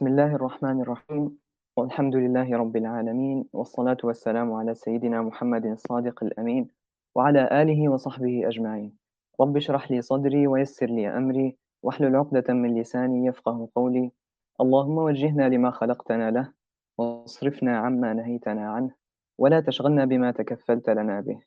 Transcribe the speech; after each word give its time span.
بسم 0.00 0.08
الله 0.08 0.34
الرحمن 0.34 0.80
الرحيم. 0.80 1.38
والحمد 1.76 2.16
لله 2.16 2.56
رب 2.56 2.76
العالمين 2.76 3.44
والصلاة 3.52 3.96
والسلام 4.04 4.52
على 4.52 4.74
سيدنا 4.74 5.22
محمد 5.22 5.66
الصادق 5.66 6.24
الأمين 6.24 6.68
وعلى 7.14 7.62
آله 7.62 7.88
وصحبه 7.88 8.48
أجمعين. 8.48 8.96
رب 9.40 9.56
اشرح 9.56 9.90
لي 9.90 10.02
صدري 10.02 10.46
ويسر 10.46 10.86
لي 10.86 11.08
أمري 11.08 11.56
واحلل 11.82 12.16
عقدة 12.16 12.54
من 12.54 12.80
لساني 12.80 13.26
يفقه 13.26 13.68
قولي. 13.74 14.10
اللهم 14.60 14.98
وجهنا 14.98 15.48
لما 15.48 15.70
خلقتنا 15.70 16.30
له 16.30 16.52
واصرفنا 16.98 17.78
عما 17.78 18.12
نهيتنا 18.12 18.70
عنه 18.70 18.90
ولا 19.38 19.60
تشغلنا 19.60 20.04
بما 20.04 20.30
تكفلت 20.30 20.90
لنا 20.90 21.20
به. 21.20 21.40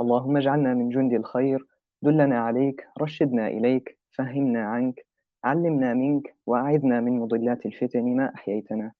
اللهم 0.00 0.36
اجعلنا 0.36 0.74
من 0.74 0.88
جند 0.88 1.12
الخير 1.12 1.66
دلنا 2.02 2.40
عليك 2.40 2.88
رشدنا 3.00 3.48
إليك 3.48 3.98
فهمنا 4.10 4.64
عنك 4.64 5.06
علمنا 5.44 5.94
منك 5.94 6.36
وأعذنا 6.46 7.00
من 7.00 7.18
مضلات 7.18 7.66
الفتن 7.66 8.16
ما 8.16 8.34
أحييتنا. 8.34 8.92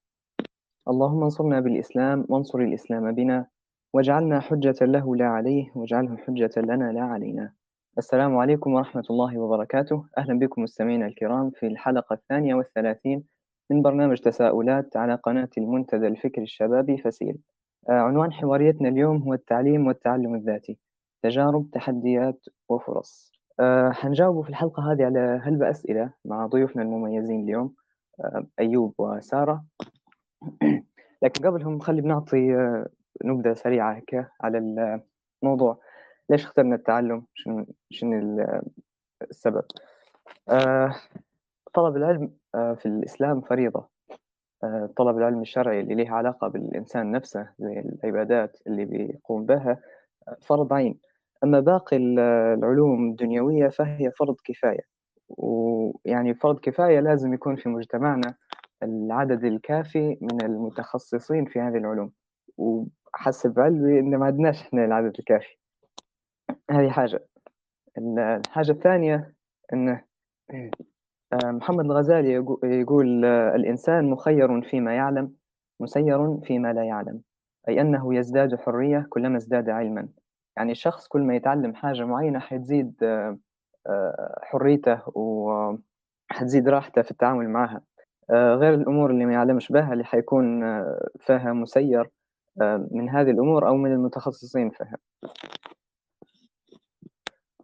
اللهم 0.89 1.23
انصرنا 1.23 1.61
بالإسلام 1.61 2.27
وانصر 2.29 2.59
الإسلام 2.59 3.13
بنا 3.13 3.47
واجعلنا 3.95 4.41
حجة 4.41 4.85
له 4.85 5.17
لا 5.17 5.27
عليه 5.27 5.73
واجعله 5.75 6.17
حجة 6.17 6.51
لنا 6.57 6.93
لا 6.93 7.03
علينا. 7.03 7.53
السلام 7.99 8.37
عليكم 8.37 8.73
ورحمة 8.75 9.05
الله 9.11 9.39
وبركاته. 9.39 10.05
أهلا 10.19 10.39
بكم 10.39 10.63
مستمعينا 10.63 11.07
الكرام 11.07 11.51
في 11.51 11.67
الحلقة 11.67 12.15
الثانية 12.15 12.55
والثلاثين 12.55 13.25
من 13.71 13.83
برنامج 13.83 14.19
تساؤلات 14.19 14.97
على 14.97 15.15
قناة 15.15 15.49
المنتدى 15.59 16.07
الفكري 16.07 16.45
الشبابي 16.45 16.97
فسيل. 16.97 17.39
آه، 17.89 17.93
عنوان 17.93 18.33
حواريتنا 18.33 18.89
اليوم 18.89 19.23
هو 19.23 19.35
التعليم 19.35 19.87
والتعلم 19.87 20.35
الذاتي. 20.35 20.79
تجارب 21.23 21.71
تحديات 21.73 22.45
وفرص. 22.69 23.30
أه 23.61 23.91
حنجاوب 23.91 24.45
في 24.45 24.51
الحلقة 24.51 24.93
هذه 24.93 25.05
على 25.05 25.41
هلبة 25.43 25.71
أسئلة 25.71 26.13
مع 26.25 26.47
ضيوفنا 26.47 26.83
المميزين 26.83 27.41
اليوم 27.45 27.75
أه 28.21 28.47
أيوب 28.61 28.95
وسارة. 28.99 29.65
لكن 31.23 31.47
قبلهم 31.49 31.79
خلي 31.79 32.01
بنعطي 32.03 32.55
أه 32.57 32.87
نبذة 33.25 33.55
سريعة 33.55 33.95
هيك 33.97 34.27
على 34.41 34.59
الموضوع. 35.43 35.79
ليش 36.31 36.45
اخترنا 36.45 36.75
التعلم؟ 36.75 37.27
شنو 37.35 37.67
شنو 37.91 38.41
السبب؟ 39.31 39.65
أه 40.49 40.95
طلب 41.75 41.97
العلم 41.97 42.33
في 42.53 42.87
الإسلام 42.87 43.41
فريضة. 43.41 43.89
طلب 44.97 45.19
العلم 45.19 45.41
الشرعي 45.41 45.81
اللي 45.81 45.95
له 45.95 46.11
علاقة 46.11 46.49
بالإنسان 46.49 47.13
نفسه 47.13 47.49
زي 47.59 47.81
العبادات 47.81 48.59
اللي 48.67 48.85
بيقوم 48.85 49.47
بها 49.47 49.79
فرض 50.41 50.73
عين. 50.73 51.10
أما 51.45 51.61
باقي 51.61 51.97
العلوم 51.97 53.11
الدنيوية 53.11 53.69
فهي 53.69 54.11
فرض 54.11 54.37
كفاية. 54.45 54.81
ويعني 55.29 56.35
فرض 56.35 56.59
كفاية 56.61 57.01
لازم 57.01 57.35
يكون 57.35 57.57
في 57.57 57.69
مجتمعنا 57.69 58.35
العدد 58.83 59.45
الكافي 59.45 60.19
من 60.21 60.45
المتخصصين 60.45 61.45
في 61.45 61.61
هذه 61.61 61.77
العلوم. 61.77 62.13
وحسب 62.59 63.61
علمي 63.61 63.99
إن 64.01 64.17
ما 64.17 64.27
عندناش 64.27 64.63
إحنا 64.63 64.85
العدد 64.85 65.13
الكافي. 65.19 65.57
هذه 66.71 66.91
حاجة. 66.91 67.27
الحاجة 67.99 68.73
الثانية 68.73 69.35
إن 69.73 70.01
محمد 71.45 71.85
الغزالي 71.85 72.33
يقول 72.65 73.25
الإنسان 73.25 74.11
مخير 74.11 74.63
فيما 74.63 74.95
يعلم 74.95 75.35
مسير 75.81 76.41
فيما 76.41 76.73
لا 76.73 76.85
يعلم 76.85 77.21
أي 77.69 77.81
أنه 77.81 78.15
يزداد 78.15 78.55
حرية 78.55 79.07
كلما 79.11 79.37
ازداد 79.37 79.69
علما. 79.69 80.09
يعني 80.61 80.73
الشخص 80.73 81.09
كل 81.09 81.21
ما 81.21 81.37
يتعلم 81.37 81.75
حاجة 81.75 82.05
معينة 82.05 82.39
حتزيد 82.39 82.95
حريته 84.43 85.03
وحتزيد 85.19 86.69
راحته 86.69 87.03
في 87.03 87.11
التعامل 87.11 87.49
معها. 87.49 87.83
غير 88.31 88.75
الأمور 88.75 89.11
اللي 89.11 89.27
ما 89.27 89.33
يعلمش 89.33 89.73
بها 89.73 89.93
اللي 89.93 90.05
حيكون 90.05 90.61
فيها 91.21 91.53
مسير 91.53 92.11
من 92.91 93.09
هذه 93.09 93.31
الأمور 93.31 93.69
أو 93.69 93.77
من 93.77 93.93
المتخصصين 93.93 94.71
فيها 94.71 94.97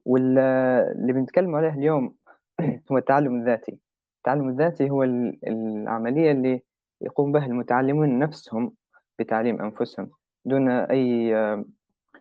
واللي 0.05 1.13
بنتكلم 1.13 1.55
عليه 1.57 1.69
اليوم 1.69 2.15
هو 2.93 2.99
التعلم 2.99 3.41
الذاتي. 3.41 3.79
التعلم 4.17 4.49
الذاتي 4.49 4.91
هو 4.91 5.03
العملية 5.47 6.33
اللي 6.33 6.63
يقوم 7.01 7.33
بها 7.33 7.47
المتعلمون 7.47 8.19
نفسهم 8.19 8.73
بتعليم 9.19 9.63
أنفسهم 9.63 10.11
دون 10.45 10.69
أي 10.71 11.35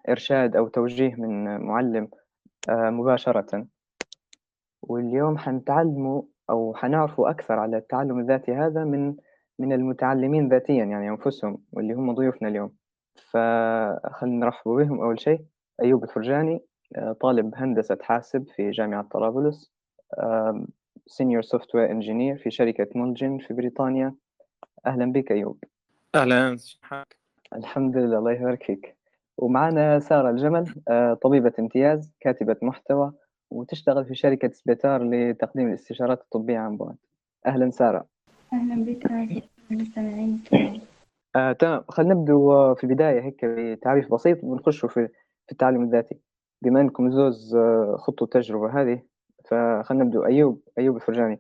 إرشاد 0.09 0.55
أو 0.55 0.67
توجيه 0.67 1.15
من 1.15 1.61
معلم 1.61 2.07
مباشرة. 2.69 3.67
واليوم 4.81 5.37
حنتعلموا 5.37 6.21
أو 6.49 6.73
حنعرفوا 6.73 7.29
أكثر 7.29 7.59
على 7.59 7.77
التعلم 7.77 8.19
الذاتي 8.19 8.53
هذا 8.53 8.83
من 8.83 9.15
من 9.59 9.73
المتعلمين 9.73 10.49
ذاتيا 10.49 10.85
يعني 10.85 11.09
أنفسهم 11.09 11.57
واللي 11.71 11.93
هم 11.93 12.15
ضيوفنا 12.15 12.47
اليوم. 12.47 12.75
فخلنا 13.15 14.45
نرحب 14.45 14.71
بهم. 14.71 15.01
أول 15.01 15.19
شيء 15.19 15.39
أيوب 15.81 16.03
الفرجاني 16.03 16.63
طالب 17.21 17.55
هندسة 17.55 17.97
حاسب 18.01 18.47
في 18.55 18.71
جامعة 18.71 19.03
طرابلس 19.11 19.71
senior 21.07 21.41
software 21.41 21.91
engineer 21.91 22.37
في 22.37 22.51
شركة 22.51 22.87
مولجن 22.95 23.37
في 23.37 23.53
بريطانيا. 23.53 24.15
أهلا 24.85 25.11
بك 25.11 25.31
أيوب. 25.31 25.63
أهلا. 26.15 26.57
الحمد 27.55 27.97
لله 27.97 28.17
الله 28.17 28.31
يبارك 28.31 28.63
فيك. 28.63 28.95
ومعنا 29.37 29.99
سارة 29.99 30.29
الجمل 30.29 30.65
طبيبة 31.21 31.53
امتياز 31.59 32.13
كاتبة 32.19 32.55
محتوى 32.61 33.13
وتشتغل 33.51 34.05
في 34.05 34.15
شركة 34.15 34.49
سبيتار 34.49 35.03
لتقديم 35.03 35.67
الاستشارات 35.67 36.21
الطبية 36.21 36.57
عن 36.57 36.77
بعد. 36.77 36.95
أهلا 37.45 37.69
سارة. 37.69 38.05
أهلا 38.53 38.85
بك 38.85 39.05
المستمعين. 39.71 40.43
آه، 41.35 41.51
تمام. 41.51 41.83
خلينا 41.89 42.13
نبدو 42.13 42.75
في 42.75 42.83
البداية 42.83 43.21
هيك 43.21 43.45
بتعريف 43.45 44.13
بسيط 44.13 44.43
ونخش 44.43 44.85
في 44.85 45.07
في 45.45 45.51
التعلم 45.51 45.83
الذاتي. 45.83 46.19
بما 46.61 46.81
أنكم 46.81 47.11
زوز 47.11 47.57
خطوا 47.95 48.27
التجربة 48.27 48.81
هذه 48.81 49.01
فخلينا 49.45 50.03
نبدو. 50.03 50.25
أيوب 50.25 50.61
أيوب 50.77 50.95
الفرجاني. 50.95 51.39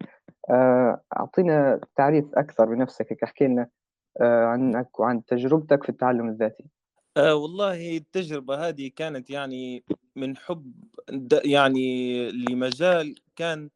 أعطينا 1.17 1.79
تعريف 1.95 2.25
أكثر 2.35 2.65
بنفسك 2.65 3.23
احكي 3.23 3.47
لنا 3.47 3.67
عنك 4.21 4.99
وعن 4.99 5.25
تجربتك 5.25 5.83
في 5.83 5.89
التعلم 5.89 6.29
الذاتي. 6.29 6.65
آه 7.17 7.35
والله 7.35 7.97
التجربة 7.97 8.67
هذه 8.69 8.87
كانت 8.95 9.29
يعني 9.29 9.83
من 10.15 10.37
حب 10.37 10.73
يعني 11.45 12.31
لمجال 12.31 13.15
كان 13.35 13.69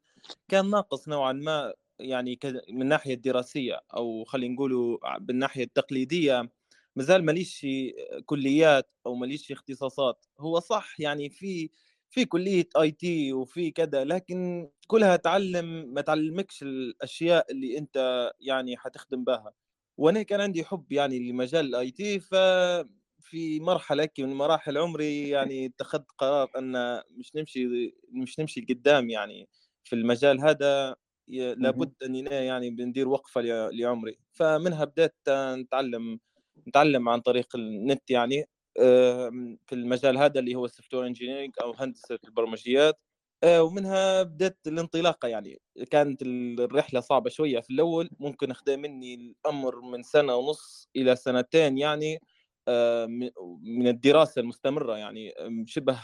كان 0.48 0.70
ناقص 0.70 1.08
نوعا 1.08 1.32
ما 1.32 1.74
يعني 2.00 2.38
من 2.70 2.82
الناحية 2.82 3.14
الدراسية 3.14 3.80
أو 3.96 4.24
خلينا 4.24 4.54
نقولوا 4.54 5.18
بالناحية 5.18 5.64
التقليدية. 5.64 6.50
مازال 6.96 7.24
ماليش 7.24 7.66
كليات 8.26 8.90
أو 9.06 9.14
ماليش 9.14 9.52
اختصاصات. 9.52 10.26
هو 10.40 10.60
صح 10.60 11.00
يعني 11.00 11.30
في 11.30 11.70
في 12.10 12.24
كلية 12.24 12.68
IT 12.82 13.32
وفي 13.32 13.70
كذا 13.70 14.04
لكن 14.04 14.70
كلها 14.88 15.16
تعلم 15.16 15.94
ما 15.94 16.02
تعلمكش 16.02 16.62
الأشياء 16.62 17.52
اللي 17.52 17.78
أنت 17.78 18.30
يعني 18.40 18.76
حتخدم 18.76 19.24
بها. 19.24 19.54
وأنا 19.98 20.22
كان 20.22 20.40
عندي 20.40 20.64
حب 20.64 20.92
يعني 20.92 21.18
لمجال 21.32 21.66
ال 21.66 21.90
IT 21.90 22.20
ففي 23.20 23.60
مرحلة 23.60 24.08
من 24.18 24.34
مراحل 24.34 24.78
عمري 24.78 25.28
يعني 25.28 25.66
اتخذت 25.66 26.06
قرار 26.18 26.50
أن 26.58 27.02
مش 27.10 27.36
نمشي 27.36 27.66
مش 28.12 28.38
نمشي 28.40 28.60
لقدام 28.60 29.10
يعني 29.10 29.48
في 29.84 29.96
المجال 29.96 30.40
هذا 30.40 30.96
لابد 31.28 31.92
اني 32.04 32.20
يعني 32.24 32.70
بندير 32.70 33.08
وقفة 33.08 33.40
لعمري. 33.72 34.18
فمنها 34.32 34.84
بدأت 34.84 35.16
نتعلم 35.30 36.20
نتعلم 36.68 37.08
عن 37.08 37.20
طريق 37.20 37.56
النت 37.56 38.10
يعني 38.10 38.44
في 39.66 39.72
المجال 39.72 40.18
هذا 40.18 40.40
اللي 40.40 40.54
هو 40.54 40.64
ال 40.64 40.94
software 40.94 41.06
engineering 41.06 41.52
أو 41.62 41.72
هندسة 41.78 42.18
البرمجيات. 42.24 43.00
ومنها 43.46 44.22
بدأت 44.22 44.58
الانطلاقة 44.66 45.28
يعني. 45.28 45.60
كانت 45.90 46.22
الرحلة 46.22 47.00
صعبة 47.00 47.30
شوية 47.30 47.60
في 47.60 47.70
الأول 47.70 48.10
ممكن 48.20 48.50
أخذ 48.50 48.76
مني 48.76 49.14
الأمر 49.14 49.80
من 49.80 50.02
سنة 50.02 50.34
ونص 50.36 50.88
إلى 50.96 51.16
سنتين 51.16 51.78
يعني. 51.78 52.18
من 53.62 53.86
الدراسة 53.88 54.40
المستمرة 54.40 54.96
يعني 54.96 55.34
شبه 55.66 55.98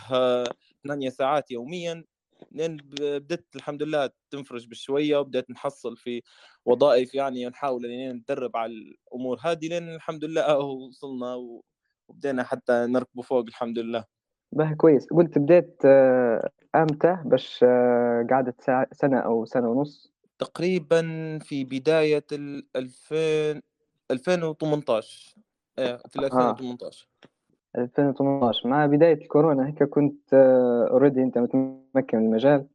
ثمانية 0.84 1.08
ساعات 1.08 1.50
يوميا 1.50 2.04
لين 2.52 2.76
بدأت 2.76 3.46
الحمد 3.56 3.82
لله 3.82 4.10
تنفرج 4.30 4.68
بشوية 4.68 5.16
وبدأت 5.16 5.50
نحصل 5.50 5.96
في 5.96 6.22
وظائف 6.64 7.14
يعني 7.14 7.46
نحاول 7.46 7.86
ان 7.86 8.12
ندرب 8.16 8.56
على 8.56 8.72
الأمور 8.72 9.38
هذه 9.42 9.68
لين 9.68 9.94
الحمد 9.94 10.24
لله 10.24 10.58
وصلنا 10.58 11.34
وبدينا 12.08 12.42
حتى 12.42 12.72
نركبوا 12.72 13.22
فوق 13.22 13.44
الحمد 13.48 13.78
لله. 13.78 14.04
به 14.52 14.74
كويس. 14.74 15.06
قلت 15.06 15.38
بديت 15.38 15.84
أمتى؟ 16.74 17.18
بس 17.26 17.64
قعدت 18.30 18.60
سنة 18.92 19.18
أو 19.18 19.44
سنة 19.44 19.68
ونص. 19.70 20.12
تقريبا 20.38 21.02
في 21.38 21.64
بداية 21.64 22.24
ال 22.32 22.66
2000 22.76 23.62
2018 24.10 25.34
إيه 25.78 25.96
في 25.96 26.18
2018 26.18 27.08
آه. 27.76 27.80
2018 27.80 28.68
مع 28.68 28.86
بداية 28.86 29.14
الكورونا 29.14 29.68
هيك 29.68 29.82
كنت 29.82 30.34
اوريدي 30.90 31.22
أنت 31.22 31.38
متمكن 31.38 32.18
من 32.18 32.24
المجال 32.24 32.66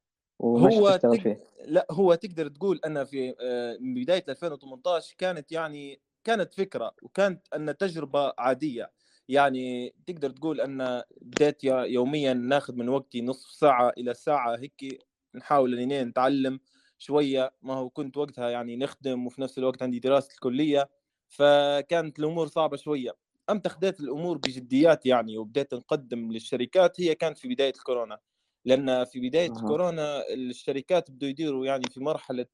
هو 0.42 1.00
تق... 1.02 1.14
فيه. 1.14 1.40
لا 1.66 1.88
هو 1.92 2.16
تقدر 2.16 2.48
تقول 2.48 2.80
أن 2.86 3.04
في 3.04 3.36
آه، 3.42 3.78
من 3.82 3.94
بداية 3.94 4.24
2018 4.30 5.16
كانت 5.18 5.52
يعني 5.52 6.00
كانت 6.24 6.54
فكرة 6.54 6.92
وكانت 7.02 7.42
أن 7.56 7.78
تجربة 7.78 8.34
عادية. 8.38 8.92
يعني 9.30 9.94
تقدر 10.08 10.30
تقول 10.30 10.62
أن 10.62 11.02
بديت 11.22 11.64
يوميا 11.64 12.34
ناخذ 12.34 12.76
من 12.76 12.90
وقتي 12.90 13.22
نصف 13.22 13.52
ساعة 13.52 13.94
إلى 13.98 14.14
ساعة 14.14 14.56
هيك 14.56 15.00
نحاول 15.36 15.80
إني 15.80 16.04
نتعلم 16.04 16.60
شوية. 16.98 17.54
ما 17.62 17.74
هو 17.74 17.90
كنت 17.90 18.18
وقتها 18.18 18.50
يعني 18.50 18.76
نخدم 18.76 19.26
وفي 19.28 19.42
نفس 19.42 19.58
الوقت 19.58 19.84
عندي 19.84 20.00
دراسة 20.00 20.34
الكلية. 20.34 20.90
فكانت 21.32 22.20
الأمور 22.20 22.48
صعبة 22.48 22.78
شوية. 22.78 23.16
إمتى 23.50 23.70
خديت 23.70 24.00
الأمور 24.00 24.38
بجديات 24.38 25.06
يعني 25.06 25.38
وبديت 25.38 25.74
نقدم 25.74 26.32
للشركات 26.32 27.02
هي 27.02 27.16
كانت 27.16 27.38
في 27.38 27.48
بداية 27.48 27.74
الكورونا. 27.74 28.20
لأن 28.66 29.06
في 29.06 29.20
بداية 29.20 29.50
أه. 29.50 29.68
كورونا 29.68 30.34
الشركات 30.34 31.12
بدوا 31.12 31.30
يديروا 31.30 31.66
يعني 31.66 31.90
في 31.90 32.00
مرحلة 32.00 32.46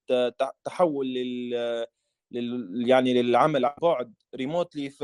تحول 0.66 1.08
لل 1.08 1.86
لل 2.32 2.90
يعني 2.90 3.22
للعمل 3.22 3.66
عن 3.66 3.74
بعد 3.82 4.14
ريموتلي 4.36 4.90
ف 4.90 5.04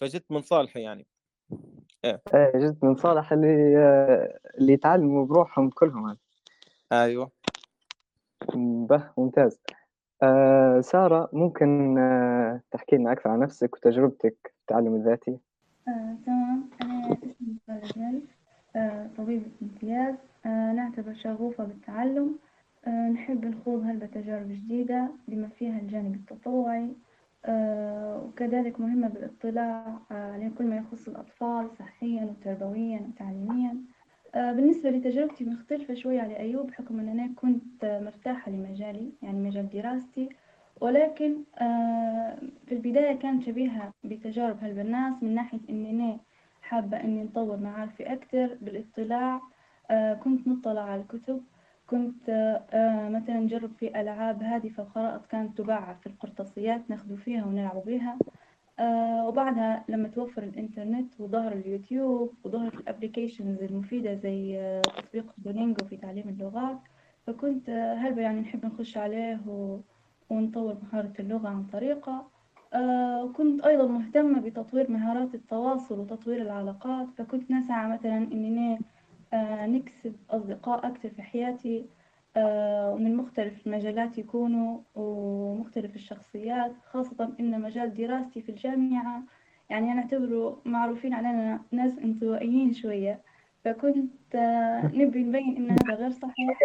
فجت 0.00 0.24
من 0.30 0.42
صالحي 0.42 0.80
يعني. 0.82 1.06
إيه, 2.04 2.22
إيه، 2.34 2.52
جت 2.54 2.84
من 2.84 2.96
صالح 2.96 3.32
اللي 3.32 3.48
اللي 4.58 4.72
يتعلموا 4.72 5.26
بروحهم 5.26 5.70
كلهم. 5.70 6.18
أيوه. 6.92 7.30
به 8.88 9.10
ممتاز. 9.18 9.60
آه 10.22 10.80
سارة 10.80 11.28
ممكن 11.32 11.98
آه 11.98 12.60
تحكي 12.70 12.96
لنا 12.96 13.12
أكثر 13.12 13.30
عن 13.30 13.40
نفسك 13.40 13.74
وتجربتك 13.76 14.36
في 14.42 14.60
التعلم 14.60 14.94
الذاتي؟ 14.94 15.38
آه، 15.88 16.16
تمام. 16.26 16.70
أنا 16.82 17.12
اسمي 17.12 17.56
سارة 17.66 18.20
آه، 18.76 19.10
طبيبة 19.18 19.46
امتياز 19.62 20.14
آه، 20.46 20.72
نعتبر 20.72 21.14
شغوفة 21.14 21.64
بالتعلم. 21.64 22.38
آه، 22.86 23.08
نحب 23.08 23.44
نخوض 23.44 23.82
هلبة 23.84 24.06
تجارب 24.06 24.48
جديدة 24.48 25.08
بما 25.28 25.48
فيها 25.48 25.78
الجانب 25.80 26.14
التطوعي. 26.14 26.88
آه، 27.44 28.22
وكذلك 28.28 28.80
مهمة 28.80 29.08
بالاطلاع 29.08 29.98
آه، 30.10 30.32
على 30.32 30.50
كل 30.58 30.64
ما 30.64 30.76
يخص 30.76 31.08
الأطفال 31.08 31.70
صحيا 31.78 32.24
وتربويا 32.24 33.00
وتعليميا. 33.08 33.70
آه، 33.70 34.01
بالنسبة 34.34 34.90
لتجربتي 34.90 35.44
مختلفة 35.44 35.94
شوي 35.94 36.20
على 36.20 36.36
أيوب 36.38 36.66
بحكم 36.66 37.00
أن 37.00 37.08
أنا 37.08 37.30
كنت 37.36 37.84
مرتاحة 37.84 38.50
لمجالي 38.50 39.12
يعني 39.22 39.38
مجال 39.38 39.68
دراستي. 39.70 40.28
ولكن 40.80 41.36
آه، 41.58 42.38
في 42.66 42.74
البداية 42.74 43.18
كانت 43.18 43.42
شبيهة 43.46 43.92
بتجارب 44.04 44.64
هالبناس 44.64 45.22
من 45.22 45.34
ناحية 45.34 45.60
إني 45.70 45.90
أنا 45.90 46.18
حابة 46.62 47.00
إني 47.00 47.24
نطور 47.24 47.56
معارفي 47.56 48.12
أكتر 48.12 48.56
بالاطلاع. 48.60 49.40
آه، 49.90 50.14
كنت 50.14 50.48
مطلع 50.48 50.82
على 50.82 51.00
الكتب 51.00 51.42
كنت 51.86 52.30
مثلا 53.10 53.40
نجرب 53.40 53.70
في 53.80 54.00
ألعاب 54.00 54.42
هادفة 54.42 54.82
وخرائط 54.82 55.26
كانت 55.26 55.58
تباع 55.58 55.94
في 55.94 56.06
القرطاسيات 56.06 56.90
ناخذ 56.90 57.16
فيها 57.16 57.44
ونلعب 57.44 57.82
بها. 57.86 58.18
آه 58.78 59.28
وبعدها 59.28 59.84
لما 59.88 60.08
توفر 60.08 60.42
الإنترنت 60.42 61.20
وظهر 61.20 61.52
اليوتيوب 61.52 62.34
وظهرت 62.44 62.74
الأبليكيشنز 62.74 63.62
المفيدة 63.62 64.14
زي 64.14 64.60
آه 64.60 64.80
تطبيق 64.80 65.32
دولينجو 65.38 65.86
في 65.86 65.96
تعليم 65.96 66.28
اللغات 66.28 66.78
فكنت 67.26 67.68
آه 67.68 67.94
هلبة 67.94 68.22
يعني 68.22 68.40
نحب 68.40 68.66
نخش 68.66 68.96
عليه. 68.98 69.40
ونطور 70.30 70.76
مهارة 70.82 71.12
اللغة 71.18 71.48
عن 71.48 71.64
طريقة 71.66 72.30
آه 72.74 73.24
وكنت 73.24 73.66
أيضا 73.66 73.86
مهتمة 73.86 74.40
بتطوير 74.40 74.90
مهارات 74.90 75.34
التواصل 75.34 75.98
وتطوير 75.98 76.42
العلاقات 76.42 77.08
فكنت 77.18 77.50
نسعى 77.50 77.88
مثلا 77.88 78.16
إني 78.16 78.78
نكسب 79.66 80.16
أصدقاء 80.30 80.86
أكثر 80.86 81.08
في 81.10 81.22
حياتي 81.22 81.86
ومن 82.36 83.16
مختلف 83.16 83.66
المجالات 83.66 84.18
يكونوا 84.18 84.80
ومختلف 84.94 85.94
الشخصيات 85.96 86.72
خاصة 86.84 87.34
إن 87.40 87.60
مجال 87.60 87.94
دراستي 87.94 88.42
في 88.42 88.48
الجامعة 88.48 89.22
يعني 89.70 89.92
أنا 89.92 90.00
أعتبره 90.00 90.60
معروفين 90.64 91.14
علينا 91.14 91.60
ناس 91.72 91.98
انطوائيين 91.98 92.72
شوية. 92.72 93.20
فكنت 93.64 94.34
آه، 94.34 94.86
نبي 94.86 95.22
نبين 95.22 95.56
إن 95.56 95.70
هذا 95.70 95.94
غير 95.94 96.10
صحيح. 96.10 96.58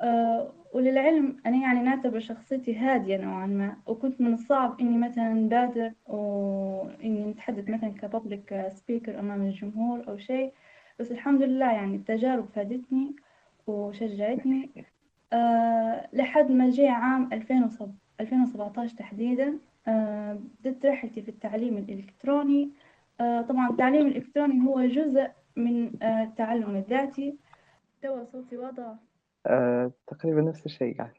آه، 0.00 0.52
وللعلم 0.74 1.36
أنا 1.46 1.56
يعني 1.56 1.80
نعتبر 1.80 2.18
شخصيتي 2.20 2.76
هادية 2.76 3.16
نوعا 3.16 3.46
ما. 3.46 3.76
وكنت 3.86 4.20
من 4.20 4.32
الصعب 4.32 4.80
إني 4.80 4.98
مثلا 4.98 5.48
بادر 5.48 5.92
وإني 6.06 7.24
نتحدث 7.24 7.68
مثلا 7.70 7.90
كبابليك 7.90 8.66
سبيكر 8.68 9.20
أمام 9.20 9.42
الجمهور 9.42 10.08
أو 10.08 10.16
شيء. 10.18 10.52
بس 11.00 11.12
الحمد 11.12 11.42
لله 11.42 11.72
يعني 11.72 11.96
التجارب 11.96 12.48
فادتني 12.54 13.16
وشجعتني. 13.66 14.70
أه 15.32 16.08
لحد 16.12 16.50
ما 16.52 16.70
جاء 16.70 16.90
عام 16.90 17.32
2017 17.32 18.96
تحديدا 18.96 19.58
أه 19.88 20.38
بدأت 20.60 20.86
رحلتي 20.86 21.22
في 21.22 21.28
التعليم 21.28 21.76
الإلكتروني. 21.76 22.70
أه 23.20 23.42
طبعا 23.42 23.70
التعليم 23.70 24.06
الإلكتروني 24.06 24.66
هو 24.66 24.86
جزء 24.86 25.28
من 25.56 26.02
آه، 26.02 26.22
التعلم 26.22 26.76
الذاتي. 26.76 27.38
تو 28.02 28.24
صوتي 28.24 28.56
واضح 28.56 28.94
تقريبا 30.06 30.40
نفس 30.40 30.66
الشيء 30.66 30.96
قاعد. 30.96 31.12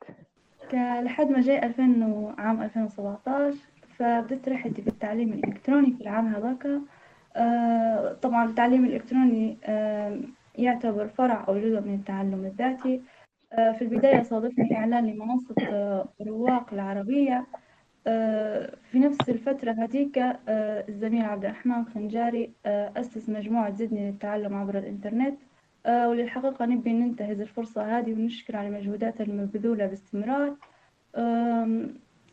لحد 1.06 1.30
ما 1.30 1.42
جاء 1.42 1.66
2000 1.66 2.34
عام 2.38 2.62
2017 2.62 3.58
فبدأت 3.98 4.50
رحلتي 4.50 4.82
في 4.82 4.88
التعليم 4.88 5.34
الإلكتروني 5.34 5.94
في 5.94 6.02
العام 6.02 6.28
هذاك. 6.28 6.68
طبعا 8.22 8.46
التعليم 8.46 8.86
الإلكتروني 8.86 9.58
يعتبر 10.58 11.08
فرع 11.08 11.46
أو 11.48 11.58
جزء 11.60 11.82
من 11.82 11.94
التعلم 11.94 12.46
الذاتي. 12.46 12.96
آه، 12.96 13.17
في 13.56 13.82
البداية 13.82 14.24
صادفني 14.24 14.78
إعلان 14.78 15.08
لمنصة 15.08 15.56
آه، 15.62 16.10
رواق 16.22 16.74
العربية 16.74 17.48
آه، 18.08 18.76
في 18.92 19.00
نفس 19.00 19.30
الفترة 19.30 19.72
هذيك 19.72 20.20
الزميل 20.90 21.26
عبد 21.26 21.46
الرحمن 21.46 21.86
خنجاري 21.86 22.52
أسس 22.66 23.30
مجموعة 23.30 23.72
زدني 23.72 24.12
للتعلم 24.12 24.54
عبر 24.54 24.78
الإنترنت 24.78 25.40
وللحقيقة 25.88 26.66
نبي 26.66 26.94
ننتهز 26.94 27.42
الفرصة 27.42 28.00
هذه 28.00 28.14
ونشكر 28.14 28.58
على 28.58 28.70
مجهوداتها 28.70 29.24
المبذولة 29.24 29.86
باستمرار. 29.86 30.56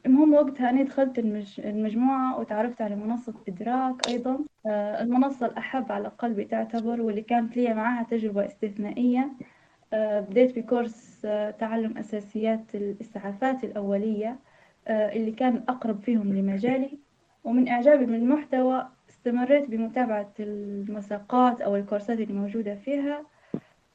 المهم 0.07 0.35
وقتها 0.35 0.71
أنا 0.71 0.83
دخلت 0.83 1.19
المجموعة 1.59 2.41
وتعرفت 2.41 2.83
على 2.83 2.97
منصة 2.97 3.35
إدراك 3.49 4.09
أيضا. 4.09 4.39
المنصة 4.67 5.47
الأحب 5.47 5.93
على 5.93 6.09
قلبي 6.09 6.45
تعتبر 6.45 7.01
واللي 7.01 7.23
كانت 7.23 7.57
لي 7.57 7.75
معها 7.75 8.03
تجربة 8.03 8.47
استثنائية. 8.47 9.21
آه، 9.21 9.54
بديت 10.21 10.59
بكورس 10.59 11.23
آه، 11.25 11.51
تعلم 11.51 11.99
أساسيات 11.99 12.75
الإسعافات 12.75 13.65
الأولية 13.65 14.39
آه، 14.89 15.13
اللي 15.13 15.33
كان 15.33 15.65
أقرب 15.69 16.01
فيهم 16.03 16.35
لمجالي. 16.35 16.99
ومن 17.45 17.69
إعجابي 17.69 18.05
بالمحتوى 18.07 18.89
استمريت 19.11 19.71
بمتابعة 19.71 20.33
المساقات 20.41 21.61
أو 21.61 21.77
الكورسات 21.77 22.21
اللي 22.21 22.35
موجودة 22.35 22.75
فيها. 22.75 23.27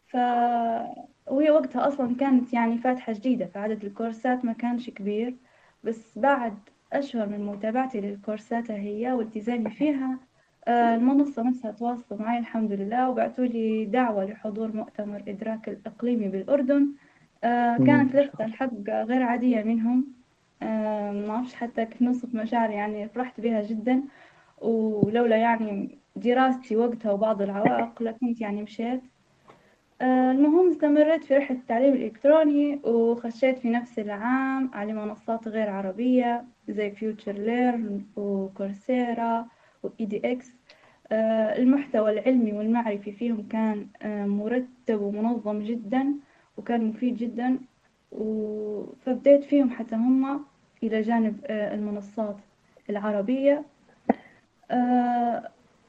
ف 0.07 0.17
وهي 1.27 1.51
وقتها 1.51 1.87
أصلا 1.87 2.15
كانت 2.15 2.53
يعني 2.53 2.77
فاتحة 2.77 3.13
جديدة 3.13 3.45
فعدد 3.45 3.85
الكورسات 3.85 4.45
ما 4.45 4.53
كانش 4.53 4.89
كبير. 4.89 5.35
بس 5.83 6.17
بعد 6.17 6.57
أشهر 6.93 7.29
من 7.29 7.45
متابعتي 7.45 8.01
للكورسات 8.01 8.71
هي 8.71 9.11
والتزامي 9.11 9.69
فيها 9.69 10.19
آه، 10.67 10.95
المنصة 10.95 11.43
نفسها 11.43 11.71
تواصلوا 11.71 12.21
معي 12.21 12.39
الحمد 12.39 12.71
لله. 12.71 13.09
وبعثوا 13.09 13.45
لي 13.45 13.85
دعوة 13.85 14.25
لحضور 14.25 14.75
مؤتمر 14.75 15.23
إدراك 15.27 15.69
الإقليمي 15.69 16.27
بالأردن. 16.27 16.87
آه، 17.43 17.77
كانت 17.77 18.15
لفتة 18.15 18.45
الحق 18.45 18.73
غير 18.89 19.23
عادية 19.23 19.63
منهم. 19.63 20.07
آه، 20.63 21.11
ما 21.11 21.31
أعرفش 21.31 21.53
حتى 21.55 21.85
كيف 21.85 22.01
نوصف 22.01 22.35
مشاعري 22.35 22.73
يعني 22.73 23.09
فرحت 23.09 23.41
بها 23.41 23.61
جدا. 23.61 24.03
ولولا 24.61 25.37
يعني 25.37 25.97
دراستي 26.15 26.75
وقتها 26.75 27.11
وبعض 27.11 27.41
العوائق 27.41 28.03
لكنت 28.03 28.41
يعني 28.41 28.63
مشيت. 28.63 29.01
المهم 30.01 30.69
استمريت 30.69 31.23
في 31.23 31.37
رحلة 31.37 31.57
التعليم 31.57 31.93
الإلكتروني 31.93 32.79
وخشيت 32.83 33.59
في 33.59 33.69
نفس 33.69 33.99
العام 33.99 34.71
على 34.73 34.93
منصات 34.93 35.47
غير 35.47 35.69
عربية 35.69 36.45
زي 36.69 36.91
FutureLearn 36.91 38.01
و 38.15 38.30
Coursera 38.30 39.47
و 39.83 40.05
edX 40.05 40.51
آه، 41.11 41.57
المحتوى 41.57 42.11
العلمي 42.11 42.53
والمعرفي 42.53 43.11
فيهم 43.11 43.47
كان 43.47 43.87
آه، 44.01 44.25
مرتب 44.25 45.01
ومنظم 45.01 45.59
جدا 45.59 46.13
وكان 46.57 46.85
مفيد 46.85 47.17
جدا 47.17 47.59
فبديت 49.05 49.43
فيهم 49.43 49.69
حتى 49.69 49.95
هم 49.95 50.45
إلى 50.83 51.01
جانب 51.01 51.39
آه، 51.45 51.75
المنصات 51.75 52.37
العربية. 52.89 53.63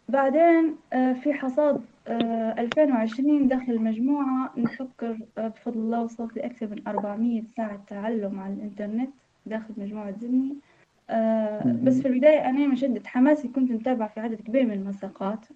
بعدين 0.08 0.76
في 0.90 1.32
حصاد 1.32 1.80
2020 2.08 3.48
داخل 3.48 3.72
المجموعة 3.72 4.52
نفكر 4.56 5.18
بفضل 5.36 5.78
الله 5.80 6.02
وصلت 6.02 6.36
لأكثر 6.36 6.66
من 6.66 6.88
400 6.88 7.42
ساعة 7.56 7.84
تعلم 7.88 8.40
على 8.40 8.54
الإنترنت 8.54 9.10
داخل 9.46 9.74
مجموعة 9.76 10.10
زمني 10.10 10.56
آه، 11.10 11.78
بس 11.82 12.00
في 12.00 12.08
البداية 12.08 12.50
أنا 12.50 12.66
من 12.66 12.76
شدة 12.76 13.02
حماسي 13.08 13.48
كنت 13.48 13.70
متابعة 13.72 14.08
في 14.08 14.20
عدد 14.20 14.40
كبير 14.40 14.66
من 14.66 14.72
المساقات 14.72 15.46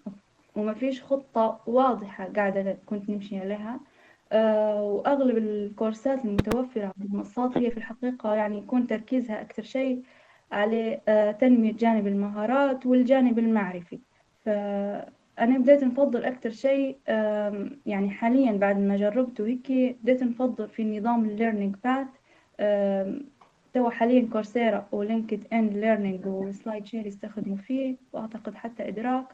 وما 0.57 0.75
فيش 0.75 1.03
خطة 1.03 1.63
واضحة 1.67 2.25
قاعدة 2.37 2.83
كنت 2.87 3.11
نمشي 3.11 3.39
عليها. 3.39 3.81
آه، 4.33 4.83
وأغلب 4.83 5.39
الكورسات 5.39 6.25
المتوفرة 6.25 6.85
على 6.85 6.95
المنصات 7.07 7.59
هي 7.59 7.71
في 7.71 7.77
الحقيقة 7.77 8.35
يعني 8.35 8.59
يكون 8.59 8.87
تركيزها 8.87 9.41
أكثر 9.43 9.63
شيء 9.63 10.03
على 10.53 11.01
آه، 11.09 11.33
تنمية 11.33 11.73
جانب 11.73 12.07
المهارات 12.07 12.87
والجانب 12.87 13.39
المعرفي. 13.39 14.01
فأنا 14.45 15.59
بديت 15.59 15.85
نفضل 15.85 16.25
أكثر 16.25 16.51
شيء 16.51 17.01
يعني 17.87 18.11
حاليا 18.11 18.53
بعد 18.53 18.79
ما 18.79 18.97
جربته 18.97 19.47
هيك 19.47 19.73
بديت 20.03 20.23
نفضل 20.23 20.69
في 20.69 20.99
نظام 20.99 21.25
ال 21.25 21.30
learning 21.30 21.77
path 21.85 22.09
توا 23.75 23.91
حاليا 23.91 24.29
Coursera 24.33 24.89
و 24.93 25.45
LinkedIn 25.53 25.69
Learning 25.69 26.27
و 26.27 26.87
SlideShare 26.87 27.07
يستخدموا 27.07 27.57
فيه 27.57 27.97
وأعتقد 28.13 28.55
حتى 28.55 28.89
إدراك. 28.89 29.25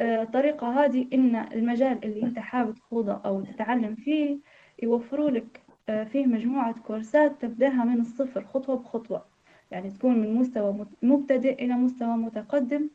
الطريقة 0.00 0.66
آه، 0.66 0.84
هذه 0.84 1.06
إن 1.12 1.36
المجال 1.36 2.04
اللي 2.04 2.22
أنت 2.22 2.38
حابب 2.38 2.74
تخوضه 2.74 3.12
أو 3.12 3.40
تتعلم 3.40 3.94
فيه 3.94 4.38
يوفروا 4.82 5.30
لك 5.30 5.60
آه، 5.88 6.04
فيه 6.04 6.26
مجموعة 6.26 6.74
كورسات 6.86 7.42
تبدأها 7.42 7.84
من 7.84 8.00
الصفر 8.00 8.44
خطوة 8.44 8.76
بخطوة. 8.76 9.24
يعني 9.70 9.90
تكون 9.90 10.18
من 10.18 10.34
مستوى 10.34 10.86
مبتدئ 11.02 11.64
إلى 11.64 11.74
مستوى 11.74 12.16
متقدم. 12.16 12.88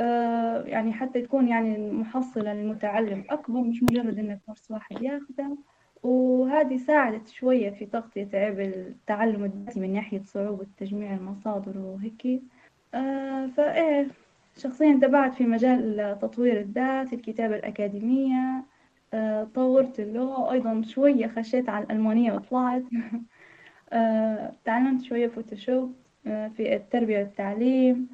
آه، 0.00 0.62
يعني 0.62 0.92
حتى 0.92 1.22
تكون 1.22 1.48
يعني 1.48 1.92
محصلة 1.92 2.52
للمتعلم 2.54 3.24
أكبر 3.30 3.60
مش 3.60 3.82
مجرد 3.82 4.18
إن 4.18 4.38
كورس 4.46 4.70
واحد 4.70 5.02
ياخده. 5.02 5.56
وهذه 6.02 6.76
ساعدت 6.76 7.28
شوية 7.28 7.70
في 7.70 7.86
تغطية 7.86 8.28
عيب 8.34 8.60
التعلم 8.60 9.44
الذاتي 9.44 9.80
من 9.80 9.92
ناحية 9.92 10.22
صعوبة 10.22 10.66
تجميع 10.78 11.14
المصادر 11.14 11.78
وهيك. 11.78 12.42
فإيه 13.56 14.06
شخصيا 14.56 14.98
تبعت 15.02 15.34
في 15.34 15.44
مجال 15.44 16.18
تطوير 16.22 16.60
الذات 16.60 17.12
الكتابة 17.12 17.56
الأكاديمية. 17.56 18.64
آه، 19.14 19.44
طورت 19.54 20.00
اللغة. 20.00 20.40
وأيضا 20.40 20.82
شوية 20.82 21.26
خشيت 21.26 21.68
على 21.68 21.84
الألمانية 21.84 22.32
وطلعت. 22.32 22.82
آه، 23.92 24.52
تعلمت 24.64 25.02
شوية 25.02 25.28
Photoshop 25.28 25.94
آه، 26.26 26.48
في 26.48 26.76
التربية 26.76 27.18
والتعليم. 27.18 28.08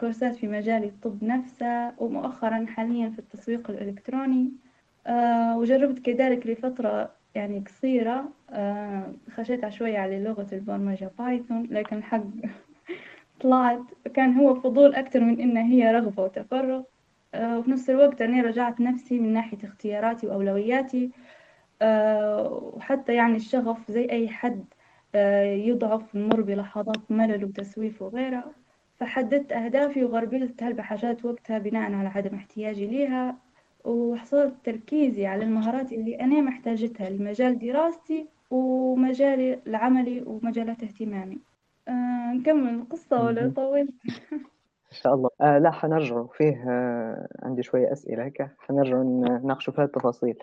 كورسات 0.00 0.36
في 0.36 0.46
مجال 0.48 0.84
الطب 0.84 1.24
نفسه 1.24 1.92
ومؤخرا 1.98 2.66
حاليا 2.66 3.10
في 3.10 3.18
التسويق 3.18 3.70
الإلكتروني. 3.70 4.50
وجربت 5.56 5.98
كذلك 5.98 6.46
لفترة 6.46 7.10
يعني 7.34 7.60
قصيرة 7.60 8.32
خشيت 9.36 9.68
شوية 9.68 9.98
على 9.98 10.24
لغة 10.24 10.46
البرمجة 10.52 11.10
Python 11.18 11.66
لكن 11.70 11.96
الحق 11.96 12.24
طلعت 13.40 13.82
كان 14.14 14.34
هو 14.34 14.54
فضول 14.54 14.94
أكتر 14.94 15.20
من 15.20 15.40
إنها 15.40 15.62
هي 15.62 15.92
رغبة 15.92 16.22
وتفرغ. 16.22 16.82
آه، 17.34 17.58
وفي 17.58 17.70
نفس 17.70 17.90
الوقت 17.90 18.22
أنا 18.22 18.42
رجعت 18.42 18.80
نفسي 18.80 19.18
من 19.18 19.32
ناحية 19.32 19.58
اختياراتي 19.64 20.26
وأولوياتي. 20.26 21.10
آه، 21.82 22.48
وحتى 22.76 23.14
يعني 23.14 23.36
الشغف 23.36 23.90
زي 23.90 24.10
أي 24.10 24.28
حد 24.28 24.64
آه، 25.14 25.44
يضعف 25.44 26.14
ويمر 26.14 26.40
بلحظات 26.40 27.10
ملل 27.10 27.44
وتسويف 27.44 28.02
وغيرها. 28.02 28.54
فحددت 29.00 29.52
أهدافي 29.52 30.04
وغربلت 30.04 30.62
هالبحاجات 30.62 31.24
وقتها 31.24 31.58
بناء 31.58 31.92
على 31.92 32.08
عدم 32.08 32.34
احتياجي 32.36 32.86
ليها. 32.86 33.38
وحصلت 33.84 34.54
تركيزي 34.64 35.26
على 35.26 35.44
المهارات 35.44 35.92
اللي 35.92 36.20
أنا 36.20 36.40
محتاجتها 36.40 37.10
لمجال 37.10 37.58
دراستي 37.58 38.28
ومجالي 38.50 39.60
العملي 39.66 40.22
ومجالات 40.26 40.82
اهتمامي. 40.82 41.38
آه 41.88 42.32
نكمل 42.32 42.74
القصة 42.74 43.24
ولا 43.24 43.52
طولت؟ 43.56 43.90
إن 44.32 44.96
شاء 44.96 45.14
الله. 45.14 45.30
آه 45.40 45.58
لا 45.58 45.70
حنرجع. 45.70 46.26
فيه 46.26 46.64
آه 46.68 47.28
عندي 47.42 47.62
شوية 47.62 47.92
أسئلة 47.92 48.24
هيك. 48.24 48.48
حنرجع 48.58 48.96
نناقشوا 48.96 49.72
في 49.72 49.82
التفاصيل. 49.82 50.38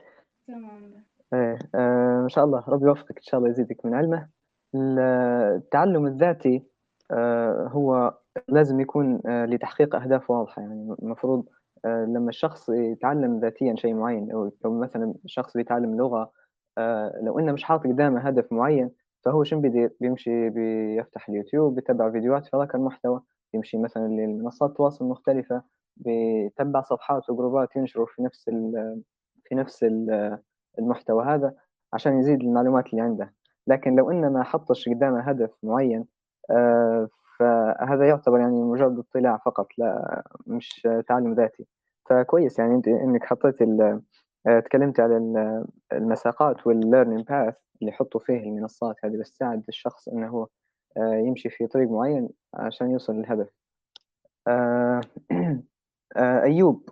تمام. 0.47 0.91
آه 1.33 1.59
آه 1.75 2.21
إن 2.23 2.29
شاء 2.29 2.45
الله. 2.45 2.63
ربي 2.67 2.85
يوفقك. 2.85 3.17
إن 3.17 3.23
شاء 3.23 3.39
الله 3.39 3.49
يزيدك 3.49 3.85
من 3.85 3.93
علمه. 3.93 4.27
التعلم 4.75 6.05
الذاتي 6.05 6.63
آه 7.11 7.67
هو 7.71 8.13
لازم 8.47 8.79
يكون 8.79 9.21
آه 9.25 9.45
لتحقيق 9.45 9.95
أهداف 9.95 10.31
واضحة. 10.31 10.61
يعني 10.61 10.95
المفروض 11.03 11.45
آه 11.47 11.56
لما 11.85 12.29
الشخص 12.29 12.69
يتعلم 12.69 13.39
ذاتيا 13.39 13.75
شيء 13.75 13.93
معين 13.93 14.31
أو 14.31 14.51
مثلا 14.65 15.13
شخص 15.25 15.57
بيتعلم 15.57 15.97
لغة 15.97 16.31
آه 16.77 17.19
لو 17.21 17.39
إنه 17.39 17.51
مش 17.51 17.63
حاطط 17.63 17.87
قدامه 17.87 18.19
هدف 18.19 18.51
معين 18.53 18.91
فهو 19.25 19.43
شنو 19.43 19.61
بيدير 19.61 19.93
بيمشي 20.01 20.49
بيفتح 20.49 21.29
اليوتيوب 21.29 21.75
بيتابع 21.75 22.11
فيديوهات 22.11 22.45
في 22.45 22.57
ذاك 22.57 22.75
المحتوى 22.75 23.21
يمشي 23.53 23.77
مثلا 23.77 24.07
لمنصات 24.07 24.69
التواصل 24.69 25.05
المختلفة 25.05 25.61
بيتبع 25.97 26.81
صفحات 26.81 27.29
وجروبات 27.29 27.75
ينشروا 27.75 28.05
في 28.05 28.21
نفس 28.23 28.49
في 29.45 29.55
نفس 29.55 29.83
ال 29.83 30.37
المحتوى 30.79 31.25
هذا 31.25 31.53
عشان 31.93 32.19
يزيد 32.19 32.41
المعلومات 32.41 32.87
اللي 32.87 33.01
عنده. 33.01 33.33
لكن 33.67 33.95
لو 33.95 34.11
إنه 34.11 34.29
ما 34.29 34.43
حطش 34.43 34.89
قدامه 34.89 35.19
هدف 35.19 35.51
معين 35.63 36.05
آه، 36.49 37.09
فهذا 37.39 38.07
يعتبر 38.07 38.39
يعني 38.39 38.63
مجرد 38.63 38.99
اطلاع 38.99 39.37
فقط 39.37 39.67
لا 39.77 40.23
مش 40.47 40.87
تعلم 41.07 41.33
ذاتي. 41.33 41.67
فكويس 42.09 42.59
يعني 42.59 42.75
أنت 42.75 42.87
إنك 42.87 43.25
حطيت 43.25 43.61
آه، 44.47 44.59
تكلمت 44.59 44.99
على 44.99 45.17
المساقات 45.93 46.67
وال 46.67 46.79
learning 46.79 47.27
path 47.27 47.55
اللي 47.81 47.91
يحطوا 47.91 48.19
فيه 48.19 48.39
المنصات 48.39 48.95
هذه 49.03 49.17
بس 49.21 49.31
تساعد 49.31 49.63
الشخص 49.69 50.07
إنه 50.07 50.27
هو 50.27 50.47
آه، 50.97 51.15
يمشي 51.15 51.49
في 51.49 51.67
طريق 51.67 51.89
معين 51.89 52.29
عشان 52.53 52.91
يوصل 52.91 53.13
للهدف. 53.13 53.49
آه، 54.47 55.01
أيوب 56.17 56.89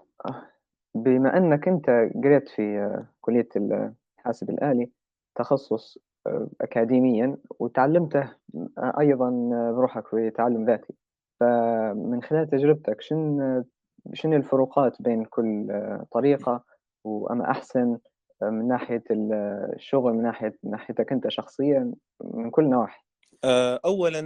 بما 0.96 1.38
أنك 1.38 1.68
أنت 1.68 1.90
قريت 2.24 2.50
في 2.50 3.04
كلية 3.22 3.50
الحاسب 4.20 4.50
الآلي 4.50 4.92
تخصص 5.36 5.98
اكاديميا 6.62 7.38
وتعلمته 7.60 8.30
أيضا 8.78 9.30
بروحك 9.72 10.08
في 10.08 10.30
تعلم 10.30 10.66
ذاتي. 10.66 10.94
فمن 11.40 12.24
خلال 12.24 12.50
تجربتك 12.50 13.02
شن 13.02 13.64
شنو 14.14 14.36
الفروقات 14.36 15.02
بين 15.02 15.26
كل 15.26 15.68
طريقة؟ 16.12 16.64
وأما 17.04 17.52
أحسن 17.52 17.98
من 18.42 18.68
ناحية 18.68 19.04
الشغل 19.12 20.14
من 20.14 20.24
ناحية 20.24 20.54
ناحيتك 20.64 21.12
أنت 21.12 21.28
شخصيا 21.28 21.94
من 22.24 22.50
كل 22.50 22.70
نواحي. 22.70 23.04
آه، 23.44 23.80
أولا 23.86 24.20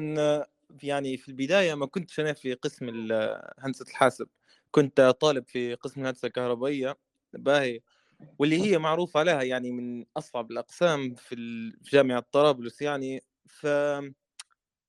يعني 0.84 1.18
في 1.18 1.30
البداية 1.30 1.76
ما 1.76 1.86
كنتش 1.86 2.20
أنا 2.20 2.34
في 2.34 2.54
قسم 2.54 2.90
هندسة 3.60 3.86
الحاسب. 3.90 4.28
كنت 4.72 5.02
طالب 5.02 5.48
في 5.48 5.74
قسم 5.74 6.02
الهندسة 6.02 6.26
الكهربائية 6.26 6.98
باهي. 7.34 7.80
واللي 8.40 8.62
هي 8.62 8.78
معروف 8.78 9.18
عليها 9.18 9.42
يعني 9.44 9.72
من 9.72 10.06
أصعب 10.18 10.52
الأقسام 10.52 11.16
في 11.16 11.36
جامعة 11.92 12.26
طرابلس 12.32 12.82
يعني 12.82 13.22
ف 13.48 13.68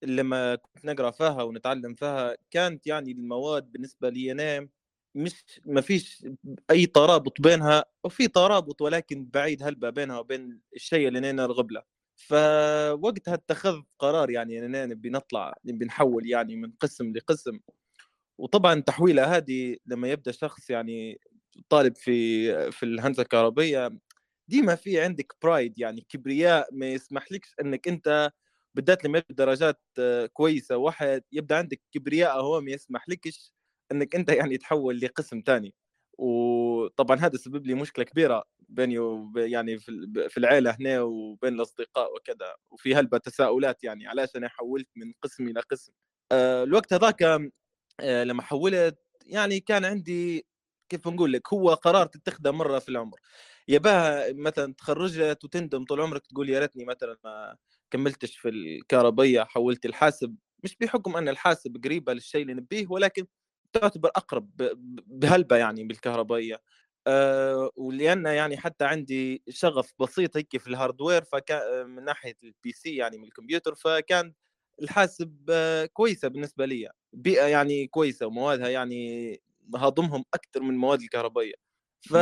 لما 0.02 0.54
كنت 0.54 0.84
نقرأ 0.84 1.10
فيها 1.10 1.42
ونتعلم 1.42 1.94
فيها 1.94 2.36
كانت 2.50 2.86
يعني 2.86 3.12
المواد 3.12 3.72
بالنسبة 3.72 4.08
لي 4.08 4.32
أنا 4.32 4.68
مش 5.14 5.60
ما 5.66 5.80
فيش 5.80 6.26
أي 6.70 6.86
ترابط 6.86 7.40
بينها 7.40 7.84
وفي 8.04 8.28
ترابط 8.28 8.82
ولكن 8.82 9.26
بعيد 9.34 9.62
هلبة 9.62 9.90
بينها 9.90 10.18
وبين 10.18 10.60
الشيء 10.76 11.08
اللي 11.08 11.18
أنا 11.18 11.32
نرغب 11.32 11.70
له. 11.70 11.82
فوقتها 12.16 13.34
اتخذت 13.34 13.84
قرار 13.98 14.30
يعني 14.30 14.58
اننا 14.58 14.86
نبي 14.86 15.10
نطلع 15.10 15.54
نبي 15.64 15.84
نحول 15.84 16.26
يعني 16.30 16.56
من 16.56 16.72
قسم 16.80 17.12
لقسم. 17.12 17.60
وطبعا 18.38 18.74
التحويله 18.74 19.36
هذه 19.36 19.76
لما 19.86 20.08
يبدأ 20.08 20.32
شخص 20.32 20.70
يعني 20.70 21.20
طالب 21.68 21.96
في 21.96 22.72
في 22.72 22.82
الهندسة 22.82 23.22
الكهربائيه 23.22 23.90
ديما 24.48 24.74
في 24.74 25.00
عندك 25.00 25.32
برايد 25.42 25.78
يعني 25.78 26.06
كبرياء 26.08 26.68
ما 26.72 26.86
يسمحلكش 26.86 27.54
إنك 27.60 27.88
أنت 27.88 28.32
بالذات 28.74 29.04
لما 29.04 29.22
درجات 29.30 29.80
كويسة 30.32 30.76
واحد 30.76 31.22
يبدأ 31.32 31.56
عندك 31.56 31.80
كبرياء 31.92 32.40
هو 32.40 32.60
ما 32.60 32.70
يسمحلكش 32.72 33.52
إنك 33.92 34.14
أنت 34.16 34.28
يعني 34.30 34.58
تحول 34.58 35.00
لقسم 35.00 35.42
ثاني 35.46 35.74
وطبعا 36.18 37.16
هذا 37.18 37.36
سبب 37.38 37.66
لي 37.66 37.74
مشكلة 37.74 38.04
كبيرة 38.04 38.44
بيني 38.68 38.98
وب... 38.98 39.36
يعني 39.38 39.78
في 39.78 40.06
في 40.28 40.38
العائله 40.38 40.76
هنا 40.80 41.02
وبين 41.02 41.54
الأصدقاء 41.54 42.14
وكذا 42.16 42.54
وفي 42.70 42.94
هلبة 42.94 43.18
تساؤلات 43.18 43.84
يعني 43.84 44.06
علاش 44.06 44.36
أنا 44.36 44.48
حولت 44.48 44.88
من 44.96 45.12
قسم 45.22 45.48
إلى 45.48 45.60
قسم. 45.60 45.92
أه 46.32 46.62
الوقت 46.64 46.92
هذاك 46.92 47.22
أه 48.00 48.24
لما 48.24 48.42
حولت 48.42 48.98
يعني 49.26 49.60
كان 49.60 49.84
عندي 49.84 50.46
كيف 50.90 51.08
نقول 51.08 51.32
لك 51.32 51.52
هو 51.52 51.70
قرار 51.74 52.06
تتخذه 52.06 52.50
مرة 52.50 52.78
في 52.78 52.88
العمر. 52.88 53.20
يباها 53.68 54.32
مثلا 54.32 54.74
تخرجت 54.74 55.44
وتندم 55.44 55.84
طول 55.84 56.00
عمرك 56.00 56.26
تقول 56.26 56.50
يا 56.50 56.60
ريتني 56.60 56.84
مثلا 56.84 57.16
ما 57.24 57.56
كملتش 57.90 58.36
في 58.38 58.48
الكهربيه 58.48 59.42
حولت 59.42 59.86
الحاسب. 59.86 60.36
مش 60.64 60.76
بحكم 60.80 61.16
أن 61.16 61.28
الحاسب 61.28 61.80
قريبه 61.84 62.12
للشيء 62.12 62.42
اللي 62.42 62.54
نبيه 62.54 62.86
ولكن 62.90 63.26
تعتبر 63.72 64.08
أقرب 64.16 64.50
بهلبة 65.06 65.56
يعني 65.56 65.84
بالكهربائية. 65.84 66.62
أه 67.06 67.70
ولأن 67.76 68.26
يعني 68.26 68.56
حتى 68.56 68.84
عندي 68.84 69.42
شغف 69.48 69.92
بسيط 70.00 70.36
هيك 70.36 70.56
في 70.56 70.66
ال 70.66 70.73
hardware 70.73 71.24
فكان 71.24 71.86
من 71.90 72.04
ناحية 72.04 72.36
ال 72.44 72.72
PC 72.72 72.96
يعني 72.96 73.18
من 73.18 73.24
الكمبيوتر 73.24 73.74
فكان 73.74 74.32
الحاسب 74.82 75.50
كويسة 75.92 76.28
بالنسبة 76.28 76.66
لي. 76.66 76.90
بيئة 77.12 77.46
يعني 77.46 77.86
كويسة 77.86 78.26
وموادها 78.26 78.68
يعني 78.68 79.40
هضمهم 79.76 80.24
أكثر 80.34 80.62
من 80.62 80.76
مواد 80.76 81.00
الكهربائية. 81.02 81.54
ف 82.10 82.12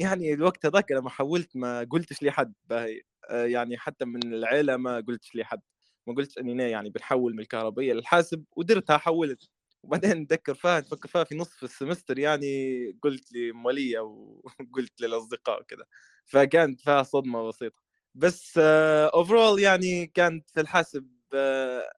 يعني 0.00 0.34
الوقت 0.34 0.66
هذاك 0.66 0.92
لما 0.92 1.10
حولت 1.10 1.56
ما 1.56 1.86
قلتش 1.90 2.22
لحد 2.22 2.54
باهي. 2.64 3.02
آه، 3.30 3.44
يعني 3.46 3.78
حتى 3.78 4.04
من 4.04 4.32
العيلة 4.34 4.76
ما 4.76 5.00
قلتش 5.08 5.36
لحد. 5.36 5.60
ما 6.06 6.14
قلتش 6.14 6.38
أني 6.38 6.70
يعني 6.70 6.90
بنحول 6.90 7.32
من 7.34 7.40
الكهربيه 7.40 7.92
للحاسب 7.92 8.44
ودرتها 8.56 8.98
حولت. 8.98 9.48
وبعدين 9.82 10.10
نتذكر 10.18 10.54
فيها 10.54 10.80
نفكر 10.80 11.08
فيها 11.08 11.24
في 11.24 11.34
نصف 11.34 11.64
السمستر 11.64 12.18
يعني 12.18 12.76
قلت 13.02 13.32
لماليه 13.32 13.98
وقلت 14.00 14.92
للأصدقاء 15.02 15.60
وكذا 15.60 15.84
فكانت 16.26 16.80
فيها 16.80 17.02
صدمة 17.02 17.48
بسيطة. 17.48 17.80
بس 18.14 18.58
overall 19.14 19.60
يعني 19.60 20.06
كانت 20.06 20.50
في 20.50 20.60
الحاسب 20.60 21.08
آه، 21.34 21.90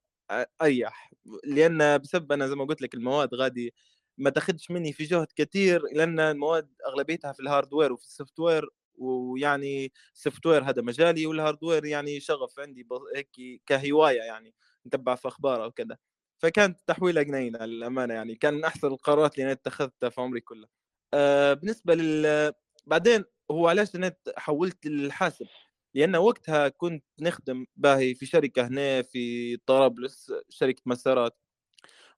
أريح. 0.63 1.13
لأن 1.45 1.99
بسبب 1.99 2.33
أنا 2.33 2.47
زي 2.49 2.55
ما 2.55 2.65
قلت 2.65 2.83
لك 2.83 2.95
المواد 2.95 3.35
غادي 3.35 3.75
ما 4.19 4.31
تاخذش 4.31 4.71
مني 4.71 4.93
في 4.93 5.05
جهد 5.05 5.27
كثير 5.37 5.83
لأن 5.93 6.21
المواد 6.21 6.69
أغلبيتها 6.87 7.33
في 7.33 7.41
ال 7.41 7.47
hardware 7.47 7.93
وفي 7.93 8.05
ال 8.05 8.41
software 8.41 8.69
ويعني 8.95 9.93
ال 10.15 10.47
software 10.47 10.65
هذا 10.65 10.83
مجالي 10.83 11.27
وال 11.27 11.38
hardware 11.38 11.85
يعني 11.85 12.21
شغف 12.21 12.61
عندي 12.61 12.87
هيك 13.17 13.63
كهواية 13.67 14.23
يعني 14.23 14.55
نتبع 14.87 15.15
في 15.15 15.29
أخبار 15.29 15.65
أو 15.65 15.71
كذا 15.73 15.97
فكانت 16.39 16.81
تحويلة 16.87 17.23
جنينه 17.23 17.65
للأمانة 17.65 18.15
يعني 18.15 18.35
كان 18.35 18.55
من 18.55 18.65
أحسن 18.65 18.87
القرارات 18.89 19.35
اللي 19.35 19.45
أنا 19.45 19.53
اتخذتها 19.53 20.09
في 20.09 20.21
عمري 20.21 20.41
كله. 20.41 20.69
آه 21.15 21.53
بالنسبة 21.55 21.95
لل 21.95 22.53
بعدين 22.87 23.25
هو 23.51 23.69
علاش 23.69 23.97
أنا 23.97 24.17
حولت 24.37 24.87
للحاسب؟ 24.87 25.47
لأن 25.95 26.17
وقتها 26.17 26.69
كنت 26.69 27.05
نخدم 27.21 27.67
باهي 27.77 28.15
في 28.15 28.27
شركة 28.27 28.67
هنا 28.67 29.03
في 29.03 29.57
طرابلس 29.57 30.33
شركة 30.51 30.83
مسارات 30.87 31.39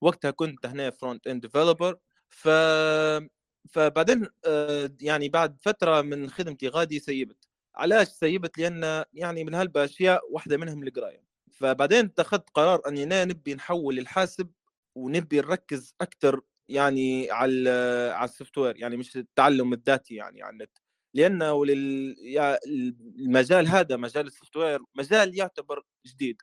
وقتها 0.01 0.31
كنت 0.31 0.67
هنا 0.67 0.91
front-end 0.91 1.43
developer 1.43 1.97
ف 2.29 2.49
فبعدين 3.71 4.27
آه، 4.47 4.91
يعني 5.01 5.29
بعد 5.29 5.57
فترة 5.63 6.01
من 6.03 6.31
خدمتي 6.31 6.69
غادي 6.69 6.99
سيبت. 7.01 7.49
علاش 7.75 8.09
سيبت؟ 8.09 8.59
لأن 8.59 9.05
يعني 9.13 9.45
من 9.45 9.55
هالاشياء 9.55 10.23
واحدة 10.33 10.57
منهم 10.57 10.83
القراية. 10.83 11.25
فبعدين 11.53 12.05
اتخذت 12.05 12.51
قرار 12.51 12.83
أني 12.89 13.05
نبي 13.25 13.55
نحول 13.55 13.99
الحاسب 13.99 14.51
ونبي 14.95 15.37
نركز 15.41 15.95
أكثر 16.01 16.41
يعني 16.69 17.31
على 17.31 17.71
على 18.15 18.25
ال 18.29 18.59
software 18.59 18.77
يعني 18.77 18.97
مش 18.97 19.17
التعلم 19.17 19.73
الذاتي 19.73 20.15
يعني 20.15 20.43
على 20.43 20.53
النت. 20.53 20.79
لأنه 21.15 21.65
المجال 23.19 23.69
هذا 23.69 23.97
مجال 23.97 24.27
ال 24.27 24.57
software 24.57 24.81
مجال 24.95 25.39
يعتبر 25.39 25.83
جديد. 26.07 26.43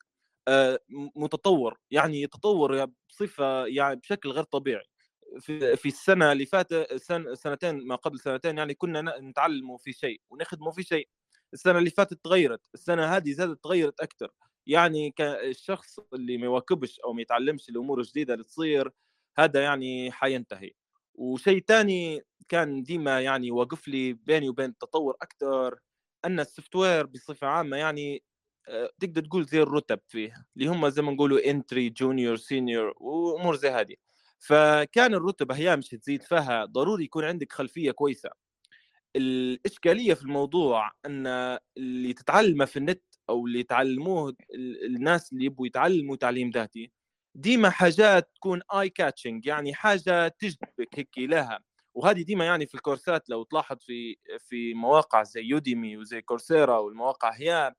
متطور 1.15 1.77
يعني 1.91 2.21
يتطور 2.21 2.85
بصفة 3.09 3.65
يعني 3.65 3.95
بشكل 3.95 4.29
غير 4.31 4.43
طبيعي. 4.43 4.83
في 5.39 5.75
في 5.77 5.87
السنة 5.89 6.31
اللي 6.31 6.45
فاتت 6.45 6.95
سن 6.95 7.35
سنتين 7.35 7.87
ما 7.87 7.95
قبل 7.95 8.19
سنتين 8.19 8.57
يعني 8.57 8.73
كنا 8.73 9.19
نتعلموا 9.19 9.77
في 9.77 9.93
شيء 9.93 10.21
ونخدموا 10.29 10.71
في 10.71 10.83
شيء. 10.83 11.09
السنة 11.53 11.79
اللي 11.79 11.89
فاتت 11.89 12.19
تغيرت 12.25 12.61
السنة 12.73 13.05
هذه 13.05 13.31
زادت 13.31 13.63
تغيرت 13.63 13.99
أكثر 14.01 14.31
يعني 14.67 15.13
الشخص 15.21 15.99
اللي 16.13 16.37
ما 16.37 16.45
يواكبش 16.45 16.99
أو 16.99 17.13
ما 17.13 17.21
يتعلمش 17.21 17.69
الأمور 17.69 17.99
الجديدة 17.99 18.33
اللي 18.33 18.45
تصير 18.45 18.91
هذا 19.39 19.63
يعني 19.63 20.11
حينتهي. 20.11 20.71
وشيء 21.15 21.63
ثاني 21.67 22.21
كان 22.49 22.83
ديما 22.83 23.21
يعني 23.21 23.51
واقف 23.51 23.87
لي 23.87 24.13
بيني 24.13 24.49
وبين 24.49 24.69
التطور 24.69 25.15
أكثر 25.21 25.79
أن 26.25 26.39
ال 26.39 26.75
software 26.75 27.05
بصفة 27.05 27.47
عامة 27.47 27.77
يعني 27.77 28.15
آه، 28.15 28.21
تقدر 28.99 29.21
تقول 29.25 29.45
زي 29.45 29.61
الرتب 29.61 29.99
فيه 30.07 30.45
اللي 30.57 30.67
هم 30.69 30.89
زي 30.89 31.01
ما 31.01 31.11
نقولوا 31.11 31.49
entry 31.49 31.89
junior 31.89 32.37
senior 32.37 32.93
وأمور 32.97 33.55
زي 33.55 33.69
هذه. 33.69 33.95
فكان 34.39 35.13
الرتب 35.13 35.51
هي 35.51 35.75
مش 35.75 35.89
تزيد 35.89 36.23
فيها 36.23 36.65
ضروري 36.65 37.03
يكون 37.03 37.23
عندك 37.23 37.53
خلفية 37.53 37.91
كويسة. 37.91 38.29
الإشكالية 39.15 40.13
في 40.13 40.21
الموضوع 40.23 40.91
إن 41.05 41.27
اللي 41.77 42.13
تتعلمه 42.13 42.65
في 42.65 42.77
النت 42.77 43.03
أو 43.29 43.47
اللي 43.47 43.59
يتعلموه 43.59 44.35
الناس 44.85 45.33
اللي 45.33 45.45
يبغوا 45.45 45.67
يتعلموا 45.67 46.15
تعليم 46.15 46.49
ذاتي 46.49 46.91
ديما 47.35 47.69
حاجات 47.69 48.31
تكون 48.35 48.61
eye 48.73 48.89
catching 48.89 49.45
يعني 49.45 49.73
حاجة 49.73 50.27
تجذبك 50.27 50.89
هيك 50.95 51.09
لها 51.17 51.59
وهذه 51.93 52.21
ديما 52.21 52.45
يعني 52.45 52.67
في 52.67 52.75
الكورسات 52.75 53.29
لو 53.29 53.43
تلاحظ 53.43 53.77
في 53.79 54.15
في 54.39 54.73
مواقع 54.73 55.23
زي 55.23 55.41
Udemy 55.43 55.97
وزي 55.97 56.21
Coursera 56.21 56.77
والمواقع 56.77 57.31
هي 57.33 57.73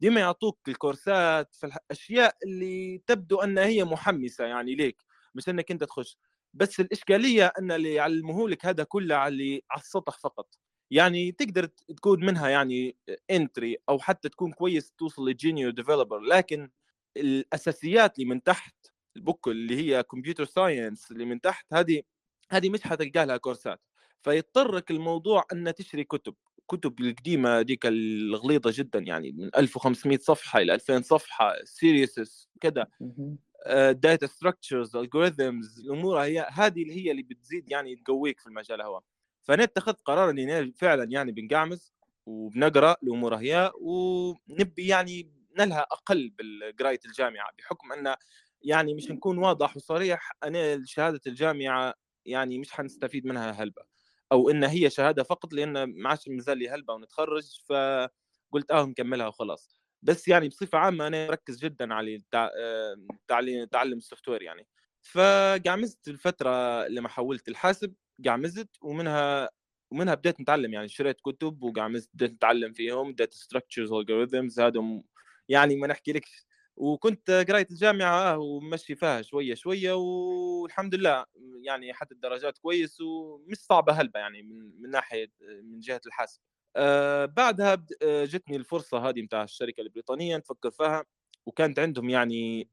ديما 0.00 0.20
يعطوك 0.20 0.58
الكورسات 0.68 1.54
في 1.54 1.66
الاشياء 1.66 2.36
اللي 2.46 2.98
تبدو 3.06 3.40
ان 3.40 3.58
هي 3.58 3.84
محمسة 3.84 4.44
يعني 4.44 4.74
ليك 4.74 5.02
مش 5.34 5.48
إنك 5.48 5.70
أنت 5.70 5.84
تخش. 5.84 6.18
بس 6.54 6.80
الإشكالية 6.80 7.52
أن 7.58 7.72
اللي 7.72 7.94
يعلموه 7.94 8.48
لك 8.50 8.66
هذا 8.66 8.84
كله 8.84 9.16
على 9.16 9.62
على 9.70 9.80
السطح 9.80 10.18
فقط. 10.18 10.48
يعني 10.90 11.32
تقدر 11.32 11.66
تكون 11.66 12.24
منها 12.26 12.48
يعني 12.48 12.96
entry 13.30 13.76
أو 13.88 13.98
حتى 13.98 14.28
تكون 14.28 14.52
كويس 14.52 14.92
توصل 14.98 15.28
ل 15.28 15.34
junior 15.34 15.70
developer 15.72 16.18
لكن 16.20 16.70
الأساسيات 17.16 18.18
اللي 18.18 18.28
من 18.30 18.42
تحت 18.42 18.74
البوك 19.16 19.48
اللي 19.48 19.76
هي 19.76 20.02
computer 20.02 20.44
science 20.44 21.10
اللي 21.10 21.24
من 21.24 21.40
تحت 21.40 21.66
هذه 21.74 22.02
هذه 22.50 22.70
مش 22.70 22.82
حتلقى 22.82 23.26
لها 23.26 23.36
كورسات. 23.36 23.80
فيضطرك 24.22 24.90
الموضوع 24.90 25.44
أن 25.52 25.74
تشتري 25.74 26.04
كتب. 26.04 26.34
كتب 26.68 27.00
القديمة 27.00 27.62
ديك 27.62 27.86
الغليظة 27.86 28.72
جدا 28.74 28.98
يعني 28.98 29.32
من 29.32 29.50
1500 29.56 30.18
صفحة 30.18 30.58
إلى 30.60 30.74
2000 30.74 31.02
صفحة 31.02 31.52
series 31.64 32.48
كذا. 32.60 32.86
data 33.92 34.26
structures 34.26 34.96
algorithms 34.96 35.80
الأمور 35.80 36.18
هي 36.18 36.46
هذه 36.52 36.82
اللي 36.82 37.06
هي 37.06 37.10
اللي 37.10 37.22
بتزيد 37.22 37.70
يعني 37.70 37.96
تقويك 37.96 38.40
في 38.40 38.46
المجال 38.46 38.82
هو. 38.82 39.00
فأنا 39.42 39.64
اتخذت 39.64 39.98
قرار 40.04 40.30
إني 40.30 40.72
فعلا 40.72 41.04
يعني 41.04 41.32
بنقعمز 41.32 41.94
وبنقرأ 42.26 42.96
الأمور 43.02 43.34
هي 43.34 43.72
ونبي 43.80 44.86
يعني 44.86 45.30
نلها 45.58 45.80
أقل 45.80 46.30
بالقراية 46.38 47.00
الجامعة 47.06 47.50
بحكم 47.58 47.92
أن 47.92 48.16
يعني 48.62 48.94
مش 48.94 49.10
نكون 49.10 49.38
واضح 49.38 49.76
وصريح 49.76 50.32
أنا 50.44 50.84
شهادة 50.84 51.20
الجامعة 51.26 51.94
يعني 52.26 52.58
مش 52.58 52.72
حنستفيد 52.72 53.26
منها 53.26 53.50
هلبة 53.50 53.82
أو 54.32 54.50
إن 54.50 54.64
هي 54.64 54.90
شهادة 54.90 55.22
فقط 55.22 55.52
لأن 55.54 55.84
ما 55.84 56.08
عادش 56.10 56.28
مازال 56.28 56.58
لي 56.58 56.68
هلبة 56.68 56.94
ونتخرج 56.94 57.44
فقلت 57.68 58.70
آه 58.70 58.84
نكملها 58.84 59.26
وخلاص. 59.26 59.80
بس 60.02 60.28
يعني 60.28 60.48
بصفة 60.48 60.78
عامة 60.78 61.06
أنا 61.06 61.26
مركز 61.28 61.58
جدا 61.58 61.94
على 61.94 62.22
تعليم 63.28 63.64
تعلم 63.64 63.98
السوفت 63.98 64.28
وير 64.28 64.42
يعني. 64.42 64.66
فقعمزت 65.02 66.08
الفترة 66.08 66.86
لما 66.88 67.08
حولت 67.08 67.48
الحاسب 67.48 67.94
قعمزت 68.26 68.68
ومنها 68.82 69.50
ومنها 69.90 70.14
بديت 70.14 70.40
نتعلم 70.40 70.72
يعني 70.74 70.88
شريت 70.88 71.20
كتب 71.20 71.62
وقعمزت 71.62 72.10
بديت 72.14 72.32
نتعلم 72.32 72.72
فيهم 72.72 73.12
data 73.12 73.36
structures 73.36 73.92
و 73.92 73.98
algorithms 73.98 74.60
هذا 74.60 75.02
يعني 75.48 75.76
ما 75.76 75.86
نحكي 75.86 76.12
لك 76.12 76.24
وكنت 76.76 77.30
قرايه 77.30 77.66
الجامعة 77.70 78.32
آه 78.34 78.38
ومشي 78.38 78.94
فيها 78.94 79.22
شوية 79.22 79.54
شوية 79.54 79.92
والحمد 79.92 80.94
لله 80.94 81.24
يعني 81.62 81.94
حتى 81.94 82.14
الدرجات 82.14 82.58
كويس 82.58 83.00
ومش 83.00 83.56
صعبة 83.56 83.92
هلبة 83.92 84.20
يعني 84.20 84.42
من 84.42 84.82
من 84.82 84.90
ناحية 84.90 85.32
من 85.62 85.80
جهة 85.80 86.00
الحاسب. 86.06 86.40
آه 86.76 87.24
بعدها 87.26 87.86
آه، 88.02 88.24
جتني 88.24 88.56
الفرصة 88.56 88.98
هذه 89.08 89.22
بتاع 89.22 89.42
الشركة 89.44 89.80
البريطانية 89.80 90.36
نفكر 90.36 90.70
فيها 90.70 91.04
وكانت 91.46 91.78
عندهم 91.78 92.10
يعني 92.10 92.68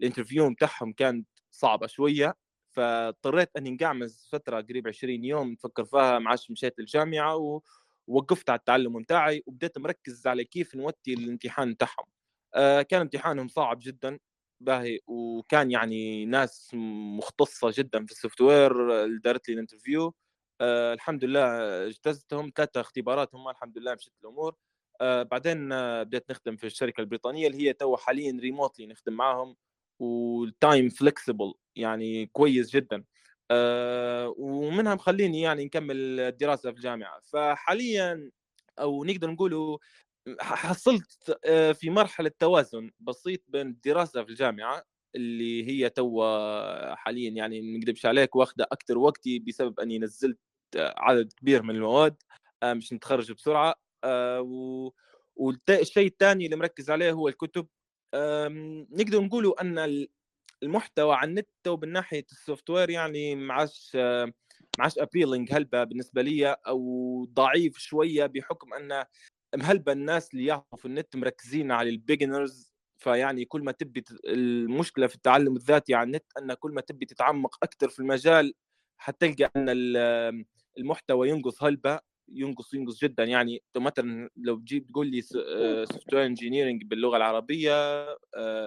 ال 0.00 0.05
interview 0.05 0.50
بتاعهم 0.50 0.92
كانت 0.92 1.28
صعبة 1.50 1.86
شوية 1.86 2.34
فاضطريت 2.70 3.50
إني 3.56 3.70
نقعمز 3.70 4.28
فترة 4.32 4.60
قريب 4.60 4.88
20 4.88 5.24
يوم 5.24 5.48
نفكر 5.52 5.84
فيها 5.84 6.18
ما 6.18 6.30
عادش 6.30 6.50
مشيت 6.50 6.78
الجامعة 6.78 7.60
ووقفت 8.08 8.50
على 8.50 8.58
التعلم 8.58 9.02
بتاعي 9.02 9.42
وبديت 9.46 9.78
مركز 9.78 10.26
على 10.26 10.44
كيف 10.44 10.74
نواتي 10.74 11.14
الامتحان 11.14 11.72
بتاعهم 11.74 12.06
آه، 12.06 12.23
كان 12.88 13.00
امتحانهم 13.00 13.48
صعب 13.48 13.78
جدا 13.82 14.18
باهي. 14.60 15.00
وكان 15.06 15.70
يعني 15.70 16.24
ناس 16.24 16.70
مختصة 17.18 17.72
جدا 17.74 18.06
في 18.06 18.12
ال 18.12 18.40
software 18.40 19.06
دارت 19.18 19.48
لي 19.48 19.54
ال 19.54 19.60
interview 19.60 20.14
آه 20.60 20.94
الحمد 20.94 21.24
لله 21.24 21.46
اجتزتهم 21.86 22.52
ثلاثة 22.56 22.80
اختبارات 22.80 23.34
هم 23.34 23.48
الحمد 23.48 23.78
لله 23.78 23.94
مشت 23.94 24.12
الأمور. 24.24 24.54
آه 25.00 25.22
بعدين 25.22 25.72
آه 25.72 26.02
بديت 26.02 26.30
نخدم 26.30 26.56
في 26.56 26.66
الشركة 26.66 27.00
البريطانية 27.00 27.46
اللي 27.46 27.68
هي 27.68 27.72
تو 27.72 27.96
حاليا 27.96 28.38
remotely 28.40 28.86
نخدم 28.86 29.12
معاهم. 29.12 29.56
وال 30.00 30.29
time 30.29 30.88
flexible 30.88 31.54
يعني 31.76 32.26
كويس 32.26 32.70
جدا. 32.70 33.04
آه 33.50 34.34
ومنها 34.38 34.94
مخليني 34.94 35.40
يعني 35.42 35.64
نكمل 35.64 36.20
الدراسة 36.20 36.70
في 36.70 36.76
الجامعة. 36.76 37.20
فحاليا 37.32 38.30
أو 38.80 39.04
نقدر 39.04 39.30
نقولوا 39.30 39.78
حصلت 40.40 41.38
آه، 41.44 41.72
في 41.72 41.90
مرحلة 41.90 42.30
توازن 42.38 42.90
بسيط 43.00 43.40
بين 43.48 43.66
الدراسة 43.66 44.24
في 44.24 44.30
الجامعة 44.30 44.82
اللي 45.14 45.68
هي 45.68 45.90
تو 45.90 46.22
حاليا 46.96 47.30
يعني 47.30 47.60
ما 47.62 47.78
نكذبش 47.78 48.06
عليك 48.06 48.36
واخدة 48.36 48.66
أكثر 48.72 48.98
وقتي 48.98 49.38
بسبب 49.38 49.80
أني 49.80 49.98
نزلت 49.98 50.38
عدد 50.76 51.32
كبير 51.32 51.62
من 51.62 51.74
المواد 51.74 52.22
آه، 52.62 52.74
مش 52.74 52.92
نتخرج 52.92 53.32
بسرعة 53.32 53.74
آه، 54.04 54.92
والشيء 55.36 56.06
الثاني 56.06 56.44
اللي 56.44 56.56
مركز 56.56 56.90
عليه 56.90 57.12
هو 57.12 57.28
الكتب. 57.28 57.66
نقدر 58.90 59.20
نقولوا 59.20 59.60
أن 59.60 60.06
المحتوى 60.62 61.14
على 61.14 61.28
النت 61.28 61.48
ومن 61.68 61.92
ناحية 61.92 62.24
ال 62.32 62.70
software 62.70 62.90
يعني 62.90 63.34
ما 63.34 63.54
عادش 63.54 63.96
ما 63.96 64.32
عادش 64.80 64.98
appealing 64.98 65.52
هلبة 65.52 65.84
بالنسبة 65.84 66.22
لي 66.22 66.52
أو 66.52 67.24
ضعيف 67.24 67.78
شوية 67.78 68.26
بحكم 68.26 68.74
أن 68.74 69.04
هلبة 69.62 69.92
الناس 69.92 70.34
اللي 70.34 70.44
يعرفوا 70.46 70.78
في 70.78 70.84
النت 70.84 71.16
مركزين 71.16 71.72
على 71.72 71.90
ال 71.90 71.98
beginners 71.98 72.74
فيعني 72.96 73.44
كل 73.44 73.62
ما 73.62 73.72
تبي 73.72 74.04
المشكلة 74.24 75.06
في 75.06 75.14
التعلم 75.14 75.56
الذاتي 75.56 75.94
على 75.94 76.06
النت 76.06 76.24
أن 76.38 76.54
كل 76.54 76.72
ما 76.72 76.80
تبي 76.80 77.06
تتعمق 77.06 77.56
أكثر 77.62 77.88
في 77.88 77.98
المجال 78.00 78.54
حتلقى 78.96 79.50
أن 79.56 79.68
المحتوى 80.78 81.28
ينقص. 81.28 81.62
هلبة 81.62 82.00
ينقص؟ 82.28 82.74
ينقص 82.74 82.98
جدا. 82.98 83.24
يعني 83.24 83.62
مثلا 83.76 84.30
لو 84.36 84.58
تجيب 84.58 84.86
تقول 84.86 85.06
لي 85.10 85.22
software 85.22 86.26
engineering 86.26 86.84
باللغة 86.84 87.16
العربية 87.16 87.72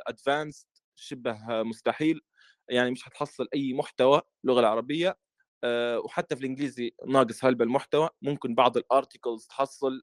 advanced 0.07 0.65
آه، 0.75 0.81
شبه 0.95 1.63
مستحيل. 1.63 2.21
يعني 2.69 2.91
مش 2.91 3.03
حتحصل 3.03 3.47
أي 3.55 3.73
محتوى 3.73 4.21
اللغة 4.43 4.59
العربية 4.59 5.17
آه، 5.63 5.99
وحتى 5.99 6.35
في 6.35 6.41
الإنجليزي 6.41 6.91
ناقص 7.07 7.45
هلبة 7.45 7.65
المحتوى؟ 7.65 8.09
ممكن 8.21 8.55
بعض 8.55 8.77
ال 8.77 8.85
articles 8.85 9.45
تحصل. 9.47 10.01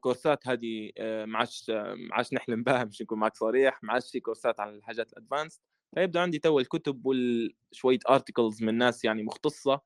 كورسات 0.00 0.48
هذه 0.48 0.90
ما 1.24 1.38
عادش 1.38 1.70
ما 1.70 2.08
عادش 2.12 2.32
نحلم 2.32 2.62
بها 2.62 2.84
مش 2.84 3.02
نكون 3.02 3.18
معك 3.18 3.36
صريح. 3.36 3.82
ما 3.82 3.92
عادش 3.92 4.10
في 4.12 4.20
كورسات 4.20 4.60
على 4.60 4.70
الحاجات 4.70 5.12
ال 5.12 5.17
advanced 5.17 5.60
فيبدأ 5.94 6.20
عندي 6.20 6.38
تو 6.38 6.58
الكتب 6.58 7.02
وشويه 7.06 7.98
articles 8.10 8.62
من 8.62 8.78
ناس 8.78 9.04
يعني 9.04 9.22
مختصة. 9.22 9.80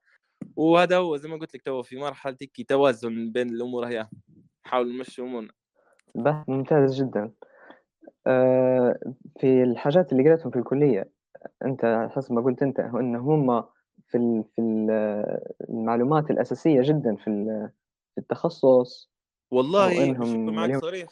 وهذا 0.57 0.97
هو 0.97 1.17
زي 1.17 1.29
ما 1.29 1.37
قلت 1.37 1.55
لك 1.55 1.63
تو 1.63 1.83
في 1.83 1.97
مرحلة 1.97 2.37
هيك 2.43 2.69
توازن 2.69 3.33
بين 3.33 3.49
الأمور 3.49 3.87
هي 3.87 4.09
نحاول 4.67 4.97
نمشي 4.97 5.23
أمورنا. 5.23 5.53
بحث 6.15 6.49
ممتاز 6.49 7.03
جدا. 7.03 7.33
آه، 8.27 8.99
في 9.41 9.63
الحاجات 9.63 10.13
اللي 10.13 10.29
قريتهم 10.29 10.51
في 10.51 10.59
الكلية 10.59 11.11
أنت 11.65 12.09
حسب 12.11 12.33
ما 12.33 12.41
قلت 12.41 12.63
أنت 12.63 12.81
أن 12.81 13.17
هم 13.17 13.65
في 14.07 14.45
في 14.57 14.63
المعلومات 15.71 16.31
الأساسية 16.31 16.83
جدا 16.83 17.17
في 17.17 17.69
التخصص. 18.19 19.11
والله 19.51 20.13
مش 20.13 20.29
معك 20.29 20.81
صريح. 20.81 21.09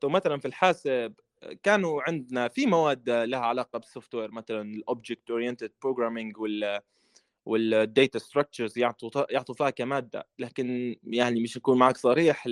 تو 0.00 0.08
مثلا 0.08 0.38
في 0.38 0.48
الحاسب 0.48 1.14
كانوا 1.62 2.02
عندنا 2.02 2.48
في 2.48 2.66
مواد 2.66 3.10
لها 3.10 3.40
علاقة 3.40 3.78
بال 3.78 4.14
software 4.14 4.30
مثلا 4.30 4.62
ال 4.62 4.72
object 4.72 5.30
oriented 5.30 5.72
programming 5.82 6.38
وال 6.38 6.80
وال 7.46 7.70
data 7.70 8.18
structures 8.18 8.78
يعطوا 8.78 9.32
يعطوا 9.32 9.54
فيها 9.54 9.70
كمادة. 9.70 10.28
لكن 10.38 10.96
يعني 11.02 11.40
مش 11.40 11.56
نكون 11.56 11.78
معك 11.78 11.96
صريح 11.96 12.46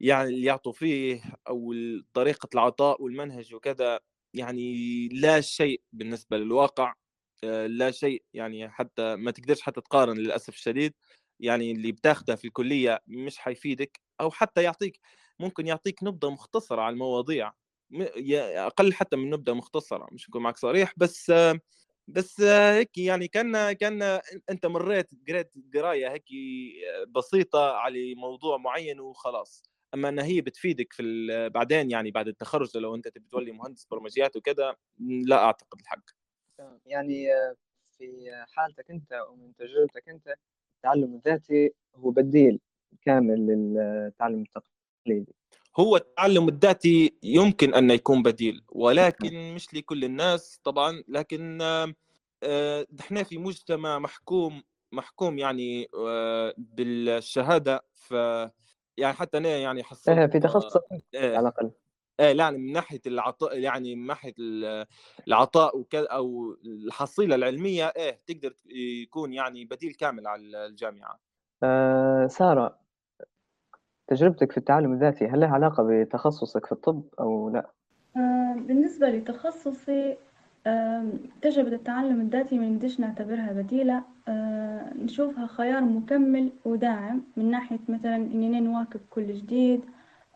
يعني 0.00 0.28
اللي 0.28 0.46
يعطوا 0.46 0.72
فيه 0.72 1.22
أو 1.48 1.74
طريقة 2.14 2.48
العطاء 2.54 3.02
والمنهج 3.02 3.54
وكذا 3.54 4.00
يعني 4.34 5.08
لا 5.08 5.40
شيء 5.40 5.80
بالنسبة 5.92 6.36
للواقع. 6.38 6.94
آه، 7.44 7.66
لا 7.66 7.90
شيء 7.90 8.24
يعني 8.34 8.68
حتى 8.70 9.16
ما 9.16 9.30
تقدرش 9.30 9.60
حتى 9.60 9.80
تقارن 9.80 10.18
للأسف 10.18 10.54
الشديد. 10.54 10.94
يعني 11.40 11.72
اللي 11.72 11.92
بتاخده 11.92 12.34
في 12.36 12.44
الكلية 12.46 13.00
مش 13.06 13.38
حيفيدك 13.38 14.00
أو 14.20 14.30
حتى 14.30 14.62
يعطيك 14.62 15.00
ممكن 15.40 15.66
يعطيك 15.66 16.02
نبذه 16.02 16.30
مختصرة 16.30 16.82
على 16.82 16.92
المواضيع 16.92 17.52
أقل 18.66 18.92
حتى 18.92 19.16
من 19.16 19.30
نبذه 19.30 19.52
مختصرة 19.52 20.08
مش 20.12 20.28
نكون 20.28 20.42
معك 20.42 20.56
صريح 20.56 20.92
بس 20.96 21.32
بس 22.08 22.40
هيك 22.40 22.98
يعني 22.98 23.28
كان 23.28 23.72
كان 23.72 24.20
أنت 24.50 24.66
مريت 24.66 25.10
قريت 25.28 25.52
قراية 25.74 26.12
هيك 26.12 26.24
بسيطة 27.08 27.72
على 27.72 28.14
موضوع 28.14 28.56
معين 28.56 29.00
وخلاص. 29.00 29.62
أما 29.94 30.08
انها 30.08 30.24
هي 30.24 30.40
بتفيدك 30.40 30.92
في 30.92 31.50
بعدين 31.54 31.90
يعني 31.90 32.10
بعد 32.10 32.28
التخرج 32.28 32.76
لو 32.76 32.94
أنت 32.94 33.08
تبي 33.08 33.28
تولي 33.28 33.52
مهندس 33.52 33.84
برمجيات 33.84 34.36
وكذا 34.36 34.76
لا 34.98 35.44
أعتقد 35.44 35.80
الحق. 35.80 36.04
يعني 36.86 37.26
في 37.98 38.30
حالتك 38.48 38.90
أنت 38.90 39.12
أو 39.12 39.36
من 39.36 39.54
تجربتك 39.54 40.08
أنت 40.08 40.34
التعلم 40.76 41.14
الذاتي 41.14 41.72
هو 41.96 42.10
بديل 42.10 42.60
كامل 43.02 43.46
للتعلم 43.46 44.44
التقليدي. 44.56 45.34
هو 45.76 45.96
التعلم 45.96 46.48
الذاتي 46.48 47.16
يمكن 47.22 47.74
أن 47.74 47.90
يكون 47.90 48.22
بديل 48.22 48.62
ولكن 48.68 49.54
مش 49.54 49.74
لكل 49.74 50.04
الناس 50.04 50.60
طبعا. 50.64 51.02
لكن 51.08 51.58
آه، 52.42 52.86
إحنا 53.00 53.22
في 53.22 53.38
مجتمع 53.38 53.98
محكوم 53.98 54.62
محكوم 54.92 55.38
يعني 55.38 55.88
آه، 55.94 56.54
بالشهادة 56.58 57.84
ف 57.94 58.10
يعني 58.96 59.14
حتى 59.14 59.38
أنا 59.38 59.48
يعني 59.48 59.82
حصلت 59.82 60.08
إيه، 60.18 60.26
في 60.26 60.40
تخصص. 60.40 60.76
إيه. 61.14 61.36
على 61.36 61.38
الأقل. 61.38 61.70
إيه 62.20 62.38
يعني 62.38 62.58
من 62.58 62.72
ناحية 62.72 63.00
العطاء 63.06 63.58
يعني 63.58 63.94
من 63.94 64.06
ناحية 64.06 64.34
العطاء 65.28 65.78
وكذا 65.78 66.06
أو 66.06 66.56
الحصيلة 66.66 67.34
العلمية 67.34 67.86
إيه 67.86 68.20
تقدر 68.26 68.54
يكون 69.02 69.32
يعني 69.32 69.64
بديل 69.64 69.94
كامل 69.94 70.26
على 70.26 70.66
الجامعة. 70.66 71.18
آه 71.62 72.26
سارة 72.26 72.78
تجربتك 74.08 74.52
في 74.52 74.58
التعلم 74.58 74.92
الذاتي 74.92 75.26
هل 75.26 75.40
لها 75.40 75.48
علاقة 75.48 76.02
بتخصصك 76.04 76.66
في 76.66 76.72
الطب 76.72 77.02
أو 77.20 77.50
لا؟ 77.50 77.70
آه 78.16 78.54
بالنسبة 78.58 79.08
لتخصصي 79.08 80.16
تجربة 81.42 81.72
التعلم 81.72 82.20
الذاتي 82.20 82.58
ما 82.58 82.68
نقدرش 82.68 83.00
نعتبرها 83.00 83.52
بديلة. 83.52 84.02
آه، 84.28 84.94
نشوفها 84.94 85.46
خيار 85.46 85.80
مكمل 85.80 86.52
وداعم 86.64 87.22
من 87.36 87.50
ناحية 87.50 87.78
مثلا 87.88 88.16
إننا 88.16 88.60
نواكب 88.60 89.00
كل 89.10 89.34
جديد 89.34 89.80
آه، 89.80 89.90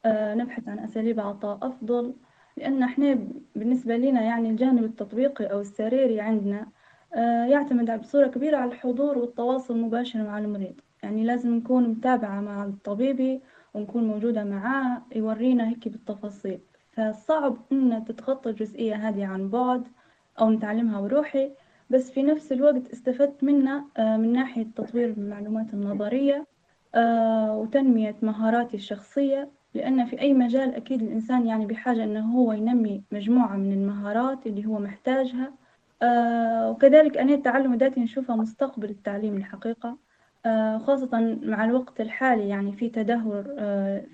نبحث 0.06 0.68
عن 0.68 0.78
أساليب 0.78 1.20
عطاء 1.20 1.58
أفضل 1.62 2.14
لأن 2.56 2.82
إحنا 2.82 3.18
بالنسبة 3.56 3.96
لنا 3.96 4.22
يعني 4.22 4.50
الجانب 4.50 4.84
التطبيقي 4.84 5.44
أو 5.44 5.60
السريري 5.60 6.20
عندنا 6.20 6.66
آه، 7.14 7.44
يعتمد 7.44 8.00
بصورة 8.00 8.26
كبيرة 8.26 8.56
على 8.56 8.72
الحضور 8.72 9.18
والتواصل 9.18 9.74
المباشر 9.76 10.22
مع 10.22 10.38
المريض. 10.38 10.80
يعني 11.02 11.24
لازم 11.24 11.54
نكون 11.54 11.88
متابعة 11.88 12.40
مع 12.40 12.64
الطبيبي 12.64 13.40
ونكون 13.74 14.04
موجودة 14.04 14.44
معاه 14.44 15.02
يورينا 15.16 15.68
هيك 15.68 15.88
بالتفاصيل. 15.88 16.60
فصعب 16.92 17.56
إن 17.72 18.04
تتخطى 18.04 18.50
الجزئية 18.50 18.94
هذه 18.94 19.26
عن 19.26 19.48
بعد 19.48 19.88
أو 20.40 20.50
نتعلمها 20.50 21.00
بروحي 21.00 21.52
بس 21.90 22.10
في 22.10 22.22
نفس 22.22 22.52
الوقت 22.52 22.90
استفدت 22.92 23.44
منها 23.44 23.84
آه، 23.96 24.16
من 24.16 24.32
ناحية 24.32 24.66
تطوير 24.76 25.08
المعلومات 25.10 25.74
النظرية 25.74 26.46
آه، 26.94 27.56
وتنمية 27.56 28.16
مهاراتي 28.22 28.76
الشخصية. 28.76 29.50
لأن 29.74 30.06
في 30.06 30.20
أي 30.20 30.34
مجال 30.34 30.74
أكيد 30.74 31.02
الإنسان 31.02 31.46
يعني 31.46 31.66
بحاجة 31.66 32.04
أنه 32.04 32.32
هو 32.36 32.52
ينمي 32.52 33.02
مجموعة 33.12 33.56
من 33.56 33.72
المهارات 33.72 34.46
اللي 34.46 34.66
هو 34.66 34.78
محتاجها. 34.78 35.52
آه، 36.02 36.70
وكذلك 36.70 37.18
أنا 37.18 37.34
التعلم 37.34 37.72
الذاتي 37.72 38.00
نشوفها 38.00 38.36
مستقبل 38.36 38.90
التعليم 38.90 39.36
الحقيقة. 39.36 39.96
خاصة 40.86 41.38
مع 41.42 41.64
الوقت 41.64 42.00
الحالي 42.00 42.48
يعني 42.48 42.72
في 42.72 42.88
تدهور 42.88 43.42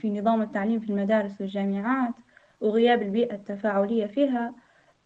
في 0.00 0.10
نظام 0.20 0.42
التعليم 0.42 0.80
في 0.80 0.90
المدارس 0.90 1.40
والجامعات 1.40 2.14
وغياب 2.60 3.02
البيئة 3.02 3.34
التفاعلية 3.34 4.06
فيها. 4.06 4.54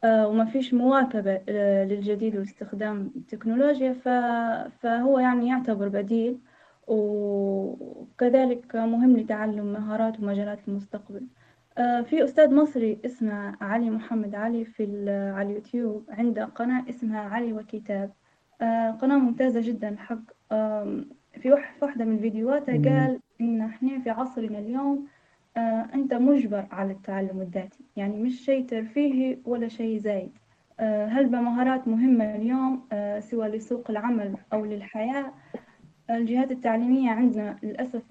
آه، 0.05 0.29
وما 0.29 0.45
فيش 0.45 0.75
مواكبة 0.75 1.41
آه، 1.49 1.85
للجديد 1.85 2.37
واستخدام 2.37 3.13
التكنولوجيا. 3.17 3.93
فهو 4.81 5.19
يعني 5.19 5.49
يعتبر 5.49 5.89
بديل. 5.89 6.39
وكذلك 6.87 8.77
مهم 8.77 9.17
لتعلم 9.17 9.73
مهارات 9.73 10.21
ومجالات 10.21 10.69
المستقبل. 10.69 11.27
آه، 11.79 12.01
في 12.01 12.25
أستاذ 12.25 12.55
مصري 12.55 12.99
اسمه 13.05 13.57
علي 13.61 13.91
محمد 13.91 14.35
علي 14.35 14.65
في 14.65 14.85
على 15.37 15.49
اليوتيوب 15.49 16.05
عنده 16.11 16.45
قناة 16.45 16.85
اسمها 16.89 17.21
علي 17.21 17.53
وكتاب. 17.53 18.11
قناة 19.01 19.19
ممتازة 19.19 19.61
جدا 19.61 19.89
الحق 19.89 20.23
في 21.41 21.53
واحدة 21.83 22.05
من 22.05 22.19
فيديوهاته 22.19 22.73
قال 22.73 23.21
إن 23.41 23.61
إحنا 23.61 23.99
في 23.99 24.11
عصرنا 24.11 24.59
اليوم 24.59 25.07
آه، 25.57 25.87
أنت 25.95 26.15
مجبر 26.15 26.67
على 26.71 26.93
التعلم 26.93 27.41
الذاتي. 27.41 27.85
يعني 27.97 28.17
مش 28.23 28.45
شيء 28.45 28.67
ترفيهي 28.67 29.39
ولا 29.45 29.69
شيء 29.69 29.99
زايد. 29.99 30.39
آه، 30.81 31.07
هل 31.07 31.27
بمهارات 31.27 31.89
مهمة 31.89 32.35
اليوم؟ 32.37 32.87
آه، 32.93 33.21
سواء 33.21 33.49
لسوق 33.49 33.91
العمل 33.91 34.37
أو 34.53 34.65
للحياة؟ 34.65 35.33
الجهات 36.17 36.51
التعليمية 36.51 37.11
عندنا 37.11 37.57
للأسف 37.63 38.03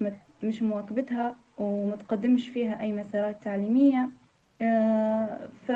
مش 0.42 0.62
مواكبتها 0.62 1.36
ومتقدمش 1.58 2.48
فيها 2.48 2.80
أي 2.80 2.92
مسارات 2.92 3.42
تعليمية 3.44 4.10
ف 5.66 5.72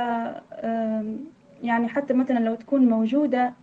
يعني 1.63 1.89
حتى 1.89 2.15
مثلا 2.15 2.39
لو 2.39 2.55
تكون 2.55 2.89
موجودة 2.89 3.55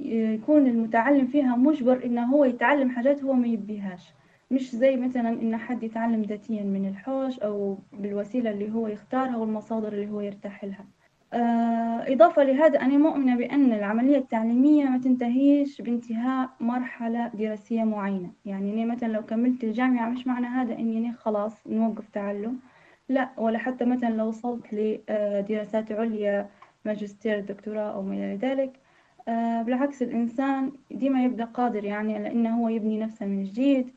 يكون 0.00 0.66
المتعلم 0.66 1.26
فيها 1.26 1.56
مجبر 1.56 2.04
إنه 2.04 2.24
هو 2.24 2.44
يتعلم 2.44 2.90
حاجات 2.90 3.24
هو 3.24 3.32
ما 3.32 3.46
يبيهاش. 3.46 4.12
مش 4.50 4.76
زي 4.76 4.96
مثلا 4.96 5.28
إن 5.28 5.56
حد 5.56 5.82
يتعلم 5.82 6.22
ذاتيا 6.22 6.62
من 6.62 6.88
الحوش 6.88 7.38
أو 7.38 7.78
بالوسيلة 7.92 8.50
اللي 8.50 8.72
هو 8.72 8.88
يختارها 8.88 9.36
والمصادر 9.36 9.92
اللي 9.92 10.10
هو 10.10 10.20
يرتاح 10.20 10.64
لها. 10.64 10.84
آه، 10.84 11.01
إضافة 11.34 12.42
لهذا 12.42 12.80
أنا 12.80 12.96
مؤمنة 12.96 13.36
بأن 13.36 13.72
العملية 13.72 14.16
التعليمية 14.18 14.84
ما 14.84 14.98
تنتهيش 14.98 15.80
بانتهاء 15.80 16.50
مرحلة 16.60 17.28
دراسية 17.28 17.84
معينة. 17.84 18.30
يعني 18.44 18.82
أنا 18.82 18.94
مثلا 18.94 19.08
لو 19.08 19.22
كملت 19.22 19.64
الجامعة 19.64 20.08
مش 20.08 20.26
معنى 20.26 20.46
هذا 20.46 20.72
أني 20.72 20.98
أنا 20.98 21.16
خلاص 21.16 21.66
نوقف 21.66 22.08
تعلم. 22.08 22.58
لا 23.08 23.30
ولا 23.36 23.58
حتى 23.58 23.84
مثلا 23.84 24.08
لو 24.08 24.28
وصلت 24.28 24.72
لدراسات 24.72 25.92
عليا 25.92 26.48
ماجستير 26.84 27.40
دكتوراه 27.40 27.92
أو 27.94 28.02
ما 28.02 28.14
إلى 28.14 28.36
ذلك. 28.36 28.72
آه، 29.28 29.62
بالعكس 29.62 30.02
الإنسان 30.02 30.72
ديما 30.90 31.24
يبدأ 31.24 31.44
قادر 31.44 31.84
يعني 31.84 32.14
على 32.16 32.48
هو 32.48 32.68
يبني 32.68 32.98
نفسه 33.00 33.26
من 33.26 33.44
جديد 33.44 33.90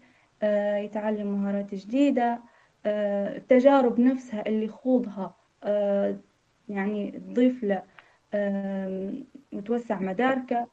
آه، 0.44 0.78
يتعلم 0.78 1.28
مهارات 1.28 1.76
جديدة 1.76 2.40
آه، 2.86 3.38
التجارب 3.38 4.00
نفسها 4.00 4.48
اللي 4.48 4.66
يخوضها 4.66 5.36
يعني 6.70 7.12
تضيف 7.12 7.64
له 7.64 7.84
وتوسع 9.54 10.00
مداركه 10.00 10.68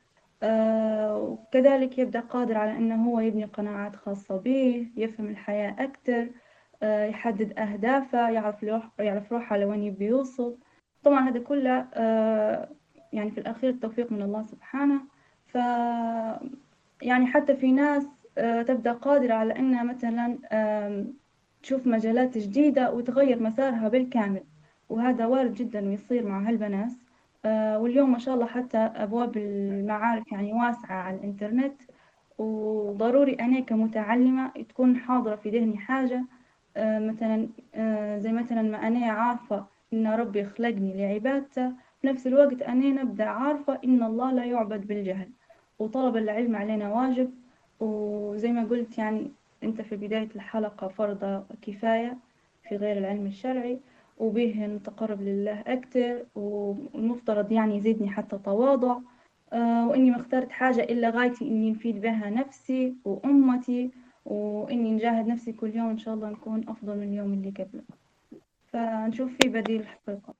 وكذلك 1.16 1.98
يبدأ 1.98 2.20
قادر 2.20 2.58
على 2.58 2.72
إنه 2.76 3.10
هو 3.10 3.20
يبني 3.20 3.44
قناعات 3.44 3.96
خاصة 3.96 4.36
به 4.36 4.86
يفهم 4.96 5.28
الحياة 5.28 5.76
أكثر 5.78 6.28
يحدد 6.82 7.58
أهدافه 7.58 8.30
يعرف 8.30 8.62
يعرف 8.98 9.32
روحه 9.32 9.56
لوين 9.56 9.82
يبي 9.82 10.06
يوصل. 10.06 10.58
طبعا 11.02 11.28
هذا 11.28 11.40
كله 11.40 11.88
يعني 13.12 13.30
في 13.30 13.38
الأخير 13.38 13.70
التوفيق 13.70 14.12
من 14.12 14.22
الله 14.22 14.42
سبحانه. 14.42 15.00
ف 15.46 15.54
يعني 17.02 17.26
حتى 17.26 17.56
في 17.56 17.72
ناس 17.72 18.06
آه، 18.38 18.62
تبدأ 18.62 18.92
قادرة 18.92 19.34
على 19.34 19.56
أنها 19.56 19.82
مثلا 19.82 20.38
تشوف 21.62 21.86
مجالات 21.86 22.38
جديدة 22.38 22.92
وتغير 22.92 23.42
مسارها 23.42 23.88
بالكامل. 23.88 24.42
وهذا 24.92 25.26
وارد 25.26 25.54
جدا 25.54 25.88
ويصير 25.88 26.26
مع 26.26 26.48
هالبنات. 26.48 26.92
آه، 27.44 27.78
واليوم 27.78 28.12
ما 28.12 28.18
شاء 28.18 28.34
الله 28.34 28.46
حتى 28.46 28.78
أبواب 28.78 29.36
المعارف 29.36 30.32
يعني 30.32 30.52
واسعة 30.52 30.96
على 30.96 31.16
الإنترنت 31.16 31.82
وضروري 32.38 33.34
أنا 33.34 33.60
كمتعلمة 33.60 34.48
تكون 34.68 34.96
حاضرة 34.96 35.36
في 35.36 35.50
ذهني 35.50 35.78
حاجة. 35.78 36.24
آه، 36.76 36.98
مثلا 36.98 37.48
زي 38.18 38.32
مثلا 38.32 38.62
ما 38.62 38.88
أنا 38.88 39.06
عارفة 39.06 39.66
إن 39.92 40.06
ربي 40.06 40.44
خلقني 40.44 40.94
لعبادته 40.96 41.72
في 42.00 42.06
نفس 42.06 42.26
الوقت 42.26 42.62
أنا 42.62 43.02
نبدأ 43.02 43.24
عارفة 43.24 43.78
إن 43.84 44.02
الله 44.02 44.32
لا 44.32 44.44
يعبد 44.44 44.86
بالجهل 44.86 45.28
وطلب 45.78 46.16
العلم 46.16 46.56
علينا 46.56 46.92
واجب. 46.92 47.30
وزي 47.80 48.52
ما 48.52 48.64
قلت 48.64 48.98
يعني 48.98 49.30
أنت 49.62 49.80
في 49.82 49.96
بداية 49.96 50.28
الحلقة 50.36 50.88
فرض 50.88 51.46
كفاية 51.62 52.16
في 52.68 52.76
غير 52.76 52.98
العلم 52.98 53.26
الشرعي. 53.26 53.78
وبه 54.18 54.66
نتقرب 54.66 55.22
لله 55.22 55.64
أكتر 55.66 56.24
والمفترض 56.34 57.52
يعني 57.52 57.76
يزيدني 57.76 58.10
حتى 58.10 58.38
تواضع. 58.38 58.98
آه، 59.52 59.88
وإني 59.88 60.10
ما 60.10 60.16
اخترت 60.16 60.50
حاجة 60.50 60.80
إلا 60.80 61.10
غايتي 61.10 61.44
إني 61.48 61.70
نفيد 61.70 62.00
بها 62.00 62.30
نفسي 62.30 62.94
وأمتي 63.04 63.90
وإني 64.24 64.90
نجاهد 64.90 65.26
نفسي 65.26 65.52
كل 65.52 65.76
يوم 65.76 65.88
إن 65.88 65.98
شاء 65.98 66.14
الله 66.14 66.30
نكون 66.30 66.64
أفضل 66.68 66.96
من 66.96 67.02
اليوم 67.02 67.32
اللي 67.32 67.50
قبله. 67.50 67.82
فنشوف 68.72 69.30
في 69.42 69.48
بديل 69.48 69.86
حقيقة 69.86 70.34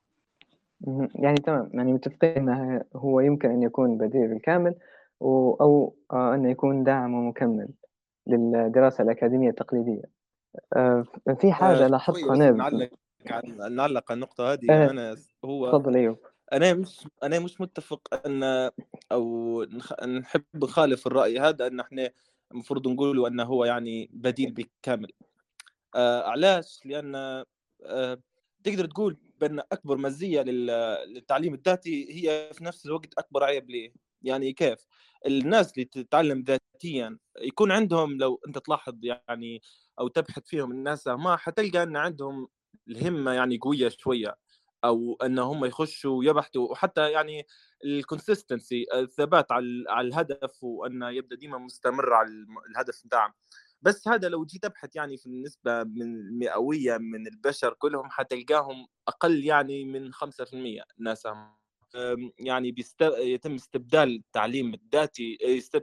يعني 1.15 1.37
تمام. 1.37 1.71
يعني 1.75 1.93
متفقين 1.93 2.49
أنه 2.49 2.85
هو 2.97 3.21
يمكن 3.21 3.51
أن 3.51 3.63
يكون 3.63 3.99
بديل 3.99 4.29
بالكامل 4.29 4.75
أو 5.23 5.95
آه، 6.13 6.35
أنه 6.35 6.51
يكون 6.51 6.85
داعم 6.85 7.15
ومكمل 7.15 7.69
للدراسة 8.27 9.05
الأكاديمية 9.05 9.51
التقليدية. 9.51 10.03
آه، 10.77 11.05
في 11.41 11.53
حاجة 11.53 11.87
لاحظتها 11.87 12.35
أنا 12.35 12.89
عن 13.27 13.75
نعلق 13.75 14.13
على 14.13 14.17
النقطة 14.17 14.53
هذه 14.53 14.71
آه، 14.71 14.91
أنا 14.91 15.17
هو 15.45 15.71
تفضل 15.71 15.97
أيوب. 15.97 16.19
أنا 16.53 16.75
مش 16.75 17.07
أنا 17.23 17.39
مش 17.39 17.61
متفق 17.61 18.27
أن 18.27 18.71
أو 19.13 19.63
نحب 20.07 20.45
نخالف 20.55 21.07
الرأي 21.07 21.39
هذا 21.39 21.67
أن 21.67 21.81
إحنا 21.81 22.11
المفروض 22.53 22.89
نقول 22.89 23.27
أنه 23.27 23.45
هو 23.45 23.65
يعني 23.65 24.11
بديل 24.13 24.53
بالكامل. 24.53 25.13
آه 25.95 26.29
علاش؟ 26.29 26.81
لأن 26.85 27.15
آه 27.85 28.19
تقدر 28.65 28.87
تقول 28.87 29.17
بأن 29.41 29.59
أكبر 29.59 29.97
مزية 29.97 30.43
للتعليم 30.43 31.55
الذاتي 31.55 32.07
هي 32.11 32.51
في 32.55 32.65
نفس 32.65 32.87
الوقت 32.87 33.15
أكبر 33.19 33.45
عيب 33.45 33.71
ليه 33.71 33.93
يعني 34.23 34.53
كيف؟ 34.53 34.87
الناس 35.27 35.73
اللي 35.73 35.85
تتعلم 35.85 36.45
ذاتيا 36.47 37.19
يكون 37.41 37.73
عندهم 37.73 38.19
لو 38.19 38.41
أنت 38.49 38.59
تلاحظ 38.59 38.95
يعني 39.03 39.63
أو 40.01 40.09
تبحث 40.09 40.43
فيهم 40.47 40.71
الناس 40.71 41.07
ما 41.09 41.37
حتلقى 41.37 41.83
أن 41.83 41.97
عندهم 41.97 42.49
الهمة 42.89 43.33
يعني 43.33 43.59
قوية 43.59 43.89
شوية 43.89 44.37
أو 44.85 45.19
إن 45.23 45.39
هم 45.39 45.65
يخشوا 45.65 46.25
يبحثوا 46.25 46.71
وحتى 46.71 47.11
يعني 47.11 47.47
ال 47.85 47.93
consistency 47.93 48.87
الثبات 48.95 49.53
على 49.53 49.85
على 49.89 50.09
الهدف 50.09 50.65
وانه 50.65 51.11
يبدأ 51.11 51.37
ديما 51.37 51.59
مستمر 51.59 52.13
على 52.13 52.29
الهدف 52.71 53.03
بتاعهم 53.05 53.33
بس 53.83 54.09
هذا 54.09 54.29
لو 54.29 54.45
جيت 54.45 54.65
أبحث 54.65 54.97
يعني 54.97 55.17
في 55.17 55.27
النسبة 55.27 55.85
من 55.85 56.03
المئوية 56.03 56.99
من 56.99 57.27
البشر 57.27 57.75
كلهم 57.75 58.11
حتلقاهم 58.11 58.87
أقل 59.09 59.45
يعني 59.45 59.85
من 59.85 60.15
5% 60.15 60.19
ناس 60.99 61.27
يعني 62.39 62.73
based... 62.73 63.03
يتم 63.03 63.55
استبدال 63.55 64.17
التعليم 64.17 64.75
الذاتي. 64.75 65.39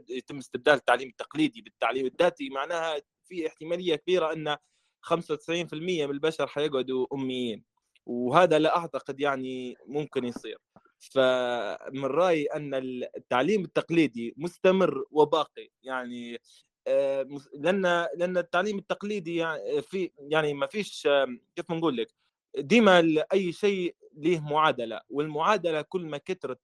يتم 0.09 0.37
استبدال 0.37 0.73
التعليم 0.73 1.07
التقليدي 1.09 1.61
بالتعليم 1.61 2.05
الذاتي 2.05 2.49
معناها 2.49 3.01
في 3.25 3.47
احتمالية 3.47 3.95
كبيرة 3.95 4.33
إن 4.33 4.57
95% 5.01 5.73
من 5.73 6.11
البشر 6.11 6.47
حيقعدوا 6.47 7.07
أميين 7.13 7.63
وهذا 8.05 8.59
لا 8.59 8.77
أعتقد 8.77 9.19
يعني 9.19 9.77
ممكن 9.87 10.25
يصير. 10.25 10.57
فمن 10.99 12.05
رأيي 12.05 12.45
أن 12.45 12.73
التعليم 13.17 13.63
التقليدي 13.65 14.33
مستمر 14.37 15.05
وباقي 15.11 15.69
يعني 15.83 16.39
آه، 16.87 17.27
لأن 17.53 17.81
لأن 18.17 18.37
التعليم 18.37 18.77
التقليدي 18.77 19.35
يعني 19.35 19.81
في 19.81 20.11
يعني 20.19 20.53
ما 20.53 20.67
فيش 20.67 21.07
كيف 21.55 21.71
نقول 21.71 21.97
لك 21.97 22.13
ديما 22.57 23.23
أي 23.33 23.51
شيء 23.51 23.95
له 24.13 24.39
معادلة 24.39 25.01
والمعادلة 25.09 25.81
كل 25.81 26.05
ما 26.05 26.17
كثرت 26.17 26.59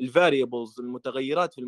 الفاريبلز 0.00 0.80
المتغيرات 0.80 1.54
في 1.54 1.60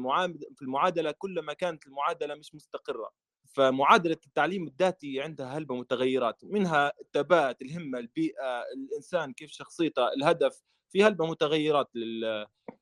في 0.57 0.63
المعادلة 0.63 1.11
كل 1.11 1.41
ما 1.41 1.53
كانت 1.53 1.87
المعادلة 1.87 2.35
مش 2.35 2.55
مستقرة. 2.55 3.11
فمعادلة 3.59 4.17
التعليم 4.27 4.67
الذاتي 4.67 5.21
عندها 5.21 5.47
هلبة 5.59 5.75
متغيرات 5.75 6.45
منها 6.45 6.93
الثبات 7.01 7.63
الهمة 7.63 7.99
البيئة 7.99 8.63
الإنسان 8.77 9.33
كيف 9.33 9.51
شخصيته 9.51 10.13
الهدف 10.13 10.63
في 10.91 11.05
هلبة 11.05 11.27
متغيرات 11.27 11.91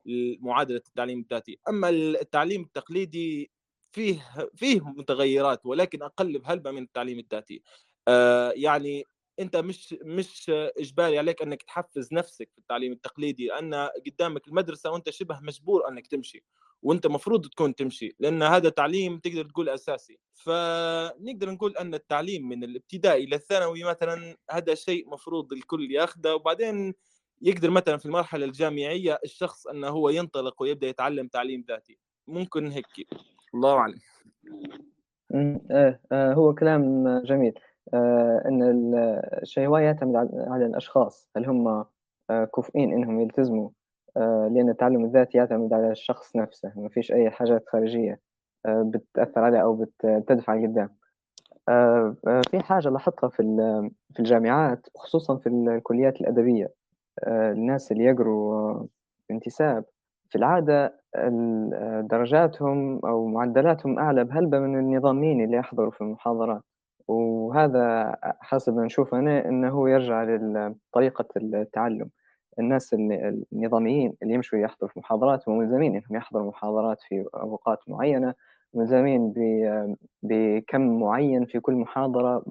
لمعادلة 0.07 0.83
التعليم 0.89 1.21
الذاتي. 1.21 1.59
أما 1.69 1.89
التعليم 1.89 2.63
التقليدي 2.63 3.51
فيه 3.93 4.23
فيه 4.55 4.81
متغيرات 4.81 5.67
ولكن 5.67 6.03
أقل 6.03 6.39
بهلبة 6.39 6.71
من 6.71 6.83
التعليم 6.83 7.19
الذاتي. 7.19 7.63
آه 8.09 8.53
يعني 8.57 9.05
أنت 9.41 9.57
مش 9.57 9.95
مش 10.03 10.51
إجباري 10.51 11.19
عليك 11.19 11.43
أنك 11.43 11.63
تحفز 11.63 12.13
نفسك 12.13 12.53
في 12.53 12.59
التعليم 12.59 12.93
التقليدي 12.93 13.47
لأن 13.47 13.75
قدامك 14.07 14.49
المدرسة 14.49 14.91
وأنت 14.91 15.11
شبه 15.11 15.41
مجبور 15.41 15.89
أنك 15.89 16.07
تمشي. 16.07 16.45
وانت 16.83 17.07
مفروض 17.07 17.47
تكون 17.47 17.75
تمشي 17.75 18.17
لأن 18.19 18.43
هذا 18.43 18.69
تعليم 18.69 19.19
تقدر 19.19 19.45
تقول 19.45 19.69
أساسي. 19.69 20.19
فنقدر 20.35 21.51
نقول 21.51 21.77
أن 21.77 21.95
التعليم 21.95 22.49
من 22.49 22.65
الابتدائي 22.65 23.25
إلى 23.25 23.37
الثانوي 23.37 23.85
مثلا 23.85 24.37
هذا 24.51 24.75
شيء 24.75 25.11
مفروض 25.11 25.53
الكل 25.53 25.91
ياخذه 25.93 26.35
وبعدين 26.35 26.95
يقدر 27.43 27.71
مثلا 27.71 27.97
في 27.97 28.07
المرحلة 28.07 28.45
الجامعية 28.45 29.19
الشخص 29.25 29.67
أنه 29.67 29.89
هو 29.89 30.09
ينطلق 30.09 30.63
ويبدأ 30.63 30.87
يتعلم 30.87 31.29
تعليم 31.29 31.65
ذاتي. 31.69 31.99
ممكن 32.27 32.71
هيك. 32.71 32.87
الله 33.55 33.75
أعلم. 33.75 33.99
إيه 35.35 36.01
هو 36.13 36.55
كلام 36.55 37.09
جميل. 37.19 37.55
آه 37.95 38.43
إن 38.47 38.63
الشيء 39.43 39.79
يعتمد 39.79 40.17
على 40.35 40.67
الأشخاص. 40.67 41.29
هل 41.37 41.47
هم 41.47 41.85
كفؤين 42.31 42.93
إنهم 42.93 43.21
يلتزموا 43.21 43.71
آه 44.17 44.49
لأن 44.53 44.69
التعلم 44.69 45.05
الذاتي 45.05 45.39
يعتمد 45.39 45.73
على 45.73 45.91
الشخص 45.91 46.37
نفسه 46.37 46.73
ما 46.77 46.89
فيش 46.89 47.13
أي 47.13 47.31
حاجات 47.31 47.65
خارجية 47.69 48.21
آه 48.67 48.83
بتأثر 48.95 49.41
عليه 49.41 49.59
أو 49.59 49.87
بتدفع 50.05 50.55
لقدام. 50.55 50.89
آه 51.69 52.17
في 52.51 52.61
حاجة 52.61 52.89
لاحظتها 52.89 53.29
في 53.29 53.43
في 54.15 54.21
الجامعات 54.21 54.87
خصوصا 54.97 55.37
في 55.37 55.49
الكليات 55.49 56.21
الأدبية. 56.21 56.69
آه 57.25 57.53
الناس 57.53 57.93
اللي 57.93 58.05
يقروا 58.05 58.87
بانتساب 59.29 59.85
في 60.31 60.39
العادة 60.39 61.01
درجاتهم 62.03 63.01
أو 63.07 63.27
معدلاتهم 63.27 63.99
أعلى 63.99 64.25
بهلبة 64.25 64.59
من 64.59 64.79
النظاميين 64.79 65.45
اللي 65.45 65.57
يحضروا 65.57 65.91
في 65.91 66.01
المحاضرات. 66.01 66.63
وهذا 67.09 68.15
حسب 68.23 68.77
ما 68.77 68.85
نشوف 68.85 69.15
أنا 69.15 69.49
أنه 69.49 69.91
يرجع 69.91 70.25
لطريقة 70.25 71.25
التعلم. 71.37 72.11
الناس 72.59 72.95
النظاميين 73.53 74.15
اللي 74.23 74.35
يمشوا 74.35 74.59
يحضروا 74.59 74.91
في 74.91 74.99
محاضرات 74.99 75.49
ملزمين 75.49 75.97
إنهم 75.97 76.17
يحضروا 76.17 76.49
محاضرات 76.49 77.01
في 77.01 77.25
أوقات 77.35 77.79
معينة 77.89 78.35
ملزمين 78.75 79.33
بكم 80.23 81.01
معين 81.01 81.47
في 81.47 81.61
كل 81.61 81.75
محاضرة 81.75 82.45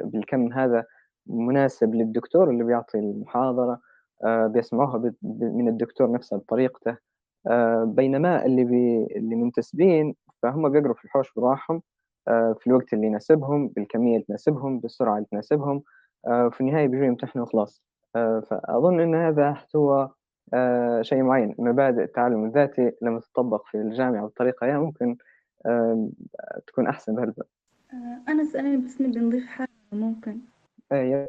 بالكم 0.00 0.52
هذا 0.52 0.84
مناسب 1.26 1.94
للدكتور 1.94 2.50
اللي 2.50 2.64
بيعطي 2.64 2.98
المحاضرة 2.98 3.80
آه، 4.24 4.46
بيسمعوها 4.46 5.12
من 5.22 5.68
الدكتور 5.68 6.12
نفسه 6.12 6.36
بطريقته 6.36 6.96
آه، 7.46 7.84
بينما 7.84 8.46
اللي 8.46 8.64
بي 8.64 9.06
اللي 9.16 9.36
منتسبين 9.36 10.14
فهم 10.42 10.68
بيقروا 10.68 10.94
في 10.94 11.04
الحوش 11.04 11.32
براحهم 11.36 11.82
آه، 12.28 12.56
في 12.60 12.66
الوقت 12.66 12.92
اللي 12.92 13.06
يناسبهم 13.06 13.68
بالكمية 13.68 14.14
اللي 14.14 14.26
تناسبهم 14.26 14.80
بالسرعة 14.80 15.16
اللي 15.16 15.26
تناسبهم 15.30 15.82
في 16.24 16.60
النهاية 16.60 16.86
بيجوا 16.86 17.06
يمتحنوا 17.06 17.46
خلاص 17.46 17.82
فأظن 18.14 19.00
أن 19.00 19.14
هذا 19.14 19.56
هو 19.76 20.10
آه، 20.54 21.02
شيء 21.02 21.22
معين. 21.22 21.54
مبادئ 21.58 22.02
التعلم 22.02 22.44
الذاتي 22.44 22.92
لما 23.02 23.20
تطبق 23.20 23.66
في 23.66 23.74
الجامعة 23.78 24.22
بالطريقة 24.22 24.66
هي 24.66 24.78
ممكن 24.78 25.16
آه، 25.66 26.08
تكون 26.66 26.86
أحسن 26.86 27.14
بهالبا 27.14 27.44
آه، 27.92 28.22
أنا 28.28 28.44
سألني 28.44 28.76
بس 28.76 29.00
نبي 29.00 29.20
نضيف 29.20 29.46
حاجة 29.46 29.68
ممكن؟ 29.92 30.38
أي 30.92 31.28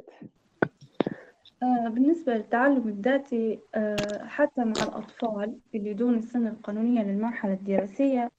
آه، 1.63 1.87
بالنسبة 1.89 2.33
للتعلم 2.33 2.87
الذاتي 2.87 3.59
آه، 3.75 4.23
حتى 4.25 4.63
مع 4.63 4.83
الأطفال 4.83 5.55
اللي 5.75 5.93
دون 5.93 6.15
السن 6.15 6.47
القانونية 6.47 7.03
للمرحلة 7.03 7.53
الدراسية 7.53 8.31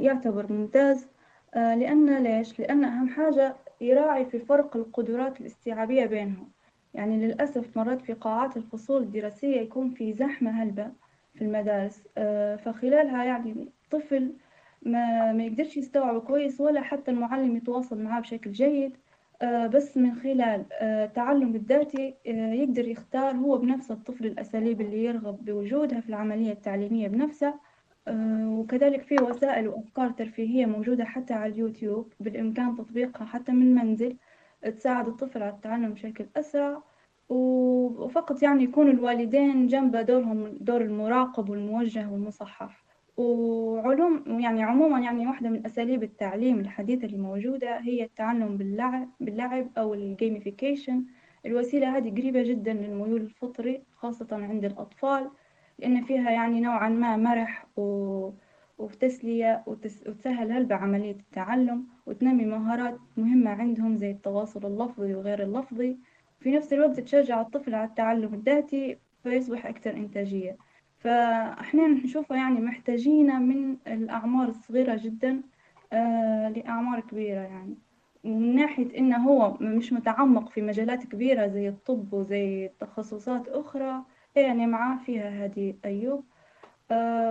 يعتبر 0.00 0.52
ممتاز. 0.52 1.06
آه، 1.54 1.74
لأن 1.74 2.22
ليش؟ 2.22 2.60
لأن 2.60 2.84
أهم 2.84 3.08
حاجة 3.08 3.56
يراعي 3.80 4.24
في 4.24 4.38
فرق 4.38 4.76
القدرات 4.76 5.40
الاستيعابية 5.40 6.06
بينهم. 6.06 6.48
يعني 6.94 7.26
للأسف 7.26 7.76
مرات 7.76 8.00
في 8.00 8.12
قاعات 8.12 8.56
الفصول 8.56 9.02
الدراسية 9.02 9.60
يكون 9.60 9.90
في 9.90 10.12
زحمة 10.12 10.50
هلبة 10.62 10.92
في 11.34 11.42
المدارس. 11.42 12.02
آه، 12.18 12.56
فخلالها 12.56 13.24
يعني 13.24 13.68
طفل 13.90 14.32
ما, 14.82 15.32
ما 15.32 15.44
يقدرش 15.44 15.76
يستوعب 15.76 16.20
كويس 16.20 16.60
ولا 16.60 16.80
حتى 16.80 17.10
المعلم 17.10 17.56
يتواصل 17.56 18.02
معاه 18.02 18.20
بشكل 18.20 18.52
جيد. 18.52 18.96
آه، 19.42 19.66
بس 19.66 19.96
من 19.96 20.14
خلال 20.14 20.64
التعلم 20.82 21.54
الذاتي 21.54 22.14
آه، 22.26 22.52
يقدر 22.52 22.88
يختار 22.88 23.36
هو 23.36 23.58
بنفسه 23.58 23.94
الطفل 23.94 24.26
الأساليب 24.26 24.80
اللي 24.80 25.04
يرغب 25.04 25.44
بوجودها 25.44 26.00
في 26.00 26.08
العملية 26.08 26.52
التعليمية 26.52 27.08
بنفسه. 27.08 27.54
وكذلك 28.46 29.02
في 29.02 29.16
وسائل 29.22 29.68
وأفكار 29.68 30.10
ترفيهية 30.10 30.66
موجودة 30.66 31.04
حتى 31.04 31.34
على 31.34 31.52
اليوتيوب 31.52 32.12
بالإمكان 32.20 32.76
تطبيقها 32.76 33.24
حتى 33.24 33.52
من 33.52 33.62
المنزل 33.62 34.16
تساعد 34.70 35.08
الطفل 35.08 35.42
على 35.42 35.52
التعلم 35.52 35.92
بشكل 35.92 36.26
أسرع 36.36 36.82
وفقط 37.28 38.42
يعني 38.42 38.64
يكون 38.64 38.90
الوالدين 38.90 39.66
جنبه 39.66 40.02
دورهم 40.02 40.48
دور 40.60 40.80
المراقب 40.80 41.48
والموجه 41.50 42.08
والمصحح. 42.10 42.84
وعلوم 43.16 44.40
يعني 44.40 44.62
عموما 44.62 45.00
يعني 45.00 45.26
واحدة 45.26 45.50
من 45.50 45.66
أساليب 45.66 46.02
التعليم 46.02 46.60
الحديثة 46.60 47.06
اللي 47.06 47.18
موجودة 47.18 47.78
هي 47.78 48.04
التعلم 48.04 48.56
باللعب 48.56 49.08
باللعب 49.20 49.70
أو 49.78 49.94
الجيميفيكيشن 49.94 51.04
الوسيلة 51.46 51.96
هذه 51.96 52.10
قريبة 52.10 52.42
جدا 52.42 52.72
للميول 52.72 53.20
الفطري 53.20 53.82
خاصة 53.96 54.28
عند 54.32 54.64
الأطفال 54.64 55.30
لأن 55.78 56.04
فيها 56.04 56.30
يعني 56.30 56.60
نوعا 56.60 56.88
ما 56.88 57.16
مرح 57.16 57.66
و... 57.76 58.30
وتسلية 58.78 59.62
وتس... 59.66 60.06
وتسهل 60.06 60.52
هلبة 60.52 60.74
عملية 60.74 61.10
التعلم 61.12 61.86
وتنمي 62.06 62.44
مهارات 62.44 62.98
مهمة 63.16 63.50
عندهم 63.50 63.96
زي 63.96 64.10
التواصل 64.10 64.66
اللفظي 64.66 65.14
وغير 65.14 65.42
اللفظي. 65.42 65.96
في 66.40 66.50
نفس 66.50 66.72
الوقت 66.72 67.00
تشجع 67.00 67.40
الطفل 67.40 67.74
على 67.74 67.88
التعلم 67.88 68.34
الذاتي 68.34 68.98
فيصبح 69.22 69.66
أكثر 69.66 69.90
إنتاجية. 69.90 70.56
فأحيانا 70.98 72.04
نشوفها 72.04 72.36
يعني 72.36 72.60
محتاجين 72.60 73.42
من 73.42 73.76
الأعمار 73.86 74.48
الصغيرة 74.48 74.96
جدا 74.96 75.42
آه 75.92 76.48
لأعمار 76.48 77.00
كبيرة 77.00 77.40
يعني. 77.40 77.74
من 78.24 78.54
ناحية 78.54 78.98
إنه 78.98 79.16
هو 79.16 79.56
مش 79.60 79.92
متعمق 79.92 80.48
في 80.48 80.62
مجالات 80.62 81.04
كبيرة 81.04 81.46
زي 81.46 81.68
الطب 81.68 82.12
وزي 82.12 82.70
تخصصات 82.80 83.48
أخرى 83.48 84.02
يعني 84.36 84.66
معاه 84.66 84.98
فيها 84.98 85.44
هذه 85.44 85.74
أيوب. 85.84 86.24
آه 86.90 87.30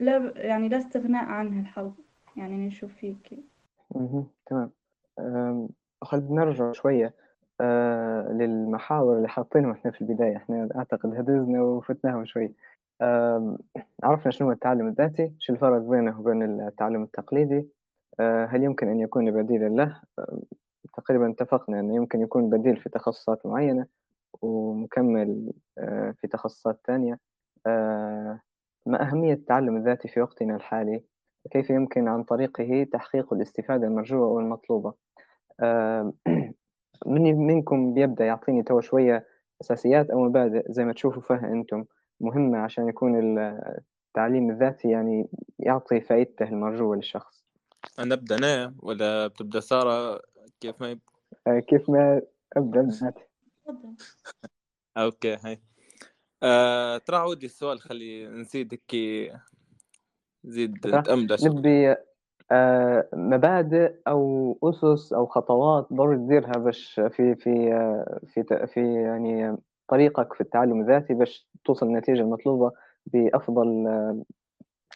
لا 0.00 0.32
يعني 0.36 0.68
لا 0.68 0.78
استغناء 0.78 1.24
عنها 1.24 1.60
الحظ 1.60 1.92
يعني 2.36 2.66
نشوف 2.66 2.94
فيك. 2.94 3.38
تمام. 4.46 4.70
خلينا 6.02 6.44
نرجع 6.44 6.72
شوية 6.72 7.14
آه 7.60 8.32
للمحاور 8.32 9.16
اللي 9.16 9.28
حاطينهم 9.28 9.70
إحنا 9.70 9.90
في 9.90 10.00
البداية. 10.00 10.36
إحنا 10.36 10.68
أعتقد 10.76 11.14
هدزنا 11.14 11.62
وفتناهم 11.62 12.24
شوي. 12.24 12.54
عرفنا 14.02 14.30
شنو 14.30 14.46
هو 14.48 14.52
التعلم 14.52 14.88
الذاتي 14.88 15.32
شو 15.38 15.52
الفرق 15.52 15.78
بينه 15.78 16.20
وبين 16.20 16.60
التعلم 16.60 17.02
التقليدي. 17.02 17.68
آه 18.20 18.46
هل 18.46 18.62
يمكن 18.62 18.88
أن 18.88 19.00
يكون 19.00 19.30
بديلا 19.30 19.68
له؟ 19.68 20.00
تقريبا 20.96 21.30
اتفقنا 21.30 21.80
أنه 21.80 21.94
يمكن 21.94 22.20
يكون 22.20 22.50
بديل 22.50 22.76
في 22.76 22.88
تخصصات 22.88 23.46
معينة 23.46 23.86
ومكمل 24.42 25.52
آه 25.78 26.10
في 26.10 26.28
تخصصات 26.28 26.80
ثانية 26.86 27.18
ما 28.86 29.02
أهمية 29.02 29.32
التعلم 29.32 29.76
الذاتي 29.76 30.08
في 30.08 30.20
وقتنا 30.20 30.56
الحالي؟ 30.56 31.04
كيف 31.50 31.70
يمكن 31.70 32.08
عن 32.08 32.24
طريقه 32.24 32.86
تحقيق 32.92 33.32
الاستفادة 33.32 33.86
المرجوة 33.86 34.26
والمطلوبة 34.26 34.94
آه 35.60 36.12
من 37.06 37.46
منكم 37.46 37.94
بيبدأ 37.94 38.24
يعطيني 38.24 38.62
تو 38.62 38.80
شوية 38.80 39.26
أساسيات 39.60 40.10
أو 40.10 40.24
مبادئ 40.24 40.72
زي 40.72 40.84
ما 40.84 40.92
تشوفوا 40.92 41.22
فيها 41.22 41.52
أنتم 41.52 41.84
مهمة 42.20 42.58
عشان 42.58 42.88
يكون 42.88 43.38
التعليم 44.08 44.50
الذاتي 44.50 44.90
يعني 44.90 45.28
يعطي 45.58 46.00
فائدته 46.00 46.48
المرجوة 46.48 46.96
للشخص. 46.96 47.44
أنا 47.98 48.14
أبدأ 48.14 48.36
أنا 48.36 48.74
ولا 48.78 49.26
بتبدأ 49.26 49.60
سارة؟ 49.60 50.20
كيف 50.60 50.80
ما 50.80 50.90
يب... 50.90 51.00
آه 51.46 51.58
كيف 51.58 51.90
ما 51.90 52.22
أبدأ؟ 52.56 52.88
تفضل. 52.90 53.96
أوكي 54.96 55.36
هاي. 55.44 55.60
آه 56.42 56.98
ترى 56.98 57.16
عودي 57.16 57.46
السؤال 57.46 57.80
خلي 57.80 58.26
نزيد 58.26 58.74
هيك 58.74 59.32
زيد 60.44 61.02
تأمدى 61.04 61.36
نبي 61.42 61.96
آه 62.50 63.08
مبادئ 63.12 63.94
أو 64.08 64.58
أسس 64.62 65.12
أو 65.12 65.26
خطوات 65.26 65.92
ضروري 65.92 66.16
تديرها 66.16 66.52
باش 66.52 66.94
في 66.94 67.34
في 67.34 67.74
في 68.26 68.66
في 68.66 69.02
يعني 69.02 69.56
طريقك 69.88 70.32
في 70.32 70.40
التعلم 70.40 70.80
الذاتي 70.80 71.14
باش 71.14 71.48
توصل 71.64 71.86
للنتيجه 71.86 72.20
المطلوبه 72.20 72.72
بأفضل 73.06 73.86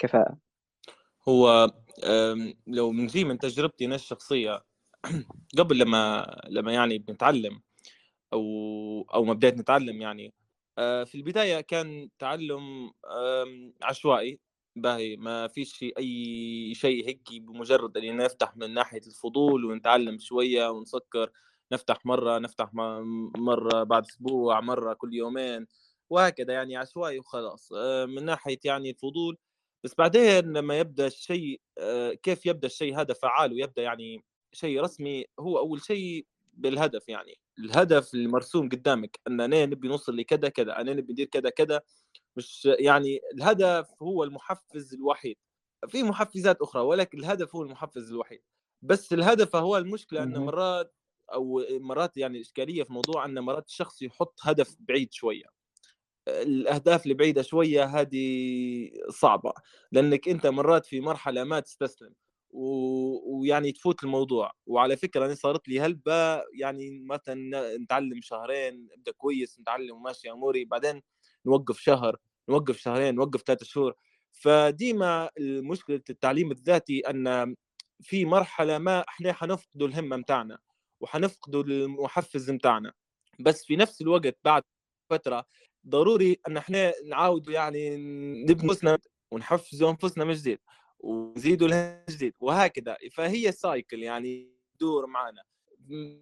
كفاءة. 0.01 0.39
هو 1.29 1.71
لو 2.67 2.91
بنجي 2.91 3.25
من 3.25 3.39
تجربتي 3.39 3.85
أنا 3.85 3.95
الشخصية 3.95 4.65
قبل 5.59 5.79
لما 5.79 6.37
لما 6.49 6.73
يعني 6.73 6.99
بنتعلم 6.99 7.61
أو 8.33 8.43
أو 9.15 9.25
ما 9.25 9.33
بديت 9.33 9.59
نتعلم 9.59 10.01
يعني 10.01 10.35
في 10.79 11.15
البداية 11.15 11.61
كان 11.61 12.09
تعلم 12.19 12.93
عشوائي 13.83 14.41
باهي 14.77 15.17
ما 15.17 15.49
فيش 15.49 15.85
أي 15.99 16.75
شيء 16.75 17.09
هيك 17.09 17.29
بمجرد 17.33 17.97
اني 17.97 18.11
نفتح 18.13 18.57
من 18.57 18.75
ناحية 18.75 19.01
الفضول 19.07 19.65
ونتعلم 19.65 20.19
شوية 20.19 20.69
ونسكر 20.71 21.31
نفتح 21.73 22.07
مرة 22.07 22.39
نفتح 22.39 22.71
مرة 23.39 23.83
بعد 23.83 24.05
أسبوع 24.07 24.61
مرة 24.61 24.95
كل 24.95 25.15
يومين 25.15 25.67
وهكذا 26.11 26.53
يعني 26.53 26.77
عشوائي 26.77 27.19
وخلاص 27.19 27.73
من 28.09 28.25
ناحية 28.25 28.59
يعني 28.65 28.91
الفضول. 28.91 29.39
بس 29.85 29.95
بعدين 29.99 30.53
لما 30.53 30.79
يبدأ 30.79 31.07
الشيء 31.07 31.61
كيف 32.23 32.47
يبدأ 32.47 32.67
الشيء 32.67 33.01
هذا 33.01 33.15
فعال 33.15 33.53
ويبدا 33.53 33.83
يعني 33.83 34.25
شيء 34.53 34.81
رسمي 34.81 35.25
هو 35.41 35.59
أول 35.59 35.83
شيء 35.83 36.27
بالهدف 36.53 37.09
يعني. 37.09 37.39
الهدف 37.59 38.15
المرسوم 38.15 38.69
قدامك 38.69 39.21
إن 39.29 39.41
أنا 39.41 39.67
نبي 39.67 39.89
نوصل 39.89 40.17
لكذا 40.17 40.49
كذا 40.49 40.81
أنا 40.81 40.93
نبي 40.93 41.13
ندير 41.13 41.27
كذا 41.27 41.51
كذا 41.51 41.83
مش 42.37 42.65
يعني 42.81 43.21
الهدف 43.35 43.87
هو 44.03 44.25
المحفز 44.25 44.95
الوحيد. 44.95 45.37
في 45.89 46.03
محفزات 46.03 46.63
أخرى 46.63 46.83
ولكن 46.83 47.19
الهدف 47.19 47.57
هو 47.57 47.63
المحفز 47.63 48.11
الوحيد. 48.11 48.41
بس 48.83 49.13
الهدف 49.13 49.57
هو 49.57 49.77
المشكلة 49.77 50.23
إن 50.23 50.39
مرات 50.39 50.95
أو 51.35 51.65
مرات 51.71 52.17
يعني 52.17 52.41
إشكالية 52.41 52.83
في 52.83 52.93
موضوع 52.93 53.25
إن 53.25 53.39
مرات 53.41 53.67
الشخص 53.69 54.03
يحط 54.03 54.41
هدف 54.43 54.77
بعيد 54.81 55.13
شوية. 55.13 55.45
الأهداف 56.29 57.03
اللي 57.03 57.15
بعيدة 57.15 57.43
شوية 57.43 57.85
هذه 57.85 58.91
صعبة 59.11 59.53
لأنك 59.93 60.29
أنت 60.29 60.47
مرات 60.47 60.87
في 60.87 61.01
مرحلة 61.01 61.45
ما 61.45 61.61
تستسلم. 61.61 62.15
و... 62.51 62.63
ويعني 63.41 63.73
تفوت 63.73 64.05
الموضوع. 64.05 64.53
وعلى 64.67 64.97
فكرة 64.97 65.27
أنا 65.27 65.35
صارت 65.35 65.69
لي 65.69 65.81
هلبة 65.81 66.43
يعني 66.55 67.01
مثلا 67.01 67.77
نتعلم 67.77 68.21
شهرين 68.23 68.89
أبدأ 68.99 69.13
كويس 69.13 69.61
نتعلم 69.61 69.97
وماشي 69.97 70.31
أموري 70.31 70.65
بعدين 70.65 71.03
نوقف 71.47 71.81
شهر 71.81 72.17
نوقف 72.49 72.79
شهرين 72.79 73.15
نوقف 73.15 73.43
ثلاثة 73.43 73.67
شهور. 73.67 73.95
فديما 74.33 75.31
مشكله 75.41 76.01
التعليم 76.11 76.51
الذاتي 76.51 77.01
أن 77.01 77.55
في 78.01 78.25
مرحلة 78.25 78.79
ما 78.79 79.01
إحنا 79.09 79.33
حنفقدوا 79.33 79.89
الهمه 79.89 80.17
متاعنا 80.17 80.59
وحنفقدوا 81.01 81.63
المحفز 81.63 82.51
متاعنا 82.51 82.93
بس 83.41 83.65
في 83.65 83.77
نفس 83.77 84.03
الوقت 84.03 84.37
بعد 84.45 84.63
فترة 85.11 85.45
ضروري 85.89 86.37
أن 86.49 86.57
إحنا 86.57 86.93
نعاودوا 87.05 87.53
يعني 87.53 87.97
نبني 88.45 88.63
أنفسنا 88.71 88.99
ونحفزوا 89.31 89.91
أنفسنا 89.91 90.25
من 90.25 90.35
جديد. 90.35 90.59
ونزيدوا 91.01 91.69
لها 91.69 92.05
جديد 92.11 92.35
وهكذا. 92.41 92.97
فهي 93.13 93.53
سايكل 93.53 94.03
يعني 94.03 94.53
تدور 94.79 95.07
معنا 95.07 95.43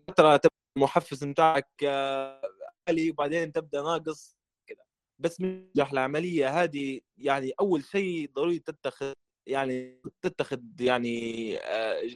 فترة 0.09 0.41
المحفز 0.77 1.25
بتاعك 1.25 1.85
عالي 2.89 3.11
وبعدين 3.11 3.53
تبدأ 3.53 3.83
ناقص 3.83 4.37
كذا 4.67 4.85
بس 5.19 5.41
نجح 5.41 5.93
العملية 5.93 6.63
هذه 6.63 7.01
يعني 7.19 7.53
أول 7.61 7.85
شيء 7.85 8.31
ضروري 8.35 8.59
تتخذ 8.59 9.13
يعني 9.47 10.01
تتخذ 10.23 10.61
يعني 10.81 11.51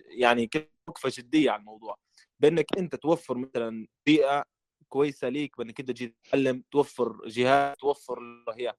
يعني 0.08 0.50
وقفة 0.88 1.12
جدية 1.18 1.50
على 1.50 1.60
الموضوع. 1.60 1.96
بأنك 2.40 2.78
أنت 2.78 2.96
توفر 2.96 3.38
مثلا 3.38 3.86
بيئة 4.06 4.44
كويسة 4.88 5.28
ليك 5.28 5.58
بأنك 5.58 5.80
أنت 5.80 5.90
تجي 5.90 6.14
تتعلم 6.24 6.64
توفر 6.70 7.28
جهات 7.28 7.78
توفر 7.78 8.44
هي 8.54 8.74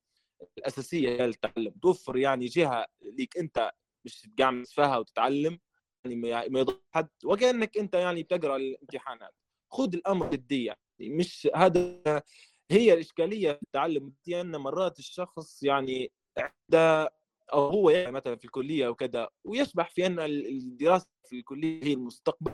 الأساسية 0.58 1.26
للتعلم 1.26 1.74
توفر 1.82 2.18
يعني 2.18 2.46
جهة 2.46 2.86
ليك 3.02 3.38
أنت 3.38 3.72
مش 4.06 4.22
تقعد 4.22 4.66
فيها 4.66 4.98
وتتعلم 4.98 5.60
يعني 6.06 6.50
ما 6.50 6.60
يضر 6.60 6.82
حد 6.92 7.10
وكأنك 7.26 7.78
أنت 7.78 7.94
يعني 7.94 8.24
بتقرأ 8.24 8.56
الامتحانات. 8.56 9.34
خذ 9.72 9.94
الأمر 9.96 10.30
جدية 10.30 10.76
مش 11.00 11.50
هذا 11.56 12.24
هي 12.72 12.94
الإشكالية 12.94 13.52
في 13.52 13.64
التعلم 13.64 14.14
أن 14.30 14.56
مرات 14.56 15.00
الشخص 15.00 15.64
يعني 15.64 16.12
عنده 16.38 17.14
أو 17.54 17.68
هو 17.68 17.90
يعني 17.90 18.12
مثلا 18.12 18.36
في 18.36 18.46
الكلية 18.46 18.88
وكذا 18.88 19.30
ويشبح 19.44 19.90
في 19.90 20.06
أن 20.06 20.20
الدراسة 20.20 21.08
في 21.30 21.36
الكلية 21.36 21.84
هي 21.84 21.94
المستقبل. 21.94 22.54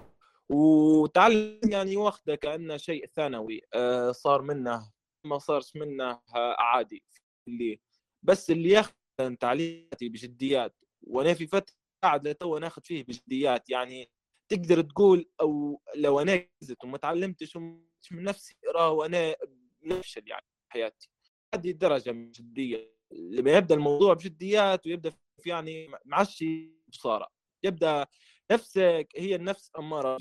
وتعلم 0.49 1.59
يعني 1.69 1.97
واخده 1.97 2.35
كأنه 2.35 2.77
شيء 2.77 3.05
ثانوي 3.05 3.61
آه، 3.73 4.11
صار 4.11 4.41
منه 4.41 4.91
ما 5.23 5.37
صارش 5.37 5.75
منه 5.75 6.21
عادي. 6.59 7.03
اللي 7.47 7.79
بس 8.23 8.51
اللي 8.51 8.69
ياخذ 8.69 8.93
تعليماتي 9.39 10.09
بجديات 10.09 10.75
وأنا 11.01 11.33
في 11.33 11.47
فترة 11.47 11.75
قاعد 12.03 12.27
لتو 12.27 12.57
ناخذ 12.57 12.81
فيه 12.81 13.03
بجديات 13.03 13.69
يعني 13.69 14.09
تقدر 14.49 14.81
تقول 14.81 15.29
أو 15.41 15.81
لو 15.95 16.19
أنا 16.19 16.47
نزلت 16.63 16.83
وما 16.83 16.97
تعلمتش 16.97 17.57
من 17.57 18.23
نفسي 18.23 18.55
اقرا 18.65 18.87
وأنا 18.87 19.35
نفشل 19.83 20.23
يعني 20.27 20.45
حياتي. 20.69 21.09
هذه 21.55 21.71
الدرجه 21.71 22.11
من 22.11 22.25
الجديه 22.25 22.97
لما 23.11 23.51
يبدأ 23.57 23.75
الموضوع 23.75 24.13
بجديات 24.13 24.87
ويبدأ 24.87 25.09
في 25.43 25.49
يعني 25.49 25.91
معشي 26.05 26.71
بصارة 26.87 27.27
يبدأ 27.63 28.05
نفسك 28.51 29.07
هي 29.15 29.35
النفس 29.35 29.71
أمارة 29.77 30.17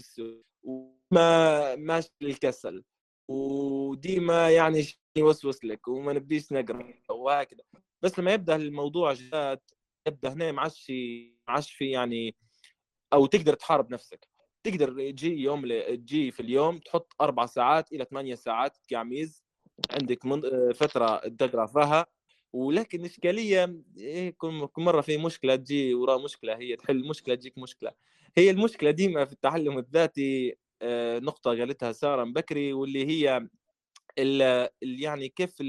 وما 0.63 1.77
ماشي 1.77 2.11
للكسل 2.21 2.85
وديما 3.29 4.51
يعني 4.51 4.87
يوسوس 5.17 5.65
لك 5.65 5.89
وما 5.89 6.13
نبديش 6.13 6.53
نقرأ 6.53 6.95
وهكذا 7.11 7.61
بس 8.03 8.19
لما 8.19 8.33
يبدأ 8.33 8.57
الموضوع 8.57 9.13
جاد 9.13 9.61
يبدأ 10.07 10.33
هنا 10.33 10.53
معشي 10.53 11.33
معش 11.49 11.73
في 11.73 11.91
يعني 11.91 12.35
أو 13.13 13.27
تقدر 13.27 13.55
تحارب 13.55 13.93
نفسك. 13.93 14.29
تقدر 14.65 15.11
تجي 15.11 15.43
يوم 15.43 15.69
تجي 15.95 16.31
في 16.31 16.41
اليوم 16.41 16.79
تحط 16.79 17.13
أربع 17.21 17.47
ساعات 17.47 17.93
إلى 17.93 18.05
ثمانية 18.05 18.35
ساعات 18.35 18.79
كعميز 18.89 19.45
عندك 19.91 20.27
من 20.27 20.43
فترة 20.73 21.17
تقرا 21.29 21.67
فيها 21.67 22.07
ولكن 22.53 23.05
إشكالية 23.05 23.83
إيه 23.99 24.31
كل 24.39 24.69
مرة 24.79 25.01
في 25.01 25.17
مشكلة 25.19 25.57
تجي 25.57 25.95
وراء 25.95 26.25
مشكلة 26.25 26.57
هي 26.57 26.77
تحل 26.77 27.09
مشكلة 27.09 27.35
تجيك 27.35 27.59
مشكلة. 27.59 27.93
هي 28.37 28.51
المشكلة 28.51 28.91
ديما 28.91 29.25
في 29.25 29.33
التعلم 29.33 29.79
الذاتي 29.79 30.57
آه، 30.83 31.19
نقطة 31.19 31.51
قالتها 31.51 31.93
سارة 31.93 32.25
بكري 32.25 32.73
واللي 32.73 33.07
هي 33.07 33.49
ال 34.19 34.69
يعني 34.83 35.29
كيف 35.29 35.63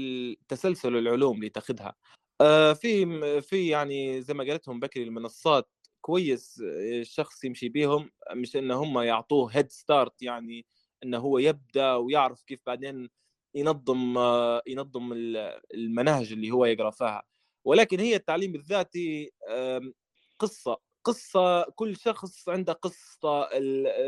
تسلسل 0.48 0.96
العلوم 0.96 1.36
اللي 1.36 1.48
تاخذها 1.48 1.94
آه، 2.40 2.72
في 2.72 3.40
في 3.40 3.68
يعني 3.68 4.22
زي 4.22 4.34
ما 4.34 4.44
قالتهم 4.44 4.80
بكري 4.80 5.02
المنصات 5.02 5.70
كويس 6.00 6.60
آه، 6.64 7.00
الشخص 7.00 7.44
يمشي 7.44 7.68
بيهم 7.68 8.10
مش 8.32 8.56
إن 8.56 8.70
هم 8.70 8.98
يعطوه 8.98 9.50
هيد 9.52 9.70
ستارت 9.70 10.22
يعني 10.22 10.66
انه 11.04 11.18
هو 11.18 11.38
يبدأ 11.38 11.94
ويعرف 11.94 12.42
كيف 12.42 12.60
بعدين 12.66 13.08
ينظم 13.54 14.18
ينظم 14.66 15.12
المناهج 15.74 16.32
اللي 16.32 16.50
هو 16.50 16.64
يقرأ 16.64 16.90
فيها. 16.90 17.22
ولكن 17.64 18.00
هي 18.00 18.16
التعليم 18.16 18.54
الذاتي 18.54 19.32
قصة 20.38 20.76
قصة 21.04 21.62
كل 21.62 21.96
شخص 21.96 22.48
عنده 22.48 22.72
قصة 22.72 23.48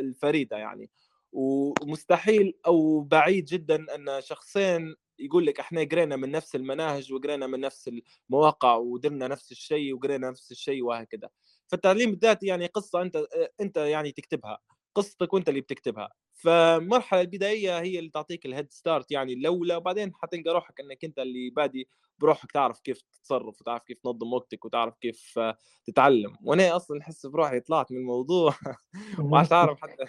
الفريدة 0.01 0.57
يعني. 0.57 0.91
ومستحيل 1.33 2.59
أو 2.67 3.01
بعيد 3.01 3.45
جدا 3.45 3.95
أن 3.95 4.21
شخصين 4.21 4.97
يقول 5.19 5.47
لك 5.47 5.61
إحنا 5.61 5.85
قرينا 5.85 6.17
من 6.17 6.31
نفس 6.31 6.57
المناهج 6.57 7.13
وقرينا 7.13 7.47
من 7.47 7.61
نفس 7.61 7.91
المواقع 8.31 8.77
ودرنا 8.77 9.29
نفس 9.29 9.53
الشيء 9.53 9.95
وقرينا 9.95 10.31
نفس 10.31 10.51
الشيء 10.51 10.83
وهكذا. 10.85 11.29
فالتعليم 11.69 12.11
الذاتي 12.11 12.47
يعني 12.47 12.67
قصة 12.67 13.03
أنت 13.03 13.25
أنت 13.61 13.77
يعني 13.77 14.13
تكتبها 14.13 14.59
قصتك 14.95 15.33
وأنت 15.33 15.49
اللي 15.49 15.61
بتكتبها. 15.61 16.11
فالمرحله 16.35 17.21
البدائيه 17.21 17.81
هي 17.81 17.99
اللي 17.99 18.11
تعطيك 18.11 18.47
ال 18.47 18.52
head 18.52 18.73
start 18.73 19.13
يعني 19.13 19.33
الأولى 19.33 19.77
وبعدين 19.77 20.13
حتلقى 20.15 20.51
روحك 20.55 20.81
إنك 20.81 21.05
أنت 21.05 21.19
اللي 21.19 21.51
بادي 21.51 21.89
بروحك 22.19 22.53
تعرف 22.53 22.81
كيف 22.81 23.03
تتصرف 23.03 23.61
وتعرف 23.61 23.83
كيف 23.83 23.99
تنظم 23.99 24.33
وقتك 24.33 24.65
وتعرف 24.65 24.95
كيف 25.01 25.39
تتعلم. 25.87 26.37
وأنا 26.43 26.77
أصلا 26.77 27.01
أحس 27.01 27.27
بروحي 27.27 27.61
طلعت 27.61 27.93
من 27.93 27.99
الموضوع 27.99 28.55
ما 29.19 29.49
أعرف 29.53 29.81
حتى 29.81 30.05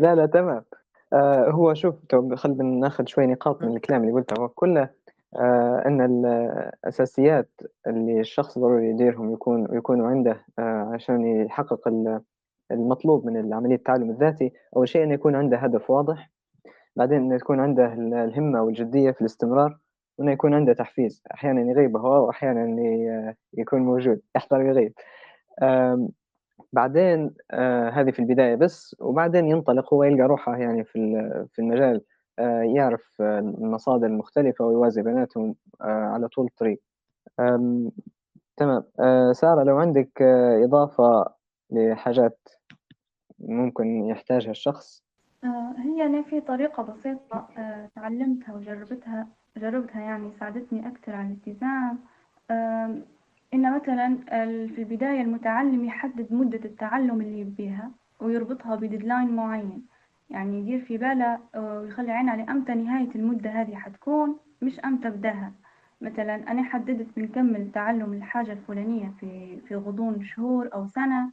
لا 0.00 0.14
لا 0.14 0.26
تمام. 0.26 0.64
آه 1.12 1.50
هو 1.50 1.74
شوف 1.74 1.94
خلينا 2.34 2.62
ناخذ 2.62 3.06
شوي 3.06 3.26
نقاط 3.26 3.62
من 3.62 3.76
الكلام 3.76 4.00
اللي 4.02 4.12
قلته. 4.12 4.42
هو 4.42 4.48
كله 4.48 4.88
آه 5.36 5.82
إن 5.86 6.00
الاساسيات 6.24 7.50
اللي 7.86 8.20
الشخص 8.20 8.58
ضروري 8.58 8.88
يديرهم 8.88 9.32
يكون 9.32 9.68
يكونوا 9.76 10.08
عنده 10.08 10.44
آه 10.58 10.90
عشان 10.94 11.26
يحقق 11.26 11.88
المطلوب 12.70 13.26
من 13.26 13.54
عملية 13.54 13.74
التعلم 13.74 14.10
الذاتي 14.10 14.52
أول 14.76 14.88
شيء 14.88 15.02
أن 15.02 15.10
يكون 15.10 15.34
عنده 15.36 15.56
هدف 15.56 15.90
واضح 15.90 16.30
بعدين 16.96 17.18
أن 17.18 17.32
يكون 17.32 17.60
عنده 17.60 17.92
الهمة 18.24 18.62
والجدية 18.62 19.10
في 19.10 19.20
الاستمرار 19.20 19.78
وأنه 20.18 20.32
يكون 20.32 20.54
عنده 20.54 20.72
تحفيز. 20.72 21.22
أحيانا 21.34 21.60
يغيب 21.70 21.96
هو 21.96 22.26
وأحيانا 22.26 23.34
يكون 23.54 23.80
موجود. 23.80 24.20
يحضر 24.36 24.58
ويغيب 24.58 24.92
بعدين 26.72 27.34
آه، 27.50 27.88
هذه 27.90 28.10
في 28.10 28.18
البداية 28.18 28.54
بس 28.54 28.96
وبعدين 29.00 29.48
ينطلق 29.48 29.94
هو 29.94 30.04
يلقى 30.04 30.28
روحه 30.28 30.56
يعني 30.56 30.84
في 30.84 30.98
في 31.52 31.58
المجال 31.58 32.02
آه، 32.38 32.62
يعرف 32.62 33.20
المصادر 33.20 34.06
المختلفة 34.06 34.64
ويوازي 34.64 35.02
بيناتهم 35.02 35.54
آه، 35.80 35.84
على 35.84 36.28
طول 36.28 36.46
الطريق 36.46 36.82
تمام. 38.56 38.82
سارة 39.32 39.62
لو 39.62 39.76
عندك 39.78 40.22
إضافة 40.64 41.34
لحاجات 41.70 42.48
ممكن 43.38 44.04
يحتاجها 44.06 44.50
الشخص؟ 44.50 45.02
آه، 45.44 45.74
هي 45.78 46.06
أنا 46.06 46.22
في 46.22 46.40
طريقة 46.40 46.82
بسيطة 46.82 47.48
آه، 47.58 47.90
تعلمتها 47.94 48.54
وجربتها 48.54 49.26
جربتها 49.56 50.00
يعني 50.00 50.32
ساعدتني 50.40 50.88
أكثر 50.88 51.14
على 51.14 51.28
الالتزام 51.28 51.98
إن 53.54 53.74
مثلا 53.76 54.16
في 54.66 54.78
البداية 54.78 55.20
المتعلم 55.22 55.84
يحدد 55.84 56.32
مدة 56.32 56.60
التعلم 56.64 57.20
اللي 57.20 57.40
يبيها 57.40 57.90
ويربطها 58.20 58.74
بديدلاين 58.76 59.36
معين. 59.36 59.86
يعني 60.30 60.58
يدير 60.60 60.80
في 60.84 60.98
باله 60.98 61.38
آه، 61.54 61.80
ويخلي 61.80 62.12
عين 62.12 62.28
على 62.28 62.42
أمتى 62.42 62.74
نهاية 62.74 63.08
المدة 63.14 63.50
هذه 63.50 63.74
حتكون 63.74 64.36
مش 64.62 64.80
أمتى 64.80 65.10
بدأها. 65.10 65.52
مثلا 66.00 66.34
أنا 66.34 66.62
حددت 66.62 67.06
بنكمل 67.16 67.70
تعلم 67.72 68.12
الحاجة 68.12 68.52
الفلانية 68.52 69.12
في 69.20 69.60
في 69.68 69.74
غضون 69.74 70.24
شهور 70.24 70.70
أو 70.74 70.86
سنة 70.86 71.30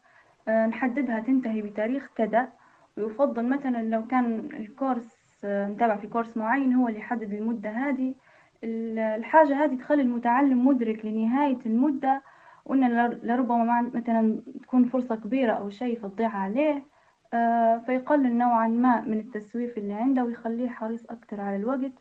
آه، 0.48 0.68
نحددها 0.68 1.20
تنتهي 1.20 1.62
بتاريخ 1.62 2.10
كذا. 2.16 2.50
ويفضل 2.98 3.50
مثلا 3.50 3.84
لو 3.84 4.08
كان 4.08 4.50
الكورس 4.54 5.20
آه، 5.46 5.68
نتابع 5.70 5.96
في 5.96 6.08
كورس 6.08 6.38
معين 6.38 6.74
هو 6.74 6.88
اللي 6.88 7.00
يحدد 7.00 7.34
المدة 7.34 7.70
هذه 7.70 8.14
الحاجة 8.64 9.64
هذه 9.64 9.76
تخلي 9.76 10.02
المتعلم 10.02 10.68
مدرك 10.68 11.06
لنهاية 11.06 11.60
المدة 11.66 12.22
وإن 12.66 13.10
لربما 13.24 13.82
مثلا 13.94 14.42
تكون 14.62 14.86
فرصة 14.86 15.16
كبيرة 15.16 15.54
أو 15.54 15.70
شيء 15.70 16.00
فتضيع 16.00 16.30
عليه 16.30 16.86
آه، 17.34 17.78
فيقلل 17.78 18.38
نوعا 18.38 18.68
ما 18.68 19.02
من 19.02 19.20
التسويف 19.20 19.78
اللي 19.78 19.94
عنده 19.94 20.24
ويخليه 20.24 20.70
حريص 20.70 21.06
أكتر 21.06 21.42
على 21.42 21.56
الوقت. 21.56 21.94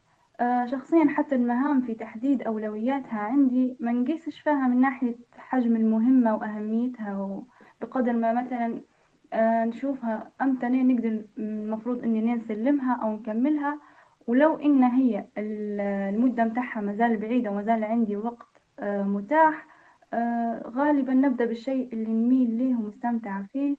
شخصيا 0.71 1.09
حتى 1.09 1.35
المهام 1.35 1.81
في 1.81 1.95
تحديد 1.95 2.43
أولوياتها 2.43 3.19
عندي 3.19 3.77
ما 3.81 3.93
نقيسش 3.93 4.41
فيها 4.41 4.69
من 4.69 4.81
ناحية 4.81 5.17
حجم 5.39 5.77
المهمة 5.77 6.37
وأهميتها 6.37 7.43
بقدر 7.81 8.13
ما 8.13 8.33
مثلا 8.33 8.81
آه، 9.33 9.65
نشوفها 9.65 10.31
أمتى 10.43 10.69
نقدر 10.69 11.25
المفروض 11.39 12.03
إني 12.05 12.35
نسلمها 12.35 12.95
أو 13.03 13.13
نكملها. 13.13 13.79
ولو 14.29 14.57
إن 14.57 14.83
هي 14.85 15.24
المدة 15.39 16.45
متاعها 16.45 16.81
مازال 16.81 17.16
بعيدة 17.16 17.51
ومازال 17.51 17.85
عندي 17.85 18.16
وقت 18.16 18.62
آه، 18.79 19.03
متاح 19.03 19.66
آه، 20.14 20.62
غالبا 20.68 21.14
نبدأ 21.14 21.45
بالشيء 21.45 21.89
اللي 21.93 22.12
نميل 22.12 22.51
ليه 22.51 22.74
ومستمتعة 22.74 23.47
فيه 23.53 23.76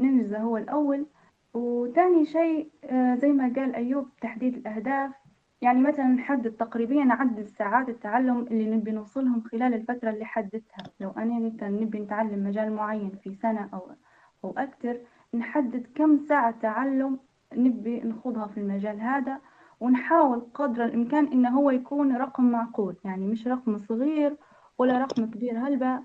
ننجزه 0.00 0.38
هو 0.38 0.56
الأول. 0.56 1.06
وتاني 1.54 2.24
شيء 2.24 2.70
زي 2.92 3.32
ما 3.32 3.52
قال 3.56 3.74
أيوب 3.74 4.08
تحديد 4.20 4.56
الأهداف. 4.56 5.10
يعني 5.62 5.80
مثلا 5.80 6.06
نحدد 6.06 6.50
تقريبا 6.50 7.12
عدد 7.12 7.46
ساعات 7.46 7.88
التعلم 7.88 8.40
اللي 8.50 8.76
نبي 8.76 8.90
نوصلهم 8.90 9.40
خلال 9.40 9.74
الفترة 9.74 10.10
اللي 10.10 10.24
حددتها. 10.24 10.84
لو 11.00 11.10
أنا 11.10 11.38
مثلا 11.38 11.68
نبي 11.68 11.98
نتعلم 12.00 12.44
مجال 12.44 12.72
معين 12.72 13.10
في 13.24 13.34
سنة 13.34 13.68
أو 13.74 13.90
أو 14.44 14.54
أكثر 14.58 14.98
نحدد 15.34 15.86
كم 15.94 16.18
ساعة 16.18 16.54
تعلم 16.62 17.18
نبي 17.54 18.00
نخوضها 18.00 18.46
في 18.46 18.60
المجال 18.60 19.00
هذا 19.00 19.38
ونحاول 19.80 20.46
قدر 20.54 20.84
الإمكان 20.84 21.26
إنه 21.26 21.58
هو 21.58 21.70
يكون 21.70 22.16
رقم 22.16 22.44
معقول 22.50 22.96
يعني 23.04 23.26
مش 23.26 23.46
رقم 23.48 23.78
صغير 23.78 24.36
ولا 24.78 24.98
رقم 24.98 25.26
كبير 25.26 25.58
هلبا 25.58 26.02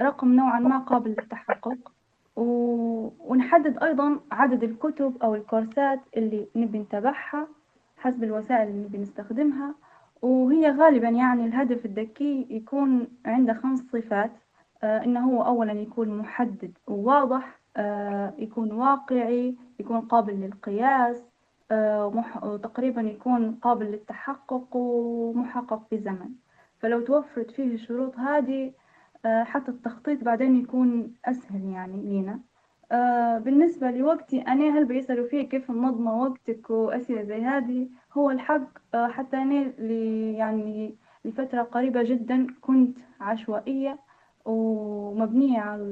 رقم 0.00 0.32
نوعا 0.32 0.60
ما 0.60 0.78
قابل 0.78 1.10
للتحقق؟ 1.10 1.92
ونحدد 2.36 3.82
أيضا 3.82 4.20
عدد 4.32 4.62
الكتب 4.64 5.16
أو 5.22 5.34
الكورسات 5.34 6.00
اللي 6.16 6.46
نبي 6.56 6.78
نتابعها 6.78 7.46
حسب 7.96 8.24
الوسائل 8.24 8.68
اللي 8.68 8.84
نبي 8.84 8.98
نستخدمها 8.98 9.74
وهي 10.22 10.70
غالبا 10.70 11.08
يعني 11.08 11.44
الهدف 11.44 11.84
الذكي 11.86 12.46
يكون 12.50 13.08
عنده 13.26 13.54
خمس 13.54 13.78
صفات. 13.78 14.30
آه 14.82 15.04
إنه 15.04 15.30
هو 15.30 15.42
أولا 15.44 15.72
يكون 15.72 16.18
محدد 16.18 16.72
وواضح 16.88 17.60
يكون 18.38 18.72
واقعي 18.72 19.56
يكون 19.80 20.00
قابل 20.00 20.32
للقياس 20.32 21.22
آه 21.70 22.06
وتقريبا 22.42 23.00
يكون 23.02 23.54
قابل 23.54 23.86
للتحقق 23.86 24.76
ومحقق 24.76 25.82
في 25.90 25.98
زمن. 25.98 26.28
فلو 26.78 27.00
توفرت 27.00 27.50
فيه 27.50 27.74
الشروط 27.74 28.18
هذه 28.18 28.72
آه 29.26 29.44
حتى 29.44 29.70
التخطيط 29.70 30.24
بعدين 30.24 30.60
يكون 30.60 31.14
أسهل 31.24 31.64
يعني 31.64 32.02
لينا. 32.02 32.40
آه 32.92 33.38
بالنسبة 33.38 33.90
لوقتي 33.90 34.40
أنا 34.40 34.78
هل 34.78 34.84
بيسألوا 34.84 35.28
فيه 35.28 35.48
كيف 35.48 35.70
منظمة 35.70 36.22
وقتك 36.22 36.70
وأسئلة 36.70 37.22
زي 37.22 37.42
هذه؟ 37.42 37.88
هو 38.12 38.30
الحق 38.30 38.78
آه 38.94 39.06
حتى 39.08 39.36
أنا 39.36 39.72
يعني 40.38 40.94
لفترة 41.24 41.62
قريبة 41.62 42.02
جدا 42.02 42.46
كنت 42.60 42.98
عشوائية 43.20 43.98
ومبنية 44.44 45.60
على 45.60 45.82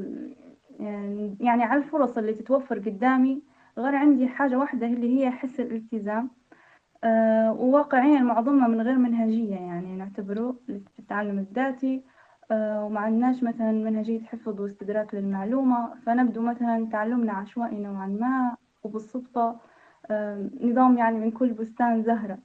يعني, 1.40 1.64
على 1.64 1.78
الفرص 1.78 2.18
اللي 2.18 2.32
تتوفر 2.32 2.78
قدامي 2.78 3.42
غير 3.78 3.94
عندي 3.94 4.28
حاجة 4.28 4.58
واحدة 4.58 4.86
اللي 4.86 5.20
هي 5.20 5.30
حس 5.30 5.60
الالتزام. 5.60 6.30
أه 7.04 7.52
وواقعيا 7.52 8.18
معظمها 8.20 8.68
من 8.68 8.80
غير 8.80 8.98
منهجية 8.98 9.54
يعني 9.56 9.96
نعتبره 9.96 10.56
التعلم 10.98 11.38
الذاتي. 11.38 12.02
أه 12.50 12.84
وما 12.84 13.00
عندناش 13.00 13.42
مثلا 13.42 13.72
منهجية 13.72 14.20
حفظ 14.24 14.60
واستدراك 14.60 15.14
للمعلومة. 15.14 15.94
فنبدو 16.06 16.42
مثلا 16.42 16.88
تعلمنا 16.92 17.32
عشوائي 17.32 17.78
نوعا 17.78 18.06
ما 18.06 18.56
وبالصدفة 18.82 19.56
أه 20.10 20.50
نظام 20.60 20.98
يعني 20.98 21.18
من 21.18 21.30
كل 21.30 21.52
بستان 21.52 22.02
زهرة. 22.02 22.38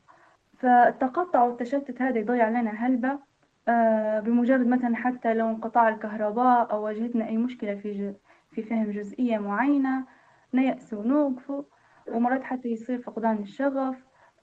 فالتقطع 0.58 1.44
والتشتت 1.44 2.02
هذا 2.02 2.20
يضيع 2.20 2.50
لنا 2.50 2.72
هلبة 2.72 3.20
آه 3.68 4.20
بمجرد 4.20 4.68
مثلا 4.68 4.96
حتى 4.96 5.34
لو 5.34 5.50
انقطاع 5.50 5.90
الكهرباء 5.90 6.72
أو 6.72 6.84
واجهتنا 6.86 7.28
أي 7.28 7.38
مشكلة 7.38 7.76
في 7.76 8.16
في 8.56 8.64
فهم 8.64 8.91
جزئية 8.91 9.38
معينة 9.38 10.03
نيأس 10.53 10.93
ونوقف 10.93 11.51
ومرات 12.12 12.43
حتى 12.43 12.68
يصير 12.70 13.01
فقدان 13.01 13.38
الشغف. 13.38 13.95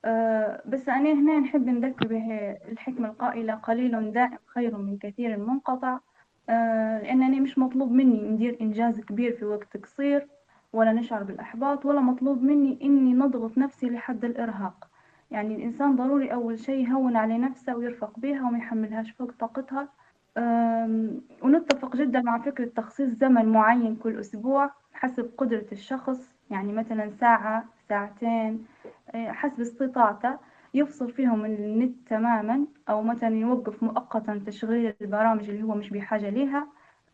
آه 0.04 0.62
بس 0.66 0.88
أنا 0.88 1.12
هنا 1.12 1.38
نحب 1.38 1.66
نذكر 1.66 2.06
به 2.06 2.56
الحكمة 2.72 3.08
القائلة 3.08 3.54
قليل 3.54 4.12
دائم 4.12 4.38
خير 4.46 4.78
من 4.78 4.98
كثير 4.98 5.36
منقطع. 5.38 5.98
آه 6.48 7.02
لأنني 7.02 7.40
مش 7.40 7.58
مطلوب 7.58 7.92
مني 7.92 8.30
ندير 8.30 8.58
إنجاز 8.60 9.00
كبير 9.00 9.32
في 9.32 9.44
وقت 9.44 9.76
قصير 9.76 10.28
ولا 10.72 10.92
نشعر 10.92 11.22
بالإحباط 11.22 11.86
ولا 11.86 12.00
مطلوب 12.00 12.42
مني 12.42 12.78
إني 12.82 13.12
نضغط 13.14 13.58
نفسي 13.58 13.90
لحد 13.90 14.24
الإرهاق. 14.24 14.88
يعني 15.30 15.54
الإنسان 15.56 15.96
ضروري 15.96 16.32
أول 16.32 16.58
شي 16.58 16.82
يهون 16.82 17.16
على 17.16 17.38
نفسه 17.38 17.76
ويرفق 17.76 18.18
بها 18.18 18.48
وما 18.48 18.58
يحملهاش 18.58 19.10
فوق 19.10 19.32
طاقتها. 19.40 19.88
ونتفق 21.42 21.96
جدا 21.96 22.20
مع 22.20 22.38
فكرة 22.38 22.64
تخصيص 22.64 23.10
زمن 23.10 23.46
معين 23.46 23.96
كل 23.96 24.20
أسبوع 24.20 24.70
حسب 24.92 25.30
قدرة 25.38 25.66
الشخص. 25.72 26.32
يعني 26.50 26.72
مثلا 26.72 27.10
ساعة 27.10 27.64
ساعتين 27.88 28.66
حسب 29.14 29.60
استطاعته 29.60 30.38
يفصل 30.74 31.12
فيهم 31.12 31.44
النت 31.44 32.08
تماما 32.08 32.66
أو 32.88 33.02
مثلا 33.02 33.36
يوقف 33.36 33.82
مؤقتا 33.82 34.42
تشغيل 34.46 34.94
البرامج 35.00 35.50
اللي 35.50 35.62
هو 35.62 35.74
مش 35.74 35.90
بحاجة 35.90 36.28
ليها 36.28 36.66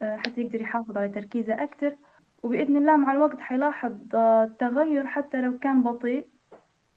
حتى 0.03 0.41
يقدر 0.41 0.61
يحافظ 0.61 0.97
على 0.99 1.09
تركيزه 1.09 1.63
أكتر 1.63 1.97
وبإذن 2.43 2.77
الله 2.77 2.97
مع 2.97 3.13
الوقت 3.13 3.41
حيلاحظ 3.41 3.93
تغير 4.59 5.07
حتى 5.07 5.41
لو 5.41 5.59
كان 5.59 5.83
بطيء. 5.83 6.27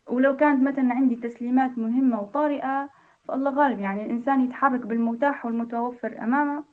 ولو 0.08 0.36
كانت 0.36 0.64
مثلا 0.64 0.94
عندي 0.94 1.16
تسليمات 1.16 1.78
مهمة 1.78 2.22
وطارئة 2.22 2.90
فالله 3.28 3.52
غالب 3.52 3.80
يعني 3.80 4.06
الإنسان 4.06 4.42
يتحرك 4.42 4.86
بالمتاح 4.86 5.46
والمتوفر 5.46 6.24
أمامه. 6.24 6.64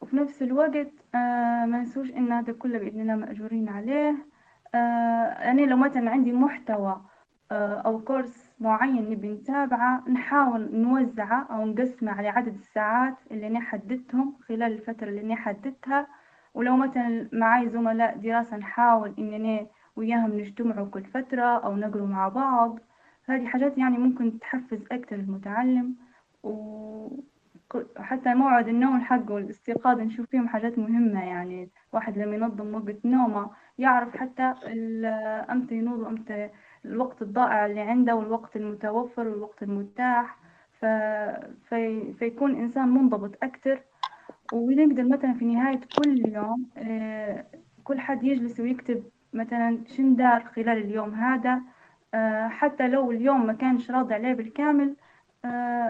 وفي 0.00 0.16
نفس 0.16 0.42
الوقت 0.42 0.92
ما 1.14 1.66
ننسوش 1.66 2.10
إن 2.10 2.32
هذا 2.32 2.52
كله 2.52 2.78
بإذن 2.78 3.00
الله 3.00 3.14
مأجورين 3.14 3.68
عليه. 3.68 4.16
أنا 4.74 5.60
لو 5.60 5.76
مثلا 5.76 6.10
عندي 6.10 6.32
محتوى 6.32 7.00
أو 7.52 7.98
كورس 8.00 8.52
معين 8.60 9.10
نبي 9.10 9.28
نتابعه 9.28 10.08
نحاول 10.08 10.76
نوزعه 10.76 11.46
أو 11.50 11.66
نقسمه 11.66 12.12
على 12.12 12.28
عدد 12.28 12.54
الساعات 12.54 13.14
اللي 13.30 13.46
أنا 13.46 13.60
حددتهم 13.60 14.34
خلال 14.48 14.72
الفترة 14.72 15.08
اللي 15.08 15.20
أنا 15.20 15.36
حددتها. 15.36 16.06
ولو 16.54 16.76
مثلا 16.76 17.28
معي 17.32 17.68
زملاء 17.68 18.16
دراسة 18.16 18.56
نحاول 18.56 19.14
إننا 19.18 19.66
وياهم 19.96 20.32
نجتمعوا 20.32 20.86
كل 20.86 21.04
فترة 21.04 21.42
أو 21.42 21.76
نقروا 21.76 22.06
مع 22.06 22.28
بعض. 22.28 22.78
هذه 23.28 23.46
حاجات 23.46 23.78
يعني 23.78 23.98
ممكن 23.98 24.38
تحفز 24.38 24.84
أكتر 24.92 25.16
المتعلم 25.16 25.94
وحتى 26.42 28.34
موعد 28.34 28.68
النوم 28.68 29.00
حقه 29.00 29.32
والاستيقاظ 29.34 30.00
نشوف 30.00 30.26
فيهم 30.26 30.48
حاجات 30.48 30.78
مهمة 30.78 31.24
يعني. 31.24 31.68
واحد 31.92 32.18
لما 32.18 32.36
ينظم 32.36 32.74
وقت 32.74 33.04
نومه 33.04 33.50
يعرف 33.78 34.16
حتى 34.16 34.42
أمتى 35.50 35.74
ينوض 35.74 35.98
وأمتى 35.98 36.50
الوقت 36.84 37.22
الضائع 37.22 37.66
اللي 37.66 37.80
عنده 37.80 38.14
والوقت 38.14 38.56
المتوفر 38.56 39.28
والوقت 39.28 39.62
المتاح. 39.62 40.38
ف... 40.80 40.84
في... 41.68 42.12
فيكون 42.18 42.54
إنسان 42.54 42.88
منضبط 42.88 43.38
أكتر. 43.42 43.82
ونقدر 44.52 45.04
مثلا 45.04 45.32
في 45.34 45.44
نهاية 45.44 45.80
كل 45.98 46.28
يوم 46.34 46.66
كل 47.84 48.00
حد 48.00 48.24
يجلس 48.24 48.60
ويكتب 48.60 49.02
مثلا 49.32 49.78
شن 49.86 50.16
دار 50.16 50.44
خلال 50.44 50.78
اليوم 50.78 51.14
هذا. 51.14 51.62
حتى 52.48 52.88
لو 52.88 53.10
اليوم 53.10 53.46
ما 53.46 53.52
كانش 53.52 53.90
راضي 53.90 54.14
عليه 54.14 54.32
بالكامل 54.32 54.96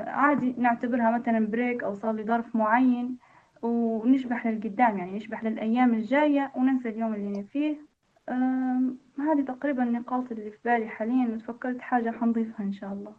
عادي 0.06 0.54
نعتبرها 0.58 1.10
مثلا 1.10 1.46
بريك 1.46 1.84
أو 1.84 1.94
صار 1.94 2.12
لي 2.12 2.24
ظرف 2.24 2.56
معين 2.56 3.16
ونشبح 3.62 4.46
للقدام 4.46 4.98
يعني 4.98 5.16
نشبح 5.16 5.44
للأيام 5.44 5.94
الجاية 5.94 6.52
وننسى 6.56 6.88
اليوم 6.88 7.14
اللي 7.14 7.28
أنا 7.28 7.42
فيه 7.42 7.76
هذه 9.18 9.44
تقريبا 9.46 9.82
النقاط 9.82 10.32
اللي 10.32 10.50
في 10.50 10.58
بالي 10.64 10.88
حاليا 10.88 11.34
وتفكرت 11.34 11.80
حاجة 11.80 12.10
حنضيفها 12.10 12.66
إن 12.66 12.72
شاء 12.72 12.92
الله. 12.92 13.12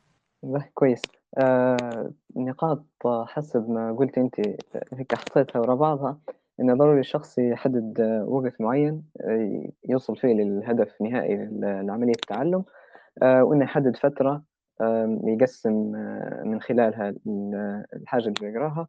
كويس. 0.73 1.01
آه 1.37 2.11
نقاط 2.35 2.85
حسب 3.27 3.69
ما 3.69 3.91
قلت 3.91 4.17
أنت 4.17 4.39
هيك 4.93 5.15
حطيتها 5.15 5.59
ورا 5.59 5.75
بعضها 5.75 6.17
إنه 6.59 6.73
ضروري 6.73 6.99
الشخص 6.99 7.37
يحدد 7.39 8.01
وقت 8.27 8.61
معين 8.61 9.03
يوصل 9.89 10.15
فيه 10.15 10.33
للهدف 10.33 11.01
النهائي 11.01 11.49
لعملية 11.83 12.11
التعلم. 12.11 12.63
وإنه 13.21 13.63
يحدد 13.63 13.97
فترة 13.97 14.43
يقسم 15.23 15.73
من 16.45 16.61
خلالها 16.61 17.13
الحاجة 17.93 18.21
اللي 18.21 18.33
بيقراها 18.41 18.87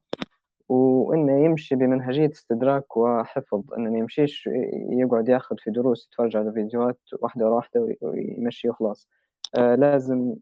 وإنه 0.68 1.44
يمشي 1.44 1.74
بمنهجية 1.74 2.30
استدراك 2.30 2.96
وحفظ 2.96 3.62
إنه 3.78 3.90
ما 3.90 3.98
يمشيش 3.98 4.48
يقعد 4.90 5.28
ياخذ 5.28 5.56
في 5.58 5.70
دروس 5.70 6.06
يتفرج 6.06 6.36
على 6.36 6.52
فيديوهات 6.52 6.98
واحدة 7.20 7.46
ورا 7.46 7.54
واحدة 7.54 7.96
ويمشي 8.02 8.68
وخلاص. 8.68 9.08
لازم 9.54 10.34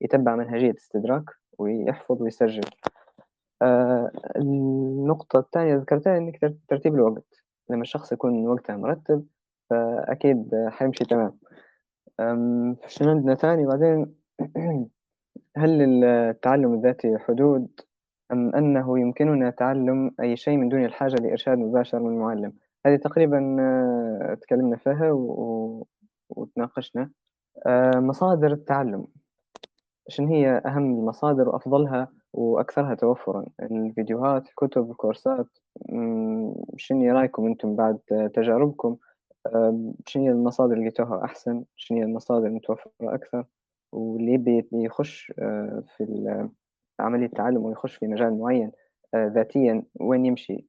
يتبع 0.00 0.36
منهجية 0.36 0.74
استدراك 0.78 1.24
ويحفظ 1.58 2.22
ويسجل. 2.22 2.70
آه 3.62 4.10
النقطة 4.36 5.38
الثانية 5.38 5.74
ذكرتها 5.76 6.18
إنك 6.18 6.54
ترتيب 6.68 6.94
الوقت. 6.94 7.42
لما 7.70 7.82
الشخص 7.82 8.12
يكون 8.12 8.46
وقته 8.48 8.76
مرتب 8.76 9.26
فأكيد 9.70 10.50
حيمشي 10.68 11.04
تمام. 11.04 11.38
شنو 12.86 13.10
عندنا 13.10 13.34
ثاني؟ 13.34 13.66
بعدين 13.66 14.14
هل 15.56 16.04
التعلم 16.04 16.74
الذاتي 16.74 17.18
حدود 17.18 17.80
أم 18.32 18.54
أنه 18.54 18.98
يمكننا 18.98 19.50
تعلم 19.50 20.10
أي 20.20 20.36
شيء 20.36 20.56
من 20.56 20.68
دون 20.68 20.84
الحاجة 20.84 21.14
لإرشاد 21.14 21.58
مباشر 21.58 22.00
من 22.00 22.10
المعلم 22.10 22.52
هذه 22.86 22.96
تقريبا 22.96 23.38
تكلمنا 24.42 24.76
فيها 24.76 25.12
و... 25.12 25.86
وتناقشنا. 26.30 27.10
مصادر 27.96 28.52
التعلم. 28.52 29.06
شنو 30.08 30.28
هي 30.28 30.62
أهم 30.66 30.98
المصادر 30.98 31.48
وأفضلها 31.48 32.08
وأكثرها 32.32 32.94
توفرا؟ 32.94 33.46
الفيديوهات 33.62 34.48
الكتب 34.48 34.90
الكورسات. 34.90 35.46
شنو 36.76 37.14
رأيكم 37.14 37.46
أنتم 37.46 37.76
بعد 37.76 37.98
تجاربكم؟ 38.34 38.96
شنو 40.06 40.24
هي 40.24 40.30
المصادر 40.30 40.72
اللي 40.72 40.84
لقيتوها 40.84 41.24
أحسن؟ 41.24 41.64
شنو 41.76 41.98
هي 41.98 42.04
المصادر 42.04 42.46
المتوفرة 42.46 42.92
أكثر؟ 43.02 43.44
واللي 43.92 44.32
يبي 44.32 44.68
يخش 44.72 45.32
في 45.96 46.48
عملية 47.00 47.26
التعلم 47.26 47.64
ويخش 47.64 47.94
في 47.94 48.06
مجال 48.06 48.38
معين 48.38 48.72
ذاتيا 49.16 49.82
وين 50.00 50.26
يمشي؟ 50.26 50.66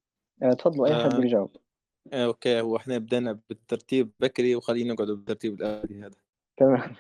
تفضلوا 0.60 0.88
أي 0.88 1.04
حد 1.04 1.24
يجاوب 1.24 1.58
آه، 2.14 2.26
أوكي 2.26 2.62
هو 2.62 2.78
إحنا 2.78 2.98
بدينا 2.98 3.40
بالترتيب 3.50 4.12
بكري 4.20 4.56
وخلينا 4.56 4.94
نقعد 4.94 5.08
بالترتيب 5.08 5.54
الآلي 5.54 6.02
هذا. 6.02 6.16
تمام 6.58 6.94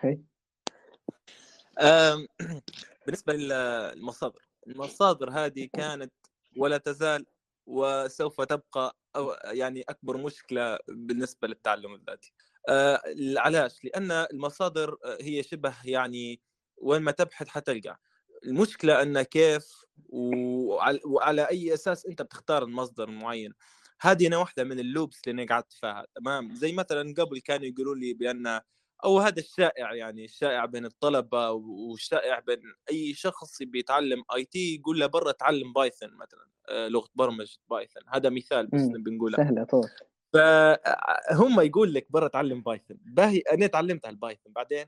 بالنسبة 3.05 3.33
للمصادر 3.33 4.47
المصادر 4.67 5.29
هذه 5.29 5.69
كانت 5.73 6.13
ولا 6.57 6.77
تزال 6.77 7.25
وسوف 7.67 8.41
تبقى 8.41 8.97
أو 9.15 9.31
يعني 9.45 9.81
أكبر 9.89 10.17
مشكلة 10.17 10.79
بالنسبة 10.89 11.47
للتعلم 11.47 11.95
الذاتي. 11.95 12.33
آه، 12.69 13.01
علاش؟ 13.37 13.85
لأن 13.85 14.11
المصادر 14.11 14.97
هي 15.21 15.43
شبه 15.43 15.75
يعني 15.85 16.41
وين 16.77 17.01
ما 17.01 17.11
تبحث 17.11 17.47
حتلقى. 17.47 17.99
المشكلة 18.45 19.01
أن 19.01 19.21
كيف 19.21 19.71
وعلى, 20.09 20.99
وعلى 21.05 21.41
أي 21.49 21.73
أساس 21.73 22.05
أنت 22.05 22.21
بتختار 22.21 22.63
المصدر 22.63 23.09
المعين 23.09 23.53
هذه 24.01 24.27
أنا 24.27 24.37
واحدة 24.37 24.63
من 24.63 24.79
ال 24.79 24.86
loops 24.86 25.21
اللي 25.27 25.43
أنا 25.43 25.53
قعدت 25.53 25.73
فيها 25.73 26.05
تمام؟ 26.15 26.55
زي 26.55 26.71
مثلا 26.71 27.13
قبل 27.17 27.39
كانوا 27.39 27.65
يقولوا 27.65 27.95
لي 27.95 28.13
بأن 28.13 28.61
أو 29.05 29.19
هذا 29.19 29.39
الشائع 29.39 29.93
يعني 29.93 30.25
الشائع 30.25 30.65
بين 30.65 30.85
الطلبة 30.85 31.51
والشائع 31.51 32.39
بين 32.39 32.61
أي 32.89 33.13
شخص 33.13 33.63
بيتعلم 33.63 34.23
IT 34.35 34.75
يقول 34.75 34.99
له 34.99 35.05
برا 35.05 35.31
تعلم 35.31 35.73
Python 35.73 36.13
مثلا 36.13 36.47
آه، 36.69 36.87
لغة 36.87 37.09
برمجة 37.15 37.57
Python. 37.69 38.03
هذا 38.13 38.29
مثال 38.29 38.67
بس 38.67 38.81
بنقوله 38.81 39.37
سهلة 39.37 39.63
طول. 39.63 39.89
فهم 40.33 41.61
يقول 41.61 41.93
لك 41.93 42.07
برا 42.09 42.27
تعلم 42.27 42.61
Python. 42.61 42.97
باهي 43.05 43.39
أنا 43.39 43.67
تعلمت 43.67 44.05
ال 44.05 44.11
Python. 44.11 44.53
بعدين؟ 44.53 44.85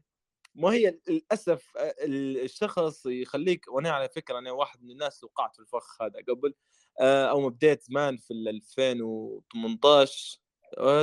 ما 0.56 0.70
هي 0.70 1.00
للأسف 1.08 1.78
آه، 1.78 1.96
الشخص 2.44 3.06
يخليك 3.06 3.66
وأنا 3.68 3.90
على 3.90 4.10
فكرة 4.10 4.40
أنا 4.40 4.52
واحد 4.52 4.84
من 4.84 4.92
الناس 4.92 5.24
وقعت 5.24 5.56
في 5.56 5.62
الفخ 5.62 6.02
هذا 6.02 6.20
قبل 6.30 6.54
آه، 7.02 7.26
أو 7.26 7.42
ما 7.42 7.50
بديت 7.50 7.84
زمان 7.84 8.18
في 8.18 8.34
2018 8.34 10.38
آه، 10.38 10.42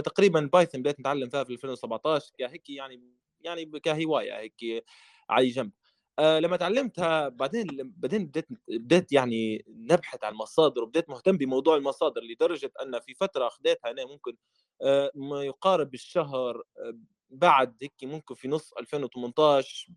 تقريبا 0.04 0.50
بايثون 0.52 0.82
بديت 0.82 1.00
نتعلم 1.00 1.28
فيها 1.28 1.44
في 1.44 1.52
2017 1.52 2.32
كهيك 2.38 2.70
يعني 2.70 3.02
يعني 3.40 3.64
كهواية 3.80 4.38
هيك 4.38 4.84
على 5.30 5.48
جنب. 5.48 5.72
أه 6.18 6.38
لما 6.38 6.56
تعلمتها 6.56 7.28
بعدين 7.28 7.66
بعدين 7.96 8.26
بديت 8.26 8.46
بديت 8.68 9.12
يعني 9.12 9.64
نبحث 9.68 10.24
عن 10.24 10.32
المصادر 10.32 10.82
وبديت 10.82 11.10
مهتم 11.10 11.36
بموضوع 11.36 11.76
المصادر 11.76 12.20
لدرجة 12.22 12.72
أن 12.82 13.00
في 13.00 13.14
فترة 13.14 13.46
أخذتها 13.46 13.90
أنا 13.90 14.04
ممكن 14.06 14.36
أه 14.82 15.10
ما 15.14 15.44
يقارب 15.44 15.94
الشهر 15.94 16.56
أه 16.78 16.98
بعد 17.30 17.76
هيك 17.82 17.92
ممكن 18.04 18.34
في 18.34 18.48
نص 18.48 18.72
2018 18.80 19.88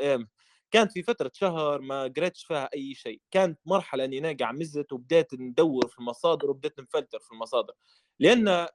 آه، 0.00 0.26
كانت 0.70 0.92
في 0.92 1.02
فترة 1.02 1.30
شهر 1.34 1.80
ما 1.80 2.02
قريتش 2.16 2.44
فيها 2.44 2.70
أي 2.74 2.94
شيء 2.94 3.20
كانت 3.30 3.60
مرحلة 3.66 4.04
إني 4.04 4.18
أنا 4.18 4.36
قاعد 4.40 4.54
مزت 4.54 4.92
وبديت 4.92 5.34
ندور 5.34 5.88
في 5.88 5.98
المصادر 5.98 6.50
وبديت 6.50 6.80
نفلتر 6.80 7.18
في 7.18 7.32
المصادر 7.32 7.74
لأن 8.20 8.48
آه، 8.48 8.68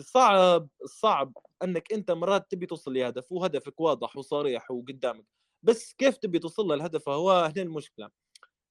صعب 0.00 0.68
صعب 0.84 1.32
إنك 1.64 1.92
أنت 1.92 2.10
مرات 2.10 2.50
تبي 2.50 2.66
توصل 2.66 2.94
لهدف 2.94 3.32
وهدفك 3.32 3.80
واضح 3.80 4.16
وصريح 4.16 4.70
وقدامك 4.70 5.24
بس 5.62 5.92
كيف 5.92 6.16
تبي 6.16 6.38
توصل 6.38 6.72
للهدف 6.72 7.08
هو 7.08 7.30
هنا 7.30 7.62
المشكلة. 7.62 8.10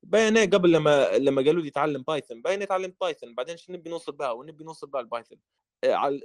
بين 0.04 0.38
قبل 0.38 0.72
لما 0.72 1.18
لما 1.18 1.42
قالوا 1.42 1.64
لي 1.64 1.70
تعلم 1.70 2.04
Python 2.04 2.42
بين 2.42 2.68
تعلمت 2.68 2.96
Python 3.02 3.36
بعدين 3.36 3.58
شو 3.58 3.74
نبي 3.74 3.90
نوصل 3.90 4.12
بها 4.12 4.32
ونبي 4.32 4.64
نوصل 4.64 4.88
بها 4.88 5.02
ال 5.02 5.07
Python 5.07 5.40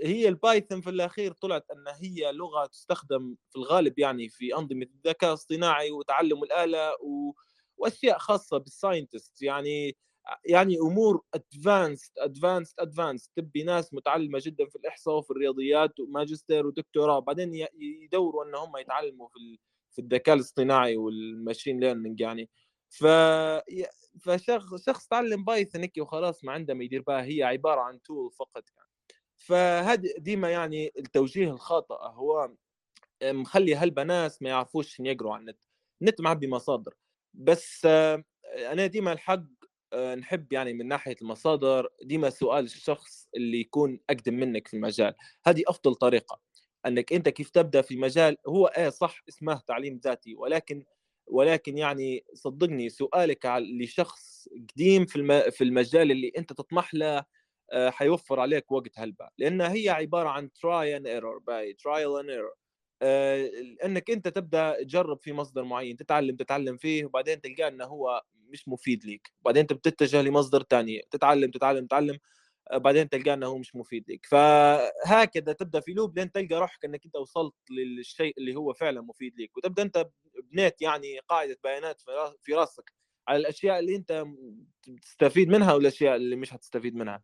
هي 0.02 0.28
ال 0.28 0.36
Python 0.36 0.80
في 0.80 0.90
الأخير 0.90 1.32
طلعت 1.32 1.66
أن 1.70 1.84
هي 2.02 2.32
لغة 2.32 2.66
تستخدم 2.66 3.36
في 3.50 3.56
الغالب 3.56 3.98
يعني 3.98 4.28
في 4.28 4.54
أنظمة 4.56 4.86
الذكاء 4.94 5.30
الاصطناعي 5.30 5.90
وتعلم 5.90 6.42
الآلة 6.42 6.92
و... 7.02 7.32
وأشياء 7.76 8.18
خاصة 8.18 8.58
بال 8.58 8.74
scientist 8.74 9.42
يعني 9.42 9.96
يعني 10.44 10.78
أمور 10.78 11.22
advanced 11.34 12.12
advanced 12.18 12.74
advanced 12.80 13.30
تبي 13.36 13.62
ناس 13.62 13.94
متعلمة 13.94 14.38
جدا 14.42 14.66
في 14.66 14.76
الإحصاء 14.76 15.14
وفي 15.18 15.30
الرياضيات 15.30 16.00
وماجستير 16.00 16.66
ودكتوراه. 16.66 17.18
بعدين 17.18 17.66
يدوروا 17.80 18.44
ان 18.44 18.54
هم 18.54 18.76
يتعلموا 18.76 19.28
في 19.28 19.58
في 19.90 19.98
الذكاء 20.00 20.34
الاصطناعي 20.34 20.96
وال 20.96 21.15
machine 21.15 21.80
learning 21.80 22.20
يعني. 22.20 22.50
ف 22.90 23.04
فشخص 24.20 24.86
شخص 24.86 25.06
تعلم 25.08 25.44
Python 25.44 25.80
هيك 25.82 25.92
وخلاص 25.98 26.44
ما 26.44 26.52
عنده 26.52 26.74
ما 26.74 26.84
يدير 26.84 27.02
بها. 27.02 27.22
هي 27.24 27.42
عبارة 27.42 27.80
عن 27.80 28.02
tool 28.02 28.32
فقط 28.32 28.64
يعني. 28.76 28.89
فهذه 29.40 30.14
ديما 30.18 30.50
يعني 30.50 30.92
التوجيه 30.98 31.50
الخاطئ 31.50 31.94
هو 32.00 32.52
مخلي 33.24 33.74
هلبا 33.74 34.15
ناس 34.15 34.42
ما 34.42 34.48
يعرفوش 34.48 35.00
يقروا 35.00 35.34
عن 35.34 35.40
النت. 35.40 35.58
النت 36.02 36.20
معبي 36.20 36.48
مصادر 36.48 36.94
بس 37.34 37.86
أنا 38.56 38.86
ديما 38.86 39.12
الحق 39.12 39.44
آه، 39.92 40.14
نحب 40.14 40.52
يعني 40.52 40.72
من 40.72 40.88
ناحية 40.88 41.16
المصادر 41.22 41.88
ديما 42.02 42.30
سؤال 42.30 42.64
الشخص 42.64 43.28
اللي 43.36 43.60
يكون 43.60 44.00
أقدم 44.10 44.34
منك 44.34 44.68
في 44.68 44.74
المجال. 44.74 45.14
هذه 45.46 45.62
أفضل 45.68 45.94
طريقة. 45.94 46.40
أنك 46.86 47.12
أنت 47.12 47.28
كيف 47.28 47.50
تبدأ 47.50 47.82
في 47.82 47.96
مجال 47.96 48.36
هو 48.48 48.66
إيه 48.66 48.88
صح 48.88 49.22
اسمه 49.28 49.62
تعليم 49.66 50.00
ذاتي 50.04 50.34
ولكن 50.34 50.84
ولكن 51.26 51.78
يعني 51.78 52.24
صدقني 52.34 52.88
سؤالك 52.88 53.46
لشخص 53.80 54.48
قديم 54.72 55.06
في 55.06 55.50
في 55.50 55.64
المجال 55.64 56.10
اللي 56.10 56.32
أنت 56.38 56.52
تطمح 56.52 56.94
له 56.94 57.18
آه، 57.18 57.26
حيوفر 57.74 58.40
عليك 58.40 58.72
وقت 58.72 58.98
هلبة. 58.98 59.28
لأن 59.38 59.60
هي 59.60 59.88
عبارة 59.88 60.28
عن 60.28 60.52
try 60.52 60.96
and 60.96 61.06
error 61.06 61.38
by 61.38 61.72
trial 61.72 62.16
and 62.18 62.30
error 62.30 62.54
إنك 63.84 64.10
أنت 64.10 64.28
تبدأ 64.28 64.82
تجرب 64.82 65.20
في 65.20 65.32
مصدر 65.32 65.64
معين 65.64 65.96
تتعلم 65.96 66.36
تتعلم 66.36 66.76
فيه 66.76 67.04
وبعدين 67.04 67.40
تلقى 67.40 67.68
إنه 67.68 67.84
هو 67.84 68.22
مش 68.48 68.68
مفيد 68.68 69.04
ليك. 69.04 69.32
بعدين 69.42 69.60
انت 69.60 69.72
بتتجه 69.72 70.22
لمصدر 70.22 70.62
ثاني 70.62 71.02
تتعلم 71.10 71.50
تتعلم 71.50 71.86
تتعلم 71.86 72.18
آه، 72.72 72.76
بعدين 72.78 73.08
تلقى 73.08 73.34
إنه 73.34 73.46
هو 73.46 73.58
مش 73.58 73.76
مفيد 73.76 74.04
لك 74.10 74.26
فهكذا 74.26 75.52
تبدأ 75.52 75.80
في 75.80 75.92
لوب 75.92 76.18
لين 76.18 76.32
تلقى 76.32 76.54
روحك 76.60 76.84
إنك 76.84 77.04
أنت 77.06 77.16
وصلت 77.16 77.54
للشيء 77.70 78.34
اللي 78.38 78.54
هو 78.56 78.72
فعلا 78.74 79.00
مفيد 79.00 79.40
لك 79.40 79.56
وتبدأ 79.56 79.82
أنت 79.82 80.08
بنيت 80.52 80.82
يعني 80.82 81.18
قاعدة 81.18 81.58
بيانات 81.64 82.02
في 82.42 82.54
راسك 82.54 82.92
على 83.28 83.38
الأشياء 83.38 83.78
اللي 83.78 83.96
أنت 83.96 84.24
تستفيد 85.02 85.48
منها 85.48 85.74
والأشياء 85.74 86.16
اللي 86.16 86.36
مش 86.36 86.54
هتستفيد 86.54 86.94
منها. 86.96 87.22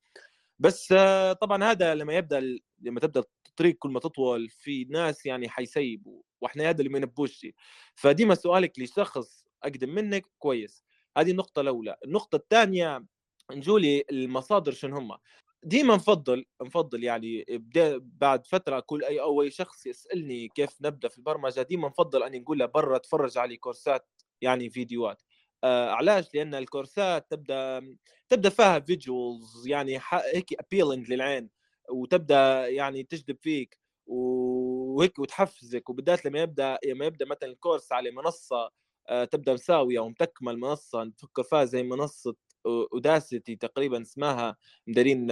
بس 0.59 0.95
طبعا 1.41 1.65
هذا 1.65 1.95
لما 1.95 2.15
يبدأ 2.15 2.41
لما 2.81 3.01
تبدأ 3.01 3.23
الطريق 3.49 3.77
كل 3.79 3.91
ما 3.91 4.01
تطول 4.01 4.49
في 4.49 4.85
ناس 4.85 5.27
يعني 5.27 5.49
حيسيبوا 5.49 6.23
وإحنا 6.41 6.69
هذا 6.69 6.79
اللي 6.79 6.89
ما 6.91 6.99
ينبوش 6.99 7.47
فديما 7.95 8.35
سؤالك 8.35 8.79
لشخص 8.79 9.45
أقدم 9.63 9.95
منك 9.95 10.27
كويس. 10.39 10.85
هذه 11.19 11.31
النقطة 11.31 11.61
الأولى. 11.61 11.97
النقطة 12.05 12.37
الثانية 12.37 13.05
نجولي 13.53 14.05
المصادر 14.11 14.73
شنو 14.73 14.97
هم 14.97 15.17
ديما 15.63 15.95
نفضل 15.97 16.45
نفضل 16.63 17.05
يعني 17.05 17.45
بعد 18.01 18.47
فترة 18.47 18.81
كل 18.81 19.05
أي 19.05 19.21
أول 19.21 19.53
شخص 19.53 19.87
يسألني 19.87 20.49
كيف 20.49 20.77
نبدأ 20.83 21.09
في 21.09 21.19
البرمجة 21.19 21.63
ديما 21.63 21.89
نفضل 21.89 22.23
أني 22.23 22.39
نقول 22.39 22.59
له 22.59 22.67
برا 22.67 22.99
تفرج 22.99 23.39
على 23.39 23.57
كورسات 23.57 24.09
يعني 24.41 24.71
فيديوهات. 24.71 25.23
علاش؟ 25.65 26.35
لأن 26.35 26.55
الكورسات 26.55 27.31
تبدأ 27.31 27.83
تبدأ 28.29 28.49
فيها 28.51 28.79
visuals 28.81 29.67
يعني 29.69 30.01
هيك 30.35 30.55
appealing 30.61 31.13
للعين 31.13 31.51
وتبدأ 31.91 32.69
يعني 32.69 33.03
تجذب 33.03 33.37
فيك 33.41 33.79
وهيك 34.07 35.19
وتحفزك. 35.19 35.91
وبالذات 35.91 36.25
لما 36.27 36.39
يبدأ 36.41 36.79
لما 36.87 37.07
يبدأ 37.07 37.27
مثلا 37.27 37.49
ال 37.51 37.57
course 37.57 37.93
على 37.93 38.11
منصة 38.11 38.71
آه 39.09 39.25
تبدأ 39.25 39.55
مساوية 39.55 40.01
ومتكمل 40.01 40.59
منصة 40.59 41.05
نفكر 41.05 41.43
فيها 41.43 41.65
زي 41.65 41.83
منصة 41.83 42.35
Udacity 42.67 43.57
تقريبا 43.57 44.03
اسمها 44.03 44.57
مدارين 44.87 45.27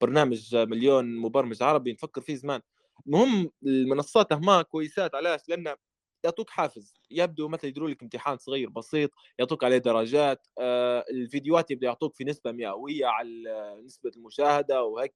برنامج 0.00 0.56
مليون 0.56 1.16
مبرمج 1.16 1.62
عربي 1.62 1.92
نفكر 1.92 2.20
فيه 2.20 2.34
زمان. 2.34 2.60
المهم 3.06 3.50
المنصات 3.66 4.32
هما 4.32 4.62
كويسات. 4.62 5.14
علاش؟ 5.14 5.40
لأن 5.48 5.76
يعطوك 6.24 6.50
حافز. 6.50 6.94
يبدو 7.10 7.48
مثلا 7.48 7.68
يديروا 7.70 7.90
لك 7.90 8.02
امتحان 8.02 8.36
صغير 8.38 8.70
بسيط 8.70 9.10
يعطوك 9.38 9.64
عليه 9.64 9.78
درجات 9.78 10.46
آه 10.60 11.04
الفيديوهات 11.10 11.70
يبدأ 11.70 11.86
يعطوك 11.86 12.14
في 12.14 12.24
نسبة 12.24 12.52
مئوية 12.52 13.06
على 13.06 13.80
نسبة 13.84 14.10
المشاهدة 14.16 14.82
وهيك. 14.84 15.14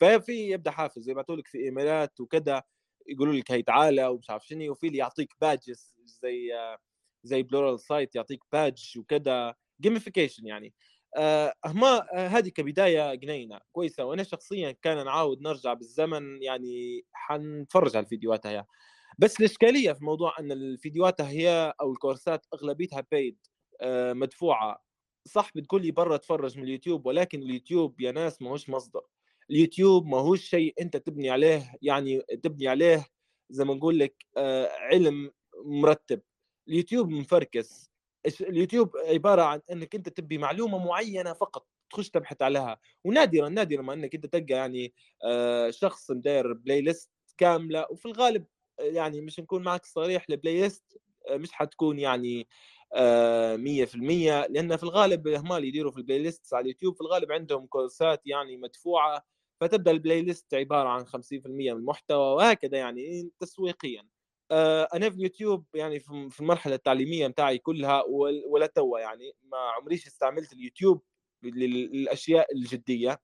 ففي 0.00 0.32
يبدأ 0.50 0.70
حافز 0.70 1.08
يبعثوا 1.08 1.36
لك 1.36 1.46
في 1.48 1.58
إيميلات 1.58 2.20
وكذا 2.20 2.62
يقولوا 3.08 3.34
لك 3.34 3.52
هي 3.52 3.62
تعالى 3.62 4.06
ومش 4.06 4.30
عارف 4.30 4.46
شنو 4.46 4.70
وفي 4.72 4.86
اللي 4.86 4.98
يعطيك 4.98 5.34
badges 5.40 5.94
زي 6.04 6.52
زي 7.24 7.42
Pluralsight 7.42 8.14
يعطيك 8.16 8.40
badge 8.52 8.98
وكذا 8.98 9.54
gamification 9.80 10.46
يعني. 10.46 10.74
آه 11.16 11.54
ما 11.66 12.06
آه 12.14 12.28
هذه 12.28 12.48
كبداية 12.48 13.14
جنينة 13.14 13.60
كويسة 13.72 14.04
وأنا 14.04 14.22
شخصيا 14.22 14.70
كان 14.72 15.04
نعاود 15.04 15.42
نرجع 15.42 15.72
بالزمن 15.72 16.42
يعني 16.42 17.04
حنتفرج 17.12 17.96
على 17.96 18.04
الفيديوهات 18.04 18.46
هي 18.46 18.64
بس 19.18 19.40
الإشكالية 19.40 19.92
في 19.92 20.04
موضوع 20.04 20.38
إن 20.40 20.52
الفيديوهات 20.52 21.20
هي 21.20 21.74
أو 21.80 21.92
الكورسات 21.92 22.46
أغلبيتها 22.54 23.06
بيد 23.10 23.38
آه 23.80 24.12
مدفوعة. 24.12 24.84
صح 25.28 25.50
بتقول 25.56 25.82
لي 25.82 25.90
برا 25.90 26.16
تفرج 26.16 26.58
من 26.58 26.64
اليوتيوب 26.64 27.06
ولكن 27.06 27.42
اليوتيوب 27.42 28.00
يا 28.00 28.12
ناس 28.12 28.42
ما 28.42 28.50
هوش 28.50 28.68
مصدر. 28.70 29.00
اليوتيوب 29.50 30.06
ما 30.06 30.16
هوش 30.18 30.40
شيء 30.42 30.74
أنت 30.80 30.96
تبني 30.96 31.30
عليه 31.30 31.74
يعني 31.82 32.20
تبني 32.42 32.68
عليه 32.68 33.06
زي 33.50 33.64
ما 33.64 33.74
نقول 33.74 33.98
لك 33.98 34.26
آه 34.36 34.68
علم 34.92 35.30
مرتب. 35.64 36.22
اليوتيوب 36.68 37.08
مفركس 37.10 37.90
اليوتيوب 38.40 38.96
عبارة 38.96 39.42
عن 39.42 39.60
إنك 39.72 39.94
أنت 39.94 40.08
تبي 40.08 40.38
معلومة 40.38 40.78
معينة 40.86 41.32
فقط 41.32 41.66
تخش 41.90 42.10
تبحث 42.10 42.42
عليها. 42.42 42.78
ونادرا 43.04 43.48
نادرا 43.48 43.82
ما 43.82 43.92
إنك 43.92 44.14
أنت 44.14 44.26
تلقى 44.26 44.54
يعني 44.54 44.94
آه، 45.24 45.70
شخص 45.70 46.10
مداير 46.10 46.52
playlist 46.52 47.10
كاملة 47.38 47.86
وفي 47.90 48.06
الغالب 48.06 48.46
يعني 48.78 49.20
مش 49.20 49.40
نكون 49.40 49.62
معك 49.62 49.84
صريح 49.86 50.26
ال 50.30 50.60
playlist 50.60 50.98
آه، 51.28 51.36
مش 51.36 51.52
حتكون 51.52 51.98
يعني 51.98 52.48
آه، 52.94 53.56
100% 53.56 54.46
لأن 54.46 54.76
في 54.76 54.82
الغالب 54.82 55.28
هم 55.28 55.52
اللي 55.52 55.68
يديروا 55.68 55.92
في 55.92 55.98
ال 55.98 56.18
playlist 56.18 56.54
على 56.54 56.62
اليوتيوب 56.62 56.94
في 56.94 57.00
الغالب 57.00 57.32
عندهم 57.32 57.66
كورسات 57.66 58.22
يعني 58.26 58.56
مدفوعة 58.56 59.22
فتبدأ 59.60 59.90
ال 59.90 60.22
playlist 60.22 60.54
عبارة 60.54 60.88
عن 60.88 61.04
50% 61.06 61.72
من 61.72 61.78
المحتوى 61.80 62.34
وهكذا 62.34 62.78
يعني 62.78 63.30
تسويقيا. 63.40 64.08
آه، 64.50 64.88
أنا 64.94 65.10
في 65.10 65.16
اليوتيوب 65.16 65.66
يعني 65.74 66.00
في 66.00 66.40
المرحلة 66.40 66.74
التعليمية 66.74 67.26
بتاعي 67.26 67.58
كلها 67.58 68.02
ولا 68.50 68.66
توا 68.66 68.98
يعني 69.00 69.32
ما 69.42 69.58
عمريش 69.58 70.06
استعملت 70.06 70.52
اليوتيوب 70.52 71.02
للأشياء 71.42 72.54
الجدية. 72.56 73.20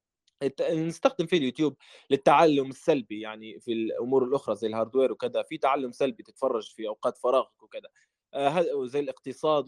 نستخدم 0.72 1.26
فيه 1.26 1.38
اليوتيوب 1.38 1.76
للتعلم 2.10 2.70
السلبي 2.70 3.20
يعني 3.20 3.60
في 3.60 3.72
الأمور 3.72 4.24
الأخرى 4.24 4.56
زي 4.56 4.68
ال 4.68 4.73
hardware 4.73 5.12
وكذا 5.12 5.42
في 5.42 5.58
تعلم 5.58 5.92
سلبي 5.92 6.22
تتفرج 6.22 6.70
في 6.70 6.88
أوقات 6.88 7.18
فراغك 7.18 7.62
وكذا. 7.62 7.88
آه، 8.34 8.86
زي 8.86 9.00
الاقتصاد 9.00 9.64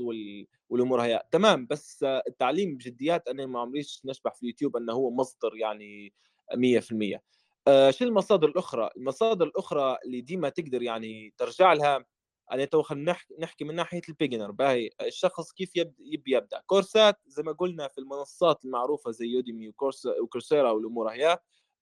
والأمور 0.71 1.01
هي 1.03 1.23
تمام 1.31 1.67
بس 1.71 2.03
التعليم 2.03 2.77
بجديات 2.77 3.29
أنا 3.29 3.47
ما 3.47 3.61
عمريش 3.61 4.01
نشبح 4.05 4.35
في 4.35 4.43
اليوتيوب 4.43 4.77
إنه 4.77 4.93
هو 4.93 5.11
مصدر 5.11 5.57
يعني 5.57 6.13
100% 6.55 7.23
آه، 7.69 7.91
شو 7.91 8.05
المصادر 8.05 8.49
الأخرى؟ 8.49 8.91
المصادر 8.97 9.47
الأخرى 9.47 9.99
اللي 10.05 10.21
ديما 10.21 10.49
تقدر 10.49 10.83
يعني 10.83 11.35
ترجع 11.39 11.73
لها 11.73 12.05
يعني 12.51 12.67
تو 12.67 12.83
خلينا 12.83 13.17
نحكي 13.41 13.65
من 13.65 13.75
ناحية 13.75 14.03
ال 14.09 14.14
beginner 14.14 14.51
باهي 14.51 14.91
الشخص 15.03 15.53
كيف 15.53 15.77
يبي 15.77 16.33
يبدأ. 16.37 16.63
كورسات 16.67 17.21
زي 17.27 17.43
ما 17.43 17.53
قلنا 17.53 17.89
في 17.89 17.99
المنصات 17.99 18.65
المعروفة 18.65 19.11
زي 19.11 19.27
Udemy 19.27 19.69
و 19.69 19.74
course 19.74 20.07
و 20.07 20.14
Coursera 20.14 20.71
والأمور 20.71 21.09
هي 21.09 21.39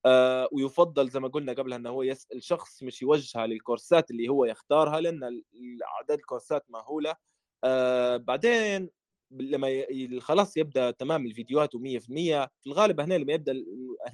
آه 0.06 0.48
ويفضل 0.52 1.08
زي 1.08 1.20
ما 1.20 1.28
قلنا 1.28 1.52
قبلها 1.52 1.78
إنه 1.78 1.90
هو 1.90 2.02
يسال 2.02 2.36
الشخص 2.36 2.82
مش 2.82 3.02
يوجهها 3.02 3.46
للكورسات 3.46 4.10
اللي 4.10 4.28
هو 4.28 4.44
يختارها 4.44 5.00
لأن 5.00 5.42
اعداد 5.96 6.18
الكورسات 6.18 6.64
مهولة. 6.70 7.16
آه 7.64 8.16
بعدين 8.16 8.90
لما 9.30 9.86
خلاص 10.20 10.56
يبدأ 10.56 10.90
تمام 10.90 11.26
الفيديوهات 11.26 11.76
و100% 11.76 11.78
في 12.08 12.66
الغالب 12.66 13.00
هنا 13.00 13.14
لما 13.14 13.32
يبدأ 13.32 13.52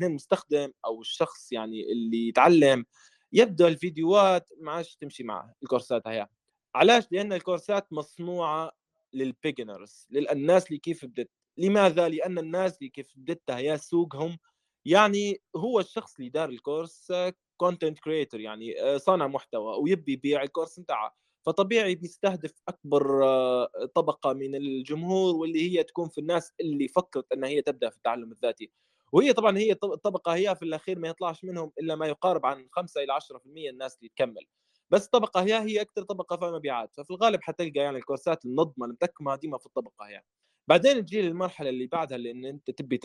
هنا 0.01 0.07
المستخدم 0.07 0.73
أو 0.85 1.01
الشخص 1.01 1.53
يعني 1.53 1.93
اللي 1.93 2.29
يتعلم 2.29 2.85
يبدأ 3.33 3.69
الفيديوهات 3.69 4.49
ما 4.61 4.73
عادش 4.73 4.97
تمشي 4.97 5.25
معه 5.25 5.55
الكورسات 5.63 6.03
هي 6.07 6.29
علاش؟ 6.75 7.05
لأن 7.11 7.33
الكورسات 7.33 7.93
مصنوعة 7.93 8.73
للبيجنرز 9.13 10.07
للناس 10.11 10.67
اللي 10.67 10.79
كيف 10.79 11.05
بدت. 11.05 11.31
لماذا؟ 11.57 12.09
لأن 12.09 12.39
الناس 12.39 12.79
اللي 12.79 12.89
كيف 12.91 13.13
بدتها 13.17 13.59
هي 13.59 13.79
سوقهم 13.79 14.39
يعني 14.85 15.41
هو 15.57 15.81
الشخص 15.81 16.17
اللي 16.19 16.31
دار 16.31 16.49
ال 16.49 16.58
course 16.58 17.13
content 17.57 17.99
creator 17.99 18.41
يعني 18.41 18.83
آه، 18.83 18.97
صانع 18.97 19.27
محتوى 19.27 19.77
ويبي 19.83 20.13
يبيع 20.13 20.43
ال 20.43 20.48
course 20.48 20.81
بتاعه 20.81 21.15
فطبيعي 21.47 21.95
بيستهدف 21.95 22.63
أكبر 22.69 23.25
آه، 23.25 23.69
طبقة 23.95 24.33
من 24.33 24.55
الجمهور 24.55 25.37
واللي 25.37 25.79
هي 25.79 25.83
تكون 25.85 26.09
في 26.09 26.19
الناس 26.19 26.53
اللي 26.61 26.89
فكرت 26.89 27.33
إن 27.33 27.45
هي 27.45 27.63
تبدأ 27.63 27.91
في 27.91 27.97
التعلم 27.97 28.33
الذاتي. 28.33 28.71
وهي 29.13 29.33
طبعا 29.33 29.59
هي 29.59 29.73
الطبقه 29.73 30.35
هي 30.35 30.57
في 30.57 30.63
الأخير 30.65 30.99
ما 30.99 31.09
يطلعش 31.09 31.45
منهم 31.45 31.73
إلا 31.81 31.97
ما 31.97 32.07
يقارب 32.07 32.47
عن 32.47 32.69
5 32.73 33.03
إلى 33.03 33.13
10% 33.13 33.71
الناس 33.71 33.99
اللي 33.99 34.09
تكمل. 34.09 34.47
بس 34.91 35.05
الطبقه 35.07 35.43
هي 35.43 35.55
هي 35.61 35.81
أكثر 35.81 36.03
طبقة 36.03 36.37
فيها 36.37 36.51
مبيعات. 36.51 36.91
ففي 36.97 37.11
الغالب 37.11 37.43
حتلقى 37.43 37.81
يعني 37.81 37.97
الكورسات 37.99 38.45
المنظمه 38.45 38.87
المتكمة 38.87 39.37
ديما 39.37 39.59
في 39.59 39.67
الطبقة 39.67 40.07
هي 40.09 40.23
بعدين 40.69 41.05
تجي 41.05 41.23
للمرحله 41.23 41.69
اللي 41.71 41.87
بعدها 41.87 42.19
لأن 42.19 42.45
أنت 42.45 42.71
تبي 42.71 43.01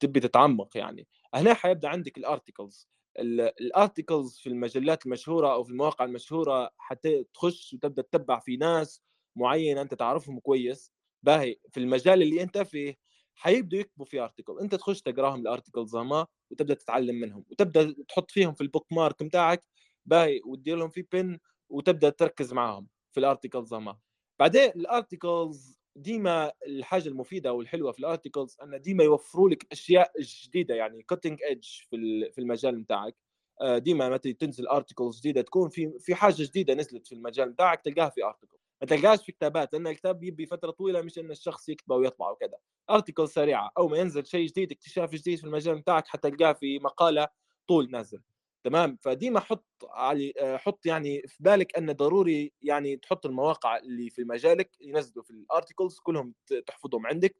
تبي 0.00 0.20
تتعمق 0.20 0.76
يعني. 0.76 1.06
هنا 1.34 1.54
حيبدأ 1.54 1.88
عندك 1.88 2.18
ال 2.18 2.26
articles 2.26 2.88
ال 3.18 3.31
articles 3.31 4.38
في 4.38 4.48
المجلات 4.48 5.06
المشهورة 5.06 5.52
أو 5.52 5.64
في 5.64 5.70
المواقع 5.70 6.04
المشهورة 6.04 6.70
حتى 6.78 7.24
تخش 7.34 7.74
وتبدأ 7.74 8.02
تتبع 8.02 8.38
في 8.38 8.56
ناس 8.56 9.02
معينة 9.36 9.80
أنت 9.82 9.94
تعرفهم 9.94 10.40
كويس. 10.40 10.92
باهي 11.22 11.56
في 11.70 11.80
المجال 11.80 12.22
اللي 12.22 12.42
أنت 12.42 12.58
فيه 12.58 12.96
حيبدوا 13.34 13.78
يكتبوا 13.78 14.04
في 14.06 14.20
article 14.20 14.58
أنت 14.60 14.74
تخش 14.74 15.02
تقراهم 15.02 15.40
ال 15.40 15.46
articles 15.46 15.96
هما 15.96 16.26
وتبدأ 16.50 16.74
تتعلم 16.74 17.14
منهم 17.20 17.44
وتبدأ 17.50 17.94
تحط 18.08 18.30
فيهم 18.30 18.54
في 18.54 18.60
ال 18.60 18.86
bookmark 18.92 19.22
بتاعك 19.22 19.64
باهي 20.06 20.40
وتدير 20.46 20.76
لهم 20.76 20.88
في 20.90 21.02
pin 21.12 21.38
وتبدأ 21.68 22.10
تركز 22.10 22.52
معاهم 22.52 22.88
في 23.12 23.20
ال 23.20 23.26
articles 23.26 23.74
هما. 23.74 23.98
بعدين 24.38 24.70
ال 24.70 24.82
articles 24.82 25.78
ديما 25.96 26.52
الحاجة 26.66 27.08
المفيدة 27.08 27.52
والحلوة 27.52 27.92
في 27.92 27.98
ال 27.98 28.04
articles 28.04 28.56
أن 28.62 28.80
ديما 28.82 29.04
يوفروا 29.04 29.48
لك 29.50 29.66
أشياء 29.72 30.12
جديدة 30.20 30.74
يعني 30.74 31.02
cutting 31.02 31.38
edge 31.42 31.64
في 31.90 32.30
في 32.32 32.40
المجال 32.40 32.76
بتاعك. 32.82 33.16
آه، 33.60 33.78
ديما 33.78 34.08
متى 34.10 34.32
تنزل 34.32 34.68
articles 34.68 35.18
جديدة 35.20 35.42
تكون 35.42 35.68
في 35.68 35.98
في 36.00 36.14
حاجة 36.14 36.34
جديدة 36.38 36.74
نزلت 36.74 37.06
في 37.06 37.14
المجال 37.14 37.50
بتاعك 37.50 37.80
تلقاها 37.80 38.08
في 38.10 38.24
article 38.24 38.56
ما 38.82 38.86
تلقاهاش 38.86 39.24
في 39.24 39.32
كتابات 39.32 39.72
لأن 39.72 39.86
الكتاب 39.86 40.22
يبي 40.24 40.46
فترة 40.46 40.70
طويلة 40.70 41.02
مش 41.02 41.18
إن 41.18 41.30
الشخص 41.30 41.68
يكتبه 41.68 41.96
ويطبع 41.96 42.30
وكذا. 42.30 42.58
article 42.90 43.28
سريعة 43.28 43.70
أو 43.78 43.88
ما 43.88 43.98
ينزل 43.98 44.26
شيء 44.26 44.46
جديد 44.48 44.72
اكتشاف 44.72 45.10
جديد 45.14 45.38
في 45.38 45.44
المجال 45.44 45.74
بتاعك 45.80 46.06
حتلقاه 46.08 46.52
في 46.52 46.78
مقالة 46.78 47.28
طول 47.68 47.90
نازل. 47.90 48.20
تمام؟ 48.64 48.98
فديما 49.02 49.40
حط 49.40 49.66
علي 49.90 50.32
آه، 50.40 50.56
حط 50.56 50.86
يعني 50.86 51.22
في 51.28 51.36
بالك 51.42 51.76
إن 51.78 51.92
ضروري 51.92 52.52
يعني 52.62 52.96
تحط 52.96 53.26
المواقع 53.26 53.76
اللي 53.78 54.10
في 54.10 54.24
مجالك 54.24 54.70
ينزلوا 54.80 55.24
في 55.24 55.30
ال 55.30 55.38
articles 55.38 55.98
كلهم 55.98 56.34
تحفظهم 56.66 57.06
عندك. 57.06 57.36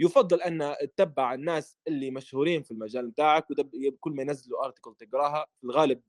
يفضل 0.00 0.42
إن 0.42 0.76
تتبع 0.96 1.34
الناس 1.34 1.78
اللي 1.88 2.10
مشهورين 2.10 2.62
في 2.62 2.70
المجال 2.70 3.10
بتاعك 3.10 3.46
كل 4.00 4.12
ما 4.12 4.22
ينزلوا 4.22 4.64
article 4.64 4.94
تقراها. 4.94 5.46
في 5.60 5.64
الغالب 5.64 6.02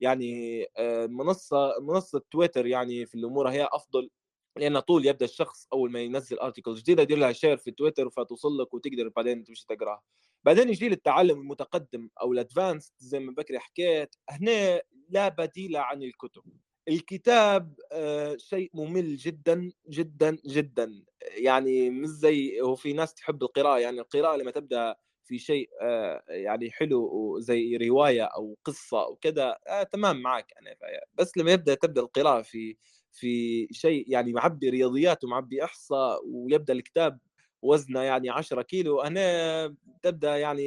يعني 0.00 0.62
آه، 0.78 1.06
منصة 1.06 1.74
منصة 1.80 2.22
تويتر 2.30 2.66
يعني 2.66 3.06
في 3.06 3.14
الأمور 3.14 3.48
هي 3.50 3.68
أفضل 3.72 4.10
لأن 4.56 4.80
طول 4.80 5.06
يبدأ 5.06 5.24
الشخص 5.24 5.68
أول 5.72 5.92
ما 5.92 6.00
ينزل 6.00 6.38
article 6.38 6.74
جديدة 6.74 7.02
يدير 7.02 7.18
لها 7.18 7.32
share 7.32 7.56
في 7.56 7.70
تويتر 7.70 8.10
فتوصل 8.10 8.58
لك 8.58 8.74
وتقدر 8.74 9.08
بعدين 9.08 9.44
تمشي 9.44 9.66
تقراها. 9.68 10.02
بعدين 10.44 10.68
يجي 10.68 10.88
للتعلم 10.88 11.40
المتقدم 11.40 12.08
أو 12.22 12.32
ال 12.32 12.39
advanced 12.39 12.92
زي 12.98 13.20
ما 13.20 13.32
بكري 13.32 13.58
حكيت 13.58 14.14
هنا 14.30 14.82
لا 15.08 15.28
بديل 15.28 15.76
عن 15.76 16.02
الكتب. 16.02 16.42
الكتاب 16.88 17.74
آه، 17.92 18.36
شيء 18.36 18.70
ممل 18.74 19.16
جدا 19.16 19.72
جدا 19.88 20.36
جدا. 20.46 21.04
يعني 21.36 21.90
مش 21.90 22.06
زي 22.08 22.60
هو 22.60 22.74
في 22.74 22.92
ناس 22.92 23.14
تحب 23.14 23.42
القراءة 23.42 23.78
يعني 23.78 24.00
القراءة 24.00 24.36
لما 24.36 24.50
تبدأ 24.50 24.96
في 25.24 25.38
شيء 25.38 25.70
آه، 25.82 26.22
يعني 26.28 26.70
حلو 26.70 27.38
زي 27.40 27.76
رواية 27.76 28.24
أو 28.24 28.56
قصة 28.64 29.04
أو 29.04 29.16
كذا 29.16 29.58
آه 29.68 29.82
تمام 29.82 30.22
معك 30.22 30.52
أنا. 30.60 30.76
بس 31.14 31.36
لما 31.36 31.52
يبدأ 31.52 31.74
تبدأ 31.74 32.00
القراءة 32.00 32.42
في 32.42 32.76
في 33.12 33.66
شيء 33.72 34.04
يعني 34.12 34.32
معبي 34.32 34.68
رياضيات 34.70 35.24
ومعبي 35.24 35.64
إحصاء 35.64 36.20
ويبدأ 36.26 36.72
الكتاب 36.72 37.18
وزنه 37.62 38.00
يعني 38.00 38.30
10 38.30 38.62
كيلو 38.62 39.00
هنا 39.00 39.76
تبدأ 40.02 40.36
يعني 40.36 40.62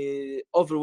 اوفر 0.56 0.76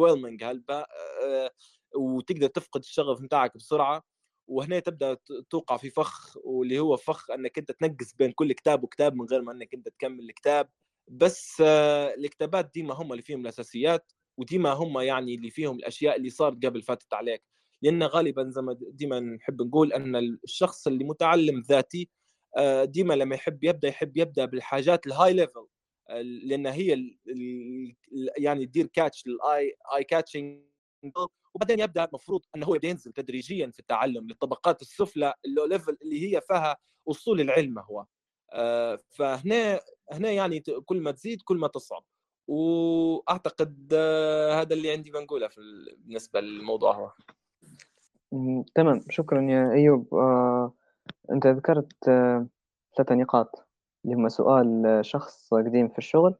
هالبا 0.43 0.87
آه، 1.25 1.51
وتقدر 1.97 2.47
تفقد 2.47 2.81
الشغف 2.81 3.23
بتاعك 3.23 3.57
بسرعة 3.57 4.03
وهنا 4.49 4.79
تبدأ 4.79 5.17
توقع 5.51 5.77
في 5.77 5.91
فخ 5.91 6.37
واللي 6.45 6.79
هو 6.79 6.97
فخ 6.97 7.31
إنك 7.31 7.59
أنت 7.59 7.73
تنقص 7.73 8.15
بين 8.15 8.33
كل 8.33 8.53
كتاب 8.53 8.85
وكتاب 8.85 9.15
من 9.15 9.27
غير 9.27 9.43
ما 9.43 9.53
إنك 9.53 9.75
أنت 9.75 9.89
تكمل 9.89 10.25
الكتاب. 10.31 10.69
بس 11.09 11.63
آه، 11.67 12.15
الكتابات 12.15 12.71
ديما 12.75 12.95
هم 12.95 13.13
اللي 13.13 13.23
فيهم 13.23 13.41
الأساسيات 13.41 14.13
وديما 14.39 14.73
هم 14.73 14.99
يعني 15.01 15.35
اللي 15.35 15.51
فيهم 15.51 15.77
الأشياء 15.77 16.17
اللي 16.17 16.31
صارت 16.31 16.67
قبل 16.67 16.83
فاتت 16.83 17.15
عليك. 17.15 17.45
لأن 17.83 18.03
غالبا 18.03 18.51
زي 18.51 18.63
ما 18.63 18.77
ديما 18.81 19.21
نحب 19.21 19.63
نقول 19.63 19.93
إن 19.93 20.17
الشخص 20.45 20.87
اللي 20.87 21.05
متعلم 21.05 21.61
ذاتي 21.61 22.11
آه، 22.57 22.85
ديما 22.85 23.15
لما 23.15 23.35
يحب 23.35 23.65
يبدأ 23.65 23.89
يحب 23.89 24.17
يبدأ 24.17 24.45
بالحاجات 24.45 25.07
ال 25.07 25.33
high 25.33 25.48
level 25.48 25.67
لأن 26.11 26.67
هي 26.67 26.95
ال 26.95 27.19
ال 27.29 27.95
يعني 28.39 28.67
تدير 28.67 28.87
catch 28.87 29.27
لل 29.27 29.77
eye، 29.97 30.05
eye 30.05 30.20
catching 30.20 30.63
وبعدين 31.55 31.81
يبدأ 31.81 32.05
المفروض 32.05 32.41
إنه 32.57 32.67
هو 32.67 32.79
ينزل 32.83 33.13
تدريجيا 33.13 33.71
في 33.71 33.79
التعلم 33.79 34.29
للطبقات 34.29 34.83
السفلى 34.83 35.35
ال 35.45 35.65
low 35.65 35.77
level 35.77 35.97
اللي 36.03 36.37
هي 36.37 36.41
فيها 36.41 36.77
أصول 37.09 37.41
العلم 37.41 37.79
هو. 37.79 38.07
آه، 38.53 38.99
فهنا 39.11 39.81
هنا 40.13 40.31
يعني 40.31 40.61
كل 40.61 41.01
ما 41.01 41.11
تزيد 41.11 41.43
كل 41.43 41.57
ما 41.57 41.69
تصعب. 41.69 42.05
وأعتقد 42.49 43.89
آه، 43.93 44.61
هذا 44.61 44.75
اللي 44.75 44.93
عندي 44.93 45.11
بنقوله 45.11 45.51
بالنسبة 45.57 46.41
للموضوع 46.41 46.95
هو. 46.97 47.13
تمام. 48.75 49.01
شكرا 49.11 49.43
يا 49.43 49.73
أيوب. 49.73 50.15
آه، 50.15 50.73
أنت 51.31 51.47
ذكرت 51.47 52.09
آه، 52.09 52.47
ثلاثة 52.97 53.15
نقاط. 53.15 53.72
اللي 54.05 54.17
هم 54.17 54.29
سؤال 54.29 54.99
شخص 55.05 55.55
قديم 55.55 55.89
في 55.89 55.99
الشغل 55.99 56.35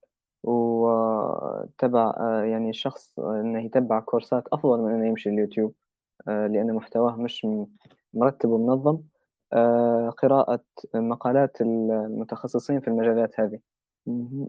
وتبع 0.45 2.15
يعني 2.45 2.71
الشخص 2.71 3.19
إنه 3.19 3.65
يتبع 3.65 4.01
كورسات 4.01 4.49
أفضل 4.53 4.81
من 4.81 4.95
إنه 4.95 5.07
يمشي 5.07 5.29
اليوتيوب 5.29 5.73
لأن 6.27 6.75
محتواه 6.75 7.17
مش 7.17 7.47
مرتب 8.15 8.49
ومنظم. 8.49 8.99
قراءة 10.19 10.65
مقالات 10.95 11.61
المتخصصين 11.61 12.81
في 12.81 12.89
المجالات 12.89 13.41
هذه. 13.41 13.59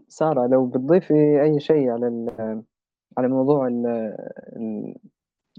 سارة 0.08 0.46
لو 0.46 0.66
بتضيفي 0.66 1.42
أي 1.42 1.60
شيء 1.60 1.90
على 1.90 2.26
على 3.18 3.28
موضوع 3.28 3.68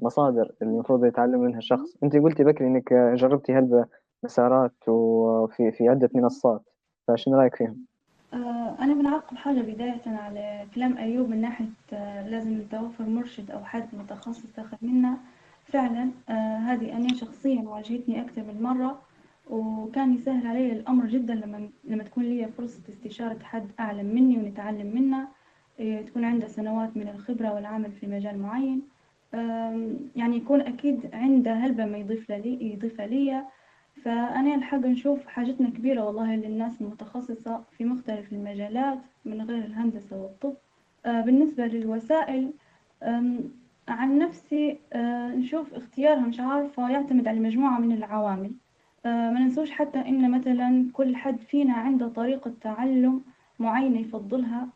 المصادر 0.01 0.51
اللي 0.61 0.73
المفروض 0.73 1.05
يتعلم 1.05 1.39
منها 1.39 1.57
الشخص 1.57 1.97
أنت 2.03 2.15
قلتي 2.15 2.43
بكري 2.43 2.67
إنك 2.67 2.93
جربتي 2.93 3.53
هالمسارات 3.53 4.87
وفي 4.87 5.71
في 5.71 5.89
عدة 5.89 6.09
منصات. 6.15 6.61
فشنو 7.07 7.39
رأيك 7.39 7.55
فيهم؟ 7.55 7.85
آه، 8.33 8.75
أنا 8.79 8.93
بنعقب 8.93 9.37
حاجة 9.37 9.61
بداية 9.61 10.01
على 10.05 10.65
كلام 10.75 10.97
أيوب 10.97 11.29
من 11.29 11.41
ناحية 11.41 11.65
آه، 11.93 12.29
لازم 12.29 12.59
يتوفر 12.61 13.03
مرشد 13.03 13.51
أو 13.51 13.63
حد 13.65 13.87
متخصص 13.93 14.43
تاخد 14.55 14.77
منا. 14.81 15.17
فعلا 15.65 16.11
آه، 16.29 16.57
هذه 16.57 16.97
أنا 16.97 17.07
شخصيا 17.13 17.61
واجهتني 17.61 18.21
أكثر 18.21 18.41
من 18.41 18.61
مرة 18.61 19.01
وكان 19.49 20.13
يسهل 20.13 20.47
علي 20.47 20.71
الأمر 20.71 21.05
جدا 21.05 21.33
لما 21.33 21.69
لما 21.83 22.03
تكون 22.03 22.23
لي 22.23 22.47
فرصة 22.57 22.81
استشارة 22.89 23.39
حد 23.43 23.67
أعلم 23.79 24.05
مني 24.05 24.37
ونتعلم 24.37 24.95
منه 24.95 25.27
تكون 26.07 26.25
عنده 26.25 26.47
سنوات 26.47 26.97
من 26.97 27.07
الخبرة 27.07 27.53
والعمل 27.53 27.91
في 27.91 28.07
مجال 28.07 28.39
معين. 28.39 28.81
يعني 30.15 30.37
يكون 30.37 30.61
أكيد 30.61 31.09
عنده 31.13 31.53
هلبة 31.53 31.85
ما 31.85 31.97
يضيف 31.97 32.29
لي 32.29 32.73
يضيفها 32.73 33.07
لي 33.07 33.45
فأنا 34.05 34.55
الحق 34.55 34.77
نشوف 34.77 35.27
حاجتنا 35.27 35.69
كبيرة 35.69 36.03
والله 36.03 36.35
للناس 36.35 36.81
المتخصصة 36.81 37.63
في 37.77 37.85
مختلف 37.85 38.33
المجالات 38.33 38.99
من 39.25 39.41
غير 39.41 39.65
الهندسة 39.65 40.17
والطب. 40.17 40.53
آه، 41.05 41.21
بالنسبة 41.21 41.65
للوسائل 41.65 42.53
عن 43.87 44.19
نفسي 44.19 44.79
آه، 44.93 45.27
نشوف 45.27 45.73
اختيارها 45.73 46.21
مش 46.21 46.39
عارفة 46.39 46.89
يعتمد 46.89 47.27
على 47.27 47.39
مجموعة 47.39 47.79
من 47.79 47.91
العوامل. 47.91 48.51
آه، 49.05 49.31
ما 49.31 49.39
ننسوش 49.39 49.71
حتى 49.71 49.99
إن 49.99 50.31
مثلا 50.31 50.89
كل 50.93 51.15
حد 51.15 51.39
فينا 51.39 51.73
عنده 51.73 52.07
طريقة 52.07 52.53
تعلم 52.61 53.21
معينة 53.59 53.99
يفضلها 53.99 54.69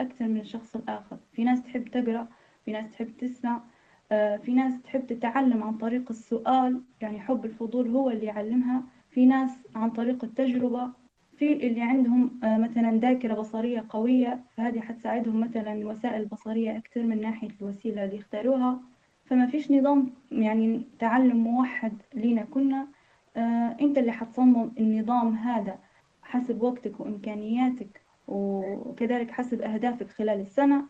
أكثر 0.00 0.28
من 0.28 0.40
الشخص 0.40 0.76
الآخر. 0.76 1.18
في 1.32 1.44
ناس 1.44 1.62
تحب 1.62 1.88
تقرأ 1.88 2.28
في 2.64 2.72
ناس 2.72 2.90
تحب 2.90 3.16
تسمع 3.18 3.60
في 4.44 4.54
ناس 4.54 4.82
تحب 4.82 5.06
تتعلم 5.06 5.62
عن 5.62 5.74
طريق 5.78 6.10
السؤال 6.10 6.82
يعني 7.00 7.20
حب 7.20 7.44
الفضول 7.44 7.88
هو 7.88 8.10
اللي 8.10 8.26
يعلمها. 8.26 8.82
في 9.10 9.26
ناس 9.26 9.50
عن 9.74 9.90
طريق 9.90 10.24
التجربة 10.24 10.90
في 11.36 11.52
اللي 11.52 11.82
عندهم 11.82 12.40
آه، 12.44 12.58
مثلا 12.58 12.98
ذاكرة 12.98 13.34
بصرية 13.34 13.84
قوية 13.88 14.44
فهذه 14.56 14.80
حتساعدهم 14.80 15.40
مثلا 15.40 15.72
الوسائل 15.72 16.20
البصرية 16.20 16.76
أكثر 16.76 17.02
من 17.02 17.20
ناحية 17.20 17.48
الوسيلة 17.60 18.04
اللي 18.04 18.16
يختاروها. 18.16 18.80
فما 19.24 19.46
فيش 19.46 19.70
نظام 19.70 20.10
يعني 20.32 20.82
تعلم 20.98 21.36
موحد 21.36 21.92
لينا 22.14 22.44
كنا. 22.44 22.88
آه، 23.36 23.76
أنت 23.80 23.98
اللي 23.98 24.12
حتصمم 24.12 24.70
النظام 24.78 25.34
هذا 25.34 25.78
حسب 26.22 26.62
وقتك 26.62 27.00
وإمكانياتك 27.00 28.00
وكذلك 28.28 29.30
حسب 29.30 29.62
أهدافك 29.62 30.10
خلال 30.10 30.40
السنة. 30.40 30.84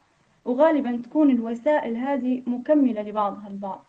وغالبا 0.45 0.97
تكون 0.97 1.31
الوسائل 1.31 1.97
هذه 1.97 2.43
مكملة 2.47 3.03
لبعضها 3.03 3.49
البعض. 3.49 3.85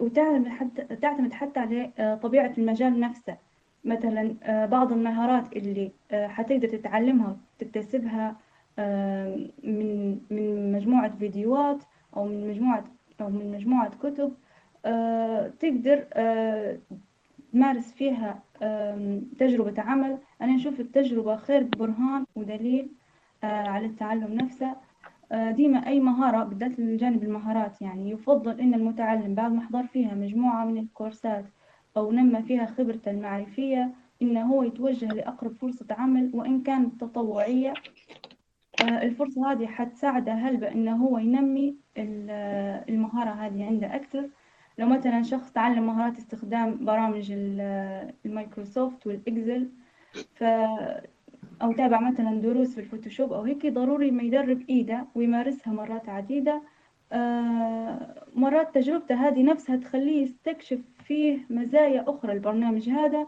وتعتمد 0.00 0.48
حتى 0.48 0.82
تعتمد 0.96 1.32
حتى 1.32 1.60
على 1.60 1.90
آه، 1.98 2.14
طبيعة 2.14 2.52
المجال 2.58 3.00
نفسه. 3.00 3.36
مثلا 3.84 4.34
آه، 4.42 4.66
بعض 4.66 4.92
المهارات 4.92 5.52
اللي 5.52 5.90
آه، 6.10 6.26
حتقدر 6.26 6.68
تتعلمها 6.68 7.36
وتكتسبها 7.60 8.36
من 9.64 10.18
من 10.30 10.72
مجموعة 10.72 11.16
فيديوهات 11.18 11.82
أو 12.16 12.24
من 12.24 12.48
مجموعة 12.48 12.84
أو 13.20 13.30
من 13.30 13.52
مجموعة 13.52 13.90
كتب 14.02 14.34
تقدر 15.60 16.04
تمارس 17.52 17.92
فيها 17.92 18.42
تجربة 19.38 19.82
عمل. 19.82 20.18
أنا 20.42 20.52
نشوف 20.52 20.80
التجربة 20.80 21.36
خير 21.36 21.62
برهان 21.62 22.26
ودليل 22.36 22.88
على 23.42 23.86
التعلم 23.86 24.34
نفسه. 24.34 24.76
ديما 25.32 25.86
أي 25.86 26.00
مهارة 26.00 26.44
بالذات 26.44 26.78
الجانب 26.78 27.22
المهارات 27.22 27.82
يعني 27.82 28.10
يفضل 28.10 28.60
إن 28.60 28.74
المتعلم 28.74 29.34
بعد 29.34 29.52
ما 29.52 29.60
حضر 29.60 29.86
فيها 29.86 30.14
مجموعة 30.14 30.64
من 30.64 30.78
الكورسات 30.78 31.44
أو 31.96 32.12
نمى 32.12 32.42
فيها 32.42 32.66
خبرته 32.66 33.10
المعرفية 33.10 33.94
إنه 34.22 34.42
هو 34.42 34.62
يتوجه 34.62 35.08
لأقرب 35.08 35.54
فرصة 35.54 35.86
عمل 35.90 36.30
وإن 36.34 36.62
كانت 36.62 37.00
تطوعية 37.00 37.74
آه، 38.82 39.02
الفرصة 39.02 39.52
هذه 39.52 39.66
حتساعده 39.66 40.32
هل 40.32 40.64
إنه 40.64 40.96
هو 40.96 41.18
ينمي 41.18 41.76
المهارة 42.88 43.30
هذه 43.30 43.66
عنده 43.66 43.94
أكثر. 43.96 44.28
لو 44.78 44.86
مثلا 44.86 45.22
شخص 45.22 45.52
تعلم 45.52 45.86
مهارات 45.86 46.16
استخدام 46.16 46.84
برامج 46.84 47.32
المايكروسوفت 48.24 49.06
والإكسل 49.06 49.68
ف 50.34 50.44
أو 51.62 51.72
تابع 51.72 52.00
مثلا 52.00 52.40
دروس 52.40 52.74
في 52.74 52.80
الفوتوشوب 52.80 53.32
أو 53.32 53.42
هيك 53.42 53.66
ضروري 53.66 54.10
ما 54.10 54.22
يدرب 54.22 54.62
إيده 54.68 55.06
ويمارسها 55.14 55.72
مرات 55.72 56.08
عديدة. 56.08 56.62
آه 57.12 58.24
مرات 58.34 58.74
تجربته 58.74 59.14
هذه 59.28 59.42
نفسها 59.42 59.76
تخليه 59.76 60.22
يستكشف 60.22 60.80
فيه 61.04 61.46
مزايا 61.50 62.04
أخرى. 62.08 62.32
البرنامج 62.32 62.90
هذا 62.90 63.26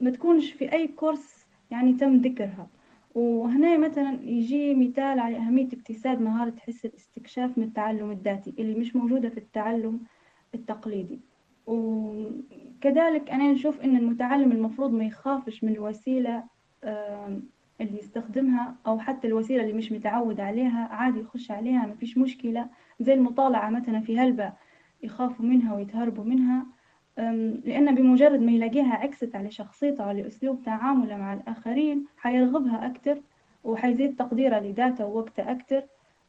ما 0.00 0.10
تكونش 0.10 0.52
في 0.52 0.72
أي 0.72 0.88
كورس 0.88 1.46
يعني 1.70 1.92
تم 1.92 2.16
ذكرها. 2.16 2.68
وهنا 3.14 3.78
مثلا 3.78 4.18
يجي 4.22 4.74
مثال 4.74 5.18
على 5.18 5.36
أهمية 5.36 5.66
اكتساب 5.66 6.20
مهارة 6.20 6.54
حس 6.58 6.84
الاستكشاف 6.84 7.58
من 7.58 7.64
التعلم 7.64 8.10
الذاتي 8.10 8.54
اللي 8.58 8.74
مش 8.74 8.96
موجودة 8.96 9.28
في 9.28 9.38
التعلم 9.38 10.00
التقليدي. 10.54 11.20
وكذلك 11.66 13.30
أنا 13.30 13.52
نشوف 13.52 13.80
إن 13.80 13.96
المتعلم 13.96 14.52
المفروض 14.52 14.92
ما 14.92 15.04
يخافش 15.04 15.64
من 15.64 15.72
الوسيلة 15.72 16.44
اللي 17.80 17.98
يستخدمها 17.98 18.74
أو 18.86 18.98
حتى 18.98 19.26
الوسيلة 19.26 19.62
اللي 19.62 19.72
مش 19.72 19.92
متعود 19.92 20.40
عليها 20.40 20.88
عادي 20.90 21.20
يخش 21.20 21.50
عليها 21.50 21.86
ما 21.86 21.94
فيش 21.94 22.18
مشكلة. 22.18 22.68
زي 23.00 23.14
المطالعة 23.14 23.70
مثلا 23.70 24.00
في 24.00 24.18
هلبة 24.18 24.52
يخافوا 25.02 25.44
منها 25.44 25.74
ويتهربوا 25.74 26.24
منها 26.24 26.66
لأن 27.64 27.94
بمجرد 27.94 28.40
ما 28.40 28.52
يلاقيها 28.52 28.94
عكست 28.94 29.36
على 29.36 29.50
شخصيته 29.50 30.04
وعلى 30.04 30.26
أسلوب 30.26 30.62
تعامله 30.64 31.16
مع 31.16 31.32
الآخرين 31.32 32.06
حيرغبها 32.16 32.86
أكتر 32.86 33.20
وحيزيد 33.64 34.16
تقديره 34.16 34.58
لذاته 34.58 35.06
ووقته 35.06 35.50
أكتر. 35.52 35.82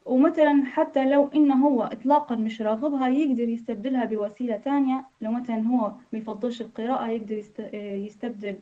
ومثلا 0.06 0.62
حتى 0.64 1.04
لو 1.10 1.28
إنه 1.34 1.66
هو 1.66 1.82
إطلاقا 1.82 2.36
مش 2.36 2.62
راغبها 2.62 3.08
يقدر 3.08 3.48
يستبدلها 3.48 4.04
بوسيلة 4.04 4.56
تانية. 4.56 5.04
لو 5.20 5.30
مثلا 5.30 5.60
هو 5.68 5.92
ما 6.12 6.18
يفضلش 6.18 6.60
القراءة 6.60 7.08
يقدر 7.08 7.42
يستبدل 7.74 8.58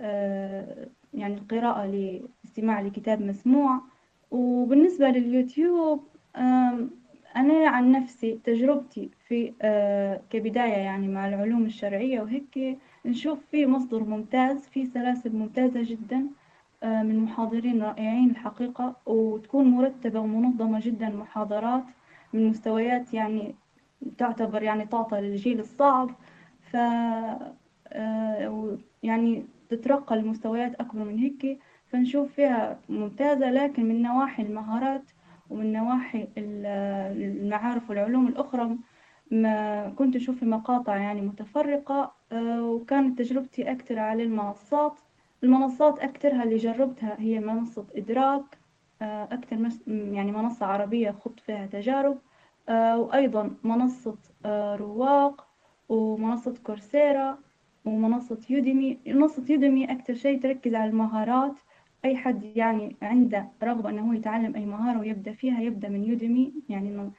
آه، 0.00 0.88
يعني 1.14 1.34
القراءة 1.34 1.86
لاستماع 1.86 2.80
لكتاب 2.80 3.22
مسموع. 3.22 3.80
وبالنسبة 4.30 5.08
لليوتيوب 5.08 6.02
أنا 7.36 7.68
عن 7.68 7.92
نفسي 7.92 8.38
تجربتي 8.44 9.10
في 9.28 9.52
آه، 9.62 10.20
كبداية 10.30 10.72
يعني 10.72 11.08
مع 11.08 11.28
العلوم 11.28 11.66
الشرعية 11.66 12.20
وهيك 12.20 12.78
نشوف 13.06 13.38
فيه 13.50 13.66
مصدر 13.66 14.04
ممتاز 14.04 14.68
فيه 14.68 14.84
سلاسل 14.84 15.36
ممتازة 15.36 15.82
جدا 15.82 16.26
آه، 16.82 17.02
من 17.02 17.18
محاضرين 17.18 17.82
رائعين 17.82 18.30
الحقيقة 18.30 18.96
وتكون 19.06 19.70
مرتبة 19.70 20.20
ومنظمة 20.20 20.80
جدا 20.80 21.08
محاضرات 21.08 21.84
من 22.32 22.48
مستويات 22.48 23.14
يعني 23.14 23.54
تعتبر 24.18 24.62
يعني 24.62 24.86
تعطى 24.86 25.20
للجيل 25.20 25.60
الصعب. 25.60 26.10
ف 26.60 26.76
آه، 27.92 28.78
يعني 29.02 29.44
تترقى 29.68 30.16
لمستويات 30.16 30.74
أكبر 30.74 31.04
من 31.04 31.18
هيك 31.18 31.58
فنشوف 31.86 32.32
فيها 32.32 32.80
ممتازة 32.88 33.50
لكن 33.50 33.84
من 33.84 34.02
نواحي 34.02 34.42
المهارات 34.42 35.10
ومن 35.50 35.72
نواحي 35.72 36.28
المعارف 36.38 37.90
والعلوم 37.90 38.28
الأخرى 38.28 38.76
ما 39.30 39.88
كنت 39.90 40.16
أشوف 40.16 40.38
في 40.38 40.44
مقاطع 40.44 40.96
يعني 40.96 41.20
متفرقة 41.20 42.12
آه، 42.32 42.62
وكانت 42.62 43.18
تجربتي 43.18 43.72
أكثر 43.72 43.98
على 43.98 44.22
المنصات. 44.22 45.00
المنصات 45.44 45.98
أكثرها 45.98 46.42
اللي 46.42 46.56
جربتها 46.56 47.16
هي 47.20 47.40
منصة 47.40 47.86
إدراك 47.96 48.58
آه، 49.02 49.24
أكثر 49.24 49.68
يعني 49.86 50.32
منصة 50.32 50.66
عربية 50.66 51.10
خضت 51.10 51.40
فيها 51.40 51.66
تجارب 51.66 52.18
آه، 52.68 52.98
وأيضا 52.98 53.56
منصة 53.64 54.16
رواق 54.76 55.46
ومنصة 55.88 56.54
كورسيرا. 56.62 57.38
ومنصة 57.88 58.38
يوديمي 58.50 58.98
منصة 59.06 59.44
يوديمي 59.48 59.92
أكثر 59.92 60.14
شيء 60.14 60.40
تركز 60.40 60.74
على 60.74 60.90
المهارات. 60.90 61.54
أي 62.04 62.16
حد 62.16 62.44
يعني 62.56 62.96
عنده 63.02 63.48
رغبة 63.62 63.90
أنه 63.90 64.08
هو 64.08 64.12
يتعلم 64.12 64.54
أي 64.54 64.66
مهارة 64.66 64.98
ويبدأ 64.98 65.32
فيها 65.32 65.60
يبدأ 65.60 65.88
من 65.88 66.04
يوديمي. 66.04 66.52
يعني 66.68 67.10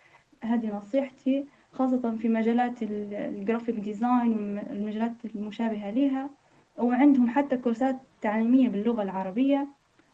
هذه 0.43 0.75
نصيحتي 0.77 1.45
خاصة 1.71 2.15
في 2.21 2.29
مجالات 2.29 2.83
ال 2.83 2.95
graphic 2.95 3.75
design 3.75 4.59
والمجالات 4.69 5.11
المشابهة 5.35 5.91
لها 5.91 6.29
وعندهم 6.77 7.29
حتى 7.29 7.57
كورسات 7.57 7.99
تعليمية 8.21 8.69
باللغة 8.69 9.03
العربية. 9.03 9.67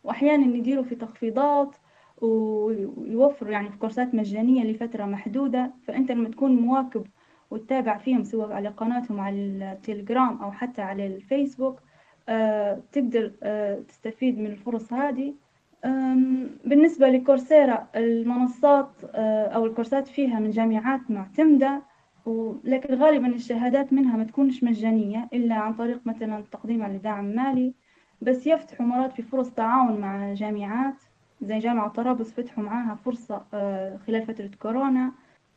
وأحيانا 0.03 0.56
يديروا 0.58 0.84
في 0.84 0.95
تخفيضات 0.95 1.76
ويوفروا 2.22 3.51
يعني 3.51 3.70
في 3.70 3.78
كورسات 3.78 4.16
مجانية 4.16 4.64
لفترة 4.64 5.06
محدودة. 5.06 5.72
فأنت 5.88 6.12
لما 6.12 6.30
تكون 6.30 6.56
مواكب 6.56 7.06
وتتابع 7.52 7.98
فيهم 7.98 8.24
سواء 8.24 8.52
على 8.52 8.70
قناتهم 8.70 9.20
على 9.20 9.36
التليجرام 9.36 10.41
أو 10.41 10.52
حتى 10.52 10.82
على 10.82 11.08
الفيسبوك 11.08 11.80
آه، 12.30 12.82
تقدر 12.91 13.32
آه، 13.43 13.80
تستفيد 13.80 14.39
من 14.39 14.46
الفرص 14.46 14.93
هذه. 14.93 15.34
بالنسبة 16.66 17.08
لكورسيرا 17.10 17.88
المنصات 17.96 18.89
آه، 19.16 19.48
أو 19.48 19.66
الكورسات 19.66 20.08
فيها 20.08 20.39
من 20.39 20.50
جامعات 20.50 21.12
معتمدة 21.12 21.82
لكن 22.64 22.93
غالبا 22.93 23.28
الشهادات 23.28 23.93
منها 23.93 24.18
ما 24.18 24.24
تكونش 24.24 24.64
مجانية 24.64 25.30
إلا 25.34 25.56
عن 25.56 25.74
طريق 25.74 26.00
مثلا 26.06 26.38
التقديم 26.39 26.84
على 26.84 26.98
دعم 26.98 27.26
مالي. 27.26 27.74
بس 28.22 28.48
يفتحوا 28.48 28.86
مرات 28.86 29.14
في 29.14 29.22
فرص 29.22 29.50
تعاون 29.50 30.00
مع 30.02 30.34
جامعات 30.34 30.96
زي 31.41 31.60
جامعة 31.60 31.89
طرابلس 31.89 32.34
فتحوا 32.34 32.64
معاها 32.64 32.96
فرصة 32.96 33.46
خلال 34.08 34.26
فترة 34.28 34.50
كورونا. 34.62 35.12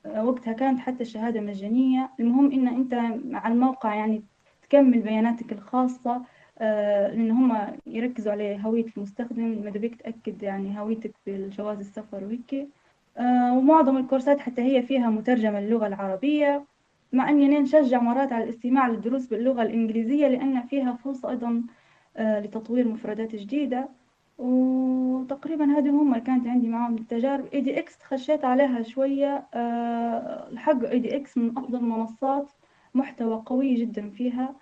وقتها 0.07 0.53
كانت 0.53 0.81
حتى 0.81 1.03
الشهادة 1.03 1.41
مجانية. 1.41 2.11
المهم 2.21 2.53
إن 2.53 2.69
أنت 2.69 2.95
على 3.35 3.55
الموقع 3.55 3.95
يعني 3.95 4.23
تكمل 4.63 5.01
بياناتك 5.01 5.53
الخاصة 5.53 6.23
آه، 6.59 7.09
لأن 7.09 7.31
هم 7.31 7.77
يركزوا 7.87 8.33
على 8.33 8.61
هوية 8.65 8.87
المستخدم 8.97 9.63
ماذا 9.65 9.79
بيك 9.79 10.03
تأكد 10.03 10.43
يعني 10.43 10.81
هويتك 10.81 11.13
بالجواز 11.27 11.79
السفر 11.79 12.25
وهيك. 12.25 12.69
ومعظم 13.53 13.97
الكورسات 13.97 14.41
حتى 14.41 14.63
هي 14.63 14.83
فيها 14.83 15.11
مترجمة 15.11 15.61
للغة 15.61 15.87
العربية. 15.87 16.65
مع 17.13 17.29
أني 17.31 17.59
نشجع 17.59 18.01
مرات 18.01 18.33
على 18.33 18.45
الاستماع 18.45 18.89
للدروس 18.89 19.27
باللغة 19.27 19.63
الإنجليزية 19.63 20.29
لأن 20.29 20.63
فيها 20.63 20.93
فرصة 21.05 21.31
أيضا 21.31 21.63
لتطوير 22.19 22.89
مفردات 22.89 23.37
جديدة. 23.37 23.89
وتقريبا 24.39 25.65
هذه 25.79 25.91
هم 25.91 26.15
اللي 26.15 26.25
كانت 26.25 26.47
عندي 26.47 26.69
معاهم 26.69 26.95
التجارب 26.97 27.47
edX 27.55 28.03
خشيت 28.03 28.45
عليها 28.45 28.83
شوية 28.83 29.47
آه، 29.55 30.49
الحق 30.51 30.85
edX 30.85 31.39
من 31.39 31.59
أفضل 31.59 31.79
المنصات 31.79 32.51
محتوى 32.95 33.43
قوي 33.47 33.75
جدا 33.75 34.11
فيها 34.11 34.55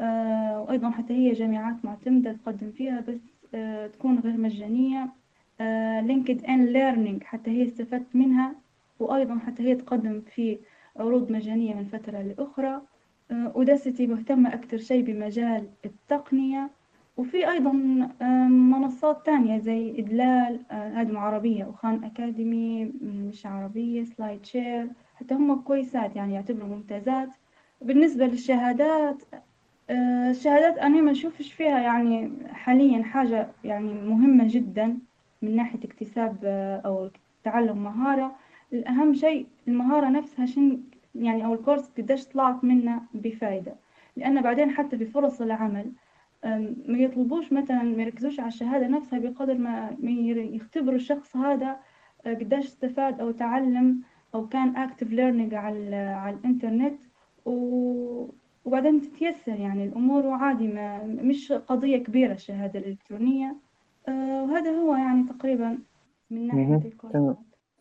آه، 0.00 0.60
وأيضا 0.60 0.90
حتى 0.90 1.14
هي 1.14 1.32
جامعات 1.32 1.84
معتمدة 1.84 2.32
تقدم 2.32 2.70
فيها 2.72 3.00
بس 3.00 3.20
آه، 3.54 3.86
تكون 3.86 4.18
غير 4.18 4.36
مجانية. 4.36 5.12
LinkedIn 6.00 6.66
Learning 6.66 7.22
حتى 7.24 7.50
هي 7.50 7.64
استفدت 7.64 8.16
منها 8.16 8.54
وأيضا 9.00 9.38
حتى 9.38 9.62
هي 9.62 9.74
تقدم 9.74 10.20
في 10.20 10.58
عروض 10.96 11.32
مجانية 11.32 11.74
من 11.74 11.84
فترة 11.84 12.22
لأخرى. 12.22 12.82
Udacity 13.30 14.06
مهتمة 14.06 14.54
أكثر 14.54 14.76
شيء 14.78 15.04
بمجال 15.04 15.68
التقنية. 15.84 16.70
وفي 17.16 17.50
أيضا 17.50 17.72
منصات 18.48 19.26
تانية 19.26 19.58
زي 19.58 19.90
إدراك 19.98 20.60
هذه 20.70 21.18
عربية 21.18 21.64
وخان 21.64 22.04
أكاديمي 22.04 22.84
مش 23.02 23.46
عربية 23.46 24.04
SlideShare 24.04 24.88
حتى 25.16 25.34
هم 25.34 25.54
كويسات 25.60 26.16
يعني 26.16 26.34
يعتبروا 26.34 26.68
ممتازات. 26.68 27.28
بالنسبة 27.82 28.26
للشهادات 28.26 29.22
الشهادات 30.30 30.78
أنا 30.78 31.00
ما 31.00 31.10
أشوفش 31.10 31.52
فيها 31.52 31.78
يعني 31.80 32.30
حاليا 32.52 33.02
حاجة 33.02 33.48
يعني 33.64 33.92
مهمة 33.94 34.44
جدا 34.48 34.98
من 35.42 35.56
ناحية 35.56 35.78
اكتساب 35.84 36.36
أو 36.86 37.10
تعلم 37.44 37.84
مهارة. 37.84 38.36
الأهم 38.72 39.14
شيء 39.14 39.46
المهارة 39.68 40.08
نفسها 40.08 40.46
شن 40.46 40.80
يعني 41.14 41.44
أو 41.44 41.54
الكورس 41.54 41.90
قديش 41.98 42.26
طلعت 42.26 42.64
منه 42.64 43.00
بفايدة. 43.14 43.74
لأن 44.16 44.42
بعدين 44.42 44.70
حتى 44.70 44.98
في 44.98 45.06
فرص 45.06 45.40
العمل 45.40 45.92
ما 46.88 46.98
يطلبوش 46.98 47.52
مثلا 47.52 47.82
ما 47.82 48.02
يركزوش 48.02 48.40
على 48.40 48.48
الشهادة 48.48 48.86
نفسها 48.86 49.18
بقدر 49.18 49.54
ما 49.54 49.96
يختبروا 50.52 50.96
الشخص 50.96 51.36
هذا 51.36 51.76
آه، 52.26 52.34
قديش 52.34 52.66
استفاد 52.66 53.20
أو 53.20 53.30
تعلم 53.30 54.00
أو 54.34 54.48
كان 54.48 54.88
active 54.88 55.08
learning 55.08 55.54
على, 55.54 55.96
على 55.96 56.36
الإنترنت. 56.36 57.00
وبعدين 57.46 59.00
تتيسر 59.00 59.60
يعني 59.60 59.84
الأمور 59.84 60.26
وعادي 60.26 60.68
ما 60.68 61.04
مش 61.04 61.52
قضية 61.52 61.96
كبيرة 61.96 62.32
الشهادة 62.32 62.78
الإلكترونية. 62.78 63.56
آه، 64.08 64.42
وهذا 64.42 64.70
هو 64.70 64.94
يعني 64.96 65.24
تقريبا 65.28 65.78
من 66.30 66.46
ناحية 66.46 66.88
الكورسات. 66.88 67.36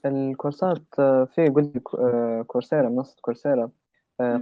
الكورسات 0.05 0.95
في 1.35 1.51
قلت 1.55 1.77
كورسيرا 2.47 2.89
منصة 2.89 3.15
كورسيرا. 3.21 3.69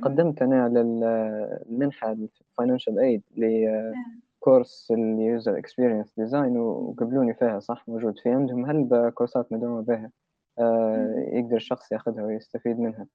قدمت 0.02 0.42
أنا 0.42 0.70
للمنحة 0.70 2.18
financial 2.58 3.00
aid 3.00 3.24
لكورس 3.38 4.92
ال 4.92 5.05
user 5.05 5.58
experience 5.58 6.14
design 6.18 6.58
وقبلوني 6.58 7.34
فيها 7.34 7.60
صح؟ 7.60 7.90
موجود 7.90 8.20
في 8.20 8.30
عندهم. 8.30 8.66
هل 8.66 9.10
كورسات 9.16 9.54
مدعومة 9.54 9.82
بها؟ 9.82 10.12
آه، 10.60 11.16
يقدر 11.34 11.56
الشخص 11.56 11.92
ياخذها 11.92 12.24
ويستفيد 12.24 12.80
منها. 12.80 13.08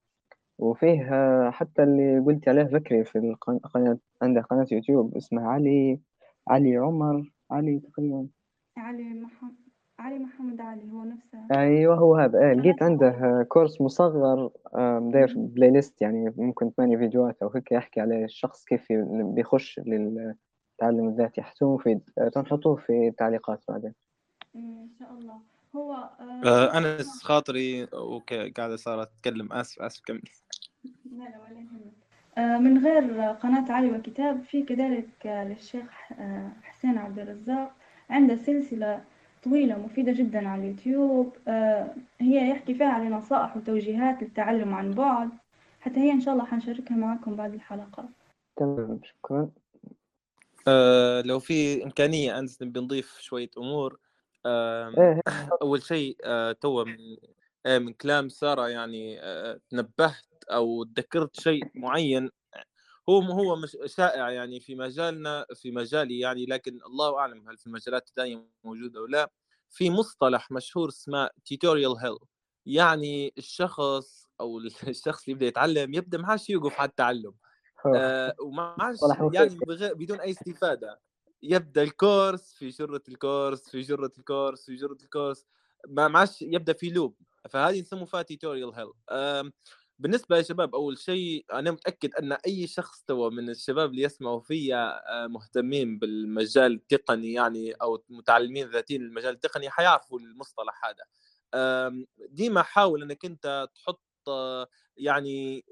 وفيه 0.58 1.10
حتى 1.50 1.82
اللي 1.82 2.18
قلت 2.18 2.48
عليه 2.48 2.62
ذكري 2.62 3.04
في 3.04 3.18
القناة 3.18 3.98
عنده 4.22 4.40
قناة 4.40 4.66
يوتيوب 4.72 5.16
اسمها 5.16 5.48
علي 5.48 6.00
علي 6.48 6.76
عمر 6.76 7.32
علي 7.50 7.78
تقريبا. 7.78 8.26
علي 8.76 9.04
محمد. 9.04 9.65
علي 9.99 10.18
محمد 10.18 10.61
علي 10.61 10.92
هو 10.92 11.05
نفسه. 11.05 11.38
أيوه 11.51 11.94
هو 11.94 12.16
هذا. 12.16 12.38
إيه 12.38 12.53
لقيت 12.53 12.82
عنده 12.82 13.47
كورس 13.49 13.80
مصغر 13.80 14.51
داير 15.12 15.34
playlist 15.36 16.02
يعني 16.03 16.34
ممكن 16.36 16.70
ثمانية 16.70 16.97
فيديوهات 16.97 17.42
أو 17.42 17.49
هيك 17.49 17.72
يحكي 17.72 18.01
عليه 18.01 18.24
الشخص 18.24 18.64
كيف 18.64 18.86
بيخش 19.11 19.80
للتعلم 19.86 21.09
الذاتي 21.09 21.42
حسوه 21.42 21.74
مفيد 21.74 22.01
آه، 22.18 22.28
تنحطوه 22.28 22.76
في 22.76 23.09
التعليقات 23.09 23.64
بعدين. 23.68 23.94
إن 24.57 24.88
شاء 24.99 25.12
الله. 25.12 25.40
هو 25.76 25.92
آه 26.44 26.78
أنا 26.78 26.99
خاطري 27.22 27.84
okay 27.84 28.50
قاعدة 28.51 28.76
صارت 28.76 29.09
تتكلم 29.16 29.53
آسف 29.53 29.82
آسف 29.82 30.03
كمل. 30.07 30.22
لا 30.84 31.24
لا 31.24 31.40
ولا 31.51 31.59
يهمك. 31.61 31.92
آه، 32.38 32.59
من 32.59 32.78
غير 32.86 33.30
قناة 33.32 33.72
علي 33.72 33.90
وكتاب 33.99 34.42
في 34.42 34.62
كذلك 34.62 35.26
للشيخ 35.26 35.90
آه، 36.18 36.53
حسين 36.62 36.99
عبد 36.99 37.18
الرزاق 37.18 37.72
عنده 38.11 38.36
سلسلة 38.36 39.05
طويلة 39.45 39.78
مفيدة 39.78 40.12
جدا 40.12 40.49
على 40.49 40.62
اليوتيوب. 40.62 41.37
آه، 41.49 41.95
هي 42.20 42.51
يحكي 42.51 42.74
فيها 42.74 42.87
على 42.87 43.09
نصائح 43.09 43.57
وتوجيهات 43.57 44.22
للتعلم 44.22 44.74
عن 44.74 44.91
بعد. 44.91 45.30
حتى 45.80 46.01
هي 46.01 46.12
إن 46.12 46.20
شاء 46.20 46.34
الله 46.34 46.45
حنشاركها 46.45 46.97
معكم 46.97 47.37
بعد 47.37 47.55
الحلقة. 47.55 48.09
تمام 48.57 49.01
شكرا. 49.05 49.51
آه 50.68 51.20
لو 51.22 51.39
في 51.39 51.84
إمكانية 51.84 52.39
أنس 52.39 52.62
نبي 52.62 52.80
نضيف 52.80 53.18
شوية 53.20 53.51
أمور 53.59 53.99
آه 54.47 54.89
إيه. 54.99 55.20
أول 55.62 55.82
شيء 55.82 56.16
آه 56.24 56.53
تو 56.53 56.84
من 56.84 56.97
آه 57.66 57.78
من 57.78 57.93
كلام 57.93 58.28
سارة 58.28 58.68
يعني 58.68 59.20
آه 59.22 59.61
تنبهت 59.70 60.45
أو 60.51 60.84
تذكرت 60.84 61.41
شيء 61.41 61.62
معين 61.74 62.30
هو 63.09 63.20
هو 63.22 63.57
مش 63.57 63.76
شائع 63.86 64.30
يعني 64.30 64.61
في 64.61 64.74
مجالنا 64.74 65.46
في 65.54 65.70
مجالي 65.70 66.18
يعني 66.18 66.46
لكن 66.46 66.80
الله 66.86 67.18
أعلم 67.18 67.48
هل 67.48 67.57
في 67.59 67.66
المجالات 67.66 68.09
الثانية 68.09 68.48
موجود 68.64 68.96
أو 68.96 69.07
لا. 69.07 69.30
في 69.70 69.90
مصطلح 69.90 70.50
مشهور 70.50 70.88
اسمه 70.88 71.30
tutorial 71.44 71.96
hell 71.98 72.18
يعني 72.66 73.32
الشخص 73.38 74.28
أو 74.40 74.59
الشخص 74.88 75.22
اللي 75.22 75.32
يبدأ 75.32 75.46
يتعلم 75.46 75.94
يبدأ 75.94 76.18
ما 76.18 76.28
عادش 76.28 76.50
يوقف 76.50 76.80
على 76.80 76.88
التعلم 76.88 77.34
آه 77.94 78.34
وما 78.40 78.76
عادش 78.80 78.98
يعني 79.34 79.59
بدون 79.94 80.20
أي 80.20 80.30
استفادة. 80.30 81.00
يبدأ 81.42 81.82
الكورس 81.82 82.54
في 82.54 82.68
جرة 82.68 83.02
الكورس 83.09 83.70
في 83.70 83.80
جرة 83.80 84.12
الكورس 84.18 84.66
في 84.66 84.76
جرة 84.76 84.98
الكورس. 85.02 85.46
ما 85.88 86.18
عادش 86.18 86.42
يبدأ 86.42 86.72
في 86.72 86.90
لوب. 86.90 87.16
فهذه 87.50 87.80
نسموها 87.80 88.22
تيتوريال 88.22 88.74
هيل 88.74 88.92
بالنسبة 89.99 90.36
يا 90.36 90.42
شباب 90.42 90.74
أول 90.74 90.99
شيء 90.99 91.44
أنا 91.53 91.70
متأكد 91.70 92.14
أن 92.14 92.32
أي 92.32 92.66
شخص 92.66 93.03
توا 93.03 93.30
من 93.30 93.51
الشباب 93.51 93.90
اللي 93.90 94.03
يسمعوا 94.03 94.40
فيا 94.40 95.12
آه، 95.24 95.26
مهتمين 95.26 95.99
بالمجال 95.99 96.72
التقني 96.72 97.32
يعني 97.32 97.72
أو 97.72 98.05
متعلمين 98.09 98.70
ذاتيين 98.70 99.03
المجال 99.03 99.34
التقني 99.34 99.70
حيعرفوا 99.70 100.18
المصطلح 100.20 100.80
هذا. 100.84 101.05
ديما 102.28 102.62
حاول 102.62 103.03
أنك 103.03 103.24
أنت 103.24 103.68
تحط 103.74 104.03
يعني 104.97 105.64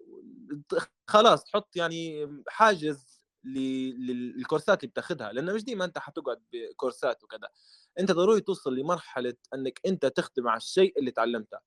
خلاص 1.09 1.45
تحط 1.45 1.77
يعني 1.77 2.29
حاجز 2.49 3.20
للكورسات 3.45 4.81
اللي 4.85 4.91
بتاخذها 4.91 5.33
لأنه 5.33 5.53
مش 5.53 5.64
ديما 5.64 5.85
أنت 5.85 5.99
حتقعد 5.99 6.43
بكورسات 6.53 7.25
وكذا. 7.25 7.49
أنت 7.99 8.12
ضروري 8.12 8.41
توصل 8.41 8.75
لمرحلة 8.77 9.35
أنك 9.55 9.81
أنت 9.87 10.07
تخدم 10.07 10.49
على 10.49 10.57
الشيء 10.57 10.99
اللي 10.99 11.11
تعلمته. 11.11 11.57
آه، 11.57 11.61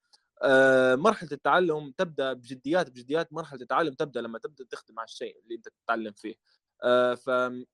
مرحلة 0.95 1.29
التعلم 1.31 1.93
تبدأ 1.97 2.33
بجديات 2.33 2.89
بجديات 2.89 3.33
مرحلة 3.33 3.61
التعلم 3.61 3.93
تبدأ 3.93 4.21
لما 4.21 4.39
تبدأ 4.39 4.65
تخدم 4.71 4.99
على 4.99 5.05
الشيء 5.05 5.39
اللي 5.43 5.55
أنت 5.55 5.67
تتعلم 5.67 6.11
فيه. 6.11 6.35
آه، 6.83 7.17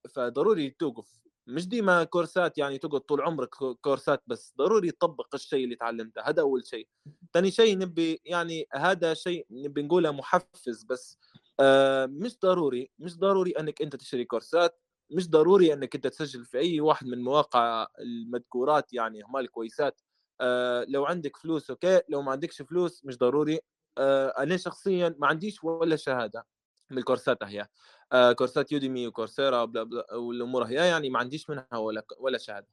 فضروري 0.09 0.69
توقف. 0.69 1.23
مش 1.47 1.67
ديما 1.67 2.03
كورسات 2.03 2.57
يعني 2.57 2.77
تقعد 2.77 3.01
طول 3.01 3.21
عمرك 3.21 3.49
كورسات 3.81 4.23
بس 4.27 4.53
ضروري 4.57 4.91
تطبق 4.91 5.35
الشيء 5.35 5.63
اللي 5.63 5.75
تعلمته. 5.75 6.21
هذا 6.21 6.41
أول 6.41 6.65
شيء. 6.65 6.87
ثاني 7.33 7.51
شيء 7.51 7.77
نبي 7.77 8.21
يعني 8.25 8.67
هذا 8.73 9.13
شيء 9.13 9.45
نبي 9.51 9.81
نقوله 9.81 10.11
محفز 10.11 10.83
بس. 10.83 11.17
آه، 11.59 12.05
مش 12.05 12.39
ضروري 12.39 12.91
مش 12.99 13.17
ضروري 13.17 13.51
أنك 13.51 13.81
أنت 13.81 13.95
تشتري 13.95 14.25
كورسات. 14.25 14.79
مش 15.11 15.29
ضروري 15.29 15.73
أنك 15.73 15.95
أنت 15.95 16.07
تسجل 16.07 16.45
في 16.45 16.57
أي 16.57 16.79
واحد 16.79 17.07
من 17.07 17.23
مواقع 17.23 17.87
المذكورات 17.99 18.93
يعني 18.93 19.21
هم 19.23 19.37
الكويسات. 19.37 20.01
آه 20.41 20.85
لو 20.89 21.05
عندك 21.05 21.37
فلوس 21.37 21.69
okay؟ 21.69 22.01
لو 22.09 22.21
ما 22.21 22.31
عندكش 22.31 22.61
فلوس 22.61 23.05
مش 23.05 23.17
ضروري. 23.17 23.59
آه 23.97 24.27
أنا 24.27 24.57
شخصيا 24.57 25.15
ما 25.19 25.27
عنديش 25.27 25.63
ولا 25.63 25.95
شهادة 25.95 26.47
من 26.91 26.97
الكورسات 26.97 27.43
هي 27.43 27.67
آه 28.13 28.31
كورسات 28.33 28.71
يوديمي 28.71 29.07
وكورسيرا 29.07 29.65
بلا 29.65 29.83
بلا 29.83 30.13
والأمور 30.15 30.63
هي 30.63 30.75
يعني 30.89 31.09
ما 31.09 31.19
عنديش 31.19 31.49
منها 31.49 31.67
ولا 31.77 32.05
ولا 32.19 32.37
شهادة. 32.37 32.67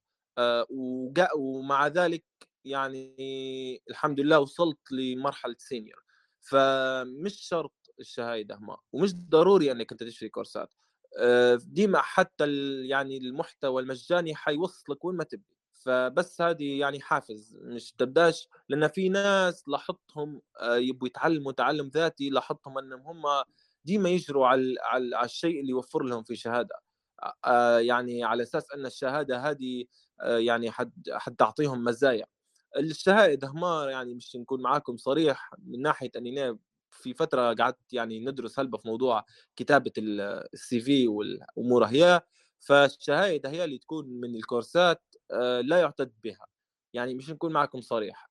ومع 1.37 1.87
ذلك 1.87 2.25
يعني 2.65 3.17
الحمد 3.91 4.21
لله 4.21 4.41
وصلت 4.41 4.93
لمرحلة 4.93 5.55
senior 5.59 6.05
فمش 6.41 7.35
شرط 7.49 7.73
الشهاده 8.01 8.59
ما 8.59 8.77
ومش 8.93 9.15
ضروري 9.15 9.73
أنك 9.73 9.93
أنت 9.93 10.03
تشتري 10.05 10.29
كورسات. 10.29 10.75
ديما 11.57 12.01
حتى 12.03 12.45
يعني 12.89 13.19
المحتوى 13.19 13.83
المجاني 13.83 14.35
حيوصلك 14.35 15.05
وين 15.05 15.17
ما 15.17 15.25
تبي. 15.25 15.60
فبس 15.81 16.41
هذه 16.41 16.79
يعني 16.81 17.01
حافز 17.01 17.57
مش 17.63 17.93
تبدأش 17.93 18.49
لأن 18.69 18.89
في 18.89 19.09
ناس 19.09 19.69
لاحظتهم 19.69 20.43
آه، 20.61 20.77
يبوا 20.77 21.07
يتعلموا 21.09 21.53
تعلم 21.53 21.89
ذاتي 21.89 22.31
لاحظتهم 22.31 22.79
أنهم 22.79 23.01
هم 23.01 23.23
ديما 23.85 24.09
يجروا 24.09 24.47
على 24.47 24.75
على 24.83 25.25
الشيء 25.25 25.61
اللي 25.61 25.71
يوفر 25.71 26.03
لهم 26.03 26.23
في 26.23 26.37
شهادة. 26.37 26.75
يعني 27.81 28.25
على 28.25 28.43
أساس 28.43 28.73
أن 28.73 28.87
الشهادة 28.87 29.39
هذه 29.51 29.85
يعني 30.23 30.71
حد 30.71 30.93
حد 31.13 31.37
تعطيهم 31.37 31.85
مزايا. 31.85 32.27
الشهائد 32.79 33.45
همار 33.45 33.89
يعني 33.91 34.15
مش 34.15 34.37
نكون 34.37 34.63
معاكم 34.63 34.97
صريح 34.97 35.51
من 35.59 35.83
ناحية 35.83 36.11
أني 36.17 36.59
في 36.91 37.15
فترة 37.15 37.55
قعدت 37.55 37.93
يعني 37.93 38.21
ندرس 38.21 38.61
هلبة 38.61 38.79
في 38.79 38.89
موضوع 38.89 39.25
كتابة 39.57 39.93
ال 39.99 40.81
CV 40.81 41.09
والأمور 41.09 41.85
هي 41.85 42.23
فالشهايد 42.61 43.47
هي 43.47 43.65
اللي 43.65 43.79
تكون 43.79 44.07
من 44.09 44.37
الكورسات 44.37 45.03
آه، 45.33 45.61
لا 45.61 45.81
يعتد 45.81 46.13
بها. 46.25 46.47
يعني 46.95 47.15
مش 47.15 47.31
نكون 47.31 47.53
معكم 47.53 47.81
صريح. 47.81 48.31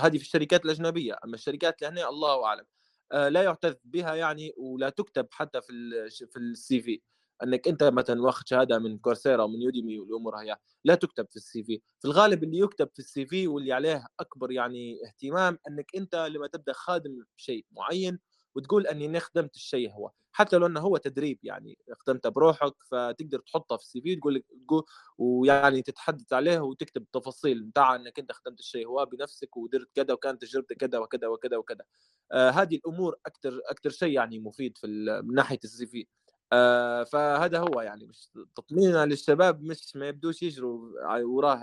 هذه 0.00 0.18
في 0.18 0.24
الشركات 0.24 0.64
الأجنبية. 0.64 1.16
أما 1.24 1.34
الشركات 1.34 1.82
اللي 1.82 2.00
هنا 2.02 2.08
الله 2.08 2.44
أعلم. 2.46 2.64
آه، 3.12 3.28
لا 3.28 3.42
يعتد 3.42 3.78
بها 3.84 4.14
يعني 4.14 4.52
ولا 4.56 4.90
تكتب 4.90 5.28
حتى 5.32 5.60
في 5.62 5.72
في 6.10 6.38
ال 6.38 6.80
CV. 6.82 7.00
أنك 7.42 7.68
أنت 7.68 7.82
مثلا 7.84 8.22
واخذ 8.22 8.42
شهادة 8.46 8.78
من 8.78 8.98
كورسيرا 8.98 9.42
ومن 9.44 9.62
يوديمي 9.62 9.98
والأمور 9.98 10.36
هي 10.36 10.56
لا 10.84 10.94
تكتب 10.94 11.26
في 11.30 11.36
ال 11.36 11.64
CV. 11.64 11.82
في 12.00 12.04
الغالب 12.08 12.44
اللي 12.44 12.58
يكتب 12.58 12.90
في 12.94 12.98
ال 12.98 13.26
CV 13.26 13.48
واللي 13.48 13.72
عليه 13.72 14.06
أكبر 14.20 14.52
يعني 14.52 14.98
اهتمام 15.06 15.58
أنك 15.68 15.86
أنت 15.96 16.14
لما 16.16 16.46
تبدأ 16.46 16.72
خادم 16.72 17.24
شيء 17.36 17.66
معين 17.72 18.18
وتقول 18.54 18.86
أني 18.86 19.20
خدمت 19.20 19.56
الشيء 19.56 19.90
هو. 19.92 20.10
حتى 20.32 20.56
لو 20.56 20.66
إنه 20.66 20.80
هو 20.80 20.96
تدريب 20.96 21.38
يعني 21.42 21.78
خدمته 21.92 22.28
بروحك 22.28 22.74
فتقدر 22.90 23.38
تحطه 23.38 23.76
في 23.76 23.82
السي 23.82 24.00
في 24.00 24.16
تقول 24.16 24.42
تقول 24.66 24.84
ويعني 25.18 25.82
تتحدث 25.82 26.32
عليه 26.32 26.60
وتكتب 26.60 27.02
التفاصيل 27.02 27.62
بتاع 27.62 27.94
إنك 27.94 28.18
إنت 28.18 28.32
خدمت 28.32 28.60
الشيء 28.60 28.86
هو 28.86 29.06
بنفسك 29.06 29.56
ودرت 29.56 29.88
كذا 29.94 30.14
وكانت 30.14 30.42
تجربتك 30.42 30.76
كذا 30.76 30.98
وكذا 30.98 31.26
وكذا 31.28 31.56
وكذا. 31.56 31.84
آه 32.32 32.50
هذه 32.50 32.76
الأمور 32.76 33.16
أكثر 33.26 33.60
أكثر 33.70 33.90
شيء 33.90 34.12
يعني 34.12 34.38
مفيد 34.38 34.78
في 34.78 34.86
من 35.24 35.34
ناحية 35.34 35.58
السي 35.64 35.86
في. 35.86 36.06
آه 36.52 37.04
فهذا 37.04 37.58
هو 37.60 37.80
يعني 37.80 38.06
مش 38.06 38.30
تطمينا 38.56 39.06
للشباب 39.06 39.62
مش 39.62 39.96
ما 39.96 40.08
يبدوش 40.08 40.42
يجروا 40.42 40.92
وراه 41.22 41.62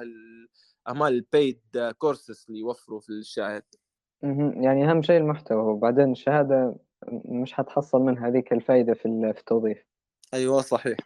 اعمال 0.87 1.13
البيد 1.13 1.61
كورسز 1.97 2.45
اللي 2.49 2.59
يوفروا 2.59 2.99
في 2.99 3.09
يعني 4.53 4.89
أهم 4.89 5.01
شيء 5.01 5.17
المحتوى 5.17 5.61
وبعدين 5.61 6.11
الشهادة 6.11 6.75
مش 7.25 7.53
حتحصل 7.53 8.01
منها 8.01 8.27
هذيك 8.27 8.53
الفائده 8.53 8.93
في 8.93 9.05
التوظيف. 9.05 9.85
أيوه 10.33 10.61
صحيح. 10.61 10.97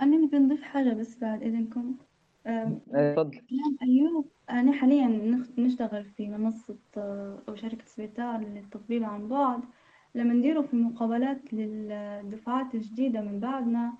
أنا 0.00 0.16
نبي 0.16 0.38
نضيف 0.38 0.62
حاجة 0.62 0.94
بس 0.94 1.18
بعد 1.18 1.42
إذنكم. 1.42 1.94
إيه، 2.46 3.14
تفضل. 3.14 3.40
أيوب 3.82 4.28
أنا 4.50 4.72
حاليا 4.72 5.06
نشتغل 5.58 6.04
في 6.04 6.28
منصة 6.28 6.76
أو 7.48 7.54
شركة 7.54 7.84
سبيتار 7.86 8.40
للتطبيب 8.40 9.04
عن 9.04 9.28
بعد. 9.28 9.60
لما 10.14 10.34
نديروا 10.34 10.62
في 10.62 10.76
مقابلات 10.76 11.54
للدفعات 11.54 12.74
الجديدة 12.74 13.20
من 13.20 13.40
بعدنا 13.40 13.92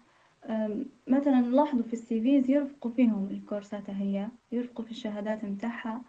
مثلا 1.07 1.41
نلاحظوا 1.41 1.83
في 1.83 1.93
ال 1.93 2.21
CVs 2.21 2.51
يرفقوا 2.51 2.91
فيهم 2.91 3.29
الكورسات 3.31 3.91
هي 3.91 4.29
يرفقوا 4.53 4.85
في 4.85 4.91
الشهادات 4.91 5.45
متاعها 5.45 6.03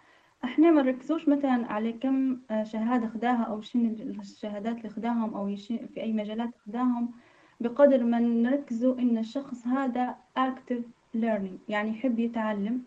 إحنا 0.44 0.72
ما 0.72 0.82
نركزوش 0.82 1.28
مثلا 1.28 1.66
على 1.72 1.94
كم 1.94 2.38
آه، 2.52 2.64
شهادة 2.64 3.08
خداها 3.08 3.44
أو 3.44 3.62
شنو 3.62 3.90
الشهادات 4.22 4.78
اللي 4.78 4.90
خداهم 4.90 5.34
أو 5.34 5.56
في 5.94 6.02
أي 6.02 6.14
مجالات 6.14 6.50
خداهم 6.68 7.12
بقدر 7.60 8.04
ما 8.04 8.20
نركزوا 8.20 9.00
إن 9.00 9.18
الشخص 9.18 9.68
هذا 9.68 10.16
active 10.40 10.84
learning 11.18 11.58
يعني 11.70 11.90
يحب 11.90 12.20
يتعلم. 12.20 12.84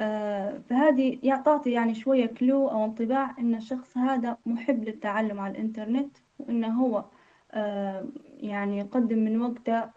آه، 0.00 0.58
فهذه 0.70 1.18
تعطي 1.44 1.70
يعني 1.70 1.94
شوية 1.94 2.26
clue 2.26 2.68
أو 2.68 2.84
انطباع 2.84 3.34
إن 3.38 3.54
الشخص 3.54 3.98
هذا 3.98 4.36
محب 4.46 4.84
للتعلم 4.84 5.40
على 5.40 5.52
الإنترنت 5.52 6.16
وإنه 6.38 6.68
هو 6.82 7.04
آه، 7.52 8.06
يعني 8.40 8.78
يقدم 8.78 9.18
من 9.18 9.42
وقته 9.42 9.90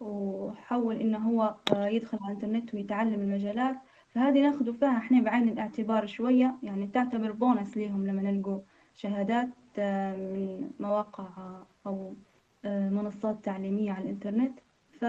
وحول 0.00 0.96
إنه 0.96 1.18
هو 1.18 1.54
يدخل 1.72 2.18
على 2.22 2.36
الإنترنت 2.36 2.74
ويتعلم 2.74 3.20
المجالات. 3.20 3.76
فهذه 4.16 4.42
ناخذ 4.42 4.72
فيها 4.74 4.96
إحنا 4.98 5.20
بعين 5.20 5.48
الاعتبار 5.48 6.06
شوية 6.06 6.54
يعني 6.62 6.86
تعتبر 6.86 7.32
بونس 7.32 7.76
ليهم 7.76 8.06
لما 8.06 8.22
نلقوا 8.22 8.60
شهادات 8.94 9.48
من 10.18 10.70
مواقع 10.80 11.26
أو 11.86 12.14
منصات 12.64 13.44
تعليمية 13.44 13.92
على 13.92 14.04
الإنترنت. 14.04 14.58
ف 15.00 15.02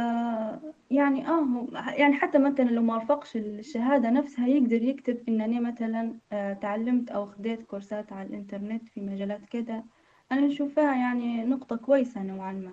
يعني 0.92 1.28
آه 1.28 1.68
يعني 1.98 2.14
حتى 2.14 2.38
مثلا 2.38 2.66
لو 2.66 2.82
ما 2.82 2.96
وافقش 2.96 3.38
الشهادة 3.38 4.10
نفسها 4.10 4.48
يقدر 4.48 4.82
يكتب 4.84 5.18
إنني 5.30 5.60
مثلا 5.60 6.14
آه، 6.32 6.54
تعلمت 6.54 7.12
أو 7.12 7.26
خديت 7.26 7.62
كورسات 7.64 8.14
على 8.14 8.28
الإنترنت 8.28 8.90
في 8.90 9.02
مجالات 9.02 9.46
كذا 9.46 9.84
أنا 10.32 10.42
نشوفها 10.42 10.96
يعني 10.96 11.46
نقطة 11.46 11.76
كويسة 11.76 12.24
نوعا 12.24 12.54
ما. 12.54 12.72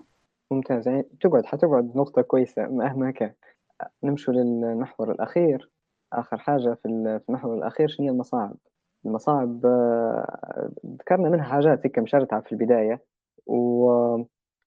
ممتاز. 0.50 0.88
يعني 0.88 1.02
تقعد 1.20 1.46
حتقعد 1.46 1.96
نقطة 1.96 2.22
كويسة 2.22 2.66
مهما 2.66 3.10
كان. 3.10 3.32
نمشوا 4.02 4.34
للمحور 4.34 5.12
الأخير. 5.12 5.70
آخر 6.18 6.38
حاجة 6.38 6.74
في 6.74 6.88
المحور 7.28 7.54
الأخير 7.54 7.88
شنو 7.88 8.06
هي 8.06 8.12
المصاعب؟ 8.12 8.56
المصاعب 9.06 9.66
آه، 9.66 10.70
ذكرنا 10.86 11.28
منها 11.28 11.44
حاجات 11.44 11.86
هيك 11.86 11.98
مشارتها 11.98 12.40
في 12.40 12.52
البداية 12.52 13.02
و 13.46 14.24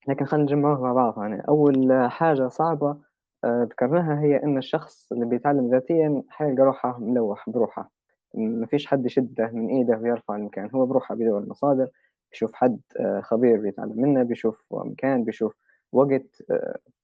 لكن 0.08 0.26
خلينا 0.26 0.44
نجمعوها 0.44 0.80
مع 0.82 0.94
بعض. 0.94 1.18
يعني 1.18 1.44
أول 1.48 2.08
حاجة 2.10 2.48
صعبة 2.48 2.98
آه، 3.44 3.64
ذكرناها 3.64 4.22
هي 4.22 4.44
إن 4.44 4.58
الشخص 4.58 5.12
اللي 5.12 5.26
بيتعلم 5.26 5.70
ذاتيا 5.72 6.24
حيلقى 6.30 6.64
روحه 6.64 7.00
ملوح 7.00 7.50
بروحه. 7.50 7.92
ما 8.36 8.66
فيش 8.66 8.88
حد 8.88 9.06
يشده 9.06 9.52
من 9.54 9.70
إيده 9.70 9.98
ويرفع 9.98 10.36
المكان. 10.36 10.70
هو 10.76 10.86
بروحه 10.86 11.16
بدور 11.16 11.40
المصادر 11.40 11.88
بيشوف 12.32 12.54
حد 12.54 12.80
آه، 13.00 13.22
خبير 13.22 13.62
بيتعلم 13.62 14.02
منه 14.02 14.24
بيشوف 14.24 14.64
مكان 14.72 15.24
بيشوف 15.24 15.56
وقت 15.92 16.44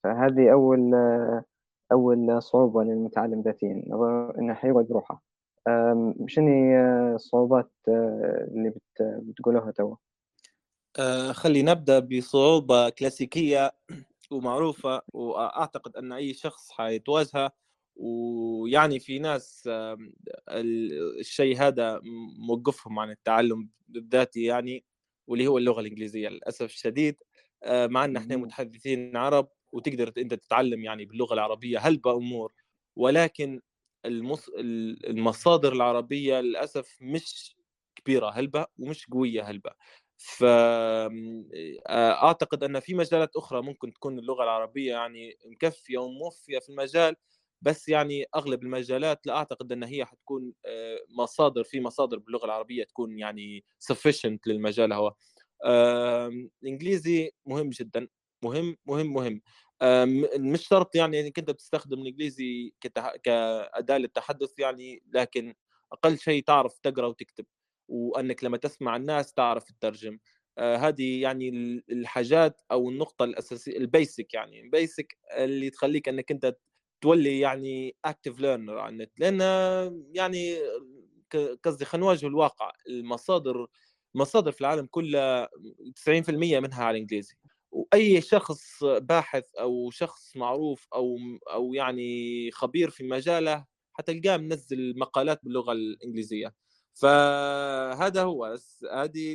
فهذه 0.03 0.51
أول 0.51 0.91
أول 1.93 2.41
صعوبة 2.41 2.83
للمتعلم 2.83 3.41
ذاتيا 3.41 3.83
إنه 4.39 4.53
حيقعد 4.53 4.85
بروحه 4.85 5.23
شنو 6.27 6.75
الصعوبات 7.15 7.71
اللي 7.87 8.73
بتقولوها 8.99 9.71
توا؟ 9.71 9.95
آه، 10.99 11.31
خلي 11.31 11.61
نبدأ 11.61 11.99
بصعوبة 11.99 12.89
كلاسيكية 12.89 13.71
ومعروفة 14.31 15.01
وأعتقد 15.13 15.95
أن 15.97 16.11
أي 16.11 16.33
شخص 16.33 16.71
حيتواجهها 16.71 17.51
ويعني 17.95 18.99
في 18.99 19.19
ناس 19.19 19.69
الشيء 21.19 21.57
هذا 21.57 22.01
موقفهم 22.47 22.99
عن 22.99 23.11
التعلم 23.11 23.69
الذاتي 23.95 24.43
يعني 24.43 24.85
واللي 25.27 25.47
هو 25.47 25.57
اللغة 25.57 25.81
الإنجليزية 25.81 26.29
للأسف 26.29 26.65
الشديد. 26.65 27.17
آه، 27.63 27.87
مع 27.87 28.05
إن 28.05 28.17
إحنا 28.17 28.35
متحدثين 28.35 29.17
عرب 29.17 29.49
وتقدر 29.73 30.11
أنت 30.17 30.33
تتعلم 30.33 30.83
يعني 30.83 31.05
باللغة 31.05 31.33
العربية 31.33 31.79
هلبة 31.79 32.11
امور 32.17 32.53
ولكن 32.97 33.61
المص... 34.05 34.49
المصادر 35.09 35.73
العربية 35.73 36.39
للأسف 36.41 36.97
مش 37.01 37.55
كبيرة 37.95 38.29
هلبة 38.29 38.65
ومش 38.79 39.05
قوية 39.07 39.43
هلبة 39.43 39.71
فاعتقد 40.17 41.13
أن 42.63 42.79
في 42.79 42.93
مجالات 42.95 43.35
أخرى 43.37 43.61
ممكن 43.61 43.93
تكون 43.93 44.19
اللغة 44.19 44.43
العربية 44.43 44.91
يعني 44.91 45.37
مكفية 45.45 45.97
وموفية 45.97 46.59
في 46.59 46.69
المجال 46.69 47.15
بس 47.61 47.89
يعني 47.89 48.25
أغلب 48.35 48.63
المجالات 48.63 49.27
لا 49.27 49.35
أعتقد 49.35 49.71
أن 49.71 49.83
هي 49.83 50.05
حتكون 50.05 50.53
مصادر 51.19 51.63
في 51.63 51.81
مصادر 51.81 52.17
باللغة 52.19 52.45
العربية 52.45 52.83
تكون 52.83 53.19
يعني 53.19 53.65
sufficient 53.93 54.37
للمجال 54.47 54.93
هو. 54.93 55.13
الانجليزي 56.63 57.31
مهم 57.45 57.69
جدا. 57.69 58.07
مهم 58.43 58.77
مهم 58.85 59.13
مهم. 59.13 59.41
مش 60.51 60.67
شرط 60.67 60.95
يعني 60.95 61.19
إنك 61.19 61.39
أنت 61.39 61.49
بتستخدم 61.51 62.01
الإنجليزي 62.01 62.73
كأداة 63.23 63.97
للتحدث 63.97 64.59
يعني 64.59 65.03
لكن 65.13 65.53
أقل 65.91 66.17
شيء 66.19 66.43
تعرف 66.43 66.79
تقرأ 66.79 67.07
وتكتب 67.07 67.45
وأنك 67.87 68.43
لما 68.43 68.57
تسمع 68.57 68.95
الناس 68.95 69.33
تعرف 69.33 69.63
تترجم. 69.63 70.19
آه 70.57 70.75
هذه 70.77 71.21
يعني 71.21 71.49
الحاجات 71.89 72.61
أو 72.71 72.89
النقطة 72.89 73.25
الأساسية 73.25 73.77
ال 73.77 73.87
basic 73.87 74.33
يعني 74.33 74.61
ال 74.61 74.71
basic 74.71 75.17
اللي 75.37 75.69
تخليك 75.69 76.09
أنك 76.09 76.31
أنت 76.31 76.55
تولي 77.01 77.39
يعني 77.39 77.95
active 78.05 78.39
learner 78.39 78.77
على 78.79 78.93
النت. 78.93 79.11
لأن 79.19 79.41
يعني 80.15 80.57
قصدي 81.63 81.85
خلينا 81.85 82.05
نواجه 82.05 82.27
الواقع 82.27 82.71
المصادر 82.89 83.67
مصادر 84.15 84.51
في 84.51 84.61
العالم 84.61 84.85
كله 84.91 85.47
90% 85.95 86.59
منها 86.59 86.83
على 86.83 86.95
الإنجليزي. 86.97 87.35
وأي 87.73 88.21
شخص 88.21 88.83
باحث 88.83 89.55
أو 89.55 89.91
شخص 89.91 90.37
معروف 90.37 90.87
أو 90.95 91.17
أو 91.53 91.73
يعني 91.73 92.51
خبير 92.51 92.89
في 92.89 93.03
مجاله 93.03 93.65
حتلقاه 93.93 94.37
منزل 94.37 94.99
مقالات 94.99 95.39
باللغة 95.43 95.71
الإنجليزية. 95.71 96.55
فهذا 96.93 98.23
هو 98.23 98.57
هذه 98.93 99.33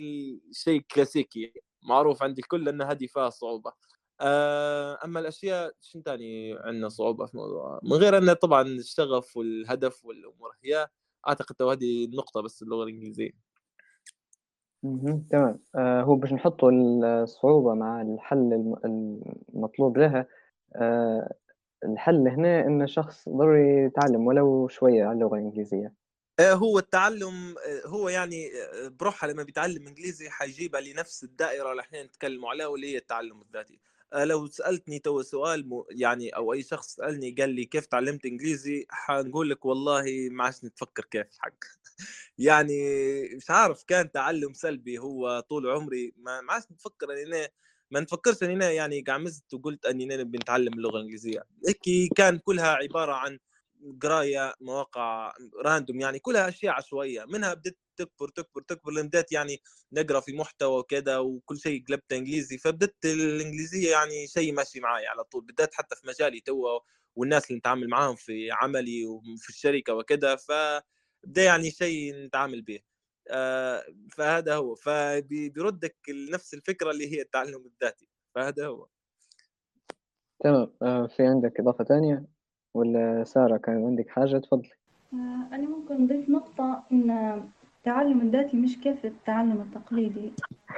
الشيء 0.51 0.81
كلاسيكي 0.94 1.52
معروف 1.82 2.23
عند 2.23 2.39
الكل 2.39 2.69
إن 2.69 2.82
هذه 2.82 3.06
فيها 3.06 3.31
صعوبة. 3.31 3.73
آه، 4.20 4.98
أما 5.05 5.20
الأشياء 5.20 5.73
شنو 5.82 6.02
ثاني 6.02 6.55
عندنا 6.59 6.89
صعوبة 6.89 7.27
في 7.27 7.35
الموضوع 7.35 7.81
من 7.82 7.93
غير 7.93 8.19
انه 8.19 8.32
طبعا 8.32 8.62
الشغف 8.62 9.36
والهدف 9.36 10.05
والأمور 10.05 10.51
هي 10.65 10.89
أعتقد 11.28 11.62
هذه 11.62 12.05
النقطة 12.05 12.40
بس 12.43 12.62
اللغة 12.62 12.85
الإنجليزية. 12.85 13.47
تمام. 15.30 15.59
آه 15.74 16.02
هو 16.02 16.14
باش 16.16 16.32
نحطوا 16.32 16.70
الصعوبة 16.72 17.74
مع 17.74 18.02
الحل 18.02 18.52
الم- 18.52 19.22
المطلوب 19.55 19.98
لها 19.98 20.26
آه 20.76 21.34
الحل 21.84 22.28
هنا 22.28 22.60
إن 22.66 22.82
الشخص 22.82 23.28
ضروري 23.28 23.84
يتعلم 23.84 24.26
ولو 24.26 24.68
شوية 24.68 25.05
على 25.05 25.12
اللغة 25.12 25.36
الإنجليزية. 25.36 25.92
آه، 26.40 26.52
هو 26.52 26.78
التعلم 26.78 27.55
هو 27.86 28.09
يعني 28.09 28.50
بروحها 29.00 29.30
لما 29.32 29.42
بيتعلم 29.42 29.86
إنجليزي 29.88 30.30
حيجيبها 30.30 30.80
لنفس 30.80 31.24
الدائرة 31.24 31.70
اللي 31.70 31.82
إحنا 31.82 32.02
نتكلموا 32.02 32.50
عليها 32.50 32.66
واللي 32.66 32.92
هي 32.92 32.96
التعلم 32.96 33.40
الذاتي. 33.42 33.80
لو 34.14 34.47
سألتني 34.47 34.98
تو 34.98 35.22
سؤال. 35.22 35.85
يعني 35.90 36.30
أو 36.30 36.52
أي 36.52 36.62
شخص 36.62 36.94
سألني 36.94 37.30
قال 37.30 37.51
لي 37.51 37.64
كيف 37.64 37.86
تعلمت 37.86 38.26
إنجليزي 38.26 38.86
حنقول 38.90 39.51
لك 39.51 39.64
والله 39.64 40.28
ما 40.30 40.44
عادش 40.44 40.64
نتفكر 40.64 41.05
كيف 41.05 41.26
حق 41.39 41.55
يعني 42.39 42.74
مش 43.36 43.51
عارف 43.51 43.85
كان 43.85 44.12
تعلم 44.12 44.52
سلبي 44.52 44.98
هو 44.98 45.40
طول 45.40 45.70
عمري 45.70 46.12
ما 46.16 46.40
عادش 46.51 46.64
نتفكر 46.72 47.12
إني 47.12 47.22
أنا 47.24 47.48
ما 47.90 48.01
نفكرش 48.01 48.43
إني 48.43 48.52
أنا 48.55 48.70
يعني 48.70 49.01
قعمزت 49.02 49.55
وقلت 49.55 49.86
إني 49.86 50.14
أنا 50.14 50.22
بنتعلم 50.22 50.74
اللغة 50.74 50.97
الإنجليزية 50.97 51.44
هيك 51.68 52.12
كان 52.16 52.39
كلها 52.39 52.68
عبارة 52.68 53.12
عن 53.12 53.39
قراية 54.02 54.55
مواقع 54.60 55.32
random 55.64 56.00
يعني 56.01 56.18
كلها 56.18 56.48
أشياء 56.48 56.74
عشوائية 56.74 57.24
منها 57.24 57.55
بدت 57.55 57.76
تكبر 57.98 58.28
تكبر 58.28 58.62
تكبر 58.62 58.92
لأن 58.92 59.08
بدات 59.08 59.32
يعني 59.32 59.62
نقرا 59.92 60.20
في 60.20 60.32
محتوى 60.32 60.78
وكذا 60.78 61.18
وكل 61.18 61.58
شيء 61.58 61.84
قلبت 61.88 62.12
إنجليزي 62.12 62.58
فبدت 62.58 63.04
الإنجليزية 63.04 63.90
يعني 63.90 64.26
شيء 64.26 64.52
ماشي 64.54 64.80
معي 64.80 65.06
على 65.06 65.24
طول. 65.24 65.44
بدات 65.44 65.74
حتى 65.74 65.96
في 65.96 66.06
مجالي 66.08 66.40
تو 66.40 66.80
والناس 67.16 67.46
اللي 67.46 67.58
نتعامل 67.58 67.88
معاهم 67.88 68.16
في 68.16 68.50
عملي 68.52 69.06
وفي 69.06 69.48
الشركة 69.48 69.94
وكذا 69.94 70.36
فبدا 70.36 71.44
يعني 71.44 71.70
شيء 71.70 72.14
نتعامل 72.14 72.62
به. 72.62 72.80
آه، 73.30 73.84
فهذا 74.16 74.54
هو. 74.56 74.74
فبيردك 74.74 75.96
نفس 76.32 76.54
الفكرة 76.54 76.90
اللي 76.90 77.16
هي 77.16 77.20
التعلم 77.22 77.66
الذاتي. 77.66 78.08
فهذا 78.34 78.66
هو. 78.66 78.86
تمام. 80.40 80.72
آه 80.82 81.06
في 81.06 81.26
عندك 81.26 81.60
إضافة 81.60 81.84
ثانية 81.84 82.24
ولا 82.74 83.24
سارة 83.24 83.56
كان 83.56 83.86
عندك 83.86 84.08
حاجة؟ 84.08 84.38
تفضلي 84.38 84.70
آه، 85.12 85.48
أنا 85.52 85.68
ممكن 85.68 86.04
نضيف 86.04 86.28
نقطة 86.28 86.84
إن 86.92 87.10
التعلم 87.78 88.20
الذاتي 88.20 88.56
مش 88.56 88.78
كيف 88.78 89.05
التعلم 89.05 89.60
التقليدي. 89.60 90.32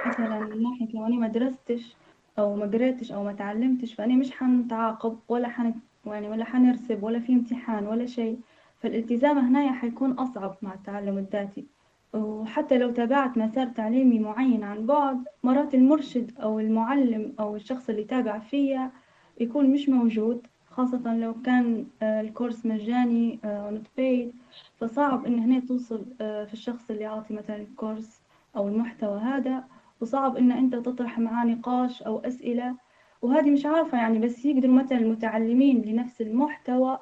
مثلا 0.07 0.39
من 0.39 0.63
ناحية 0.63 0.87
لو 0.93 1.05
أنا 1.05 1.15
ما 1.15 1.27
درستش 1.27 1.95
أو 2.39 2.55
ما 2.55 2.65
قريتش 2.65 3.11
أو 3.11 3.23
ما 3.23 3.33
تعلمتش 3.33 3.93
فأنا 3.93 4.15
مش 4.15 4.31
حنتعاقب 4.31 5.17
ولا 5.29 5.47
حن 5.47 5.73
يعني 6.05 6.29
ولا 6.29 6.45
حنرسب 6.45 7.03
ولا 7.03 7.19
في 7.19 7.33
امتحان 7.33 7.87
ولا 7.87 8.05
شيء. 8.05 8.39
فالالتزام 8.79 9.37
هنا 9.37 9.71
حيكون 9.71 10.11
أصعب 10.11 10.57
مع 10.61 10.73
التعلم 10.73 11.17
الذاتي. 11.17 11.65
وحتى 12.13 12.77
لو 12.77 12.91
تابعت 12.91 13.37
مسار 13.37 13.67
تعليمي 13.67 14.19
معين 14.19 14.63
عن 14.63 14.85
بعد 14.85 15.23
مرات 15.43 15.75
المرشد 15.75 16.31
أو 16.39 16.59
المعلم 16.59 17.33
أو 17.39 17.55
الشخص 17.55 17.89
اللي 17.89 18.03
تابع 18.03 18.39
فيا 18.39 18.91
يكون 19.39 19.69
مش 19.73 19.89
موجود. 19.89 20.47
خاصة 20.71 21.15
لو 21.15 21.33
كان 21.45 21.85
آه، 22.01 22.21
الكورس 22.21 22.65
مجاني 22.65 23.39
not 23.43 23.99
paid 23.99 24.35
فصعب 24.79 25.25
إن 25.25 25.39
هنا 25.39 25.59
توصل 25.59 26.05
آه، 26.21 26.45
في 26.45 26.53
الشخص 26.53 26.89
اللي 26.89 27.05
عاطي 27.05 27.33
مثلا 27.33 27.55
الكورس 27.55 28.21
أو 28.55 28.67
المحتوى 28.67 29.19
هذا 29.19 29.63
وصعب 30.01 30.37
إن 30.37 30.51
أنت 30.51 30.75
تطرح 30.75 31.19
معاه 31.19 31.45
نقاش 31.45 32.01
أو 32.03 32.19
أسئلة. 32.19 32.75
وهذه 33.21 33.51
مش 33.51 33.65
عارفة 33.65 33.97
يعني 33.97 34.19
بس 34.19 34.45
يقدروا 34.45 34.73
مثلا 34.73 34.97
المتعلمين 34.97 35.81
لنفس 35.81 36.21
المحتوى 36.21 36.99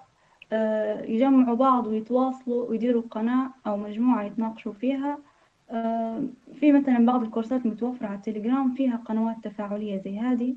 آه، 0.53 1.01
يجمعوا 1.01 1.55
بعض 1.55 1.87
ويتواصلوا 1.87 2.69
ويديروا 2.69 3.03
قناة 3.11 3.49
أو 3.67 3.77
مجموعة 3.77 4.23
يتناقشوا 4.23 4.73
فيها. 4.73 5.17
في 6.53 6.71
مثلا 6.71 7.05
بعض 7.05 7.23
الكورسات 7.23 7.65
متوفرة 7.65 8.07
على 8.07 8.15
التليجرام 8.15 8.73
فيها 8.73 8.95
قنوات 9.05 9.35
تفاعلية 9.43 9.97
زي 10.01 10.19
هذه. 10.19 10.55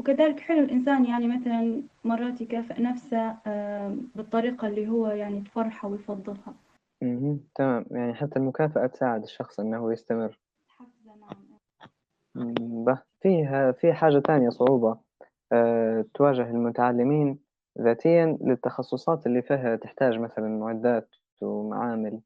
وكذلك 0.00 0.40
حلو 0.40 0.58
الإنسان 0.64 1.04
يعني 1.04 1.28
مثلا 1.28 1.82
مرات 2.04 2.40
يكافئ 2.40 2.82
نفسه 2.82 3.36
بالطريقة 4.14 4.68
اللي 4.68 4.88
هو 4.88 5.06
يعني 5.06 5.40
تفرحه 5.40 5.88
ويفضلها. 5.88 6.54
مهم. 7.02 7.40
تمام. 7.54 7.84
يعني 7.90 8.14
حتى 8.14 8.38
المكافأة 8.38 8.86
تساعد 8.86 9.22
الشخص 9.22 9.60
إنه 9.60 9.92
يستمر. 9.92 10.38
حفزة 10.68 11.14
نعم. 11.20 11.36
مم، 12.34 12.84
به 12.84 12.98
فيه 13.20 13.70
في 13.70 13.92
حاجة 13.92 14.18
تانية 14.18 14.48
صعوبة. 14.48 14.98
أه 15.52 16.04
تواجه 16.14 16.50
المتعلمين 16.50 17.38
ذاتيا 17.80 18.38
للتخصصات 18.40 19.26
اللي 19.26 19.42
فيها 19.42 19.76
تحتاج 19.76 20.18
مثلا 20.18 20.48
معدات 20.48 21.08
ومعامل. 21.40 22.20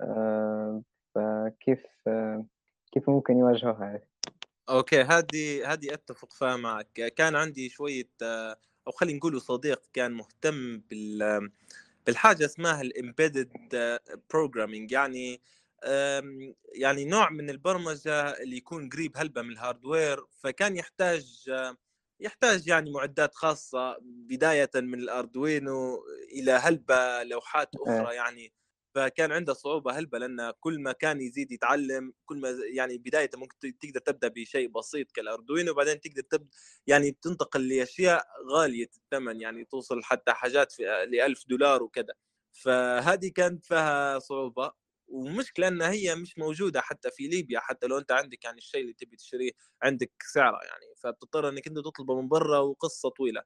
أه 0.00 0.82
فكيف 1.14 1.86
أه 2.06 2.44
كيف 2.92 3.10
ممكن 3.10 3.38
يواجهوها؟ 3.38 3.94
هذه؟ 3.94 4.17
okay 4.68 5.02
هذه 5.02 5.72
هذه 5.72 5.94
أتفق 5.94 6.32
فيها 6.32 6.56
معك 6.56 7.14
كان 7.16 7.36
عندي 7.36 7.68
شوية 7.68 8.08
أو 8.22 8.92
خلينا 8.92 9.18
نقول 9.18 9.40
صديق 9.40 9.82
كان 9.92 10.12
مهتم 10.12 10.78
بال 10.78 11.50
بالحاجة 12.06 12.44
اسمها 12.44 12.80
ال 12.80 12.88
embedded 12.88 13.50
programming 14.30 14.92
يعني 14.92 15.40
يعني 16.74 17.04
نوع 17.04 17.30
من 17.30 17.50
البرمجة 17.50 18.30
اللي 18.30 18.56
يكون 18.56 18.88
قريب 18.88 19.12
هلبة 19.16 19.42
من 19.42 19.50
ال 19.50 19.58
hardware 19.58 20.24
فكان 20.40 20.76
يحتاج 20.76 21.50
يحتاج 22.20 22.68
يعني 22.68 22.90
معدات 22.90 23.34
خاصة 23.34 23.96
بداية 24.02 24.70
من 24.74 24.98
الاردوينو 24.98 26.04
إلى 26.32 26.52
هلبة 26.52 27.22
لوحات 27.22 27.70
إيه. 27.74 28.02
أخرى. 28.02 28.14
يعني 28.14 28.52
فكان 28.98 29.32
عنده 29.32 29.52
صعوبة 29.54 29.92
هلبة 29.98 30.18
لأن 30.18 30.52
كل 30.60 30.80
ما 30.80 30.92
كان 30.92 31.20
يزيد 31.20 31.52
يتعلم 31.52 32.12
كل 32.26 32.38
ما 32.40 32.50
يعني 32.74 32.98
بدايه 32.98 33.30
ممكن 33.36 33.58
تقدر 33.80 34.00
تبدأ 34.00 34.28
بشيء 34.28 34.68
بسيط 34.68 35.12
كالأردوينو 35.12 35.72
وبعدين 35.72 36.00
تقدر 36.00 36.22
تبدا 36.22 36.50
يعني 36.86 37.12
تنتقل 37.22 37.68
لأشياء 37.68 38.26
غالية 38.54 38.90
الثمن 38.96 39.40
يعني 39.40 39.64
توصل 39.64 40.02
حتى 40.04 40.32
حاجات 40.32 40.80
ل 40.80 41.20
1000 41.20 41.44
دولار 41.48 41.82
وكذا. 41.82 42.14
فهذه 42.52 43.28
كانت 43.34 43.64
فيها 43.66 44.18
صعوبة 44.18 44.72
ومشكلة 45.08 45.68
انها 45.68 45.90
هي 45.90 46.14
مش 46.14 46.38
موجودة 46.38 46.80
حتى 46.80 47.10
في 47.10 47.28
ليبيا 47.28 47.60
حتى 47.60 47.86
لو 47.86 47.98
أنت 47.98 48.12
عندك 48.12 48.44
يعني 48.44 48.58
الشيء 48.58 48.80
اللي 48.82 48.92
تبي 48.92 49.16
تشتريه 49.16 49.50
عندك 49.82 50.10
سعره 50.34 50.58
يعني. 50.64 50.84
فبتضطر 51.02 51.48
إنك 51.48 51.66
أنت 51.66 51.78
تطلبه 51.78 52.20
من 52.20 52.28
برا 52.28 52.58
وقصة 52.58 53.08
طويلة. 53.08 53.42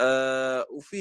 آه 0.00 0.66
وفي 0.70 0.98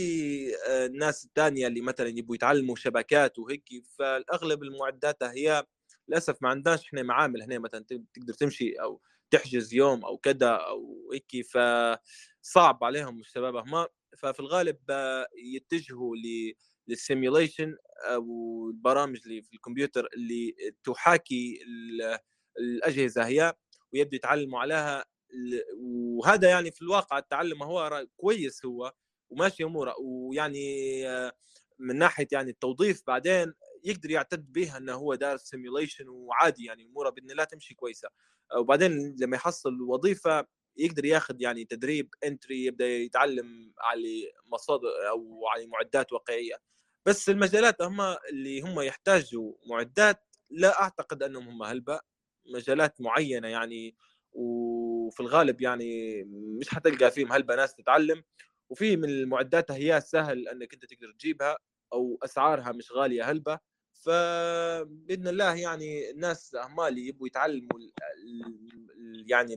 آه 0.70 0.88
ناس 0.88 1.28
تانية 1.36 1.68
اللي 1.68 1.82
مثلا 1.82 2.08
يبوا 2.10 2.36
يتعلموا 2.36 2.76
شبكات 2.76 3.40
وهيك 3.40 3.70
فالأغلب 4.00 4.64
المعدات 4.64 5.24
هي 5.24 5.66
للأسف 6.08 6.38
ما 6.42 6.50
عندناش 6.50 6.86
إحنا 6.86 7.04
معامل 7.04 7.42
هنا 7.42 7.60
مثلا 7.60 7.86
تقدر 8.14 8.34
تمشي 8.34 8.74
أو 8.74 9.02
تحجز 9.32 9.74
يوم 9.74 10.06
أو 10.06 10.18
كذا 10.18 10.50
أو 10.50 11.12
هيك 11.14 11.46
فصعب 11.48 12.84
عليهم 12.84 13.20
الشباب 13.20 13.56
هم 13.56 13.86
ففي 14.18 14.40
الغالب 14.40 14.78
يتجهوا 15.38 16.16
للسيميوليشن 16.88 17.76
أو 18.14 18.26
البرامج 18.70 19.20
اللي 19.26 19.42
في 19.42 19.54
الكمبيوتر 19.54 20.08
اللي 20.16 20.56
تحاكي 20.84 21.60
الأجهزة 22.60 23.26
هي 23.28 23.54
ويبدوا 23.94 24.16
يتعلموا 24.16 24.60
عليها 24.60 25.06
وهذا 25.78 26.49
يعني 26.49 26.72
في 26.72 26.82
الواقع 26.82 27.18
التعلم 27.18 27.64
هو 27.64 28.07
كويس 28.18 28.66
هو 28.66 28.94
وماشي 29.30 29.64
أموره. 29.64 29.95
ويعني 29.99 31.03
من 31.80 31.95
ناحية 31.98 32.28
يعني 32.32 32.52
التوظيف 32.52 33.03
بعدين 33.07 33.53
يقدر 33.84 34.12
يعتد 34.12 34.53
به 34.53 34.78
إنه 34.78 34.94
هو 34.94 35.16
دار 35.16 35.38
simulation 35.38 36.10
وعادي 36.10 36.66
يعني 36.66 36.86
أموره 36.86 37.10
باذن 37.10 37.32
الله 37.32 37.44
تمشي 37.44 37.74
كويسة. 37.76 38.10
وبعدين 38.57 39.16
لما 39.20 39.36
يحصل 39.38 39.82
وظيفة 39.82 40.48
يقدر 40.78 41.06
ياخذ 41.06 41.41
يعني 41.41 41.66
تدريب 41.66 42.10
entry 42.24 42.66
يبدأ 42.66 42.88
يتعلم 42.88 43.74
على 43.80 44.32
مصادر 44.45 44.88
أو 45.10 45.48
على 45.48 45.68
معدات 45.68 46.14
واقعية. 46.14 46.56
بس 47.06 47.30
المجالات 47.30 47.82
هم 47.82 48.02
اللي 48.02 48.62
هم 48.62 48.80
يحتاجوا 48.82 49.53
معدات 49.70 50.24
لا 50.49 50.82
أعتقد 50.82 51.24
أنهم 51.24 51.48
هم 51.48 51.64
هلبة 51.64 51.99
مجالات 52.45 53.02
معينة 53.02 53.48
يعني. 53.48 53.95
وفي 55.07 55.19
الغالب 55.19 55.61
يعني 55.61 56.23
مش 56.60 56.69
حتلقى 56.69 57.11
فيهم 57.11 57.32
هلبة 57.32 57.56
ناس 57.56 57.76
تتعلم 57.76 58.23
وفي 58.69 58.98
من 58.98 59.10
المعدات 59.10 59.72
هي 59.72 60.02
سهل 60.02 60.48
إنك 60.48 60.73
أنت 60.73 60.86
تقدر 60.86 61.11
تجيبها 61.11 61.57
أو 61.94 62.19
أسعارها 62.23 62.72
مش 62.72 62.91
غالية 62.91 63.32
هلبة 63.32 63.60
فبإذن 63.94 65.27
الله 65.27 65.56
يعني 65.56 66.10
الناس 66.11 66.56
هم 66.56 66.82
اللي 66.82 67.07
يبغوا 67.07 67.27
يتعلموا 67.27 67.80
يعني 69.27 69.56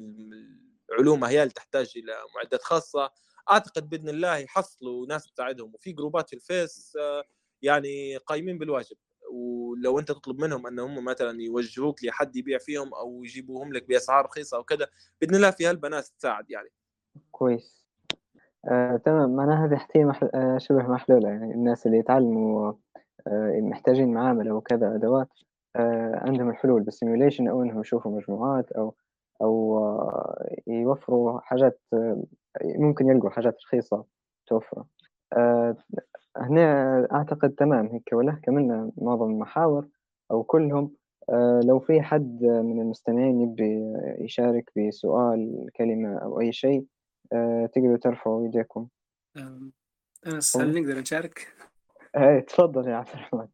العلوم 0.90 1.24
هي 1.24 1.42
اللي 1.42 1.52
تحتاج 1.54 1.92
إلى 1.96 2.12
معدات 2.36 2.62
خاصة. 2.62 3.10
أعتقد 3.50 3.88
بإذن 3.88 4.08
الله 4.08 4.36
يحصلوا 4.36 5.06
ناس 5.06 5.32
تساعدهم. 5.32 5.74
وفي 5.74 5.92
جروبات 5.92 6.28
في 6.28 6.36
الفيس 6.36 6.98
يعني 7.62 8.16
قايمين 8.16 8.58
بالواجب. 8.58 8.96
ولو 9.32 9.98
أنت 9.98 10.09
تطلب 10.09 10.40
منهم 10.40 10.66
أن 10.66 10.78
هم 10.78 11.05
مثلا 11.05 11.42
يوجهوك 11.42 12.05
لحد 12.05 12.36
يبيع 12.36 12.59
فيهم 12.59 12.94
أو 12.94 13.24
يجيبوهم 13.24 13.72
لك 13.72 13.88
بأسعار 13.88 14.24
رخيصة 14.24 14.56
أو 14.56 14.64
كذا 14.64 14.86
بإذن 15.20 15.34
الله 15.34 15.50
في 15.50 15.66
هالبنات 15.66 16.05
تساعد 16.05 16.50
يعني. 16.50 16.68
كويس. 17.32 17.84
آه، 18.68 18.96
تمام. 18.96 19.36
معناها 19.36 19.66
هذه 19.66 19.76
حتى 19.76 20.05
مح... 20.05 20.24
آه، 20.34 20.59
شبه 20.59 20.82
محلولة 20.82 21.28
يعني. 21.28 21.55
الناس 21.55 21.86
اللي 21.86 21.98
يتعلموا 21.98 22.72
آه، 23.26 23.60
محتاجين 23.60 24.12
معاملة 24.12 24.52
وكذا 24.55 24.94
أدوات 24.94 25.28
آه، 25.76 26.20
عندهم 26.26 26.50
الحلول. 26.50 26.82
بالسيميوليشن 26.82 27.48
أو 27.48 27.62
إنهم 27.62 27.80
يشوفوا 27.80 28.16
مجموعات 28.16 28.72
أو 28.72 28.94
أو 29.42 29.78
آه، 29.78 30.56
يوفروا 30.66 31.40
حاجات 31.40 31.80
آه، 31.92 32.22
ممكن 32.64 33.09
يلقوا 33.09 33.30
حاجات 33.30 33.56
رخيصة 33.64 34.05
توفر. 34.46 34.84
آه، 35.32 35.76
هنا 36.39 37.09
أعتقد 37.12 37.51
تمام 37.51 37.86
هيك 37.86 38.09
ولا 38.12 38.40
كملنا 38.43 38.93
معظم 38.97 39.31
المحاور 39.31 39.89
أو 40.31 40.43
كلهم. 40.43 40.93
آه، 41.31 41.60
لو 41.65 41.81
في 41.81 42.02
حد 42.02 42.43
من 42.43 42.81
المستمعين 42.81 43.40
يبي 43.40 43.94
يشارك 44.19 44.70
بسؤال 44.77 45.70
كلمة 45.77 46.19
أو 46.19 46.40
أي 46.40 46.52
شيء 46.52 46.85
آه، 47.32 47.66
تقدروا 47.66 47.97
ترفعوا 47.97 48.47
يديكم 48.47 48.89
أنس 50.27 50.56
هل 50.56 50.82
نقدر 50.82 51.01
نشارك؟ 51.01 51.55
إيه 52.16 52.40
تفضل 52.40 52.89
يا 52.89 52.94
عبد 52.97 53.09
الرحمن. 53.09 53.48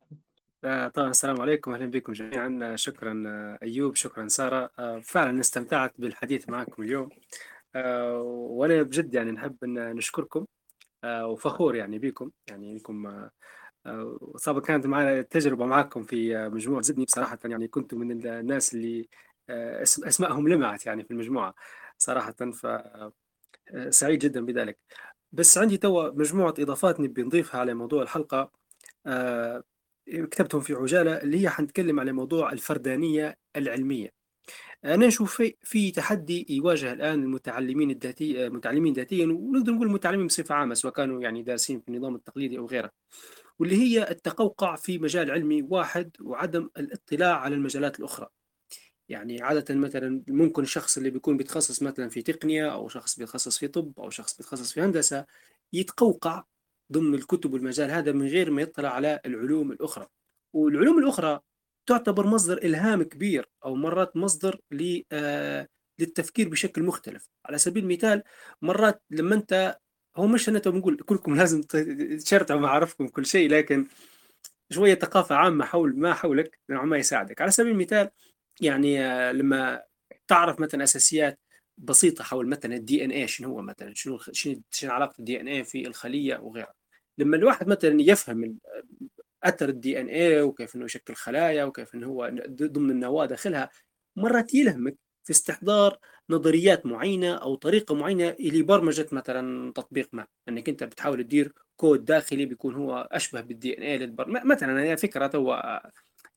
آه، 0.65 0.89
طبعا 0.89 1.11
السلام 1.11 1.41
عليكم 1.41 1.75
أهلا 1.75 1.87
بكم 1.87 2.13
جميعا. 2.13 2.77
شكرا 2.77 3.25
أيوب 3.63 3.95
شكرا 3.95 4.29
سارة. 4.29 4.71
آه، 4.79 5.01
فعلا 5.01 5.41
استمتعت 5.41 5.93
بالحديث 5.99 6.49
معكم 6.49 6.83
اليوم. 6.83 7.09
وأنا 8.27 8.83
بجد 8.83 9.15
يعني 9.15 9.31
نحب 9.31 9.57
أن 9.65 9.97
نشكركم. 9.97 10.47
وفخور 11.05 11.77
يعني 11.77 11.99
بكم 11.99 12.31
يعني 12.51 12.73
إنكم 12.73 13.07
آه، 13.07 13.31
آه، 13.87 14.33
سابقا 14.37 14.61
كانت 14.67 14.87
معنا 14.87 15.23
تجربة 15.23 15.67
معكم 15.67 16.03
في 16.03 16.37
آه، 16.39 16.49
مجموعة. 16.49 16.83
زدني 16.83 17.05
بصراحة 17.05 17.39
يعني 17.45 17.69
كنتم 17.69 17.99
من 18.01 18.27
الناس 18.27 18.75
اللي 18.75 19.09
آه، 19.51 19.83
اسم 19.83 20.05
أسمائهم 20.07 20.49
لمعت 20.49 20.87
يعني 20.87 21.05
في 21.05 21.11
المجموعة 21.11 21.55
صراحة 21.99 22.33
ف 22.33 22.67
آه، 23.75 23.91
سعيد 23.91 24.19
جدا 24.19 24.47
بذلك. 24.47 24.79
بس 25.33 25.59
عندي 25.59 25.77
توا 25.79 26.11
مجموعة 26.11 26.55
إضافات 26.59 27.01
نبي 27.01 27.23
نضيفها 27.23 27.61
على 27.61 27.75
موضوع 27.75 28.03
الحلقة 28.03 28.53
آه، 29.07 29.65
كتبتهم 30.07 30.61
في 30.61 30.75
عجالة 30.75 31.17
اللي 31.23 31.43
هي 31.43 31.51
حنتكلم 31.51 32.01
على 32.01 32.13
موضوع 32.13 32.53
الفردانية 32.53 33.39
العلمية. 33.57 34.14
أنا 34.85 35.07
نشوف 35.07 35.37
في, 35.37 35.57
في 35.63 35.91
تحدي 35.91 36.47
يواجه 36.51 36.93
الآن 36.93 37.23
المتعلمين 37.23 37.91
الذاتي 37.91 38.47
المتعلمين 38.47 38.93
ذاتيا 38.93 39.27
ونقدر 39.27 39.73
نقول 39.73 39.87
المتعلمين 39.87 40.27
بصفة 40.27 40.55
عامة 40.55 40.75
سواء 40.75 40.93
كانوا 40.93 41.23
يعني 41.23 41.43
دارسين 41.43 41.81
في 41.81 41.89
النظام 41.89 42.15
التقليدي 42.15 42.59
أو 42.59 42.67
غيره. 42.67 42.91
واللي 43.59 43.77
هي 43.77 44.11
التقوقع 44.11 44.77
في 44.77 44.99
مجال 44.99 45.31
علمي 45.31 45.63
واحد 45.63 46.11
وعدم 46.21 46.71
الاطلاع 46.79 47.41
على 47.41 47.55
المجالات 47.55 48.01
الأخرى. 48.01 48.29
يعني 49.09 49.43
عادة 49.43 49.75
مثلا 49.75 50.23
ممكن 50.29 50.63
الشخص 50.63 50.97
اللي 50.97 51.11
بيكون 51.11 51.37
بيتخصص 51.37 51.83
مثلا 51.83 52.09
في 52.09 52.23
تقنية 52.23 52.73
أو 52.73 52.89
شخص 52.89 53.19
بيتخصص 53.19 53.59
في 53.59 53.69
طب 53.69 53.93
أو 53.99 54.11
شخص 54.11 54.37
بيتخصص 54.37 54.73
في 54.73 54.81
هندسة 54.81 55.27
يتقوقع 55.73 56.45
ضمن 56.93 57.15
الكتب 57.15 57.53
والمجال 57.55 57.91
هذا 57.91 58.13
من 58.13 58.27
غير 58.29 58.51
ما 58.51 58.63
يطلع 58.63 58.89
على 58.89 59.21
العلوم 59.27 59.73
الأخرى. 59.73 60.07
والعلوم 60.53 60.99
الأخرى 60.99 61.41
تعتبر 61.87 62.27
مصدر 62.27 62.59
إلهام 62.59 63.03
كبير 63.03 63.49
أو 63.65 63.75
مرات 63.75 64.17
مصدر 64.17 64.61
آه 65.13 65.69
للتفكير 65.99 66.49
بشكل 66.49 66.83
مختلف. 66.83 67.29
على 67.47 67.59
سبيل 67.59 67.85
المثال 67.85 68.23
مرات 68.63 69.03
لما 69.11 69.35
أنت 69.35 69.79
هو 70.17 70.27
مش 70.27 70.49
أنا 70.49 70.59
بنقول 70.59 70.97
كلكم 70.97 71.35
لازم 71.39 71.63
تشرتوا 71.63 72.57
معرفكم 72.57 73.09
كل 73.09 73.27
شيء 73.27 73.51
لكن 73.51 73.87
شوية 74.71 74.95
ثقافة 74.95 75.35
عامة 75.35 75.65
حول 75.65 75.99
ما 75.99 76.15
حولك 76.15 76.59
نوعا 76.71 76.85
ما 76.87 76.97
يساعدك. 76.99 77.41
على 77.41 77.51
سبيل 77.51 77.73
المثال 77.73 78.11
يعني 78.61 79.01
آه، 79.07 79.33
لما 79.33 79.83
تعرف 80.29 80.61
مثلا 80.61 80.85
أساسيات 80.85 81.41
بسيطة 81.79 82.25
حول 82.25 82.49
مثلا 82.49 82.75
ال 82.77 83.05
DNA 83.05 83.29
شنو 83.29 83.49
هو 83.49 83.63
مثلا؟ 83.63 83.95
شنو 83.95 84.19
شنو 84.71 84.93
علاقة 84.93 85.15
ال 85.19 85.41
DNA 85.41 85.65
في 85.65 85.87
الخلية 85.87 86.39
وغيرها؟ 86.39 86.75
لما 87.19 87.37
الواحد 87.37 87.69
مثلا 87.69 88.03
يفهم 88.03 88.59
أثر 89.45 89.69
ال 89.69 90.01
DNA 90.01 90.43
وكيف 90.43 90.77
إنه 90.77 90.85
يشكل 90.85 91.15
خلايا 91.15 91.65
وكيف 91.65 91.95
إنه 91.95 92.07
هو 92.07 92.31
ضمن 92.51 92.91
النواة 92.91 93.27
داخلها 93.27 93.71
مرات 94.17 94.55
يلهمك 94.55 94.97
في 95.25 95.31
استحضار 95.31 95.99
نظريات 96.31 96.87
معينة 96.87 97.35
أو 97.35 97.55
طريقة 97.55 97.95
معينة 97.95 98.37
لبرمجه 98.41 99.07
مثلا 99.13 99.73
تطبيق 99.73 100.09
ما 100.13 100.27
إنك 100.49 100.69
أنت 100.69 100.85
بتحاول 100.85 101.25
تدير 101.25 101.53
كود 101.77 102.05
داخلي 102.05 102.47
بيكون 102.47 102.75
هو 102.75 103.09
أشبه 103.13 103.41
بال 103.41 103.79
DNA. 103.79 104.15
مثلا 104.45 104.83
هي 104.83 104.97
فكرة 104.97 105.27
تو 105.27 105.55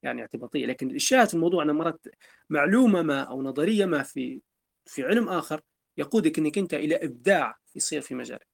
يعني 0.04 0.22
اعتباطية 0.22 0.66
لكن 0.66 0.92
الشاهد 0.92 1.28
في 1.28 1.34
الموضوع 1.34 1.64
ان 1.64 1.72
مرات 1.72 2.06
معلومة 2.50 3.02
ما 3.02 3.22
أو 3.22 3.42
نظرية 3.44 3.86
ما 3.86 4.04
في 4.04 4.42
في 4.86 5.04
علم 5.04 5.30
آخر 5.30 5.62
يقودك 5.98 6.40
إنك 6.40 6.58
أنت 6.58 6.74
إلى 6.74 6.96
إبداع 6.96 7.58
يصير 7.76 8.02
في 8.02 8.16
مجالك. 8.16 8.48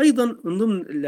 أيضا 0.00 0.26
من 0.44 0.58
ضمن 0.58 0.80
ال- 0.80 1.06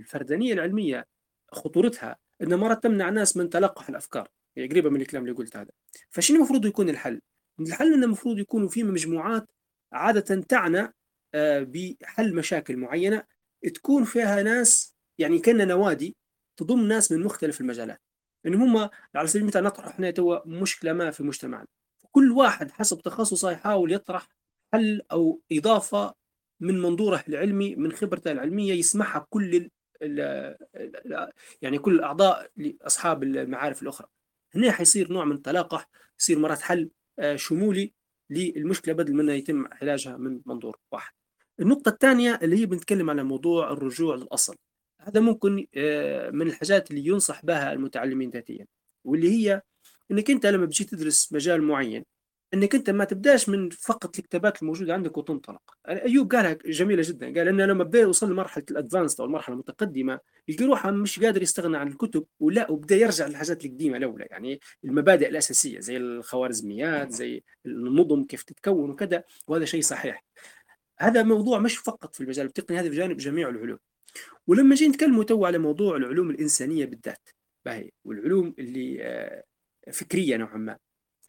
الفردانية 0.00 0.52
العلمية 0.52 1.06
خطورتها 1.52 2.16
ان 2.42 2.54
مرات 2.54 2.82
تمنع 2.82 3.08
الناس 3.08 3.36
من 3.36 3.50
تلقح 3.50 3.88
الأفكار 3.88 4.28
هي 4.56 4.68
قريبة 4.68 4.90
من 4.90 5.00
الكلام 5.00 5.22
اللي 5.22 5.34
قلت 5.34 5.56
هذا. 5.56 5.70
فشنو 6.10 6.36
المفروض 6.36 6.64
يكون 6.64 6.88
الحل؟ 6.88 7.20
الحل 7.60 7.94
إنه 7.94 8.06
المفروض 8.06 8.38
يكونوا 8.38 8.68
في 8.68 8.82
مجموعات 8.82 9.50
عادة 9.92 10.42
تعنى 10.42 10.94
آه، 11.34 11.66
بحل 11.68 12.34
مشاكل 12.34 12.76
معينة 12.76 13.24
تكون 13.74 14.04
فيها 14.04 14.42
ناس 14.42 14.94
يعني 15.18 15.38
كنا 15.38 15.64
نوادي 15.64 16.16
تضم 16.56 16.86
ناس 16.86 17.12
من 17.12 17.22
مختلف 17.24 17.60
المجالات. 17.60 18.00
إن 18.46 18.54
هم 18.54 18.90
على 19.14 19.28
سبيل 19.28 19.42
المثال 19.42 19.64
نطرح 19.64 19.86
إحنا 19.86 20.10
توا 20.10 20.38
مشكلة 20.46 20.92
ما 20.92 21.10
في 21.10 21.22
مجتمعنا 21.22 21.66
كل 22.12 22.32
واحد 22.32 22.70
حسب 22.70 23.00
تخصصه 23.02 23.50
يحاول 23.50 23.92
يطرح 23.92 24.28
حل 24.72 25.02
أو 25.12 25.42
إضافة 25.52 26.14
من 26.60 26.82
منظوره 26.82 27.24
العلمي 27.28 27.76
من 27.76 27.92
خبرته 27.92 28.32
العلمية 28.32 28.74
يسمعها 28.74 29.26
كل 29.30 29.70
يعني 31.62 31.78
كل 31.78 31.94
الاعضاء 31.94 32.50
لأصحاب 32.56 33.22
المعارف 33.22 33.82
الأخرى. 33.82 34.08
هنا 34.54 34.72
حيصير 34.72 35.12
نوع 35.12 35.24
من 35.24 35.36
التلاقح 35.36 35.88
يصير 36.20 36.38
مرات 36.38 36.60
حل 36.60 36.90
آه، 37.18 37.36
شمولي 37.36 37.92
للمشكلة 38.30 38.94
بدل 38.94 39.14
من 39.14 39.28
يتم 39.28 39.66
علاجها 39.82 40.16
من 40.16 40.40
منظور 40.46 40.78
واحد. 40.92 41.12
النقطة 41.60 41.88
الثانية 41.88 42.38
اللي 42.42 42.56
هي 42.60 42.66
بنتكلم 42.66 43.10
على 43.10 43.22
موضوع 43.24 43.72
الرجوع 43.72 44.16
للأصل. 44.16 44.56
هذا 45.00 45.20
ممكن 45.20 45.66
آه، 45.76 46.30
من 46.30 46.46
الحاجات 46.46 46.90
اللي 46.90 47.06
ينصح 47.06 47.44
بها 47.44 47.72
المتعلمين 47.72 48.30
ذاتيا 48.30 48.66
واللي 49.04 49.28
هي 49.30 49.62
إنك 50.10 50.30
أنت 50.30 50.46
لما 50.46 50.66
بتجي 50.66 50.84
تدرس 50.84 51.32
مجال 51.32 51.62
معين 51.62 52.04
إنك 52.54 52.74
أنت 52.74 52.90
ما 52.90 53.04
تبداش 53.04 53.48
من 53.48 53.70
فقط 53.70 54.18
الكتابات 54.18 54.62
الموجودة 54.62 54.94
عندك 54.94 55.18
وتنطلق. 55.18 55.62
أيوب 55.88 56.32
قالها 56.32 56.58
جميلة 56.66 57.02
جدا 57.06 57.26
قال 57.26 57.48
إنه 57.48 57.64
لما 57.64 57.84
بدأ 57.84 58.00
يوصل 58.00 58.30
لمرحلة 58.30 58.64
الأدفانس 58.70 59.20
أو 59.20 59.26
المرحلة 59.26 59.54
المتقدمة 59.54 60.20
يلقى 60.48 60.64
روحه 60.64 60.90
مش 60.90 61.20
قادر 61.20 61.42
يستغنى 61.42 61.76
عن 61.76 61.88
الكتب 61.88 62.26
ولا 62.40 62.70
وبدأ 62.70 62.96
يرجع 62.96 63.26
للحاجات 63.26 63.64
القديمة 63.64 63.96
الأولى 63.96 64.26
يعني 64.30 64.60
المبادئ 64.84 65.28
الأساسية 65.28 65.80
زي 65.80 65.96
الخوارزميات 65.96 67.10
زي 67.10 67.42
النظم 67.66 68.24
كيف 68.24 68.42
تتكون 68.42 68.90
وكذا 68.90 69.24
وهذا 69.46 69.64
شيء 69.64 69.82
صحيح. 69.82 70.24
هذا 70.98 71.22
موضوع 71.22 71.58
مش 71.58 71.78
فقط 71.78 72.14
في 72.14 72.20
المجال 72.20 72.46
التقني 72.46 72.78
هذا 72.78 72.88
بجانب 72.88 73.16
جميع 73.16 73.48
العلوم. 73.48 73.78
ولما 74.46 74.74
جينا 74.74 74.92
نتكلموا 74.94 75.24
تو 75.24 75.44
على 75.46 75.58
موضوع 75.58 75.96
العلوم 75.96 76.30
الإنسانية 76.30 76.84
بالذات 76.84 77.28
باهي 77.64 77.90
والعلوم 78.04 78.54
اللي 78.58 78.98
آه، 79.02 79.44
فكرية 79.92 80.36
نوعا 80.36 80.56
ما. 80.56 80.78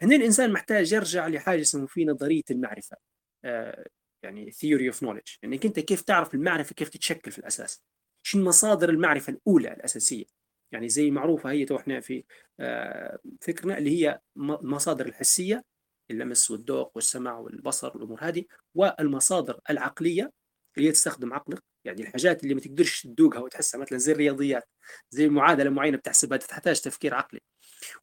هنا 0.02 0.16
الإنسان 0.16 0.52
محتاج 0.54 0.94
يرجع 0.94 1.28
لحاجة 1.28 1.62
اسمه 1.62 1.88
في 1.88 2.06
نظرية 2.06 2.44
المعرفة. 2.52 2.98
آه، 3.46 3.86
يعني 4.24 4.52
theory 4.52 4.94
of 4.94 4.98
knowledge. 4.98 5.38
انك 5.44 5.66
انت 5.66 5.80
كيف 5.80 6.02
تعرف 6.02 6.34
المعرفة 6.34 6.76
كيف 6.76 6.90
تتشكل 6.90 7.32
في 7.32 7.40
الأساس؟ 7.40 7.84
شنو 8.24 8.44
مصادر 8.46 8.90
المعرفة 8.90 9.34
الأولى 9.34 9.74
الأساسية؟ 9.74 10.26
يعني 10.72 10.90
زي 10.90 11.12
معروفة 11.12 11.52
هي 11.52 11.66
تو 11.66 11.76
إحنا 11.78 12.00
في 12.00 12.24
آه، 12.60 13.20
فكرنا 13.42 13.78
اللي 13.78 13.90
هي 13.90 14.20
المصادر 14.38 15.06
الحسية 15.06 15.64
اللمس 16.12 16.52
والذوق 16.52 16.92
والسمع 16.96 17.40
والبصر 17.40 17.98
والأمور 17.98 18.20
هذه 18.22 18.46
والمصادر 18.76 19.60
العقلية 19.70 20.32
اللي 20.78 20.88
هي 20.88 20.92
تستخدم 20.92 21.34
عقلك. 21.34 21.64
يعني 21.86 22.02
الحاجات 22.02 22.44
اللي 22.44 22.54
ما 22.54 22.62
تقدرش 22.62 23.08
تذوقها 23.08 23.40
وتحسها 23.40 23.82
مثلا 23.82 23.98
زي 23.98 24.12
الرياضيات 24.12 24.64
زي 25.10 25.30
معادلة 25.30 25.70
معينة 25.70 25.98
بتحسبها 25.98 26.38
تحتاج 26.38 26.82
تفكير 26.82 27.14
عقلي. 27.14 27.42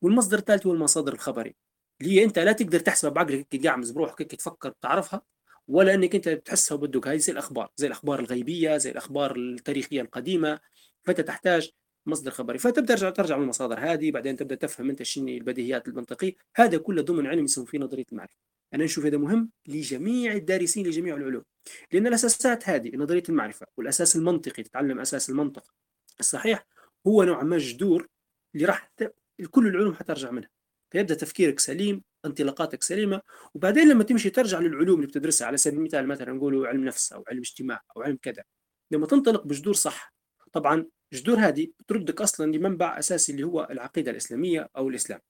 والمصدر 0.02 0.38
الثالث 0.38 0.66
هو 0.66 0.72
المصادر 0.72 1.12
الخبري 1.12 1.56
اللي 2.00 2.24
انت 2.24 2.38
لا 2.38 2.52
تقدر 2.52 2.80
تحسبها 2.80 3.12
بعقلك 3.12 3.48
هيك 3.52 3.66
قاعد 3.66 3.92
بروحك 3.92 4.22
هيك 4.22 4.34
تفكر 4.34 4.70
تعرفها 4.82 5.22
ولا 5.68 5.94
انك 5.94 6.14
انت 6.14 6.28
بتحسها 6.28 6.74
وبدك 6.74 7.08
هاي 7.08 7.18
زي 7.18 7.32
الأخبار 7.32 7.70
زي 7.76 7.86
الأخبار 7.86 8.20
الغيبية 8.20 8.76
زي 8.76 8.90
الأخبار 8.90 9.36
التاريخية 9.36 10.00
القديمة. 10.00 10.60
فأنت 11.04 11.20
تحتاج 11.20 11.70
مصدر 12.06 12.30
خبري. 12.30 12.58
فتبدا 12.58 12.94
ترجع 12.94 13.10
ترجع 13.10 13.36
من 13.36 13.42
المصادر 13.42 13.78
هذه 13.80 14.10
بعدين 14.10 14.36
تبدأ 14.36 14.54
تفهم 14.54 14.90
أنت 14.90 15.02
شنو 15.02 15.28
البديهيات 15.28 15.88
المنطقية. 15.88 16.34
هذا 16.56 16.78
كله 16.78 17.02
ضمن 17.02 17.26
علم 17.26 17.44
يسمى 17.44 17.66
فيه 17.66 17.78
نظرية 17.78 18.04
المعرفة. 18.12 18.36
أنا 18.74 18.84
نشوف 18.84 19.06
هذا 19.06 19.16
مهم 19.18 19.50
لجميع 19.68 20.32
الدارسين 20.32 20.86
لجميع 20.86 21.16
العلوم. 21.16 21.44
لأن 21.92 22.06
الأساسات 22.06 22.68
هذه 22.68 22.96
نظرية 22.96 23.22
المعرفة 23.28 23.66
والأساس 23.76 24.16
المنطقي 24.16 24.62
تتعلم 24.62 25.00
أساس 25.00 25.30
المنطق 25.30 25.64
الصحيح 26.20 26.66
هو 27.06 27.22
نوع 27.22 27.42
ما 27.42 27.58
جذور 27.58 28.08
اللي 28.54 28.66
راح. 28.66 28.90
كل 29.50 29.66
العلوم 29.66 29.94
حترجع 29.94 30.30
منها. 30.30 30.57
فيبدأ 30.90 31.14
تفكيرك 31.14 31.60
سليم 31.60 32.02
انطلاقاتك 32.24 32.82
سليمة 32.82 33.20
وبعدين 33.54 33.88
لما 33.88 34.04
تمشي 34.04 34.30
ترجع 34.30 34.58
للعلوم 34.58 34.96
اللي 34.96 35.06
بتدرسها. 35.06 35.46
على 35.46 35.56
سبيل 35.56 35.78
المثال 35.78 36.06
مثلا 36.06 36.32
نقولوا 36.32 36.66
علم 36.68 36.84
نفس 36.84 37.12
أو 37.12 37.24
علم 37.28 37.38
اجتماع 37.38 37.82
أو 37.96 38.02
علم 38.02 38.18
كذا. 38.22 38.44
لما 38.90 39.06
تنطلق 39.06 39.46
بجذور 39.46 39.74
صح 39.74 40.14
طبعا 40.52 40.86
الجذور 41.12 41.38
هذه 41.38 41.68
بتردك 41.80 42.20
أصلا 42.20 42.52
لمنبع 42.52 42.98
أساسي 42.98 43.32
اللي 43.32 43.44
هو 43.44 43.68
العقيدة 43.70 44.10
الإسلامية 44.10 44.68
أو 44.76 44.88
الإسلام. 44.88 45.20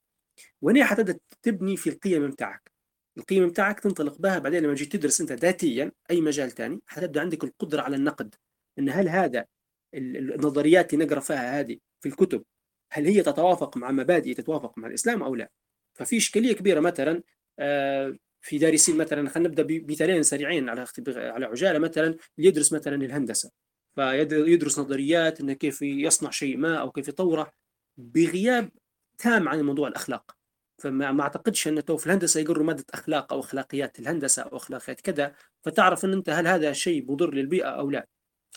وهنا 0.61 0.85
حتبدأ 0.85 1.19
تبني 1.41 1.77
في 1.77 1.89
القيم 1.89 2.29
بتاعك. 2.29 2.71
القيم 3.17 3.47
بتاعك 3.47 3.79
تنطلق 3.79 4.17
بها 4.21 4.39
بعدين 4.39 4.63
لما 4.63 4.73
تجي 4.73 4.85
تدرس 4.85 5.21
أنت 5.21 5.31
ذاتيا 5.31 5.91
أي 6.11 6.21
مجال 6.21 6.51
ثاني 6.51 6.81
حتبدأ 6.87 7.21
عندك 7.21 7.43
القدرة 7.43 7.81
على 7.81 7.95
النقد. 7.95 8.35
إن 8.79 8.89
هل 8.89 9.09
هذا 9.09 9.45
النظريات 9.93 10.93
اللي 10.93 11.05
نقرأ 11.05 11.19
فيها 11.19 11.59
هذه 11.59 11.77
في 12.01 12.09
الكتب 12.09 12.43
هل 12.91 13.05
هي 13.05 13.23
تتوافق 13.23 13.77
مع 13.77 13.91
مبادئ 13.91 14.33
تتوافق 14.33 14.77
مع 14.77 14.87
الإسلام 14.87 15.23
أو 15.23 15.35
لا؟ 15.35 15.49
ففي 15.93 16.17
إشكالية 16.17 16.53
كبيرة 16.53 16.79
مثلا 16.79 17.23
آه، 17.59 18.15
في 18.41 18.57
دارسين 18.57 18.97
مثلا 18.97 19.29
خلينا 19.29 19.49
نبدأ 19.49 19.63
بمثالين 19.63 20.23
سريعين 20.23 20.69
على 20.69 20.85
على 21.07 21.45
عجالة 21.45 21.79
مثلا 21.79 22.15
يدرس 22.37 22.73
مثلا 22.73 22.95
الهندسة. 22.95 23.51
فيدرس 23.95 24.79
نظريات 24.79 25.41
إنه 25.41 25.53
كيف 25.53 25.81
يصنع 25.81 26.29
شيء 26.29 26.57
ما 26.57 26.75
أو 26.75 26.91
كيف 26.91 27.07
يطوره 27.07 27.51
بغياب 27.97 28.71
تام 29.17 29.49
عن 29.49 29.61
موضوع 29.61 29.87
الأخلاق. 29.87 30.39
فما 30.79 31.11
ما 31.11 31.23
أعتقدش 31.23 31.67
إن 31.67 31.85
تو 31.85 31.97
في 31.97 32.07
الهندسة 32.07 32.39
يقروا 32.39 32.65
مادة 32.65 32.85
أخلاق 32.93 33.33
أو 33.33 33.39
أخلاقيات 33.39 33.99
الهندسة 33.99 34.41
أو 34.43 34.57
أخلاقيات 34.57 35.01
كذا 35.01 35.35
فتعرف 35.63 36.05
إن 36.05 36.13
أنت 36.13 36.29
هل 36.29 36.47
هذا 36.47 36.69
الشيء 36.69 37.11
مضر 37.11 37.33
للبيئة 37.33 37.67
أو 37.69 37.89
لا؟ 37.89 38.07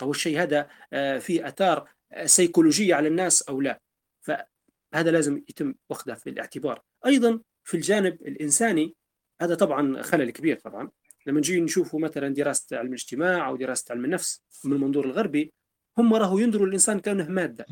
أو 0.01 0.11
الشيء 0.11 0.41
هذا 0.41 0.69
آه، 0.93 1.17
في 1.17 1.47
أثار 1.47 1.89
سيكولوجية 2.25 2.95
على 2.95 3.07
الناس 3.07 3.41
أو 3.41 3.61
لا؟ 3.61 3.79
فهذا 4.93 5.11
لازم 5.11 5.41
يتم 5.49 5.73
واخذه 5.89 6.13
في 6.13 6.29
الاعتبار. 6.29 6.81
أيضا 7.05 7.39
في 7.63 7.77
الجانب 7.77 8.13
الإنساني 8.21 8.95
هذا 9.41 9.55
طبعا 9.55 10.01
خلل 10.01 10.29
كبير 10.29 10.59
طبعا. 10.59 10.89
لما 11.27 11.37
نجي 11.37 11.61
نشوفوا 11.61 11.99
مثلا 11.99 12.33
دراسة 12.33 12.77
علم 12.77 12.87
الاجتماع 12.87 13.47
أو 13.47 13.55
دراسة 13.55 13.85
علم 13.91 14.05
النفس 14.05 14.41
من 14.63 14.73
المنظور 14.73 15.05
الغربي 15.05 15.53
هم 15.97 16.13
راهو 16.13 16.37
ينظروا 16.37 16.67
الانسان 16.67 16.99
كأنه 16.99 17.29
مادة 17.29 17.65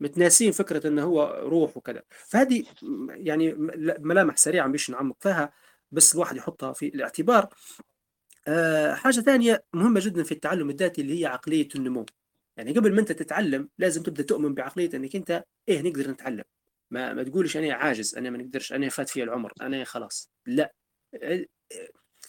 متناسين 0.00 0.52
فكرة 0.52 0.86
إنه 0.86 1.02
هو 1.02 1.42
روح 1.42 1.76
وكذا. 1.76 2.02
فهذه 2.10 2.64
يعني 3.08 3.54
ملامح 3.98 4.36
سريعة 4.36 4.66
مش 4.66 4.90
نعمق 4.90 5.16
فيها 5.20 5.52
بس 5.92 6.14
الواحد 6.14 6.36
يحطها 6.36 6.72
في 6.72 6.88
الاعتبار. 6.88 7.48
أه 8.48 8.94
حاجة 8.94 9.20
ثانية 9.20 9.64
مهمة 9.74 10.00
جدا 10.04 10.22
في 10.22 10.32
التعلم 10.32 10.70
الذاتي 10.70 11.00
اللي 11.00 11.20
هي 11.20 11.26
عقلية 11.26 11.68
النمو. 11.74 12.06
يعني 12.56 12.72
قبل 12.72 12.94
ما 12.94 13.00
أنت 13.00 13.12
تتعلم 13.12 13.68
لازم 13.78 14.02
تبدأ 14.02 14.22
تؤمن 14.22 14.54
بعقلية 14.54 14.90
إنك 14.94 15.16
أنت 15.16 15.44
إيه 15.68 15.82
نقدر 15.82 16.10
نتعلم. 16.10 16.44
ما, 16.90 17.12
ما 17.12 17.22
تقولش 17.22 17.56
أنا 17.56 17.74
عاجز 17.74 18.16
أنا 18.16 18.30
ما 18.30 18.38
نقدرش 18.38 18.72
أنا 18.72 18.88
فات 18.88 19.08
في 19.08 19.22
العمر 19.22 19.52
أنا 19.62 19.84
خلاص. 19.84 20.30
لا. 20.46 20.72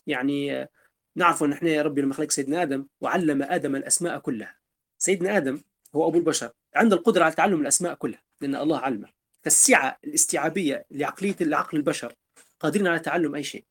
يعني 0.07 0.67
نعرف 1.15 1.43
إن 1.43 1.53
إحنا 1.53 1.81
ربي 1.81 2.01
لما 2.01 2.13
خلق 2.13 2.31
سيدنا 2.31 2.61
آدم 2.61 2.88
وعلم 3.01 3.43
آدم 3.43 3.75
الأسماء 3.75 4.19
كلها. 4.19 4.57
سيدنا 4.97 5.38
آدم 5.38 5.61
هو 5.95 6.07
أبو 6.09 6.17
البشر 6.17 6.51
عنده 6.75 6.95
القدرة 6.95 7.23
على 7.23 7.33
تعلم 7.33 7.61
الأسماء 7.61 7.93
كلها 7.93 8.21
لأن 8.41 8.55
الله 8.55 8.79
علمه. 8.79 9.09
فالسعة 9.43 9.97
الاستيعابية 10.03 10.85
لعقلية 10.91 11.35
العقل 11.41 11.77
البشر 11.77 12.13
قادرين 12.59 12.88
على 12.88 12.99
تعلم 12.99 13.35
أي 13.35 13.43
شيء. 13.43 13.65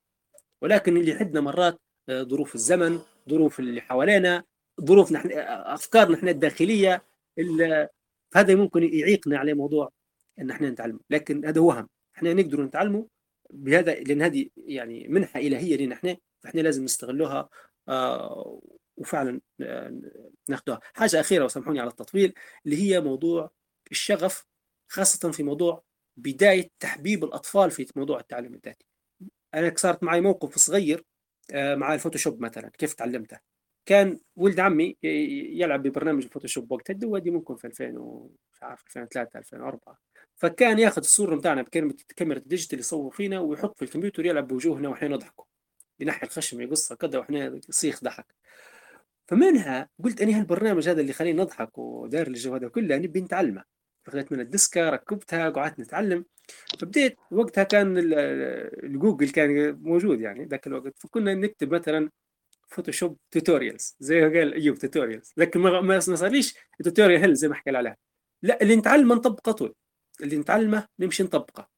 ولكن 0.63 0.97
اللي 0.97 1.13
عندنا 1.13 1.41
مرات 1.41 1.81
آه، 2.09 2.23
ظروف 2.23 2.55
الزمن 2.55 3.01
ظروف 3.31 3.61
اللي 3.61 3.81
حوالينا 3.81 4.45
ظروف 4.81 5.13
نحن 5.13 5.31
أفكارنا 5.49 6.17
نحن 6.17 6.29
الداخلية 6.29 7.03
هذا 8.35 8.55
ممكن 8.55 8.83
يعيقنا 8.83 9.39
على 9.39 9.55
موضوع 9.55 9.93
إن 10.39 10.51
إحنا 10.51 10.71
نتعلم 10.71 11.01
لكن 11.11 11.45
هذا 11.47 11.61
وهم 11.61 11.89
إحنا 12.17 12.35
نقدر 12.35 12.63
نتعلمه 12.63 13.07
بهذا 13.51 13.95
لأن 13.95 14.23
هذه 14.23 14.49
يعني 14.57 15.09
منحة 15.09 15.41
إلهية 15.41 15.77
لنا 15.77 15.95
إحنا 15.95 16.17
فإحنا 16.41 16.61
لازم 16.61 16.85
نستغلوها 16.85 17.49
آه 17.89 18.61
وفعلا 18.97 19.41
آه 19.61 20.01
ناخذها 20.49 20.81
حاجة 20.95 21.21
أخيرة 21.21 21.45
وسامحوني 21.45 21.81
على 21.81 21.91
التطويل 21.91 22.35
اللي 22.67 22.77
هي 22.83 23.01
موضوع 23.01 23.51
الشغف 23.91 24.45
خاصة 24.89 25.31
في 25.31 25.43
موضوع 25.43 25.83
بداية 26.17 26.71
تحبيب 26.81 27.25
الأطفال 27.25 27.71
في 27.71 27.87
موضوع 27.97 28.21
التعلم 28.21 28.55
الذاتي. 28.55 28.87
أنا 29.55 29.73
صارت 29.77 30.03
معي 30.03 30.21
موقف 30.21 30.59
صغير 30.59 31.05
آه 31.53 31.75
مع 31.75 31.95
الفوتوشوب 31.95 32.41
مثلا 32.41 32.71
كيف 32.79 32.95
تعلمته؟ 32.95 33.39
كان 33.87 34.21
ولد 34.37 34.61
عمي 34.61 34.97
يلعب 35.03 35.83
ببرنامج 35.83 36.25
الفوتوشوب 36.25 36.73
وقتها 36.73 36.95
دي 36.95 37.31
ممكن 37.31 37.57
في 37.57 37.67
2000 37.67 37.87
مش 38.53 38.63
عارف 38.63 38.83
2003 38.87 39.39
2004 39.39 39.99
فكان 40.41 40.79
ياخذ 40.79 41.01
الصورة 41.03 41.37
بتاعنا 41.37 41.63
بكاميرا 41.63 42.39
ال 42.39 42.44
digital 42.44 42.79
يصور 42.79 43.11
فينا 43.11 43.41
ويحط 43.41 43.79
في 43.79 43.85
الكمبيوتر 43.85 44.27
يلعب 44.27 44.49
بوجوهنا 44.49 44.89
وإحنا 44.89 45.09
نضحكوا. 45.09 45.45
ينحي 46.01 46.27
الخشم 46.27 46.61
يقصها 46.61 46.95
كذا 46.95 47.19
وإحنا 47.19 47.61
يصيخ 47.69 48.05
ضحك. 48.05 48.27
فمنها 49.29 49.89
قلت 50.05 50.21
أني 50.21 50.35
هالبرنامج 50.35 50.89
هذا 50.89 51.01
اللي 51.01 51.13
خليني 51.13 51.43
نضحك 51.43 51.79
وداير 51.79 52.27
الجو 52.27 52.55
هذا 52.55 52.69
كله 52.69 52.97
نبي 52.97 53.21
نتعلمه. 53.21 53.65
فخذت 54.05 54.33
من 54.33 54.41
الديسكا 54.41 54.91
ركبتها 54.91 55.51
قعدت 55.51 55.81
نتعلم. 55.81 56.25
فبديت 56.81 57.17
وقتها 57.31 57.65
كان 57.65 57.95
الجوجل 58.85 59.31
كان 59.31 59.79
موجود 59.83 60.21
يعني 60.21 60.45
ذاك 60.45 60.67
الوقت. 60.67 60.99
فكنا 60.99 61.35
نكتب 61.35 61.75
مثلا 61.75 62.11
فوتوشوب 62.69 63.19
tutorials 63.31 63.97
زي 64.01 64.21
ما 64.21 64.39
قال 64.39 64.55
أيوب 64.55 64.79
tutorials 64.79 65.33
لكن 65.37 65.61
ما 65.61 65.81
ما 65.81 66.01
صارليش 66.01 66.55
توتوريال 66.85 67.37
زي 67.37 67.49
ما 67.49 67.55
حكى 67.55 67.77
عليها 67.77 67.97
لا 68.43 68.63
اللي 68.63 68.77
نتعلمه 68.77 69.15
نطبقه 69.15 69.53
طول. 69.53 69.75
اللي 70.23 70.37
نتعلمه 70.37 70.87
نمشي 70.99 71.23
نطبقه. 71.23 71.69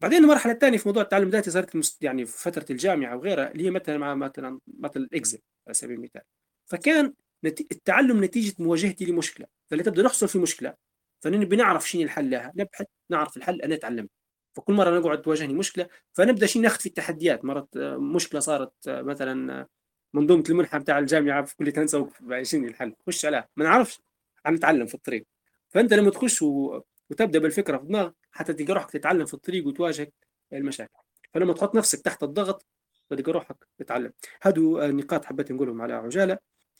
بعدين 0.00 0.24
المرحلة 0.24 0.52
الثانية 0.52 0.78
في 0.78 0.88
موضوع 0.88 1.02
التعلم 1.02 1.26
الذاتي 1.26 1.50
صارت 1.50 1.96
يعني 2.00 2.26
في 2.26 2.38
فترة 2.38 2.66
الجامعة 2.70 3.16
وغيرها 3.16 3.50
اللي 3.50 3.64
هي 3.64 3.70
مثلا 3.70 3.98
مع 3.98 4.14
مثلا 4.14 4.60
مثل 4.66 5.00
الاكزل 5.00 5.38
على 5.66 5.74
سبيل 5.74 5.96
المثال. 5.96 6.22
فكان 6.66 7.14
التعلم 7.44 8.24
نتيجة 8.24 8.54
مواجهتي 8.58 9.04
لمشكلة. 9.04 9.46
فاللي 9.70 9.84
تبدأ 9.84 10.02
نحصل 10.02 10.28
في 10.28 10.38
مشكلة 10.38 10.74
فنبي 11.20 11.56
نعرف 11.56 11.90
شنو 11.90 12.02
الحل 12.02 12.30
لها. 12.30 12.52
نبحث 12.56 12.86
نعرف 13.10 13.36
الحل 13.36 13.62
أنا 13.62 13.74
أتعلم. 13.74 14.08
فكل 14.56 14.72
مرة 14.72 14.98
نقعد 14.98 15.22
تواجهني 15.22 15.54
مشكلة 15.54 15.88
فنبدأ 16.12 16.46
شيء 16.46 16.62
ناخذ 16.62 16.80
في 16.80 16.86
التحديات. 16.86 17.44
مرات 17.44 17.68
مشكلة 17.98 18.40
صارت 18.40 18.72
مثلا 18.88 19.66
منظومة 20.14 20.44
المنحة 20.50 20.78
بتاع 20.78 20.98
الجامعة 20.98 21.44
في 21.44 21.56
كلية 21.56 21.72
هندسة 21.76 22.10
شنو 22.42 22.68
الحل؟ 22.68 22.94
خش 23.06 23.24
عليها 23.24 23.48
ما 23.56 23.64
نعرفش. 23.64 24.00
نتعلم 24.48 24.86
في 24.86 24.94
الطريق. 24.94 25.26
فأنت 25.68 25.94
لما 25.94 26.10
تخش 26.10 26.42
و... 26.42 26.80
وتبدأ 27.10 27.38
بالفكرة 27.38 27.78
في 27.78 27.84
دماغك 27.86 28.14
حتى 28.32 28.52
تلقى 28.54 28.72
روحك 28.74 28.90
تتعلم 28.90 29.26
في 29.26 29.34
الطريق 29.34 29.66
وتواجه 29.66 30.12
المشاكل. 30.52 31.02
فلما 31.34 31.52
تحط 31.52 31.74
نفسك 31.74 32.00
تحت 32.00 32.22
الضغط 32.22 32.66
تلقى 33.10 33.32
روحك 33.32 33.56
تتعلم. 33.78 34.12
هذو 34.42 34.82
النقاط 34.82 35.24
حبيت 35.24 35.52
نقولهم 35.52 35.82
على 35.82 35.94
عجاله 35.94 36.38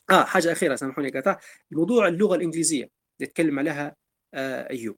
آه 0.09 0.23
حاجة 0.23 0.51
أخيرة 0.51 0.75
سامحوني 0.75 1.09
قطع. 1.09 1.37
موضوع 1.71 2.07
اللغة 2.07 2.35
الإنجليزية 2.35 2.83
اللي 2.83 2.91
يتكلم 3.21 3.59
عليها 3.59 3.95
آه 4.33 4.69
أيوب. 4.69 4.97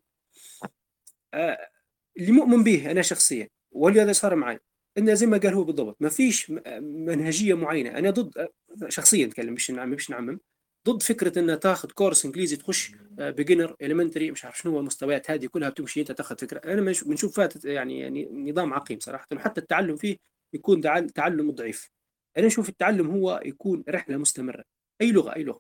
آه 1.34 1.70
اللي 2.18 2.32
مؤمن 2.32 2.64
به 2.64 2.91
أنا 2.91 3.02
شخصيا 3.02 3.49
واللي 3.72 4.14
صار 4.14 4.36
معي 4.36 4.60
انه 4.98 5.14
زي 5.14 5.26
ما 5.26 5.38
قال 5.38 5.53
هو 5.53 5.64
بالضبط 5.64 5.98
ما 5.99 6.10
فيش 6.10 6.52
منهجية 6.82 7.53
معينة. 7.53 7.90
أنا 7.90 8.10
ضد 8.10 8.49
شخصيا 8.88 9.26
أتكلم 9.26 9.53
مش 9.53 9.72
نعمم 9.72 9.94
مش 9.94 10.10
نعمم. 10.10 10.40
ضد 10.88 11.03
فكرة 11.03 11.40
انه 11.40 11.56
تاخذ 11.56 11.91
كورس 11.91 12.26
إنجليزي 12.26 12.56
تخش 12.56 12.91
beginner 13.11 13.76
elementary 13.82 14.32
مش 14.32 14.45
عارف 14.45 14.58
شنو 14.58 14.80
المستويات 14.80 15.32
هذه 15.32 15.45
كلها 15.45 15.70
بتمشي 15.70 15.99
أنت 16.02 16.12
تاخذ 16.12 16.38
فكرة. 16.38 16.74
أنا 16.74 16.82
بنشوف 17.06 17.36
فات 17.38 17.66
يعني 17.66 17.99
يعني 17.99 18.52
نظام 18.52 18.74
عقيم 18.74 18.99
صراحة 18.99 19.28
وحتى 19.34 19.62
التعلم 19.62 19.95
فيه 19.95 20.18
يكون 20.53 20.82
تعلم 21.14 21.52
ضعيف. 21.52 21.90
أنا 22.38 22.48
أشوف 22.48 22.70
التعلم 22.70 23.12
هو 23.12 23.41
يكون 23.45 23.84
رحلة 23.90 24.18
مستمرة 24.18 24.64
أي 25.02 25.12
لغة 25.12 25.36
أي 25.36 25.44
لغة. 25.44 25.60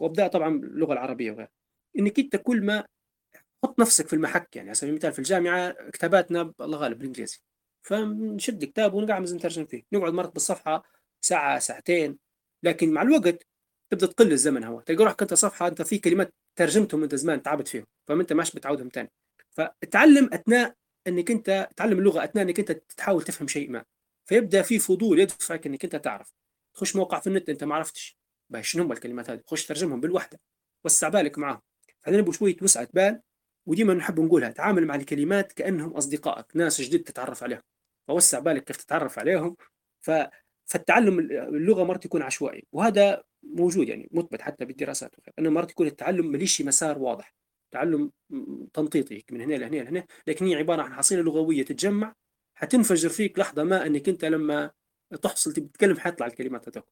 وابدا 0.00 0.26
طبعا 0.26 0.48
اللغة 0.48 0.92
العربية 0.92 1.30
وغيرها. 1.30 1.50
إنك 1.98 2.18
أنت 2.18 2.36
كل 2.36 2.64
ما 2.64 2.84
حط 3.64 3.80
نفسك 3.80 4.06
في 4.08 4.12
المحك 4.12 4.56
يعني 4.56 4.68
على 4.68 4.74
سبيل 4.74 4.90
المثال 4.90 5.12
في 5.12 5.18
الجامعة 5.18 5.90
كتاباتنا 5.90 6.52
الله 6.60 6.78
غالب 6.78 6.98
بالإنجليزي. 6.98 7.38
فنشد 7.82 8.64
كتاب 8.64 8.94
ونقعد 8.94 9.22
نترجم 9.22 9.66
فيه. 9.66 9.82
نقعد 9.92 10.12
مرات 10.12 10.32
بالصفحه 10.32 10.82
ساعة 11.20 11.58
ساعتين. 11.58 12.18
لكن 12.62 12.92
مع 12.92 13.02
الوقت 13.02 13.46
تبدأ 13.92 14.06
تقل 14.06 14.32
الزمن 14.32 14.64
هو. 14.64 14.80
تلقى 14.80 15.04
روحك 15.04 15.22
أنت 15.22 15.34
صفحة 15.34 15.68
أنت 15.68 15.82
في 15.82 15.98
كلمات 15.98 16.34
ترجمتهم 16.56 17.02
أنت 17.02 17.14
زمان 17.14 17.42
تعبت 17.42 17.68
فيهم 17.68 17.86
فانت 18.08 18.32
ماش 18.32 18.52
بتعودهم 18.52 18.88
ثاني 18.88 19.10
فتعلم 19.50 20.30
أثناء 20.32 20.74
إنك 21.06 21.30
أنت 21.30 21.68
تعلم 21.76 21.98
اللغة 21.98 22.24
أثناء 22.24 22.44
إنك 22.44 22.58
أنت 22.58 22.72
تحاول 22.72 23.22
تفهم 23.22 23.48
شيء 23.48 23.70
ما. 23.70 23.84
فيبدأ 24.24 24.62
في 24.62 24.78
فضول 24.78 25.20
يدفعك 25.20 25.66
إنك 25.66 25.84
أنت 25.84 25.96
تعرف. 25.96 26.34
تخش 26.74 26.96
موقع 26.96 27.20
في 27.20 27.26
النت 27.26 27.48
أنت 27.48 27.64
ما 27.64 27.74
عرفتش. 27.74 28.18
شنو 28.60 28.82
هم 28.82 28.92
الكلمات 28.92 29.30
هذه؟ 29.30 29.40
خش 29.46 29.66
ترجمهم 29.66 30.00
بالوحدة. 30.00 30.40
وسع 30.84 31.08
بالك 31.08 31.38
معاهم. 31.38 31.60
بعدين 32.06 32.32
شوية 32.32 32.56
وسعة 32.62 32.88
بال 32.94 33.20
وديما 33.66 33.94
نحب 33.94 34.20
نقولها 34.20 34.50
تعامل 34.50 34.86
مع 34.86 34.94
الكلمات 34.94 35.52
كأنهم 35.52 35.90
أصدقائك 35.90 36.46
ناس 36.56 36.80
جديد 36.80 37.02
تتعرف 37.02 37.42
عليهم. 37.42 37.62
فوسع 38.08 38.38
بالك 38.38 38.64
كيف 38.64 38.76
تتعرف 38.76 39.18
عليهم. 39.18 39.56
ف 40.00 40.10
فالتعلم 40.66 41.18
اللغة 41.18 41.84
مرات 41.84 42.04
يكون 42.04 42.22
عشوائي 42.22 42.66
وهذا 42.72 43.22
موجود 43.42 43.88
يعني 43.88 44.08
مثبت 44.12 44.42
حتى 44.42 44.64
بالدراسات 44.64 45.18
وغيره 45.18 45.34
انه 45.38 45.50
مرات 45.50 45.70
يكون 45.70 45.86
التعلم 45.86 46.32
ماليش 46.32 46.62
مسار 46.62 46.98
واضح. 46.98 47.34
تعلم 47.70 48.10
تنطيطي 48.74 49.24
من 49.32 49.40
هنا 49.40 49.54
لهنا 49.54 49.76
لهنا 49.76 50.06
لكن 50.26 50.46
هي 50.46 50.54
عبارة 50.54 50.82
عن 50.82 50.94
حصيلة 50.94 51.22
لغوية 51.22 51.64
تتجمع 51.64 52.14
حتنفجر 52.54 53.08
فيك 53.08 53.38
لحظة 53.38 53.64
ما 53.64 53.86
أنك 53.86 54.08
أنت 54.08 54.24
لما 54.24 54.70
تحصل 55.22 55.52
تتكلم 55.52 55.98
حيطلع 55.98 56.26
الكلمات 56.26 56.68
هذوك. 56.68 56.88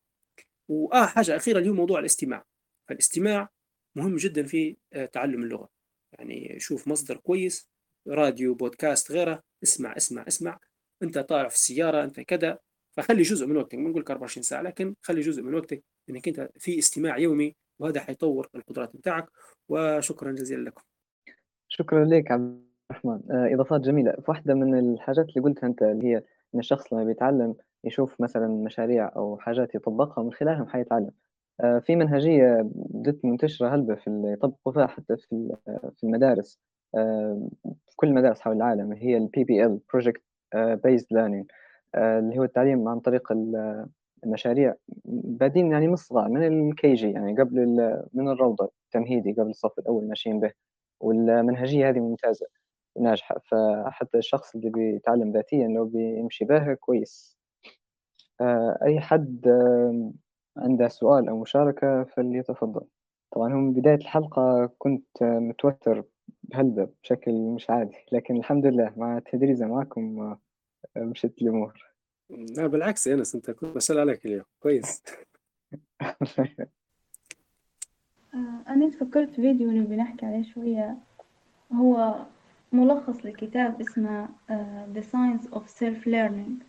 وآه 0.69 1.07
حاجة 1.07 1.37
أخيرة 1.37 1.59
اللي 1.59 1.71
هو 1.71 1.75
موضوع 1.75 1.99
الاستماع. 1.99 2.45
فالاستماع 2.89 3.49
مهم 3.97 4.17
جدا 4.17 4.43
في 4.43 4.77
آه، 4.93 5.07
تعلم 5.07 5.43
اللغة. 5.43 5.69
يعني 6.13 6.61
شوف 6.61 6.89
مصدر 6.89 7.17
كويس 7.17 7.69
راديو 8.09 8.55
بودكاست 8.55 9.13
غيره 9.13 9.43
اسمع 9.63 9.97
اسمع 9.97 10.25
اسمع. 10.29 10.61
أنت 11.03 11.19
طالع 11.19 11.49
في 11.49 11.55
السيارة 11.55 12.05
أنت 12.05 12.21
كذا. 12.21 12.59
فخلي 12.97 13.23
جزء 13.23 13.47
من 13.47 13.57
وقتك 13.57 13.75
ما 13.75 13.89
نقول 13.91 14.03
لك 14.03 14.11
24 14.11 14.43
ساعة 14.43 14.63
لكن 14.63 14.95
خلي 15.03 15.21
جزء 15.21 15.43
من 15.43 15.55
وقتك. 15.55 15.85
إنك 16.11 16.29
أنت 16.29 16.51
في 16.59 16.79
استماع 16.79 17.19
يومي 17.19 17.55
وهذا 17.79 18.01
حيطور 18.01 18.49
القدرات 18.55 18.97
بتاعك. 18.97 19.29
وشكرا 19.69 20.33
جزيلا 20.33 20.69
لكم. 20.69 20.83
شكرا 21.69 22.05
لك 22.05 22.31
عبد 22.31 22.63
الرحمن. 22.91 23.21
آه، 23.31 23.55
إضافات 23.55 23.81
جميلة. 23.81 24.15
واحدة 24.29 24.55
من 24.55 24.79
الحاجات 24.79 25.29
اللي 25.29 25.41
قلتها 25.41 25.67
أنت 25.67 25.83
اللي 25.83 26.07
هي 26.07 26.17
إن 26.55 26.59
الشخص 26.59 26.93
لما 26.93 27.05
بيتعلم 27.05 27.55
يشوف 27.85 28.21
مثلا 28.21 28.49
مشاريع 28.49 29.13
أو 29.17 29.37
حاجات 29.39 29.75
يطبقها 29.75 30.25
من 30.25 30.33
خلالهم 30.33 30.67
حيتعلم. 30.69 31.11
آه، 31.61 31.79
في 31.79 31.97
منهجية 31.97 32.71
بدت 32.75 33.25
منتشرة 33.25 33.75
هلبة 33.75 33.95
في 33.95 34.33
يطبقوا 34.33 34.73
فيها 34.73 34.87
حتى 34.87 35.17
في 35.17 35.57
في 35.97 36.05
المدارس. 36.05 36.61
آه، 36.95 37.49
في 37.65 37.97
كل 37.97 38.09
المدارس 38.09 38.41
حول 38.41 38.57
العالم 38.57 38.93
هي 38.93 39.17
ال 39.17 39.29
PBL 39.37 39.79
Project 39.97 40.21
Based 40.57 41.07
Learning. 41.15 41.45
اللي 41.95 42.39
هو 42.39 42.45
التعليم 42.45 42.89
عن 42.89 43.01
طريق 43.01 43.33
المشاريع 44.25 44.75
بادين 45.05 45.73
يعني 45.73 45.87
من 45.87 45.93
الصغار 45.93 46.29
من 46.29 46.71
الكي 46.71 46.95
جي 46.95 47.11
يعني 47.13 47.41
قبل 47.41 47.67
من 48.15 48.29
الروضة 48.29 48.71
التمهيدي 48.87 49.33
قبل 49.33 49.51
الصف 49.51 49.79
الأول 49.79 50.09
ماشيين 50.09 50.41
به 50.41 50.53
والمنهجية 51.01 51.89
هذه 51.91 52.01
ممتازة 52.01 52.47
وناجحة 52.97 53.37
فحتى 53.51 54.19
الشخص 54.19 54.55
اللي 54.55 54.71
بيتعلم 54.71 55.33
ذاتيا 55.33 55.69
لو 55.69 55.85
بيمشي 55.87 56.45
بها 56.45 56.75
كويس. 56.75 57.37
آه، 58.41 58.79
أي 58.83 59.01
حد 59.01 59.47
عنده 60.57 60.89
سؤال 60.89 61.29
أو 61.29 61.41
مشاركة 61.41 62.05
فليتفضل. 62.05 62.87
طبعا 63.33 63.53
هو 63.53 63.57
من 63.59 63.73
بداية 63.73 63.95
الحلقة 63.95 64.71
كنت 64.79 65.07
متوتر 65.23 66.05
بهلبة 66.43 66.89
بشكل 67.03 67.33
مش 67.33 67.71
عادي 67.71 67.97
لكن 68.13 68.37
الحمد 68.37 68.67
لله 68.67 68.93
مع 68.97 69.19
التدريزة 69.19 69.67
معكم 69.67 70.21
آه، 70.21 71.01
مشت 71.01 71.43
الأمور. 71.43 71.90
لا 72.31 72.67
بالعكس 72.67 73.07
يا 73.07 73.15
أنس 73.15 73.35
أنت 73.35 73.51
كنت 73.51 73.77
بسأل 73.77 73.99
عليك 73.99 74.27
اليوم. 74.27 74.45
كويس. 74.61 75.03
آه، 76.03 76.17
أنا 78.69 78.91
فكرت 78.91 79.35
فيديو 79.35 79.71
نبي 79.71 79.97
نحكي 79.97 80.27
عليه 80.27 80.43
شوية. 80.43 80.99
هو 81.73 82.25
ملخص 82.73 83.25
لكتاب 83.25 83.81
اسمه 83.81 84.29
آه، 84.51 84.89
The 84.95 85.03
Science 85.03 85.45
of 85.55 85.63
Self-Learning. 85.63 86.65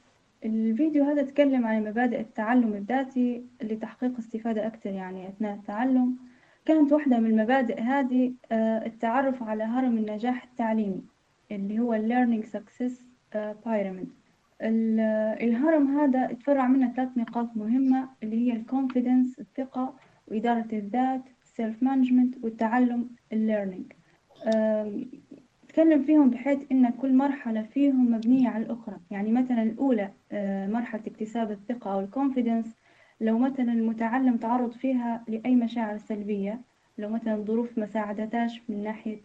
الفيديو 0.45 1.03
هذا 1.03 1.23
تكلم 1.23 1.65
عن 1.65 1.83
مبادئ 1.83 2.19
التعلم 2.19 2.73
الذاتي 2.73 3.45
لتحقيق 3.61 4.17
استفادة 4.17 4.67
أكثر 4.67 4.89
يعني 4.89 5.29
أثناء 5.29 5.55
التعلم. 5.55 6.17
كانت 6.65 6.91
واحدة 6.93 7.19
من 7.19 7.29
المبادئ 7.29 7.81
هذه 7.81 8.33
آه، 8.51 8.85
التعرف 8.85 9.43
على 9.43 9.63
هرم 9.63 9.97
النجاح 9.97 10.43
التعليمي 10.43 11.01
اللي 11.51 11.79
هو 11.79 11.97
Learning 11.97 12.45
Success 12.45 12.93
Pyramid. 13.65 14.20
الهرم 14.61 15.99
هذا 15.99 16.31
اتفرع 16.31 16.67
منه 16.67 16.93
ثلاث 16.93 17.17
نقاط 17.17 17.57
مهمة 17.57 18.09
اللي 18.23 18.35
هي 18.35 18.55
ال 18.55 18.63
confidence 18.63 19.39
الثقة 19.39 19.93
وإدارة 20.27 20.67
الذات 20.73 21.21
self 21.43 21.83
management 21.83 22.35
والتعلم 22.43 23.09
ال 23.33 23.40
learning 23.40 23.93
تكلم 25.69 26.03
فيهم 26.03 26.29
بحيث 26.29 26.59
إن 26.71 26.89
كل 26.89 27.13
مرحلة 27.13 27.61
فيهم 27.61 28.11
مبنية 28.11 28.49
على 28.49 28.65
الأخرى. 28.65 28.97
يعني 29.11 29.31
مثلا 29.31 29.63
الأولى 29.63 30.09
آه، 30.31 30.67
مرحلة 30.67 31.01
اكتساب 31.07 31.51
الثقة 31.51 31.93
أو 31.93 31.99
الكونفيدنس 31.99 32.75
لو 33.21 33.37
مثلا 33.37 33.73
المتعلم 33.73 34.37
تعرض 34.37 34.71
فيها 34.71 35.23
لأي 35.27 35.55
مشاعر 35.55 35.97
سلبية 35.97 36.61
لو 36.97 37.09
مثلا 37.09 37.35
ظروف 37.35 37.77
ما 37.77 37.85
ساعدتاش 37.85 38.61
من 38.69 38.83
ناحية 38.83 39.21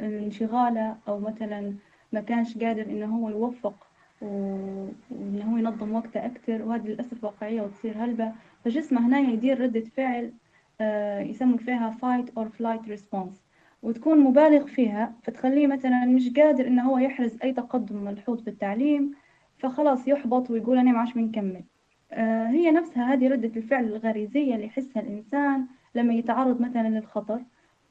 انشغاله 0.00 0.96
أو 1.08 1.20
مثلا 1.20 1.74
ما 2.12 2.20
كانش 2.20 2.58
قادر 2.58 2.82
إنه 2.82 3.16
هو 3.16 3.28
يوفق 3.28 3.86
وإنه 4.22 5.52
هو 5.52 5.56
ينظم 5.56 5.94
وقته 5.94 6.26
أكتر 6.26 6.62
وهذه 6.62 6.86
للأسف 6.86 7.24
واقعية 7.24 7.62
وتصير 7.62 8.04
هلبة. 8.04 8.32
فجسمه 8.64 9.06
هنا 9.06 9.18
يدير 9.18 9.60
ردة 9.60 9.80
فعل 9.96 10.32
آه، 10.80 11.20
يسموا 11.20 11.58
فيها 11.58 11.96
fight 12.02 12.26
or 12.40 12.46
flight 12.58 12.98
response. 12.98 13.40
وتكون 13.82 14.18
مبالغ 14.18 14.66
فيها 14.66 15.12
فتخليه 15.22 15.66
مثلا 15.66 16.04
مش 16.04 16.32
قادر 16.36 16.66
إنه 16.66 16.82
هو 16.82 16.98
يحرز 16.98 17.38
أي 17.42 17.52
تقدم 17.52 18.04
ملحوظ 18.04 18.42
في 18.42 18.50
التعليم 18.50 19.14
فخلاص 19.58 20.08
يحبط 20.08 20.50
ويقول 20.50 20.78
أنا 20.78 20.92
ما 20.92 20.98
عادش 20.98 21.12
بنكمل 21.12 21.64
آه، 22.12 22.46
هي 22.46 22.70
نفسها 22.70 23.12
هذه 23.12 23.28
ردة 23.28 23.52
الفعل 23.56 23.84
الغريزية 23.84 24.54
اللي 24.54 24.66
يحسها 24.66 25.02
الإنسان 25.02 25.66
لما 25.94 26.14
يتعرض 26.14 26.60
مثلا 26.60 26.88
للخطر 26.88 27.42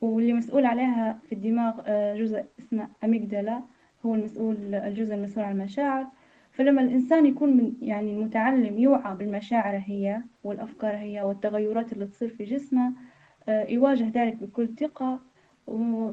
واللي 0.02 0.34
مسؤول 0.34 0.66
عليها 0.66 1.20
في 1.30 1.36
الدماغ 1.36 1.74
آه، 1.86 2.16
جزء 2.16 2.46
اسمه 2.60 2.90
أميجدلا 3.04 3.62
هو 4.05 4.15
المسؤول 4.15 4.76
الجزء 4.76 5.15
المسؤول 5.15 5.45
عن 5.45 5.51
المشاعر. 5.51 6.07
فلما 6.51 6.81
الإنسان 6.81 7.26
يكون 7.26 7.57
من 7.57 7.73
يعني 7.81 8.13
المتعلم 8.13 8.77
يوعى 8.77 9.15
بالمشاعر 9.15 9.81
هي 9.85 10.21
والأفكار 10.43 10.95
هي 10.95 11.21
والتغيرات 11.21 11.93
اللي 11.93 12.05
تصير 12.05 12.30
في 12.30 12.43
جسمه 12.43 12.93
آه، 13.49 13.63
يواجه 13.69 14.09
ذلك 14.09 14.35
بكل 14.35 14.67
ثقة. 14.80 15.19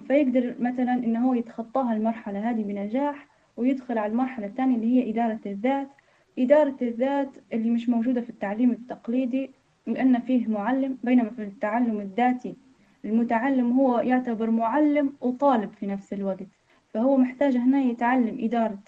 فيقدر 0.08 0.54
مثلا 0.60 0.92
إنه 0.94 1.28
هو 1.28 1.34
يتخطاها 1.34 1.92
المرحلة 1.92 2.50
هذه 2.50 2.62
بنجاح 2.62 3.26
ويدخل 3.56 3.98
على 3.98 4.12
المرحلة 4.12 4.46
الثانية 4.46 4.76
اللي 4.76 4.86
هي 4.86 5.10
إدارة 5.10 5.40
الذات. 5.46 5.88
إدارة 6.38 6.76
الذات 6.82 7.36
اللي 7.52 7.70
مش 7.70 7.88
موجودة 7.88 8.20
في 8.20 8.30
التعليم 8.30 8.70
التقليدي 8.70 9.50
لأن 9.86 10.18
فيه 10.20 10.48
معلم 10.48 10.98
بينما 11.04 11.30
في 11.30 11.42
التعلم 11.42 12.00
الذاتي 12.00 12.56
المتعلم 13.04 13.72
هو 13.72 13.98
يعتبر 14.00 14.50
معلم 14.50 15.12
وطالب 15.20 15.72
في 15.72 15.86
نفس 15.86 16.12
الوقت. 16.12 16.55
فهو 16.96 17.16
محتاج 17.16 17.56
هنا 17.56 17.80
يتعلم 17.80 18.38
إدارة 18.40 18.78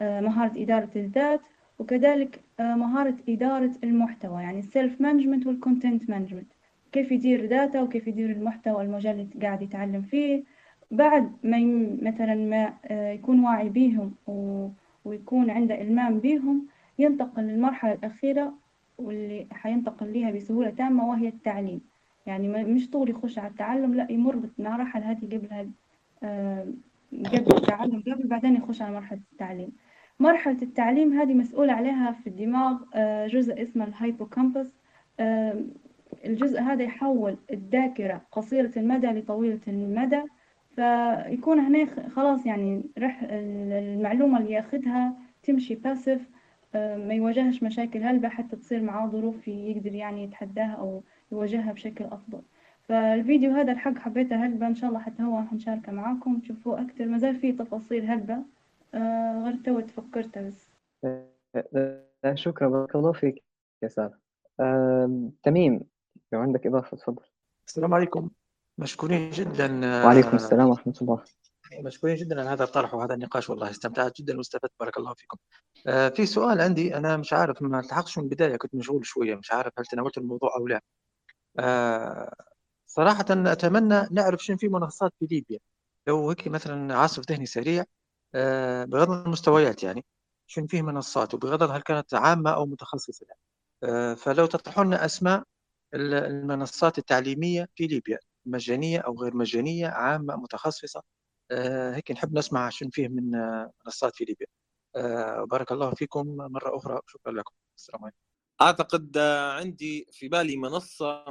آه، 0.00 0.20
مهارة 0.20 0.62
إدارة 0.62 0.90
الذات 0.96 1.40
وكذلك 1.78 2.40
آه، 2.60 2.74
مهارة 2.74 3.16
إدارة 3.28 3.70
المحتوى 3.84 4.42
يعني 4.42 4.58
ال 4.58 4.66
self 4.66 5.00
management 5.00 5.46
وال 5.46 5.60
content 5.60 6.10
management 6.10 6.52
كيف 6.92 7.12
يدير 7.12 7.46
ذاته 7.46 7.82
وكيف 7.82 8.06
يدير 8.06 8.30
المحتوى 8.30 8.82
المجال 8.82 9.20
اللي 9.20 9.46
قاعد 9.46 9.62
يتعلم 9.62 10.02
فيه. 10.02 10.44
بعد 10.90 11.32
ما 11.42 11.58
مثلا 12.02 12.34
ما 12.34 12.74
آه، 12.84 13.12
يكون 13.12 13.44
واعي 13.44 13.68
بيهم 13.68 14.14
ويكون 15.04 15.50
عنده 15.50 15.80
إلمام 15.80 16.18
بيهم 16.18 16.66
ينتقل 16.98 17.42
للمرحلة 17.42 17.92
الأخيرة 17.92 18.54
واللي 18.98 19.46
حينتقل 19.52 20.12
ليها 20.12 20.30
بسهولة 20.30 20.70
تامة 20.70 21.08
وهي 21.08 21.28
التعليم. 21.28 21.80
يعني 22.26 22.48
مش 22.64 22.90
طول 22.90 23.10
يخش 23.10 23.38
على 23.38 23.48
التعلم 23.50 23.94
لا 23.94 24.06
يمر 24.10 24.36
بالمراحل 24.36 25.02
هذه 25.02 25.24
قبل 25.24 25.70
قبل 27.12 27.56
التعلم 27.56 28.00
قبل 28.00 28.28
بعدين 28.28 28.56
يخش 28.56 28.82
على 28.82 28.94
مرحلة 28.94 29.20
التعليم. 29.32 29.72
مرحلة 30.20 30.62
التعليم 30.62 31.12
هذه 31.12 31.34
مسؤول 31.34 31.70
عليها 31.70 32.12
في 32.12 32.26
الدماغ 32.26 32.78
آه، 32.94 33.26
جزء 33.26 33.62
اسمه 33.62 33.84
الهايبوكامبس. 33.84 34.74
آه، 35.20 35.64
الجزء 36.24 36.60
هذا 36.60 36.82
يحول 36.82 37.36
الذاكرة 37.52 38.22
قصيرة 38.32 38.72
المدى 38.76 39.06
لطويلة 39.06 39.60
المدى. 39.68 40.22
فيكون 40.76 41.58
هنا 41.58 42.08
خلاص 42.08 42.46
يعني 42.46 42.82
رح 42.98 43.22
المعلومة 43.22 44.38
اللي 44.38 44.52
ياخدها 44.52 45.14
تمشي 45.42 45.74
باسف 45.74 46.20
آه، 46.74 46.96
ما 46.96 47.14
يواجهش 47.14 47.62
مشاكل 47.62 48.02
هلبة 48.02 48.28
حتى 48.28 48.56
تصير 48.56 48.82
معاه 48.82 49.06
ظروف 49.08 49.48
يقدر 49.48 49.94
يعني 49.94 50.24
يتحداها 50.24 50.72
أو 50.72 51.02
يواجهها 51.32 51.72
بشكل 51.72 52.04
أفضل. 52.04 52.42
فالفيديو 52.90 53.50
هذا 53.50 53.72
الحق 53.72 53.98
حبيته 53.98 54.46
هلبة 54.46 54.66
إن 54.66 54.74
شاء 54.74 54.90
الله 54.90 55.00
حتى 55.00 55.22
هو 55.22 55.42
حنشاركه 55.42 55.92
معاكم 55.92 56.40
تشوفوه 56.40 56.82
أكتر 56.82 57.06
مازال 57.06 57.40
فيه 57.40 57.56
تفاصيل 57.56 58.04
هلبة. 58.04 58.38
آه 58.94 59.42
غير 59.44 59.56
تو 59.64 59.80
تفكرت 59.80 60.38
بس. 60.38 60.68
آه، 61.04 62.34
شكرا. 62.34 62.68
بارك 62.68 62.96
الله 62.96 63.12
فيك 63.12 63.44
يا 63.82 63.88
سارة. 63.88 64.18
آه، 64.60 65.30
تميم 65.42 65.80
لو 66.32 66.40
عندك 66.40 66.66
إضافة 66.66 66.96
تفضل. 66.96 67.22
السلام 67.66 67.94
عليكم. 67.94 68.30
مشكورين 68.78 69.30
جدا 69.30 69.80
آه، 69.84 70.06
وعليكم 70.06 70.36
السلام 70.36 70.68
ورحمة 70.68 70.94
الله. 71.02 71.24
مشكورين 71.84 72.16
جدا 72.16 72.40
على 72.40 72.50
هذا 72.50 72.64
الطرح 72.64 72.94
وهذا 72.94 73.14
النقاش 73.14 73.50
والله 73.50 73.70
استمتعت 73.70 74.20
جدا 74.20 74.36
واستفدت. 74.36 74.72
بارك 74.80 74.98
الله 74.98 75.14
فيكم. 75.14 75.36
آه 75.86 76.08
في 76.08 76.26
سؤال 76.26 76.60
عندي. 76.60 76.96
أنا 76.96 77.16
مش 77.16 77.32
عارف 77.32 77.62
ما 77.62 77.80
التحقتش 77.80 78.18
من 78.18 78.24
البداية 78.24 78.56
كنت 78.56 78.74
مشغول 78.74 79.06
شوية 79.06 79.34
مش 79.34 79.52
عارف 79.52 79.72
هل 79.78 79.86
تناولت 79.86 80.18
الموضوع 80.18 80.56
أو 80.56 80.66
لا. 80.66 80.80
آه 81.58 82.34
صراحة 82.90 83.24
أتمنى 83.30 84.08
نعرف 84.10 84.44
شنو 84.44 84.56
في 84.56 84.68
منصات 84.68 85.12
في 85.20 85.26
ليبيا. 85.30 85.58
لو 86.08 86.28
هيك 86.30 86.48
مثلا 86.48 86.96
عاصف 86.96 87.30
ذهني 87.30 87.46
سريع 87.46 87.84
آه، 88.34 88.84
بغض 88.84 89.10
المستويات 89.10 89.82
يعني 89.82 90.04
شنو 90.46 90.66
فيه 90.66 90.82
منصات 90.82 91.34
وبغض 91.34 91.62
هل 91.70 91.82
كانت 91.82 92.14
عامة 92.14 92.50
أو 92.54 92.66
متخصصة 92.66 93.26
آه، 93.84 94.14
فلو 94.14 94.46
تطرحوا 94.46 94.84
لنا 94.84 95.04
أسماء 95.04 95.42
المنصات 95.94 96.98
التعليمية 96.98 97.68
في 97.76 97.86
ليبيا 97.86 98.18
مجانية 98.46 98.98
أو 99.00 99.18
غير 99.22 99.36
مجانية 99.36 99.88
عامة 99.88 100.36
متخصصة 100.36 101.02
آه، 101.50 101.94
هيك 101.96 102.10
نحب 102.10 102.38
نسمع 102.38 102.68
شنو 102.70 102.90
فيه 102.90 103.08
من 103.08 103.30
منصات 103.86 104.16
في 104.16 104.24
ليبيا. 104.24 104.46
بارك 105.44 105.72
الله 105.72 105.94
فيكم 105.94 106.36
مرة 106.36 106.76
أخرى. 106.76 107.00
شكرا 107.06 107.32
لكم. 107.32 107.54
السلام 107.78 108.02
عليكم. 108.04 108.16
أعتقد 108.60 109.18
عندي 109.58 110.06
في 110.12 110.28
بالي 110.28 110.56
منصة 110.56 111.24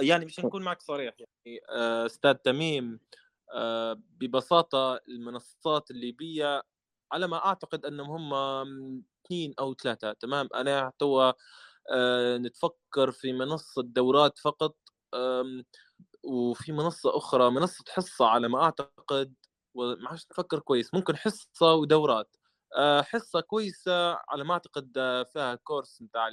يعني 0.00 0.24
مش 0.24 0.40
نكون 0.40 0.62
معك 0.62 0.82
صريح 0.82 1.14
يعني 1.20 1.60
أستاذ 2.06 2.34
تميم 2.34 3.00
ببساطة 3.94 5.00
المنصات 5.08 5.90
الليبيه 5.90 6.62
على 7.12 7.26
ما 7.26 7.46
أعتقد 7.46 7.84
أنهم 7.86 8.34
هم 8.34 9.04
اثنين 9.26 9.54
أو 9.58 9.74
ثلاثة 9.74 10.12
تمام؟ 10.12 10.48
أنا 10.54 10.92
توا 10.98 11.32
نتفكر 12.38 13.10
في 13.12 13.32
منصة 13.32 13.82
دورات 13.82 14.38
فقط 14.38 14.76
وفي 16.24 16.72
منصة 16.72 17.16
أخرى 17.16 17.50
منصة 17.50 17.84
حصة 17.88 18.26
على 18.26 18.48
ما 18.48 18.62
أعتقد 18.64 19.34
وما 19.74 20.08
عادش 20.08 20.26
نفكر 20.30 20.58
كويس 20.58 20.94
ممكن 20.94 21.16
حصة 21.16 21.74
ودورات 21.74 22.36
حصة 23.02 23.40
كويسة 23.40 24.12
على 24.28 24.44
ما 24.44 24.52
أعتقد 24.52 24.92
فيها 25.32 25.54
كورس 25.54 26.02
نتاع 26.02 26.28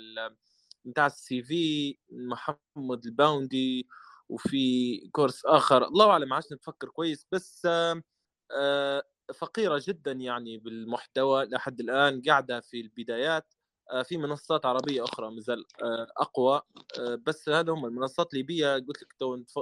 نتاع 0.88 1.06
السي 1.06 1.44
في 1.44 1.98
محمد 2.12 3.06
الباوندي 3.06 3.88
وفي 4.30 4.98
كورس 5.12 5.46
آخر. 5.46 5.88
الله 5.88 6.10
أعلم 6.10 6.34
عادش 6.34 6.52
نفكر 6.52 6.90
كويس. 6.90 7.28
بس 7.32 7.68
فقيرة 9.34 9.82
جدا 9.88 10.12
يعني 10.12 10.58
بالمحتوى 10.58 11.46
لحد 11.46 11.80
الآن 11.80 12.22
قاعدة 12.22 12.60
في 12.60 12.82
البدايات. 12.82 13.54
في 14.04 14.18
منصات 14.18 14.66
عربية 14.66 15.04
أخرى 15.04 15.32
مازال 15.32 15.66
أقوى. 16.18 16.62
بس 17.00 17.50
هذا 17.50 17.72
هم 17.74 17.86
المنصات 17.86 18.34
الليبيه 18.34 18.74
قلت 18.74 19.04
لك 19.04 19.14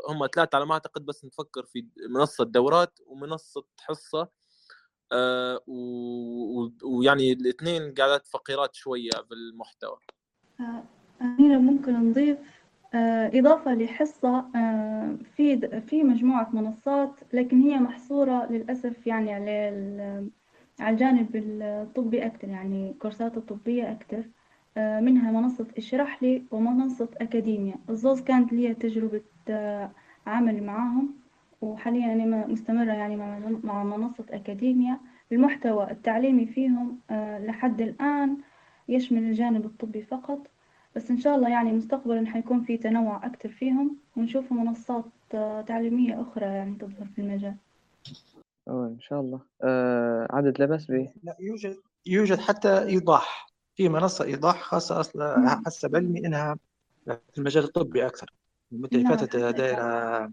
هم 0.10 0.28
ثلاثة 0.36 0.56
على 0.56 0.66
ما 0.66 0.74
أعتقد 0.74 1.06
بس 1.06 1.26
نفكر 1.26 1.66
في 1.66 1.88
منصة 2.10 2.44
دورات 2.44 3.00
ومنصة 3.06 3.66
حصة. 3.80 4.30
ويعني 6.84 7.32
الاثنين 7.34 7.94
قاعدات 7.94 8.28
فقيرات 8.28 8.76
شوية 8.76 9.12
بالمحتوى. 9.30 9.98
هنا 11.22 11.58
ممكن 11.58 11.94
نضيف 12.10 12.38
إضافة 13.34 13.74
لحصة 13.76 14.42
في 15.36 15.82
في 15.88 16.04
مجموعة 16.04 16.50
منصات 16.54 17.20
لكن 17.34 17.62
هي 17.62 17.78
محصورة 17.80 18.48
للأسف 18.52 19.08
يعني 19.08 19.34
على 19.34 19.52
على 20.80 20.94
الجانب 20.94 21.30
الطبي 21.36 22.26
أكتر 22.26 22.48
يعني 22.50 22.94
كورسات 23.02 23.38
الطبية 23.38 23.92
أكتر 23.92 24.24
منها 24.78 25.32
منصة 25.32 25.68
اشرح 25.78 26.24
لي 26.24 26.44
ومنصة 26.52 27.10
أكاديميا 27.22 27.76
الزوز 27.90 28.22
كانت 28.22 28.54
لي 28.54 28.74
تجربة 28.74 29.22
عمل 30.28 30.64
معاهم 30.64 31.14
وحاليا 31.62 32.14
أنا 32.14 32.48
مستمرة 32.48 32.92
يعني 32.94 33.16
مع 33.64 33.84
منصة 33.84 34.26
أكاديميا 34.30 35.00
المحتوى 35.32 35.92
التعليمي 35.92 36.46
فيهم 36.46 37.00
لحد 37.46 37.82
الآن 37.82 38.38
يشمل 38.90 39.24
الجانب 39.24 39.66
الطبي 39.66 40.02
فقط 40.02 40.48
بس 40.96 41.12
إن 41.12 41.18
شاء 41.18 41.36
الله 41.36 41.50
يعني 41.50 41.72
مستقبلا 41.72 42.28
حيكون 42.28 42.64
في 42.64 42.78
تنوع 42.78 43.26
أكتر 43.26 43.50
فيهم 43.50 43.98
ونشوف 44.18 44.52
منصات 44.52 45.06
تعليمية 45.68 46.22
أخرى 46.22 46.46
يعني 46.46 46.76
تظهر 46.76 47.06
في 47.16 47.22
المجال. 47.22 47.56
أوه 48.68 48.88
إن 48.88 49.00
شاء 49.00 49.22
الله. 49.22 49.42
آه 49.64 50.28
عدد 50.30 50.60
لا 50.60 50.66
بأس 50.66 50.86
به 50.86 51.14
لا 51.24 51.38
يوجد 51.40 51.78
يوجد 52.06 52.40
حتى 52.40 52.84
إيضاح. 52.84 53.52
في 53.76 53.90
منصة 53.90 54.26
إيضاح 54.26 54.62
خاصة 54.62 55.00
أصلا 55.00 55.62
حسب 55.66 55.96
علمي 55.96 56.26
إنها 56.26 56.58
في 57.06 57.38
المجال 57.38 57.64
الطبي 57.64 58.06
أكثر. 58.06 58.34
المدة 58.72 58.90
اللي 58.94 59.04
نعم. 59.04 59.18
فاتت 59.18 59.36
دايرة 59.36 60.32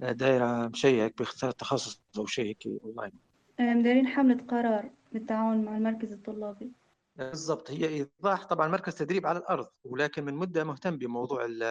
دايرة 0.00 0.68
مشيك 0.68 1.18
باختيار 1.18 1.52
تخصص 1.52 2.02
أو 2.18 2.26
شيء 2.26 2.46
هيك 2.46 2.66
أونلاين 2.66 3.12
مديرين 3.60 4.06
حملة 4.06 4.44
قرار 4.48 4.90
بالتعاون 5.12 5.64
مع 5.64 5.76
المركز 5.76 6.12
الطلابي. 6.12 6.72
بالضبط. 7.20 7.70
هي 7.70 7.88
إيضاح 7.88 8.44
طبعا 8.46 8.68
مركز 8.68 8.94
تدريب 8.94 9.26
على 9.26 9.38
الأرض 9.38 9.66
ولكن 9.84 10.24
من 10.24 10.34
مدة 10.34 10.64
مهتم 10.64 10.98
بموضوع 10.98 11.44
ال- 11.44 11.62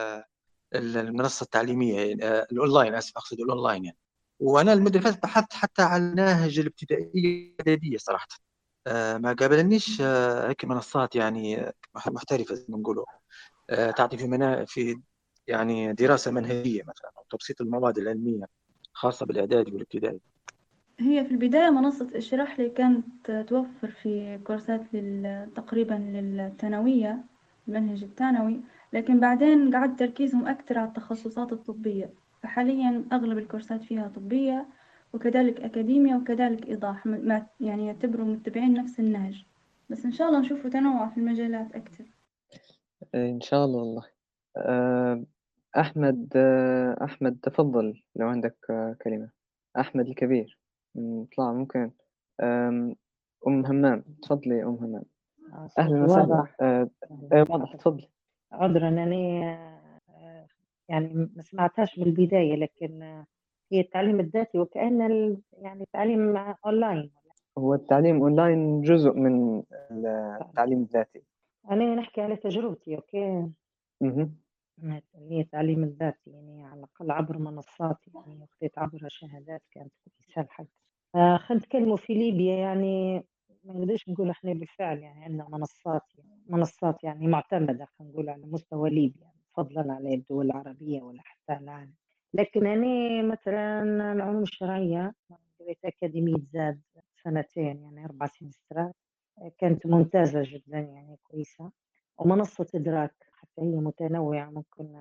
ال- 0.76 0.98
المنصة 0.98 1.44
التعليمية 1.44 2.18
آه، 2.24 2.48
الأونلاين 2.52 2.96
آسف 2.96 3.18
أقصد 3.18 3.40
الأونلاين 3.40 3.86
يعني. 3.86 3.98
وأنا 4.40 4.74
المدة 4.74 5.00
اللي 5.00 5.12
فاتت 5.12 5.24
بحثت 5.24 5.54
حتى 5.54 5.82
على 5.82 6.04
المناهج 6.04 6.60
الابتدائية 6.60 7.10
الإعدادية 7.60 7.98
صراحة. 7.98 8.28
آه، 8.88 9.18
ما 9.18 9.34
قابلنيش 9.34 10.02
آه، 10.02 10.50
هيك 10.50 10.66
منصات 10.66 11.16
يعني 11.16 11.72
محترفة 11.96 12.56
زي 12.56 12.66
ما 12.70 12.78
نقولوا. 12.78 13.06
تعطي 13.98 14.18
في 14.18 14.28
منا 14.28 14.66
في 14.66 15.02
يعني 15.48 15.94
دراسة 15.94 16.32
منهجية 16.32 16.82
مثلا 16.84 17.12
أو 17.18 17.24
تبسيط 17.30 17.62
المواد 17.62 17.98
العلمية 17.98 18.46
خاصة 18.94 19.26
بالإعدادي 19.26 19.72
والابتدائي. 19.72 20.20
هي 21.00 21.26
في 21.26 21.32
البداية 21.32 21.70
منصة 21.70 22.10
اشرح 22.16 22.60
لي 22.60 22.70
كانت 22.70 23.32
توفر 23.48 23.92
في 23.92 24.40
كورسات 24.44 24.94
لل... 24.94 25.50
تقريبا 25.56 25.94
للثانوية 25.94 27.24
المنهج 27.68 28.04
الثانوي 28.04 28.62
لكن 28.94 29.20
بعدين 29.20 29.76
قعد 29.76 29.96
تركيزهم 29.96 30.48
أكثر 30.48 30.78
على 30.80 30.88
التخصصات 30.88 31.52
الطبية. 31.54 32.10
فحاليا 32.44 33.06
أغلب 33.14 33.38
الكورسات 33.38 33.84
فيها 33.84 34.08
طبية 34.08 34.66
وكذلك 35.14 35.62
أكاديمية 35.62 36.16
وكذلك 36.16 36.68
إيضاح 36.68 37.06
ما 37.06 37.48
يعني 37.60 37.88
يعتبروا 37.88 38.26
متبعين 38.26 38.74
نفس 38.74 39.00
النهج. 39.00 39.46
بس 39.90 40.06
إن 40.06 40.12
شاء 40.12 40.28
الله 40.28 40.40
نشوفوا 40.40 40.70
تنوع 40.70 41.10
في 41.10 41.18
المجالات 41.18 41.76
أكثر. 41.76 42.06
إن 43.16 43.42
شاء 43.42 43.66
الله 43.66 43.80
والله. 43.80 44.04
آه 44.58 45.24
أحمد 45.78 46.34
آه 46.36 47.04
أحمد 47.04 47.38
تفضل 47.44 48.04
لو 48.16 48.28
عندك 48.28 48.56
آه 48.70 48.96
كلمة. 49.04 49.30
أحمد 49.80 50.08
الكبير. 50.08 50.58
م، 50.96 51.24
طلع 51.38 51.54
ممكن. 51.54 51.92
أم 53.48 53.66
همام. 53.66 54.04
تفضلي 54.24 54.64
أم 54.64 54.76
همام. 54.76 55.04
أهلا 55.80 56.04
وسهلا. 56.04 56.36
واضح. 56.36 56.56
آه 56.62 56.90
آه، 57.34 57.46
واضح. 57.50 57.76
تفضلي. 57.76 58.10
عذرا 58.52 58.88
أنا 58.90 59.16
آه، 60.10 60.48
يعني 60.90 61.30
ما 61.36 61.42
سمعتهاش 61.42 62.00
من 62.00 62.06
البداية 62.06 62.56
لكن 62.56 63.02
آه، 63.02 63.26
هي 63.72 63.80
التعليم 63.80 64.20
الذاتي 64.20 64.60
وكأن 64.60 65.02
ال- 65.02 65.42
يعني 65.54 65.86
تعليم 65.94 66.38
أونلاين. 66.66 67.12
هو 67.58 67.74
التعليم 67.74 68.22
أونلاين 68.22 68.82
جزء 68.82 69.14
من 69.14 69.64
التعليم 70.42 70.82
الذاتي. 70.82 71.22
أنا 71.72 71.96
نحكي 71.96 72.22
على 72.22 72.36
تجربتي 72.36 72.96
okay؟ 72.96 73.50
مهم. 74.02 74.36
اللي 74.84 75.36
هي 75.36 75.42
التعليم 75.42 75.84
الذاتي 75.84 76.32
يعني 76.32 76.64
على 76.64 76.80
الأقل 76.80 77.12
عبر 77.12 77.38
منصات 77.38 77.98
يعني 78.16 78.44
أخذت 78.44 78.78
عبر 78.78 79.00
شهادات 79.08 79.62
كانت 79.72 79.94
كويسة 80.04 80.42
الحق 80.42 80.66
آه، 81.16 81.38
خلينا 81.38 81.64
نتكلموا 81.64 81.98
في 81.98 82.14
ليبيا 82.14 82.56
يعني 82.56 83.24
ما 83.64 83.74
نقدرش 83.74 84.10
نقول 84.10 84.30
إحنا 84.30 84.54
بالفعل 84.54 85.00
يعني 85.00 85.24
عندنا 85.24 85.48
منصات 85.50 86.04
يعني 86.18 86.42
منصات 86.48 87.04
يعني 87.04 87.28
معتمدة 87.28 87.86
خلينا 87.86 88.14
نقول 88.14 88.30
على 88.30 88.46
مستوى 88.46 88.90
ليبيا 88.90 89.32
فضلا 89.54 89.94
على 89.94 90.14
الدول 90.14 90.46
العربية 90.46 91.02
ولا 91.02 91.22
حتى 91.22 91.64
العالم. 91.64 91.94
لكن 92.34 92.68
أنا 92.68 93.22
مثلا 93.24 93.84
العلوم 94.12 94.42
الشرعية 94.42 95.14
قريت 95.60 95.86
أكاديمية 95.86 96.42
زاد 96.54 96.82
سنتين 97.24 97.82
يعني 97.82 98.06
أربع 98.06 98.28
سنوات 98.28 98.96
كانت 99.58 99.86
ممتازة 99.86 100.44
جدا 100.46 100.80
يعني 100.80 101.18
كويسة. 101.24 101.72
ومنصة 102.18 102.68
إدراك 102.76 103.29
حتى 103.42 103.62
هي 103.62 103.76
متنوعة 103.76 104.50
ممكن 104.50 104.96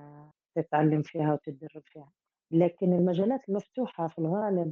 تتعلم 0.55 1.01
فيها 1.01 1.33
وتتدرب 1.33 1.83
فيها. 1.85 2.11
لكن 2.51 2.93
المجالات 2.93 3.49
المفتوحة 3.49 4.07
في 4.07 4.19
الغالب 4.19 4.71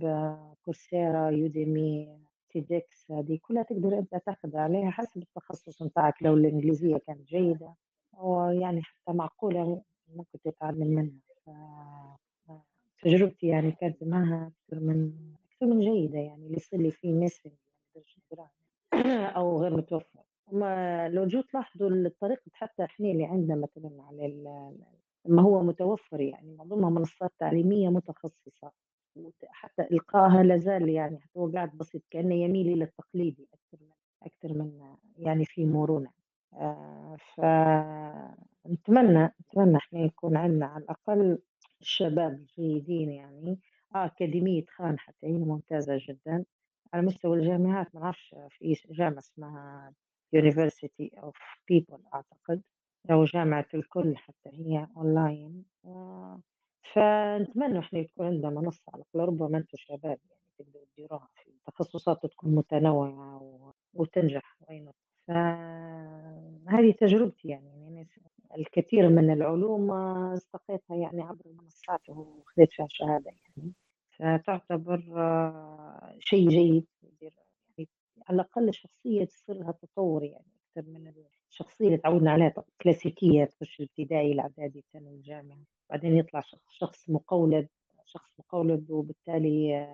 كورسيرا 0.65 1.30
يوديمي 1.30 2.19
تيدكس 2.49 3.11
هذه 3.11 3.39
كلها 3.41 3.64
تقدر 3.64 3.98
أنت 3.98 4.15
تاخذ 4.26 4.57
عليها 4.57 4.89
حسب 4.91 5.18
التخصص 5.18 5.81
نتاعك. 5.81 6.23
لو 6.23 6.34
الإنجليزية 6.34 6.98
كانت 6.98 7.27
جيدة 7.27 7.76
ويعني 8.14 8.81
حتى 8.84 9.14
معقولة 9.14 9.84
ممكن 10.15 10.39
تتعلم 10.44 10.88
منها. 10.88 12.18
تجربتي 13.03 13.48
يعني 13.48 13.72
كانت 13.72 14.03
معها 14.03 14.52
أكثر 14.65 14.80
من 14.84 15.14
أكثر 15.52 15.65
من 15.65 15.80
جيدة 15.80 16.19
يعني 16.19 16.45
اللي 16.45 16.57
يصير 16.57 16.81
لي 16.81 16.91
فيه 16.91 17.14
missing 17.14 17.53
أو 19.38 19.61
غير 19.61 19.77
متوفر. 19.77 20.27
ما 20.52 21.10
لو 21.10 21.26
جو 21.28 21.41
تلاحظوا 21.41 21.90
الطريقة 21.90 22.41
حتى 22.53 22.84
إحنا 22.84 23.07
اللي 23.11 23.26
عندنا 23.26 23.56
مثلا 23.56 23.91
على 24.03 24.28
ما 25.26 25.41
هو 25.41 25.64
متوفر 25.64 26.22
يعني 26.22 26.56
معظمها 26.56 26.90
منصات 26.90 27.32
تعليمية 27.40 27.90
متخصصة 27.90 28.72
وت- 29.15 29.45
حتى 29.49 29.82
إلقائها 29.82 30.44
لازال 30.44 30.90
يعني 30.90 31.19
هو 31.38 31.52
قاعد 31.52 31.78
بسيط 31.78 32.02
كأنه 32.10 32.36
يميل 32.36 32.68
إلى 32.74 32.84
التقليدي 32.84 33.48
أكثر 33.53 33.78
من 33.86 33.90
أكثر 34.24 34.53
من 34.53 34.95
يعني 35.18 35.45
في 35.45 35.65
مرونة. 35.65 36.10
آه، 36.53 37.18
فنتمنى 38.65 39.32
نتمنى 39.41 39.78
إحنا 39.78 39.99
يكون 39.99 40.38
عندنا 40.38 40.65
على 40.65 40.84
الأقل 40.84 41.40
الشباب 41.82 42.34
الجيدين 42.34 43.11
يعني 43.11 43.60
آه 43.95 44.06
أكاديمية 44.06 44.65
خان 44.65 44.99
حتى 44.99 45.28
هي 45.28 45.32
ممتازة 45.34 45.98
جدا. 46.10 46.45
على 46.94 47.06
مستوى 47.06 47.38
الجامعات 47.38 47.95
ما 47.95 48.02
نعرفش 48.02 48.36
في 48.49 48.76
جامعة 48.90 49.19
اسمها 49.19 49.94
University 50.36 51.10
of 51.18 51.34
People 51.72 51.99
أعتقد 52.14 52.62
أو 53.12 53.24
جامعة 53.26 53.66
الكل 53.74 54.18
حتى 54.18 54.49
هي 54.54 54.88
أونلاين 54.98 55.66
فنتمنى 56.94 57.80
إحنا 57.80 57.99
يكون 57.99 58.26
عندنا 58.26 58.49
منصة 58.49 58.84
على 58.94 59.04
الأقل 59.14 59.28
ربما 59.30 59.58
أنتم 59.58 59.78
شباب 59.78 60.04
يعني 60.30 60.41
تقدروا 60.60 60.86
تديروها 60.95 61.30
في 61.36 61.52
تخصصات 61.68 62.26
تكون 62.26 62.56
متنوعة 62.56 63.44
و- 63.44 63.72
وتنجح 63.94 64.58
وين. 64.70 64.91
فهذه 65.28 66.91
تجربتي 66.99 67.48
يعني, 67.48 67.68
يعني 67.84 68.08
الكثير 68.58 69.10
من 69.10 69.32
العلوم 69.34 69.91
استقيتها 70.34 70.98
يعني 70.98 71.22
عبر 71.22 71.45
المنصات 71.45 72.10
وخذيت 72.10 72.74
فيها 72.74 72.88
شهادة 72.90 73.32
يعني. 73.32 73.74
فتعتبر 74.20 74.99
شيء 76.20 76.49
جيد. 76.49 76.86
على 78.30 78.36
الأقل 78.36 78.70
الشخصية 78.70 79.26
تصير 79.26 79.56
لها 79.56 79.72
تطور 79.72 80.24
يعني 80.24 80.45
أكثر 80.70 80.90
من 80.90 81.14
الشخصية 81.49 81.86
اللي 81.86 81.98
تعودنا 81.98 82.32
عليها 82.32 82.54
كلاسيكية 82.82 83.45
تخش 83.45 83.80
الابتدائي 83.80 84.32
الإعدادي 84.32 84.80
الثانوي 84.80 85.16
الجامعة 85.16 85.58
بعدين 85.90 86.18
يطلع 86.18 86.44
شخص 86.70 87.10
مقولد 87.10 87.68
شخص 88.06 88.32
مقولد 88.40 88.91
وبالتالي 88.91 89.88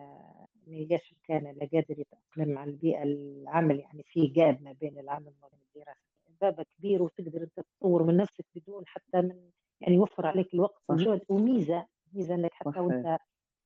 ليش 0.67 1.15
كان 1.23 1.43
لا 1.43 1.69
قادر 1.73 1.99
يتأقلم 1.99 2.53
مع 2.53 2.63
البيئة 2.63 3.03
العمل 3.03 3.79
يعني 3.79 4.03
في 4.03 4.27
جاب 4.27 4.63
ما 4.63 4.71
بين 4.71 4.99
العمل 4.99 5.33
وبين 5.43 5.59
الدراسة 5.75 5.99
بابا 6.41 6.63
كبير 6.77 7.03
وتقدر 7.03 7.43
أنت 7.43 7.59
تطور 7.79 8.03
من 8.03 8.17
نفسك 8.17 8.45
بدون 8.55 8.83
حتى 8.87 9.21
من 9.21 9.49
يعني 9.81 9.95
يوفر 9.95 10.27
عليك 10.27 10.53
الوقت 10.53 10.81
وجهد 10.89 11.21
وميزة 11.29 11.87
ميزة 12.13 12.35
إنك 12.35 12.53
حتى 12.53 12.79
وأنت 12.79 13.17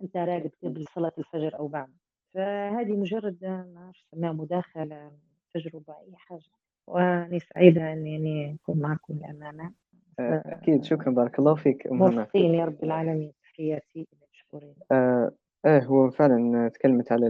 أنت 0.01 0.17
راقد 0.17 0.51
قبل 0.63 0.85
صلاة 0.95 1.11
الفجر 1.17 1.59
أو 1.59 1.67
بعد. 1.67 1.97
فهذه 2.37 2.91
مجرد 2.91 3.37
ما 3.41 3.91
اعرف 4.23 4.35
مداخلة 4.35 5.11
تجربة 5.53 5.93
أي 5.93 6.15
حاجة. 6.15 6.49
وأنا 6.87 7.39
سعيدة 7.39 7.93
أني 7.93 8.57
أكون 8.63 8.79
معكم 8.79 9.13
للأمانة. 9.13 9.71
أكيد. 10.19 10.83
شكرا. 10.83 11.11
بارك 11.11 11.39
الله 11.39 11.55
فيك 11.55 11.87
موفقين 11.91 12.53
يا 12.53 12.65
رب 12.65 12.83
العالمين. 12.83 13.33
تحياتي 13.43 14.07
مشكورين 14.33 14.75
آه 14.91 15.31
إيه 15.65 15.83
هو 15.83 16.09
فعلا 16.09 16.69
تكلمت 16.69 17.11
على 17.11 17.27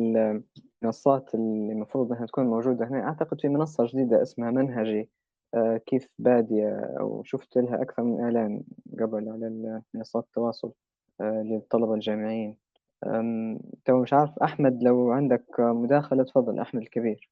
المنصات 0.83 1.35
اللي 1.35 1.73
المفروض 1.73 2.11
أنها 2.11 2.25
تكون 2.25 2.45
موجودة 2.45 2.87
هنا. 2.87 3.03
أعتقد 3.03 3.41
في 3.41 3.47
منصة 3.47 3.85
جديدة 3.85 4.21
اسمها 4.21 4.51
منهجي. 4.51 5.09
آه 5.53 5.77
كيف 5.77 6.09
بادية. 6.19 6.79
أو 6.99 7.23
شفت 7.23 7.57
لها 7.57 7.81
أكثر 7.81 8.03
من 8.03 8.21
إعلان 8.23 8.63
قبل 8.99 9.29
على 9.29 9.81
منصات 9.93 10.23
التواصل 10.23 10.71
آه 11.21 11.41
للطلبة 11.41 11.93
الجامعيين. 11.93 12.57
تو 13.85 14.01
مش 14.01 14.13
عارف 14.13 14.39
أحمد 14.43 14.83
لو 14.83 15.11
عندك 15.11 15.45
مداخلة 15.59 16.23
تفضل 16.23 16.59
أحمد 16.59 16.81
الكبير. 16.81 17.29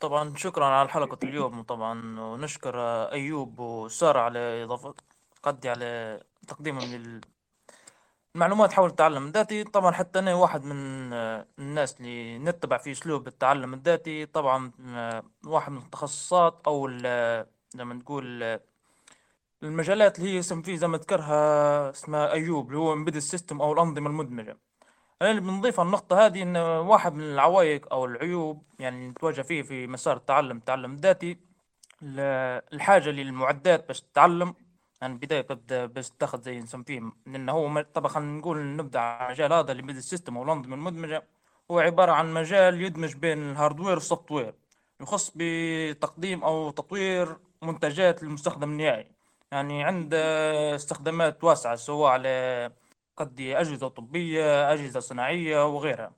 طبعا 0.00 0.36
شكرا 0.36 0.64
على 0.64 0.88
حلقة 0.88 1.18
اليوم 1.24 1.62
طبعا 1.62 2.20
ونشكر 2.20 2.80
أيوب 3.12 3.58
وسارة 3.58 4.18
على 4.18 4.64
إضافة 4.64 4.94
قدي 5.42 5.68
على 5.68 6.20
تقديمهم 6.48 7.20
للمعلومات 8.34 8.72
حول 8.72 8.90
التعلم 8.90 9.26
الذاتي. 9.26 9.64
طبعا 9.64 9.90
حتى 9.92 10.18
أنا 10.18 10.34
واحد 10.34 10.64
من 10.64 10.76
الناس 11.58 12.00
اللي 12.00 12.38
نتبع 12.38 12.78
في 12.78 12.92
أسلوب 12.92 13.26
التعلم 13.28 13.74
الذاتي 13.74 14.26
طبعا 14.26 14.72
واحد 15.46 15.72
من 15.72 15.78
التخصصات 15.78 16.60
أو 16.66 16.88
زي 17.70 17.84
ما 17.84 17.94
نقول 17.94 18.58
المجالات 19.62 20.18
اللي 20.18 20.30
هي 20.34 20.38
اسم 20.38 20.62
فيه 20.62 20.76
زي 20.76 20.88
ما 20.88 20.98
ذكرها 20.98 21.90
اسمها 21.90 22.32
أيوب 22.32 22.66
اللي 22.68 22.78
هو 22.78 22.92
امبيد 22.92 23.16
السيستم 23.16 23.62
أو 23.62 23.72
الأنظمة 23.72 24.10
المدمجة. 24.10 24.58
أنا 25.22 25.30
اللي 25.30 25.40
بنضيف 25.40 25.80
النقطة 25.80 26.26
هذه 26.26 26.42
إن 26.42 26.56
واحد 26.56 27.14
من 27.14 27.24
العوائق 27.24 27.92
أو 27.92 28.04
العيوب 28.04 28.62
يعني 28.78 29.08
نتواجه 29.08 29.42
فيه 29.42 29.62
في 29.62 29.86
مسار 29.86 30.16
التعلم 30.16 30.56
التعلم 30.56 30.92
الذاتي 30.92 31.38
الحاجة 32.72 33.10
للمعدات 33.10 33.88
باش 33.88 34.00
تتعلم. 34.00 34.54
يعني 35.02 35.14
بداية 35.14 35.42
قد 35.42 35.90
باش 35.94 36.10
تاخذ 36.10 36.42
زي 36.42 36.58
نسميه 36.58 37.12
لأن 37.26 37.48
هو 37.48 37.80
طبعا 37.94 38.08
خلينا 38.08 38.38
نقول 38.38 38.76
نبدأ 38.76 39.00
على 39.00 39.26
المجال 39.26 39.52
هذا 39.52 39.72
ال 39.72 39.82
embedded 39.82 39.96
system 39.96 40.36
أو 40.36 40.42
الأنظمة 40.42 40.74
المدمجة 40.74 41.24
هو 41.70 41.78
عبارة 41.78 42.12
عن 42.12 42.34
مجال 42.34 42.82
يدمج 42.82 43.14
بين 43.14 43.50
ال 43.50 43.54
hardware 43.54 43.86
وال 43.86 43.94
software 43.94 44.54
يخص 45.00 45.32
بتقديم 45.36 46.44
أو 46.44 46.70
تطوير 46.70 47.36
منتجات 47.62 48.22
للمستخدم 48.22 48.70
النهائي. 48.70 49.06
يعني 49.52 49.84
عنده 49.84 50.18
استخدامات 50.76 51.44
واسعة 51.44 51.76
سواء 51.76 52.12
على 52.12 52.70
قد 53.18 53.40
أجهزة 53.40 53.88
طبية 53.88 54.72
أجهزة 54.72 55.00
صناعية 55.00 55.66
وغيرها. 55.66 56.12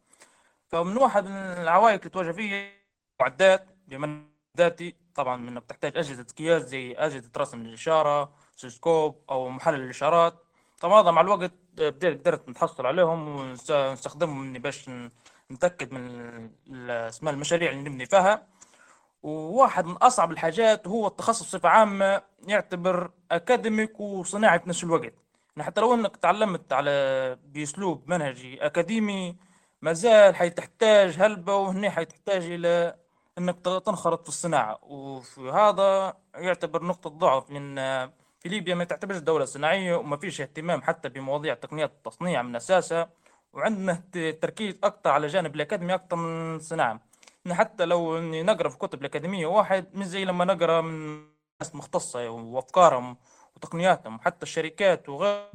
فمن 0.68 0.97
واحد 0.97 1.24
من 1.24 1.36
العوائق 1.36 1.98
اللي 1.98 2.10
تواجه 2.10 2.32
فيه 2.32 2.72
معدات 3.20 3.66
تعلم 3.88 4.24
ذاتي 4.59 4.97
طبعا 5.14 5.48
انك 5.48 5.64
تحتاج 5.64 5.97
أجهزة 5.97 6.27
قياس 6.39 6.62
زي 6.62 6.93
أجهزة 6.93 7.31
رسم 7.36 7.60
الإشارة 7.60 8.32
oscilloscope 8.56 9.24
أو 9.31 9.48
محلل 9.48 9.81
الإشارات. 9.81 10.35
طبعا 10.81 11.02
هذا 11.02 11.10
مع 11.10 11.20
الوقت 11.20 11.52
بديت 11.74 12.20
قدرت 12.20 12.48
نتحصل 12.48 12.86
عليهم 12.86 13.28
ونستخدمهم 13.28 14.52
باش 14.52 14.90
نتأكد 15.51 15.93
من 15.93 16.51
اسماء 16.90 17.35
المشاريع 17.35 17.70
اللي 17.70 17.81
نبني 17.81 18.06
فيها. 18.06 18.47
وواحد 19.22 19.86
من 19.86 19.97
أصعب 19.97 20.32
الحاجات 20.32 20.89
هو 20.89 21.06
التخصص 21.06 21.43
بصفة 21.43 21.68
عامة 21.68 22.22
يعتبر 22.47 23.10
academic 23.30 24.01
وصناعي 24.01 24.59
في 24.59 24.68
نفس 24.68 24.85
الوقت. 24.85 25.12
حتى 25.59 25.81
لو 25.81 25.94
انك 25.94 26.16
تعلمت 26.16 26.72
على 26.72 27.39
بأسلوب 27.44 28.10
منهجي 28.10 28.66
أكاديمي 28.66 29.36
مازال 29.82 30.36
حتحتاج 30.36 31.16
هلبة 31.18 31.56
وهنا 31.56 31.90
حتحتاج 31.90 32.43
إلى 32.44 32.97
إنك 33.39 33.60
تنخرط 33.64 34.22
في 34.22 34.28
الصناعة. 34.28 34.78
وفي 34.82 35.40
هذا 35.40 36.16
يعتبر 36.35 36.85
نقطة 36.85 37.10
ضعف 37.10 37.51
لأن 37.51 38.10
في 38.40 38.48
ليبيا 38.48 38.74
ما 38.74 38.85
تعتبرش 38.85 39.16
دولة 39.18 39.44
صناعية 39.44 39.97
وما 39.97 40.16
فيش 40.16 40.40
اهتمام 40.40 40.82
حتى 40.82 41.09
بمواضيع 41.09 41.55
تقنيات 41.55 41.90
التصنيع 41.90 42.43
من 42.43 42.56
أساسها 42.56 43.10
وعندنا 43.52 44.02
تركيز 44.43 44.78
أكثر 44.85 45.10
على 45.10 45.27
جانب 45.27 45.55
الأكاديمي 45.55 45.94
أكثر 45.94 46.16
من 46.16 46.56
الصناعة. 46.56 47.01
حتى 47.51 47.85
لو 47.85 48.18
إني 48.18 48.43
نقرأ 48.43 48.68
في 48.68 48.78
كتب 48.78 49.01
الأكاديمية 49.01 49.47
واحد 49.47 49.86
مش 49.94 50.06
زي 50.06 50.24
لما 50.24 50.44
نقرأ 50.44 50.81
من 50.81 51.24
ناس 51.60 51.74
مختصة 51.74 52.31
وأفكارهم 52.31 53.16
وتقنياتهم 53.64 54.20
حتى 54.20 54.42
الشركات 54.42 55.08
وغيرهم 55.08 55.48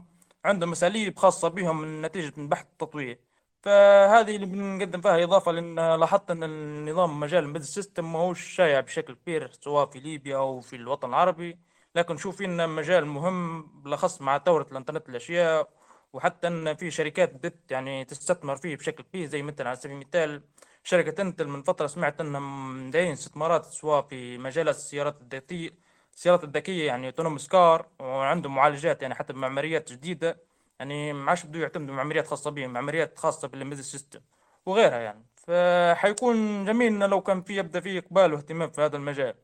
عندهم 0.46 0.72
اساليب 0.72 1.18
خاصة 1.18 1.48
بهم 1.48 1.82
من 1.82 2.02
نتيجة 2.02 2.34
من 2.38 2.50
بحث 2.50 2.66
التطوير. 2.66 3.20
فهذه 3.62 4.36
اللي 4.36 4.46
بنقدم 4.46 5.02
فيها 5.02 5.24
إضافة 5.24 5.52
لأن 5.52 5.96
لاحظت 6.00 6.32
أن 6.32 6.44
النظام 6.44 7.20
مجال 7.20 7.44
ال 7.44 7.46
embedded 7.46 7.62
system 7.62 8.14
ما 8.14 8.20
هوش 8.20 8.42
شائع 8.56 8.80
بشكل 8.80 9.14
كبير 9.14 9.52
سواء 9.62 9.86
في 9.86 10.00
ليبيا 10.00 10.38
أو 10.38 10.62
في 10.62 10.76
الوطن 10.76 11.10
العربي. 11.10 11.60
لكن 11.96 12.18
شوف 12.18 12.42
انه 12.42 12.66
مجال 12.66 13.06
مهم 13.06 13.62
بالأخص 13.82 14.22
مع 14.22 14.38
ثورة 14.40 14.68
الإنترنت 14.72 15.10
الأشياء 15.10 15.70
وحتى 16.14 16.48
إن 16.48 16.76
في 16.76 16.92
شركات 16.92 17.34
بدت 17.34 17.72
يعني 17.72 18.06
تستثمر 18.06 18.56
فيه 18.56 18.76
بشكل 18.76 19.04
كبير 19.04 19.28
زي 19.28 19.42
مثلا 19.42 19.68
على 19.70 19.78
سبيل 19.78 19.96
المثال 19.96 20.44
شركة 20.84 21.22
إنتل 21.22 21.48
من 21.48 21.64
فترة 21.64 21.88
سمعت 21.88 22.22
إنهم 22.22 22.92
دايرين 22.92 23.12
استثمارات 23.12 23.66
سواء 23.66 24.02
في 24.02 24.38
مجالات 24.38 24.76
السيارات 24.76 25.22
الذاتية 25.22 25.85
السيارات 26.16 26.44
الذكية 26.44 26.88
يعني 26.88 27.08
autonomous 27.08 27.48
car 27.48 27.88
وعندهم 28.00 28.56
معالجات 28.56 29.02
يعني 29.02 29.16
حتى 29.16 29.34
بمعماريات 29.34 29.92
جديدة. 29.92 30.42
يعني 30.80 31.14
ما 31.14 31.30
عادش 31.30 31.46
بدو 31.46 31.60
يعتمدوا 31.60 31.96
معماريات 31.96 32.28
خاصة 32.28 32.52
بهم 32.52 32.74
معماريات 32.74 33.20
خاصة 33.20 33.48
بال 33.48 33.55
embedded 33.55 33.82
system 33.82 34.20
وغيرها 34.66 35.00
يعني. 35.00 35.26
فحيكون 35.36 36.66
جميل 36.66 37.00
لو 37.00 37.22
كان 37.22 37.42
في 37.42 37.58
يبدأ 37.58 37.80
في 37.80 37.98
إقبال 37.98 38.34
واهتمام 38.34 38.70
في 38.70 38.82
هذا 38.82 38.98
المجال. 38.98 39.36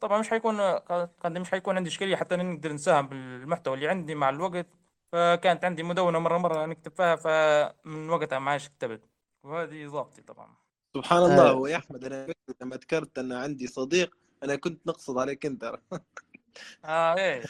طبعا 0.00 0.18
مش 0.18 0.28
حيكون 0.28 0.60
قد 0.60 1.38
مش 1.38 1.50
حيكون 1.50 1.76
عندي 1.76 1.88
إشكالية 1.90 2.16
حتى 2.16 2.36
نقدر 2.36 2.72
نساهم 2.72 3.08
بالمحتوى 3.08 3.74
اللي 3.74 3.88
عندي 3.88 4.14
مع 4.14 4.28
الوقت. 4.28 4.66
فكانت 5.12 5.64
عندي 5.64 5.82
مدونة 5.82 6.18
مرة 6.18 6.38
مرة 6.38 6.66
نكتب 6.66 6.92
فيها 6.96 7.16
فمن 7.16 8.10
وقتها 8.10 8.38
ما 8.38 8.50
عادش 8.50 8.68
كتبت 8.68 9.00
وهذه 9.42 9.86
إضافتي 9.86 10.22
طبعا. 10.22 10.54
سبحان 10.94 11.18
الله. 11.18 11.50
هو 11.50 11.66
يا 11.66 11.76
أحمد 11.76 12.04
أنا 12.04 12.26
لما 12.60 12.76
ذكرت 12.76 13.18
ان 13.18 13.32
عندي 13.32 13.66
صديق 13.66 14.16
أنا 14.44 14.56
كنت 14.56 14.86
نقصد 14.86 15.18
عليك 15.18 15.46
أنت. 15.46 15.64
آه 16.84 17.14
إيه. 17.16 17.42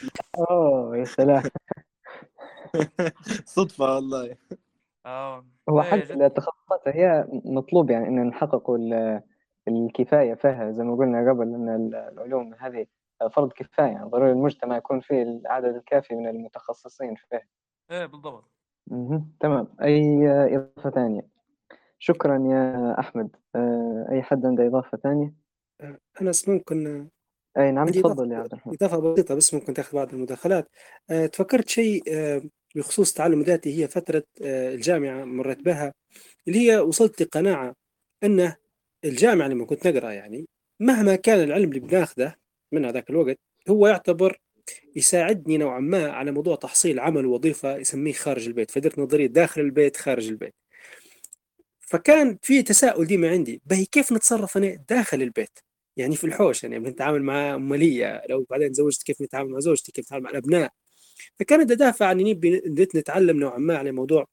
أوه 0.51 0.97
يا 0.97 1.03
سلام. 1.05 1.43
صدفة 3.45 3.95
والله. 3.95 4.35
آه 5.05 5.45
هو 5.69 5.81
إيه، 5.81 5.91
حتى 5.91 6.01
جد. 6.13 6.21
التخصصات 6.21 6.87
هي 6.87 7.27
مطلوب 7.45 7.89
يعني 7.91 8.07
إن 8.07 8.27
نحققوا 8.27 8.77
ال- 8.77 9.21
الكفاية 9.67 10.33
فيها 10.33 10.71
زي 10.71 10.83
ما 10.83 10.95
قلنا 10.95 11.31
قبل 11.31 11.41
إن 11.43 11.69
ال- 11.69 11.95
العلوم 11.95 12.53
هذه 12.59 12.85
فرض 13.31 13.51
كفاية 13.53 13.87
يعني 13.87 14.09
ضروري 14.09 14.31
المجتمع 14.31 14.77
يكون 14.77 14.99
فيه 14.99 15.23
العدد 15.23 15.75
الكافي 15.75 16.15
من 16.15 16.27
المتخصصين 16.27 17.15
فيها. 17.15 17.43
إيه 17.91 18.05
بالضبط. 18.05 18.51
مهم. 18.87 19.31
تمام. 19.39 19.67
أي 19.81 20.27
إضافة 20.55 20.89
ثانية؟ 20.89 21.27
شكرا 21.99 22.37
يا 22.47 22.95
أحمد. 22.99 23.35
آه، 23.55 24.07
أي 24.11 24.21
حد 24.23 24.45
عنده 24.45 24.67
إضافة 24.67 24.97
ثانية؟ 24.97 25.33
أنا 25.81 26.29
بس 26.29 26.49
ممكن 26.49 27.07
أي 27.57 27.71
نعم 27.71 27.77
عندي 27.77 28.01
تفضل 28.01 28.31
يا 28.31 28.37
عبد 28.37 28.53
الرحمن. 28.53 28.73
إضافة 28.73 29.13
بسيطة 29.13 29.35
بس 29.35 29.53
ممكن 29.53 29.73
تاخذ 29.73 29.97
بعض 29.97 30.13
المداخلات. 30.13 30.69
أه، 31.09 31.25
تفكرت 31.25 31.69
شيء 31.69 32.03
بخصوص 32.75 33.09
التعلم 33.09 33.41
الذاتي 33.41 33.83
هي 33.83 33.87
فترة 33.87 34.23
الجامعة 34.41 35.23
مريت 35.23 35.61
بها 35.61 35.93
اللي 36.47 36.59
هي 36.59 36.79
وصلت 36.79 37.21
لقناعة 37.21 37.75
أنه 38.23 38.55
الجامعة 39.05 39.47
لما 39.47 39.65
كنت 39.65 39.87
نقرأ 39.87 40.11
يعني 40.11 40.47
مهما 40.79 41.15
كان 41.15 41.43
العلم 41.43 41.69
اللي 41.69 41.79
بناخذه 41.79 42.35
من 42.71 42.85
هذاك 42.85 43.09
الوقت 43.09 43.39
هو 43.69 43.87
يعتبر 43.87 44.39
يساعدني 44.95 45.57
نوعا 45.57 45.79
ما 45.79 46.11
على 46.11 46.31
موضوع 46.31 46.55
تحصيل 46.55 46.99
عمل 46.99 47.25
ووظيفة 47.25 47.77
يسميه 47.77 48.13
خارج 48.13 48.47
البيت 48.47 48.71
فدرت 48.71 48.99
نظرية 48.99 49.27
داخل 49.27 49.61
البيت 49.61 49.97
خارج 49.97 50.27
البيت. 50.27 50.53
فكان 51.79 52.37
في 52.41 52.63
تساؤل 52.63 53.05
ديما 53.05 53.29
عندي 53.29 53.61
بهي 53.65 53.85
كيف 53.85 54.11
نتصرف 54.11 54.57
أنا 54.57 54.75
داخل 54.89 55.21
البيت؟ 55.21 55.59
يعني 55.99 56.15
في 56.15 56.23
الحوش 56.23 56.63
يعني 56.63 56.79
بنتعامل 56.79 57.23
مع 57.23 57.55
أمالية 57.55 58.23
لو 58.29 58.45
بعدين 58.49 58.71
تزوجت 58.71 59.03
كيف 59.03 59.21
نتعامل 59.21 59.49
مع 59.51 59.59
زوجتي 59.59 59.91
كيف 59.91 60.05
نتعامل 60.05 60.23
مع 60.23 60.29
الأبناء. 60.31 60.71
فكانت 61.39 61.71
أدافع 61.71 62.05
عن 62.07 62.19
إني 62.19 62.33
بديت 62.33 62.95
نتعلم 62.95 63.39
نوعا 63.39 63.57
ما 63.57 63.77
على 63.77 63.91
موضوع 63.91 64.25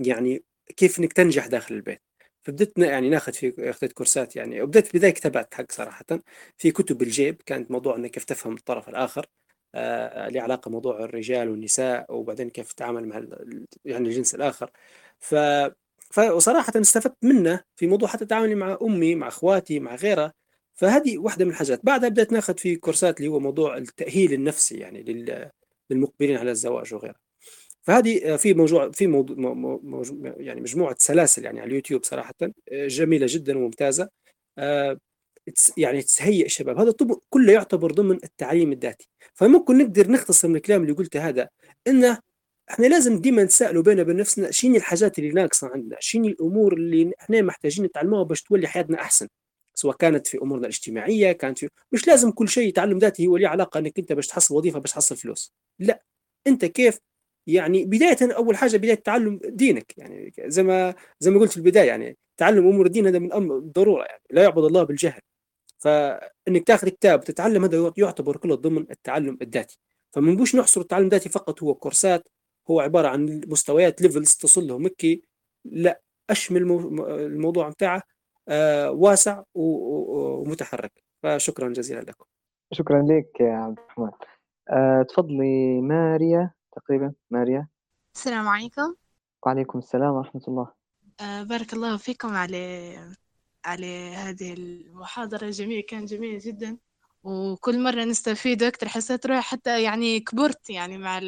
يعني 0.00 0.44
كيف 0.76 0.98
إنك 1.00 1.12
تنجح 1.12 1.46
داخل 1.46 1.74
البيت. 1.74 2.02
فبديت 2.44 2.78
يعني 2.78 3.10
ناخذ 3.10 3.32
في 3.32 3.70
أخذت 3.70 3.92
كورسات 3.92 4.36
يعني 4.36 4.62
وبدأت 4.62 4.86
في 4.86 4.94
البداية 4.94 5.12
كتبت 5.12 5.54
حق 5.54 5.72
صراحة. 5.72 6.04
في 6.58 6.70
كتب 6.72 7.02
الجيب 7.02 7.42
كانت 7.46 7.70
موضوع 7.70 7.96
إنك 7.96 8.10
كيف 8.10 8.24
تفهم 8.24 8.54
الطرف 8.54 8.88
الآخر 8.88 9.26
آه 9.74 10.28
له 10.28 10.42
علاقة 10.42 10.70
موضوع 10.70 11.04
الرجال 11.04 11.48
والنساء 11.50 12.06
وبعدين 12.16 12.50
كيف 12.50 12.72
تتعامل 12.72 13.08
مع 13.08 13.22
يعني 13.84 14.08
الجنس 14.08 14.34
الآخر. 14.34 14.70
ف 15.20 15.34
فصراحة 16.12 16.72
استفدت 16.80 17.16
منه 17.24 17.60
في 17.76 17.86
موضوع 17.86 18.08
حتى 18.08 18.26
تعاملي 18.26 18.54
مع 18.54 18.78
أمي 18.82 19.14
مع 19.14 19.28
أخواتي 19.28 19.80
مع 19.80 19.94
غيرها. 19.94 20.32
فهذه 20.80 21.18
واحدة 21.18 21.44
من 21.44 21.50
الحاجات. 21.50 21.80
بعدها 21.84 22.08
بدأت 22.08 22.32
ناخذ 22.32 22.58
في 22.58 22.76
كورسات 22.76 23.18
اللي 23.18 23.28
هو 23.28 23.40
موضوع 23.40 23.76
التأهيل 23.76 24.32
النفسي 24.32 24.74
يعني 24.78 25.02
للمقبلين 25.90 26.36
على 26.36 26.50
الزواج 26.50 26.94
وغيره 26.94 27.14
فهذه 27.82 28.36
في 28.36 28.54
موضوع 28.54 28.90
في 28.90 29.06
موضوع 29.06 29.36
موضوع 29.82 30.34
يعني 30.38 30.60
مجموعة 30.60 30.96
سلاسل 30.98 31.44
يعني 31.44 31.60
على 31.60 31.68
اليوتيوب 31.68 32.04
صراحة 32.04 32.34
جميلة 32.72 33.26
جدا 33.28 33.58
وممتازة. 33.58 34.08
آه، 34.58 34.98
يعني 35.76 36.02
تهيئ 36.02 36.46
الشباب. 36.46 36.78
هذا 36.78 36.94
كله 37.30 37.52
يعتبر 37.52 37.92
ضمن 37.92 38.18
التعليم 38.24 38.72
الذاتي. 38.72 39.08
فممكن 39.34 39.78
نقدر 39.78 40.10
نختصر 40.10 40.48
من 40.48 40.56
الكلام 40.56 40.82
اللي 40.82 40.92
قلته 40.92 41.28
هذا 41.28 41.48
إنه 41.86 42.18
إحنا 42.70 42.86
لازم 42.86 43.20
ديما 43.20 43.44
نسالوا 43.44 43.82
بينا 43.82 44.02
وبين 44.02 44.16
نفسنا 44.16 44.50
شنو 44.50 44.76
الحاجات 44.76 45.18
اللي 45.18 45.30
ناقصة 45.30 45.68
عندنا؟ 45.68 45.96
شنو 46.00 46.26
الأمور 46.26 46.74
اللي 46.74 47.12
إحنا 47.20 47.42
محتاجين 47.42 47.84
نتعلموها 47.84 48.22
باش 48.22 48.42
تولي 48.42 48.68
حياتنا 48.68 49.00
أحسن؟ 49.00 49.28
سواء 49.80 49.96
كانت 49.96 50.26
في 50.26 50.38
أمورنا 50.38 50.62
الاجتماعية 50.66 51.32
كانت 51.32 51.58
في 51.58 51.68
مش 51.92 52.08
لازم 52.08 52.30
كل 52.30 52.48
شيء 52.48 52.72
تعلم 52.74 52.98
ذاتي 52.98 53.26
هو 53.26 53.36
له 53.36 53.48
علاقة 53.48 53.78
إنك 53.78 53.98
أنت 53.98 54.12
باش 54.12 54.26
تحصل 54.26 54.54
وظيفة 54.54 54.78
باش 54.78 54.92
تحصل 54.92 55.16
فلوس. 55.16 55.52
لا 55.78 56.02
أنت 56.46 56.64
كيف؟ 56.64 56.98
يعني 57.46 57.84
بداية 57.84 58.16
أول 58.22 58.56
حاجة 58.56 58.76
بداية 58.76 58.94
تعلم 58.94 59.40
دينك. 59.44 59.98
يعني 59.98 60.32
زي 60.46 60.62
ما 60.62 60.94
زي 61.20 61.30
ما 61.30 61.40
قلت 61.40 61.50
في 61.50 61.56
البداية 61.56 61.88
يعني 61.88 62.18
تعلم 62.36 62.68
أمور 62.68 62.86
الدين 62.86 63.06
هذا 63.06 63.18
من 63.18 63.32
أمر 63.32 63.58
ضرورة 63.58 64.04
يعني 64.04 64.22
لا 64.30 64.42
يعبد 64.42 64.64
الله 64.64 64.82
بالجهل. 64.82 65.20
فإنك 65.78 66.66
تاخذ 66.66 66.88
كتاب 66.88 67.20
وتتعلم 67.20 67.64
هذا 67.64 67.92
يعتبر 67.98 68.36
كله 68.36 68.54
ضمن 68.54 68.86
التعلم 68.90 69.38
الذاتي. 69.42 69.78
فما 70.12 70.32
نبوش 70.32 70.56
نحصر 70.56 70.80
التعلم 70.80 71.04
الذاتي 71.06 71.28
فقط 71.28 71.62
هو 71.62 71.74
كورسات 71.74 72.28
هو 72.70 72.80
عبارة 72.80 73.08
عن 73.08 73.40
مستويات 73.46 74.02
ليفلز 74.02 74.34
تصل 74.34 74.66
له 74.66 74.78
مكي 74.78 75.22
لا 75.64 76.02
أشمل 76.30 76.62
الموضوع 77.10 77.68
بتاعه 77.68 78.02
واسع 78.90 79.42
ومتحرك. 79.54 80.92
فشكرا 81.22 81.68
جزيلا 81.68 82.00
لكم. 82.00 82.24
شكرا 82.72 83.02
لك 83.02 83.40
يا 83.40 83.52
عبد 83.52 83.78
الرحمن. 83.78 84.10
أه 84.70 85.02
تفضلي 85.02 85.80
ماريا 85.80 86.50
تقريبا. 86.76 87.12
ماريا. 87.30 87.68
السلام 88.16 88.48
عليكم. 88.48 88.94
وعليكم 89.46 89.78
السلام 89.78 90.14
ورحمة 90.14 90.42
الله. 90.48 90.72
أه 91.20 91.42
بارك 91.42 91.72
الله 91.72 91.96
فيكم 91.96 92.28
على 92.28 92.96
على 93.64 94.10
هذه 94.14 94.52
المحاضرة. 94.54 95.44
الجميلة 95.44 95.82
كان 95.88 96.04
جميل 96.04 96.38
جدا. 96.38 96.78
وكل 97.22 97.82
مرة 97.82 98.04
نستفيد 98.04 98.62
أكثر 98.62 98.88
حسيت 98.88 99.26
روحي 99.26 99.40
حتى 99.40 99.82
يعني 99.82 100.20
كبرت 100.20 100.70
يعني 100.70 100.98
مع 100.98 101.18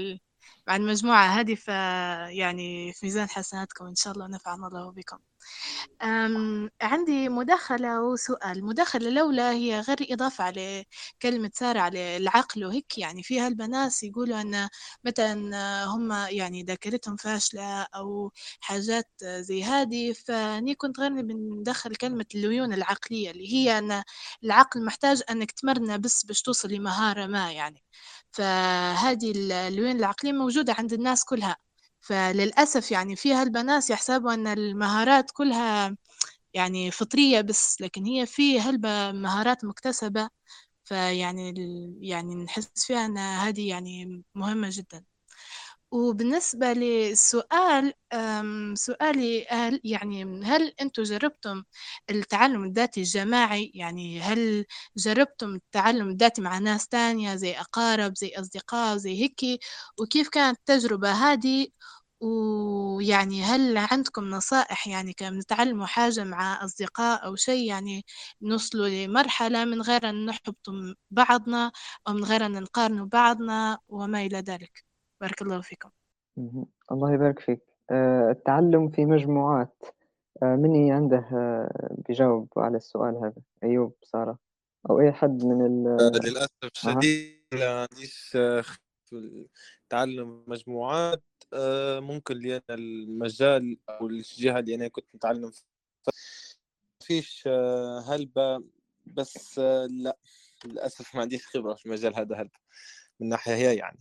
مع 0.68 0.76
المجموعة 0.76 1.26
هذه 1.40 1.55
فيعني 1.55 2.93
في 2.93 3.06
ميزان 3.06 3.28
حسناتكم 3.28 3.86
إن 3.86 3.94
شاء 3.94 4.12
الله 4.12 4.26
نفعنا 4.28 4.66
الله 4.66 4.90
بكم. 4.93 5.18
عندي 6.82 7.28
مداخلة 7.28 8.02
وسؤال. 8.02 8.59
المداخلة 8.59 9.09
الأولى 9.09 9.43
هي 9.43 9.80
غير 9.80 9.97
إضافة 10.10 10.44
على 10.44 10.84
كلمة 11.22 11.51
سارة 11.55 11.80
على 11.80 12.16
العقل 12.16 12.64
وهيك 12.64 12.98
يعني 12.98 13.22
فيها 13.22 13.48
البنات 13.48 14.02
يقولوا 14.02 14.40
أن 14.40 14.68
مثلا 15.05 15.84
هم 15.86 16.12
يعني 16.12 16.62
ذاكرتهم 16.64 17.16
فاشلة 17.16 17.82
أو 17.82 18.32
حاجات 18.60 19.10
زي 19.24 19.64
هذه 19.64 20.12
فني 20.12 20.74
كنت 20.74 21.01
غير 21.01 21.22
بندخل 21.22 21.97
كلمة 21.97 22.26
الليون 22.34 22.72
العقلية 22.72 23.30
اللي 23.30 23.52
هي 23.55 23.78
أن 23.78 24.02
العقل 24.44 24.84
محتاج 24.84 25.22
أنك 25.30 25.51
تمرنه 25.52 25.97
بس 25.97 26.24
باش 26.26 26.43
توصل 26.43 26.68
لمهارة 26.72 27.26
ما 27.26 27.52
يعني. 27.52 27.82
فهذه 28.32 29.30
الليون 29.32 29.90
العقلية 29.90 30.32
موجودة 30.32 30.72
عند 30.78 30.92
الناس 30.92 31.24
كلها. 31.24 31.56
فللأسف 32.00 32.90
يعني 32.92 33.16
فيها 33.16 33.42
البنات 33.42 33.90
يحسبوا 33.90 34.34
أن 34.34 34.46
المهارات 34.46 35.30
كلها 35.30 35.96
يعني 36.54 36.90
فطرية 36.90 37.40
بس 37.40 37.80
لكن 37.80 38.04
هي 38.06 38.26
في 38.26 38.60
هلبة 38.60 39.12
مهارات 39.12 39.64
مكتسبة. 39.64 40.28
فيعني 40.84 41.54
يعني 42.02 42.34
نحس 42.34 42.86
فيها 42.86 43.06
أن 43.06 43.18
هذه 43.18 43.68
يعني 43.68 44.22
مهمة 44.34 44.68
جدا. 44.72 45.04
وبالنسبة 45.93 46.73
للسؤال 46.73 47.93
سؤالي 48.74 49.47
هل 49.51 49.81
يعني 49.85 50.44
هل 50.44 50.74
أنتم 50.81 51.02
جربتم 51.02 51.62
التعلم 52.10 52.64
الذاتي 52.64 53.01
الجماعي؟ 53.01 53.73
يعني 53.74 54.20
هل 54.20 54.64
جربتم 54.97 55.55
التعلم 55.55 56.09
الذاتي 56.10 56.43
مع 56.43 56.59
ناس 56.59 56.89
تانية 56.89 57.35
زي 57.36 57.52
أقارب 57.60 58.16
زي 58.16 58.32
أصدقاء 58.36 58.97
زي 58.97 59.23
هيك؟ 59.23 59.60
وكيف 60.01 60.28
كانت 60.28 60.59
التجربة 60.59 61.12
هذه؟ 61.12 61.66
ويعني 62.20 63.43
هل 63.44 63.77
عندكم 63.78 64.24
نصائح 64.31 64.89
يعني 64.89 65.12
كم 65.12 65.35
نتعلموا 65.39 65.86
حاجة 65.86 66.24
مع 66.24 66.64
أصدقاء 66.64 67.27
أو 67.27 67.36
شيء 67.36 67.69
يعني 67.69 68.05
نوصلوا 68.43 68.89
لمرحلة 68.89 69.64
من 69.64 69.82
غير 69.82 70.09
أن 70.10 70.27
نحبط 70.27 70.56
بعضنا 71.10 71.73
أو 72.09 72.12
من 72.14 72.24
غير 72.24 72.47
أن 72.47 72.52
نقارن 72.62 73.09
بعضنا 73.09 73.78
وما 73.89 74.27
إلى 74.27 74.39
ذلك؟ 74.39 74.91
بارك 75.23 75.43
الله 75.43 75.61
فيكم. 75.61 75.90
الله 76.93 77.15
يبارك 77.15 77.39
فيك. 77.39 77.61
آه، 77.90 78.31
التعلم 78.31 78.89
في 78.89 79.05
مجموعات. 79.05 79.82
آه، 80.43 80.57
مني 80.57 80.93
عنده 80.93 81.28
آه، 81.32 81.97
بيجاوب 82.09 82.49
على 82.57 82.77
السؤال 82.77 83.16
هذا. 83.16 83.43
أيوب 83.65 83.94
سارة. 84.03 84.39
أو 84.90 85.01
أي 85.01 85.12
حد 85.12 85.44
من 85.44 85.66
ال 85.66 85.85
للأسف 86.24 86.51
الشديد 86.65 87.39
لا 87.53 87.81
عنديش 87.93 88.39
تعلم 89.89 90.44
مجموعات. 90.47 91.23
ممكن 91.99 92.35
لي 92.35 92.57
أنا 92.57 92.62
المجال 92.70 93.78
أو 93.89 94.07
الجهة 94.07 94.59
اللي 94.59 94.74
أنا 94.74 94.89
كنت 94.89 95.07
متعلم 95.15 95.53
فيش 97.01 97.49
هلبة. 98.07 98.65
بس 99.07 99.59
لا 99.89 100.16
للأسف 100.65 101.15
ما 101.15 101.20
عنديش 101.20 101.47
خبرة 101.47 101.74
في 101.74 101.86
المجال 101.86 102.16
هذا 102.16 102.36
هلبة. 102.36 102.59
من 103.20 103.28
ناحية 103.28 103.55
هي 103.55 103.77
يعني. 103.77 103.99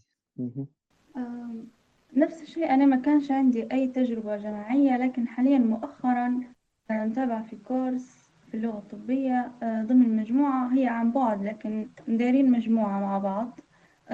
نفس 2.15 2.41
الشيء 2.41 2.69
أنا 2.73 2.85
ما 2.85 2.95
كانش 2.95 3.31
عندي 3.31 3.67
أي 3.71 3.87
تجربة 3.87 4.37
جماعية 4.37 4.97
لكن 4.97 5.27
حاليا 5.27 5.57
مؤخرا 5.59 6.43
متابعة 6.91 7.43
في 7.43 7.55
كورس 7.55 8.31
في 8.51 8.57
اللغة 8.57 8.77
الطبية 8.77 9.51
ضمن 9.63 10.15
مجموعة 10.15 10.73
هي 10.73 10.87
عن 10.87 11.11
بعد 11.11 11.43
لكن 11.43 11.87
دايرين 12.07 12.51
مجموعة 12.51 12.99
مع 12.99 13.17
بعض. 13.17 13.59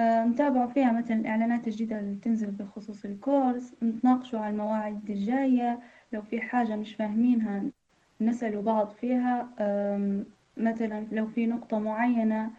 نتابعوا 0.00 0.66
فيها 0.66 0.92
مثلا 0.92 1.16
الإعلانات 1.16 1.66
الجديدة 1.66 1.98
اللي 2.00 2.16
تنزل 2.16 2.50
بخصوص 2.50 3.04
الكورس 3.04 3.74
نتناقشوا 3.82 4.38
على 4.38 4.52
المواعيد 4.52 5.10
الجاية 5.10 5.80
لو 6.12 6.22
في 6.22 6.40
حاجة 6.40 6.76
مش 6.76 6.94
فاهمينها 6.94 7.64
نسألوا 8.20 8.62
بعض 8.62 8.90
فيها. 8.90 9.48
مثلا 10.56 11.06
لو 11.12 11.26
في 11.26 11.46
نقطة 11.46 11.78
معينة 11.78 12.50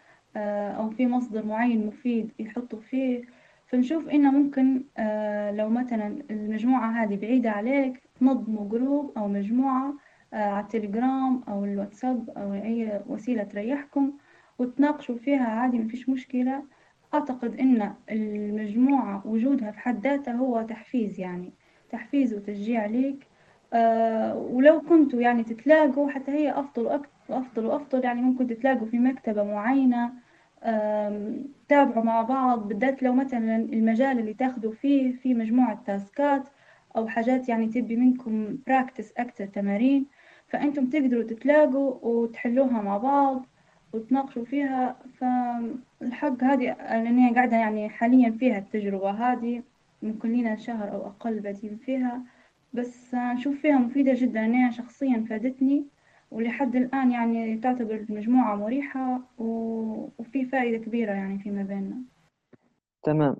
أو 0.78 0.90
في 0.90 1.08
مصدر 1.08 1.46
معين 1.46 1.88
مفيد 1.88 2.32
يحطوا 2.40 2.80
فيه. 2.80 3.24
فنشوف 3.70 4.10
إنه 4.10 4.32
ممكن 4.32 4.84
آه، 4.98 5.52
لو 5.52 5.70
مثلا 5.70 6.18
المجموعة 6.32 7.04
هذه 7.04 7.16
بعيدة 7.16 7.52
عليك 7.52 8.02
تنظموا 8.20 8.70
جروب 8.70 9.14
أو 9.18 9.28
مجموعة 9.28 9.94
آه، 10.34 10.38
على 10.38 10.64
التليجرام 10.64 11.44
أو 11.48 11.66
الواتساب 11.66 12.30
أو 12.30 12.54
أي 12.54 13.02
وسيلة 13.08 13.44
تريحكم 13.44 14.12
وتناقشوا 14.60 15.18
فيها 15.18 15.46
عادي 15.46 15.80
مفيش 15.80 16.10
مشكلة. 16.10 16.64
أعتقد 17.14 17.60
إن 17.60 17.94
المجموعة 18.12 19.28
وجودها 19.28 19.72
في 19.72 19.80
حد 19.80 20.08
ذاتها 20.08 20.34
هو 20.34 20.62
تحفيز 20.62 21.20
يعني 21.20 21.52
تحفيز 21.92 22.34
وتشجيع 22.34 22.86
ليك 22.86 23.28
أه 23.74 24.36
ولو 24.38 24.82
كنتوا 24.82 25.22
يعني 25.22 25.44
تتلاقوا 25.44 26.10
حتى 26.10 26.32
هي 26.32 26.52
أفضل 26.52 27.02
وأفضل 27.30 27.66
وأفضل 27.66 28.04
يعني 28.04 28.22
ممكن 28.22 28.48
تتلاقوا 28.48 28.88
في 28.88 29.00
مكتبة 29.00 29.44
معينة. 29.44 30.14
تابعوا 31.70 32.04
مع 32.04 32.22
بعض 32.22 32.68
بالذات 32.68 33.04
لو 33.04 33.14
مثلا 33.14 33.56
المجال 33.56 34.20
اللي 34.20 34.34
تاخدوا 34.34 34.72
فيه 34.74 35.12
في 35.14 35.34
مجموعة 35.34 35.84
تاسكات 35.86 36.50
أو 36.98 37.08
حاجات 37.08 37.50
يعني 37.50 37.68
تبي 37.68 37.96
منكم 37.96 38.58
براكتس 38.68 39.14
أكتر 39.18 39.46
تمارين. 39.46 40.06
فأنتم 40.48 40.90
تقدروا 40.90 41.24
تتلاقوا 41.24 41.96
وتحلوها 42.02 42.82
مع 42.82 42.98
بعض 42.98 43.46
وتناقشوا 43.94 44.46
فيها. 44.46 44.96
فالحق 45.20 46.44
هذه 46.44 46.76
لأني 46.80 47.34
قاعدة 47.36 47.58
يعني 47.58 47.90
حاليا 47.90 48.32
فيها 48.32 48.58
التجربة 48.58 49.12
هذه 49.12 49.64
ممكن 50.04 50.32
لنا 50.34 50.56
شهر 50.56 50.92
أو 50.94 51.08
أقل 51.08 51.40
بادين 51.40 51.78
فيها. 51.86 52.24
بس 52.74 53.16
نشوف 53.16 53.62
فيها 53.62 53.78
مفيدة 53.78 54.14
جدا. 54.16 54.46
أنا 54.46 54.72
شخصيا 54.72 55.26
فادتني. 55.30 55.86
ولحد 56.32 56.76
الآن 56.76 57.12
يعني 57.12 57.58
تعتبر 57.58 57.96
المجموعة 57.96 58.56
مريحة 58.56 59.22
وفي 59.38 60.46
فائدة 60.46 60.78
كبيرة 60.86 61.12
يعني 61.12 61.40
فيما 61.40 61.64
بيننا. 61.64 61.98
تمام. 63.04 63.36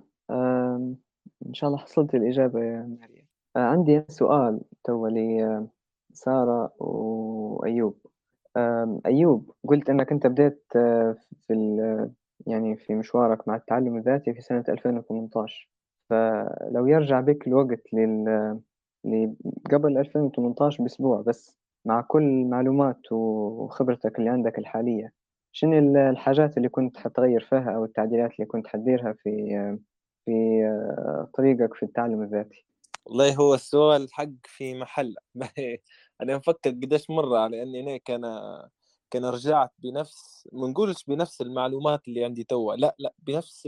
إن 1.46 1.54
شاء 1.54 1.68
الله 1.68 1.78
حصلت 1.78 2.14
الإجابة 2.14 2.60
يا 2.60 2.96
مريم 3.00 3.26
آه، 3.56 3.58
عندي 3.58 4.04
سؤال 4.08 4.60
تو 4.84 5.06
لسارة 5.06 6.72
وأيوب. 6.82 7.96
أيوب 9.06 9.54
قلت 9.68 9.90
أنك 9.90 10.12
أنت 10.12 10.26
بديت 10.26 10.64
آه، 10.76 11.16
في 11.46 11.54
يعني 12.46 12.76
في 12.76 12.94
مشوارك 12.94 13.48
مع 13.48 13.56
التعلم 13.56 13.96
الذاتي 13.96 14.34
في 14.34 14.40
سنة 14.40 14.64
2018 14.68 15.68
فلو 16.10 16.86
يرجع 16.86 17.20
بك 17.20 17.46
الوقت 17.46 17.94
لل 17.94 18.60
قبل 19.72 19.98
2018 19.98 20.82
بأسبوع 20.82 21.20
بس 21.20 21.59
مع 21.84 22.00
كل 22.00 22.22
المعلومات 22.22 23.12
وخبرتك 23.12 24.18
اللي 24.18 24.30
عندك 24.30 24.58
الحالية. 24.58 25.12
شنو 25.52 25.78
الحاجات 26.10 26.56
اللي 26.56 26.68
كنت 26.68 26.96
حتغير 26.98 27.40
فيها 27.40 27.70
أو 27.76 27.84
التعديلات 27.84 28.30
اللي 28.32 28.46
كنت 28.46 28.66
حتديرها 28.66 29.12
في 29.12 29.30
في 30.24 30.62
طريقك 31.34 31.74
في 31.74 31.82
التعلم 31.82 32.22
الذاتي؟ 32.22 32.64
والله 33.06 33.34
هو 33.34 33.54
السؤال 33.54 34.08
حق 34.12 34.28
في 34.44 34.74
محل. 34.74 35.14
أنا 36.22 36.36
مفكر 36.36 36.70
قديش 36.70 37.10
مرة 37.10 37.38
على 37.38 37.62
إني 37.62 37.80
أنا 37.80 37.98
كان 39.10 39.24
رجعت 39.24 39.70
بنفس 39.78 40.48
ما 40.52 40.68
نقولش 40.68 41.04
بنفس 41.04 41.40
المعلومات 41.40 42.08
اللي 42.08 42.24
عندي 42.24 42.44
توا 42.44 42.74
لا 42.74 42.96
لا 42.98 43.14
بنفس 43.18 43.62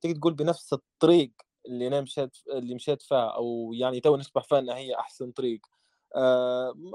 تقدر 0.00 0.16
تقول 0.20 0.34
بنفس 0.34 0.72
الطريق 0.72 1.32
اللي 1.66 1.88
أنا 1.88 2.00
مشيت 2.00 2.36
اللي 2.52 2.74
مشيت 2.74 3.02
فيها 3.02 3.28
أو 3.28 3.72
يعني 3.74 4.00
تو 4.00 4.16
نشبح 4.16 4.44
فيها 4.44 4.58
إنها 4.58 4.76
هي 4.76 4.94
أحسن 4.94 5.30
طريق. 5.32 5.66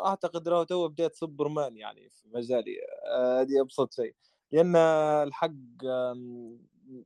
أعتقد 0.06 0.48
راهو 0.48 0.64
تو 0.64 0.88
بديت 0.88 1.16
سوبرمان 1.16 1.78
يعني 1.78 2.10
في 2.10 2.28
مجالي 2.28 2.78
آه، 3.08 3.42
هذه 3.42 3.62
أبسط 3.62 3.94
شيء. 3.94 4.16
لأن 4.52 4.76
الحق 5.28 5.52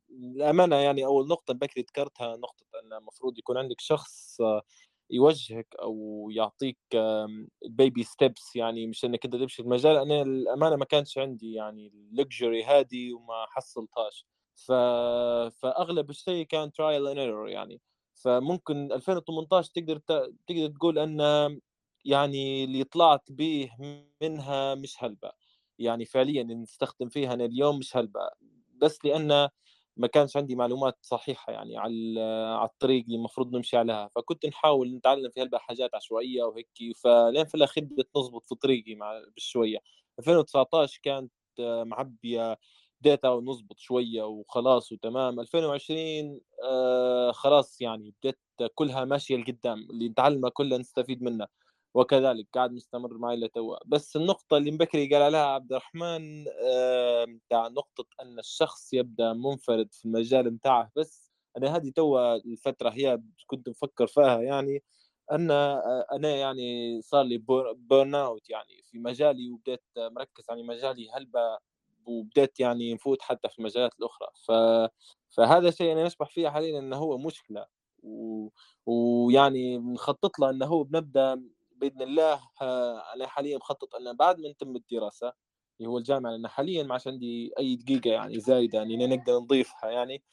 الامانه 0.10 0.76
يعني 0.76 1.06
أول 1.06 1.27
نقطة 1.27 1.53
بكري 1.53 1.82
ذكرتها 1.82 2.36
نقطة 2.38 2.65
أن 2.84 2.94
المفروض 2.94 3.38
يكون 3.38 3.57
عندك 3.57 3.82
شخص 3.82 4.41
آه، 4.41 4.61
يوجهك 5.10 5.76
أو 5.82 6.27
يعطيك 6.32 6.77
ال 7.66 7.73
baby 7.73 8.03
steps 8.03 8.56
يعني 8.56 8.88
مش 8.88 9.06
أنك 9.06 9.26
أنت 9.26 9.36
تمشي 9.36 9.61
المجال 9.61 9.98
أنا 9.98 10.22
الامانه 10.22 10.76
ما 10.76 10.86
كانش 10.86 11.18
عندي 11.18 11.53
يعني 11.53 11.88
ال 11.88 11.98
luxury 11.98 12.64
هذه 12.64 13.14
وما 13.14 13.45
حصلتهاش. 13.49 14.26
ف... 14.56 14.72
فأغلب 15.61 16.10
الشيء 16.10 16.45
كان 16.45 16.72
trial 16.72 17.07
and 17.07 17.18
error 17.18 17.49
يعني. 17.49 17.82
فممكن 18.15 18.91
2018 18.91 19.72
تقدر 19.76 19.98
ت... 19.98 20.11
تقدر 20.48 20.68
تقول 20.68 20.99
أن 20.99 21.22
يعني 22.06 22.64
اللي 22.64 22.84
طلعت 22.84 23.32
به 23.32 23.69
منها 24.22 24.76
مش 24.76 25.03
هلبة. 25.03 25.32
يعني 25.80 26.06
فعليا 26.06 26.44
نستخدم 26.44 27.10
فيها 27.10 27.34
أنا 27.34 27.45
اليوم 27.45 27.80
مش 27.80 27.98
هلبة. 27.98 28.22
بس 28.82 29.06
لأن 29.06 29.49
ما 29.98 30.07
كانش 30.07 30.38
عندي 30.38 30.56
معلومات 30.56 30.98
صحيحة 31.02 31.53
يعني 31.53 31.77
على 31.77 32.19
على 32.60 32.69
الطريق 32.69 33.03
اللي 33.06 33.15
المفروض 33.18 33.56
نمشي 33.56 33.77
عليها. 33.77 34.10
فكنت 34.15 34.45
نحاول 34.45 34.95
نتعلم 34.95 35.30
في 35.32 35.41
هلبة 35.41 35.57
حاجات 35.57 35.95
عشوائية 35.95 36.44
وهيك 36.44 36.69
فلين 37.03 37.45
في 37.45 37.56
الأخير 37.56 37.84
بدأت 37.86 38.10
نظبط 38.18 38.45
في 38.49 38.56
طريقي 38.56 38.95
مع 38.95 39.22
بشوية 39.38 39.80
2019 40.19 40.99
كانت 41.03 41.32
معبية 41.88 42.57
داتا 43.02 43.30
ونظبط 43.30 43.80
شوية 43.80 44.23
وخلاص 44.23 44.91
وتمام. 44.91 45.40
2020 45.40 46.41
آه 46.64 47.32
خلاص 47.32 47.82
يعني 47.82 48.14
بديت 48.23 48.40
كلها 48.76 49.06
ماشية 49.06 49.38
لقدام. 49.38 49.88
اللي 49.91 50.10
نتعلمه 50.10 50.49
كلها 50.49 50.77
نستفيد 50.77 51.23
منه 51.23 51.48
وكذلك 51.96 52.48
قاعد 52.54 52.72
مستمر 52.72 53.18
معي 53.18 53.36
لتوا 53.38 53.78
بس 53.86 54.16
النقطة 54.16 54.58
اللي 54.58 54.72
مبكري 54.72 55.10
قال 55.14 55.22
عليها 55.24 55.46
عبد 55.46 55.72
الرحمن 55.72 56.44
بتاع 57.48 57.68
نقطة 57.68 58.06
أن 58.22 58.40
الشخص 58.40 58.94
يبدأ 58.94 59.34
منفرد 59.34 59.94
في 59.94 60.06
المجال 60.06 60.52
بتاعه 60.52 60.92
بس 60.96 61.32
أنا 61.58 61.76
هذه 61.76 61.90
توا 61.90 62.36
الفترة 62.36 62.90
هي 62.90 63.22
كنت 63.48 63.70
مفكر 63.70 64.08
فيها 64.08 64.42
يعني 64.42 64.84
أن 65.32 65.52
آه، 65.52 66.06
أنا 66.12 66.30
يعني 66.36 67.02
صار 67.02 67.24
لي 67.24 67.38
بورن 67.78 68.16
أوت 68.16 68.50
يعني 68.50 68.84
في 68.86 69.00
مجالي 69.00 69.52
وبديت 69.52 69.84
مركز 69.98 70.46
على 70.50 70.64
مجالي 70.64 71.10
هلبة 71.12 71.58
وبدأت 72.06 72.60
يعني 72.60 72.94
نفوت 72.94 73.22
حتى 73.22 73.50
في 73.50 73.60
المجالات 73.60 73.92
الأخرى. 74.00 74.28
ف... 74.48 74.52
فهذا 75.30 75.70
الشيء 75.70 75.92
أنا 75.92 76.04
نشبح 76.06 76.30
فيه 76.30 76.50
حاليا 76.50 76.80
أنه 76.80 76.98
هو 76.98 77.18
مشكلة. 77.18 77.66
و... 78.04 78.50
ويعني 78.86 79.78
بنخطط 79.80 80.40
له 80.40 80.50
أنه 80.50 80.66
هو 80.66 80.84
بنبدأ 80.84 81.44
بإذن 81.90 82.02
الله 82.02 82.40
أنا 83.16 83.28
حاليا 83.28 83.57
مخطط 83.57 83.95
أن 83.95 84.14
بعد 84.18 84.40
ما 84.40 84.49
نتم 84.49 84.76
الدراسة 84.76 85.34
اللي 85.80 85.90
هو 85.90 85.98
الجامعة 85.98 86.32
لأن 86.32 86.48
حاليا 86.48 86.84
ما 86.84 86.94
عادش 86.94 87.07
عندي 87.07 87.52
أي 87.60 87.76
دقيقة 87.76 88.10
يعني 88.10 88.40
زايدة 88.40 88.78
يعني 88.80 89.07
نقدر 89.07 89.40
نضيفها 89.40 89.90
يعني 89.91 90.24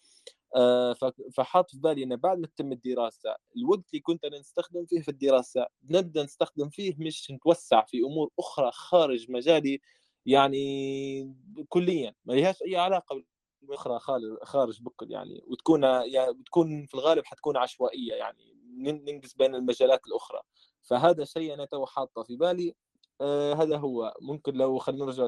آه، 0.56 0.96
فحاط 1.36 1.70
في 1.70 1.78
بالي 1.78 2.02
إنه 2.04 2.16
بعد 2.16 2.38
ما 2.38 2.46
تتم 2.46 2.72
الدراسة 2.72 3.36
الوقت 3.56 3.84
اللي 3.90 4.00
كنت 4.02 4.24
أنا 4.24 4.38
نستخدم 4.38 4.86
فيه 4.86 5.00
في 5.00 5.08
الدراسة 5.10 5.66
نبدا 5.90 6.24
نستخدم 6.24 6.68
فيه 6.68 6.94
مش 6.98 7.30
نتوسع 7.30 7.84
في 7.84 7.98
أمور 8.00 8.30
أخرى 8.38 8.70
خارج 8.72 9.30
مجالي 9.30 9.80
يعني 10.26 11.34
كليا 11.68 12.14
ما 12.24 12.32
لهاش 12.32 12.62
أي 12.62 12.76
علاقة 12.76 13.22
باخرى 13.62 13.98
خارج 14.44 14.82
بكل 14.82 15.10
يعني 15.10 15.42
وتكون 15.46 15.82
يعني 15.84 16.32
بتكون 16.32 16.86
في 16.86 16.94
الغالب 16.94 17.24
حتكون 17.26 17.56
عشوائية 17.56 18.14
يعني 18.14 18.52
ننقص 18.78 19.34
بين 19.34 19.54
المجالات 19.54 20.06
الأخرى. 20.06 20.40
فهذا 20.82 21.24
شيء 21.24 21.54
أنا 21.54 21.64
تو 21.64 21.86
حاطه 21.86 22.22
في 22.22 22.36
بالي. 22.36 22.74
آه 23.20 23.54
هذا 23.54 23.76
هو. 23.76 24.14
ممكن 24.20 24.54
لو 24.54 24.78
خلينا 24.78 25.04
نرجع 25.04 25.26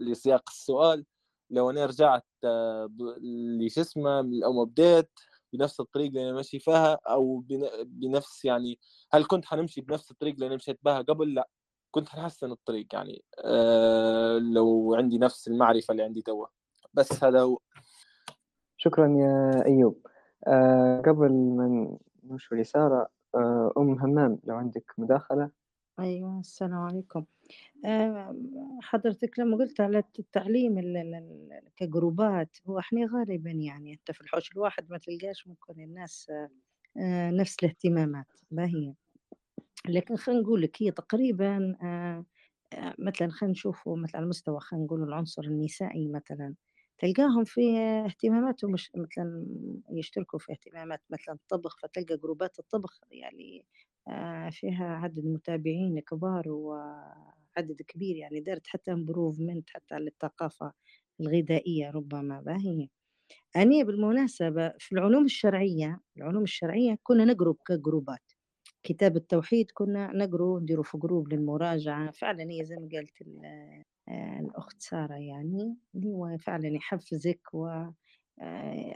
لسياق 0.00 0.42
السؤال. 0.50 1.04
لو 1.50 1.70
أنا 1.70 1.86
رجعت 1.86 2.26
آه 2.44 2.90
اسمه 3.78 4.18
أو 4.44 4.52
ما 4.52 4.64
بديت 4.64 5.10
بنفس 5.52 5.80
الطريق 5.80 6.06
اللي 6.06 6.22
أنا 6.24 6.32
ماشي 6.32 6.58
فيها 6.58 6.98
أو 7.08 7.44
بنفس 7.84 8.44
يعني 8.44 8.78
هل 9.12 9.24
كنت 9.24 9.44
حنمشي 9.44 9.80
بنفس 9.80 10.10
الطريق 10.10 10.34
اللي 10.34 10.46
أنا 10.46 10.56
مشيت 10.56 10.78
بها 10.82 11.00
قبل؟ 11.02 11.34
لا. 11.34 11.48
كنت 11.90 12.08
حنحسن 12.08 12.52
الطريق 12.52 12.86
يعني. 12.92 13.24
أه 13.38 14.38
لو 14.38 14.94
عندي 14.94 15.18
نفس 15.18 15.48
المعرفة 15.48 15.92
اللي 15.92 16.02
عندي 16.02 16.22
توا. 16.22 16.46
بس 16.94 17.24
هذا 17.24 17.40
هو. 17.40 17.58
شكرا 18.76 19.08
يا 19.18 19.64
أيوب. 19.66 20.06
أه 20.46 21.02
قبل 21.06 21.32
ما 21.32 21.98
نمشي 22.24 22.54
لسارة 22.54 23.08
أه 23.34 23.72
أم 23.76 23.90
همام 23.98 24.38
لو 24.44 24.56
عندك 24.56 24.92
مداخلة. 24.98 25.50
أيوة 26.00 26.40
السلام 26.40 26.74
عليكم. 26.74 27.24
أه 27.86 28.36
حضرتك 28.82 29.38
لما 29.38 29.56
قلت 29.56 29.80
على 29.80 30.04
التعليم 30.18 30.80
كجروبات 31.76 32.56
هو 32.68 32.78
إحنا 32.78 33.06
غالبا 33.14 33.50
يعني 33.50 33.92
انت 33.94 34.12
في 34.12 34.20
الحوش 34.20 34.52
الواحد 34.52 34.90
ما 34.90 34.98
تلقاش 34.98 35.48
ممكن 35.48 35.80
الناس 35.82 36.30
أه 36.98 37.30
نفس 37.30 37.56
الاهتمامات 37.64 38.26
باهية 38.50 38.94
لكن 39.88 40.16
خلينا 40.16 40.42
نقول 40.42 40.62
لك 40.62 40.82
هي 40.82 40.90
تقريبا 40.90 41.76
آه، 41.82 42.24
آه، 42.74 42.94
مثلا 42.98 43.30
خلينا 43.30 43.52
نشوفوا 43.52 43.96
مثلا 43.96 44.16
على 44.20 44.26
مستوى 44.30 44.60
خلينا 44.60 44.84
نقول 44.86 45.02
العنصر 45.02 45.42
النسائي 45.44 46.08
مثلا. 46.08 46.54
تلقاهم 47.02 47.44
في 47.44 47.78
اهتماماتهم 48.06 48.72
مش 48.72 48.90
مثلا 48.96 49.46
يشتركوا 49.92 50.38
في 50.38 50.52
اهتمامات 50.52 51.02
مثلا 51.10 51.34
الطبخ 51.34 51.78
فتلقى 51.82 52.16
جروبات 52.16 52.58
الطبخ 52.58 53.00
يعني 53.10 53.66
آه، 54.08 54.50
فيها 54.50 54.86
عدد 54.86 55.24
متابعين 55.26 56.00
كبار 56.00 56.48
وعدد 56.48 57.82
كبير 57.88 58.16
يعني 58.16 58.40
دارت 58.40 58.66
حتى 58.66 58.92
improvement 58.92 59.70
حتى 59.70 59.94
على 59.94 60.06
الثقافة 60.08 60.72
الغذائية 61.20 61.90
ربما 61.90 62.40
باهي 62.40 62.88
أنا 63.56 63.84
بالمناسبة 63.84 64.74
في 64.78 64.92
العلوم 64.92 65.24
الشرعية 65.24 66.00
العلوم 66.16 66.42
الشرعية 66.42 66.98
كنا 67.02 67.24
نقرب 67.24 67.56
ك 67.66 67.74
groups. 67.74 68.32
كتاب 68.82 69.16
التوحيد 69.16 69.70
كنا 69.74 70.12
نقروا 70.14 70.60
نديروا 70.60 70.84
في 70.84 70.98
group 70.98 71.32
للمراجعة. 71.32 72.10
فعلا 72.10 72.50
هي 72.50 72.64
زي 72.64 72.76
ما 72.76 72.88
قالت 72.92 73.22
الأخت 74.40 74.82
سارة 74.82 75.14
يعني 75.14 75.76
اللي 75.94 76.08
هو 76.08 76.38
فعلا 76.38 76.68
يحفزك 76.68 77.40
و 77.54 77.66
آه، 78.42 78.94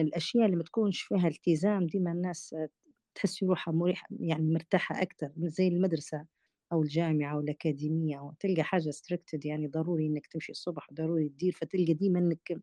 الأشياء 0.00 0.46
اللي 0.46 0.56
ما 0.56 0.62
تكونش 0.64 1.02
فيها 1.02 1.28
التزام 1.28 1.86
ديما 1.86 2.12
الناس 2.12 2.56
تحس 3.14 3.42
روحها 3.42 3.74
مريحة 3.74 4.06
يعني 4.20 4.52
مرتاحة 4.54 5.02
أكثر 5.02 5.32
زي 5.38 5.68
المدرسة 5.68 6.26
أو 6.72 6.82
الجامعة 6.82 7.34
أو 7.34 7.40
الأكاديمية 7.40 8.18
أو 8.20 8.34
تلقى 8.40 8.62
حاجة 8.64 8.90
ستريكتد 8.90 9.46
يعني 9.46 9.66
ضروري 9.68 10.06
إنك 10.06 10.26
تمشي 10.26 10.52
الصبح 10.52 10.88
ضروري 10.94 11.28
تدير 11.28 11.52
فتلقى 11.52 11.94
ديما 11.94 12.18
إنك 12.18 12.60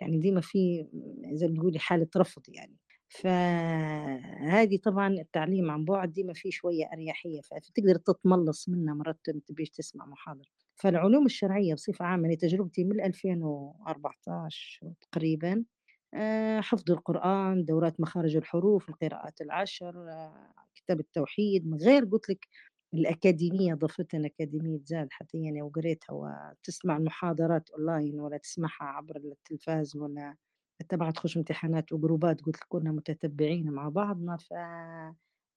يعني 0.00 0.18
ديما 0.18 0.40
في 0.40 0.88
زي 1.32 1.48
ما 1.48 1.56
تقولي 1.60 1.78
حالة 1.78 2.08
رفض 2.16 2.42
يعني. 2.48 2.76
فهذه 3.08 4.78
طبعا 4.84 5.08
التعليم 5.08 5.70
عن 5.70 5.84
بعد 5.84 6.12
دي 6.12 6.24
ما 6.24 6.32
في 6.34 6.50
شوية 6.50 6.84
أريحية 6.92 7.40
فتقدر 7.40 7.96
تتملص 7.96 8.68
منها 8.68 8.94
مرات 8.94 9.18
تبيش 9.46 9.70
تسمع 9.70 10.06
محاضرة. 10.06 10.65
فالعلوم 10.76 11.26
الشرعية 11.26 11.74
بصفة 11.74 12.04
عامة 12.04 12.22
يعني 12.24 12.36
تجربتي 12.36 12.84
من 12.84 13.00
2014 13.04 14.92
تقريبا 15.00 15.64
آه، 16.14 16.60
حفظ 16.60 16.90
القرآن 16.90 17.64
دورات 17.64 18.00
مخارج 18.00 18.36
الحروف 18.36 18.88
القراءات 18.88 19.40
العشر 19.40 20.10
آه، 20.10 20.52
كتاب 20.74 21.00
التوحيد 21.00 21.66
من 21.66 21.78
غير 21.78 22.04
قلت 22.04 22.28
لك 22.30 22.48
الأكاديمية 22.94 23.74
ضفتنا 23.74 24.26
أكاديمية 24.26 24.80
زاد 24.84 25.08
حتى 25.10 25.38
يعني 25.38 25.62
وقريتها 25.62 26.12
وتسمع 26.14 26.96
المحاضرات 26.96 27.70
أونلاين 27.70 28.20
ولا 28.20 28.36
تسمعها 28.38 28.84
عبر 28.84 29.16
التلفاز 29.16 29.96
ولا 29.96 30.36
تبع 30.88 31.10
تخش 31.10 31.36
امتحانات 31.36 31.92
وجروبات 31.92 32.40
قلت 32.40 32.56
لك 32.56 32.64
كنا 32.68 32.92
متتبعين 32.92 33.70
مع 33.70 33.88
بعضنا 33.88 34.36
ف 34.36 34.52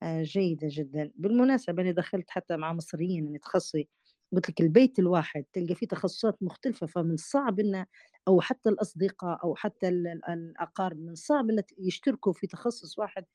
آه، 0.04 0.24
جيدة 0.24 0.68
جدا. 0.72 1.12
بالمناسبة 1.16 1.82
أنا 1.84 1.92
دخلت 1.92 2.30
حتى 2.32 2.58
مع 2.58 2.74
مصريين 2.74 3.26
يعني 3.26 3.40
تخصصي 3.40 3.90
قلت 4.34 4.50
لك 4.50 4.62
البيت 4.62 5.00
الواحد 5.00 5.46
تلقى 5.54 5.76
فيه 5.76 5.88
تخصصات 5.88 6.44
مختلفة 6.44 6.88
فمن 6.88 7.14
الصعب 7.14 7.60
إنه 7.60 7.86
أو 8.28 8.42
حتى 8.42 8.70
الأصدقاء 8.70 9.44
أو 9.44 9.56
حتى 9.56 9.90
الأقارب 9.90 10.98
من 11.00 11.10
الصعب 11.10 11.50
إن 11.50 11.64
يشتركوا 11.78 12.34
في 12.34 12.48
تخصص 12.48 13.00
واحد 13.00 13.26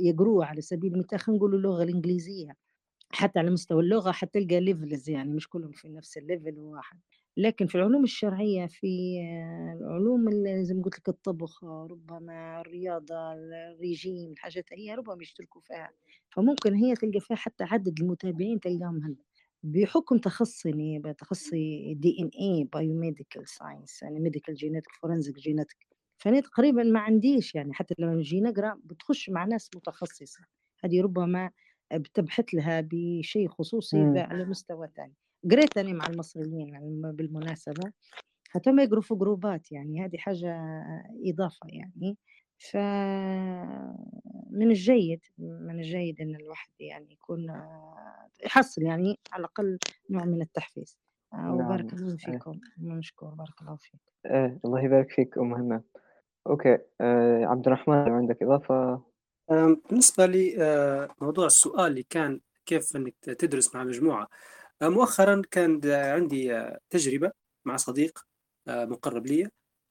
يقروه 0.00 0.46
على 0.46 0.60
سبيل 0.60 0.94
المثال 0.94 1.18
خلينا 1.20 1.38
نقول 1.38 1.54
اللغة 1.54 1.82
الإنجليزية 1.82 2.56
حتى 3.12 3.38
على 3.38 3.50
مستوى 3.50 3.82
اللغة 3.82 4.12
حتلقى 4.12 4.60
levels 4.60 5.10
يعني 5.10 5.32
مش 5.34 5.48
كلهم 5.48 5.72
في 5.72 5.88
نفس 5.88 6.18
ال 6.18 6.25
level 6.25 6.58
واحد. 6.58 7.00
لكن 7.36 7.66
في 7.66 7.74
العلوم 7.74 8.04
الشرعية 8.04 8.66
في 8.66 8.86
العلوم 9.80 10.30
زي 10.62 10.74
ما 10.74 10.82
قلت 10.82 10.98
لك 10.98 11.08
الطبخ 11.08 11.64
ربما 11.64 12.60
الرياضة 12.60 13.14
الريجيم 13.34 14.32
الحاجات 14.32 14.64
هي 14.72 14.94
ربما 14.94 15.22
يشتركوا 15.22 15.60
فيها. 15.60 15.90
فممكن 16.30 16.74
هي 16.74 16.94
تلقى 16.94 17.20
فيها 17.20 17.36
حتى 17.36 17.64
عدد 17.64 18.00
المتابعين 18.00 18.60
تلقاهم 18.60 19.02
هنا 19.04 19.16
بحكم 19.62 20.18
تخصصي 20.18 21.00
تخصصي 21.18 21.94
DNA 21.94 22.30
biomedical 22.40 23.48
science 23.48 24.02
يعني 24.02 24.20
medical 24.20 24.54
genetic 24.54 24.92
forensic 25.02 25.34
genetic 25.34 25.76
فأنا 26.18 26.40
تقريبا 26.40 26.82
ما 26.82 27.00
عنديش 27.00 27.54
يعني 27.54 27.74
حتى 27.74 27.94
لما 27.98 28.14
نجي 28.14 28.40
نقرأ 28.40 28.80
بتخش 28.84 29.30
مع 29.30 29.44
ناس 29.44 29.70
متخصصة. 29.76 30.40
هذه 30.84 31.02
ربما 31.02 31.50
بتبحث 31.94 32.44
لها 32.54 32.80
بشيء 32.80 33.48
خصوصي. 33.48 33.96
على 34.16 34.44
مستوى 34.44 34.88
ثاني 34.96 35.14
قريت 35.50 35.78
أنا 35.78 35.92
مع 35.92 36.06
المصريين 36.06 36.68
يعني 36.68 37.12
بالمناسبة. 37.12 37.92
حتى 38.50 38.72
ما 38.72 38.82
يقروا 38.82 39.02
في 39.02 39.14
groups 39.14 39.72
يعني 39.72 40.04
هذه 40.04 40.16
حاجة 40.18 40.56
إضافة 41.26 41.66
يعني. 41.68 42.18
ف 42.58 42.76
من 44.50 44.70
الجيد 44.70 45.20
من 45.38 45.78
الجيد 45.80 46.20
إن 46.20 46.36
الواحد 46.36 46.70
يعني 46.80 47.12
يكون 47.12 47.62
يحصل 48.44 48.82
يعني 48.82 49.18
على 49.32 49.40
الأقل 49.40 49.78
نوع 50.10 50.24
من 50.24 50.42
التحفيز. 50.42 50.98
نعم 51.32 51.54
وبارك 51.54 51.92
الله 51.92 52.16
فيكم 52.16 52.60
مشكور 52.78 53.34
بارك 53.34 53.62
الله 53.62 53.76
فيك. 53.76 54.00
إيه 54.26 54.58
الله 54.64 54.84
يبارك 54.84 55.10
فيك 55.10 55.38
أم 55.38 55.54
همام. 55.54 55.82
أوكي 56.46 56.78
آه 57.00 57.44
عبد 57.44 57.66
الرحمن 57.66 58.04
لو 58.04 58.14
عندك 58.14 58.42
إضافة. 58.42 59.02
أم، 59.50 59.82
بالنسبة 59.90 60.26
لي 60.26 60.62
آه، 60.62 61.08
موضوع 61.20 61.46
السؤال 61.46 61.86
اللي 61.86 62.02
كان 62.02 62.40
كيف 62.66 62.96
إنك 62.96 63.14
تدرس 63.20 63.74
مع 63.74 63.84
مجموعة. 63.84 64.28
آه، 64.82 64.88
مؤخرا 64.88 65.42
كان 65.50 65.80
عندي 65.84 66.56
آه، 66.56 66.78
تجربة 66.90 67.32
مع 67.64 67.76
صديق 67.76 68.18
آه، 68.68 68.84
مقرب 68.84 69.26
لي 69.26 69.44
آه، 69.44 69.50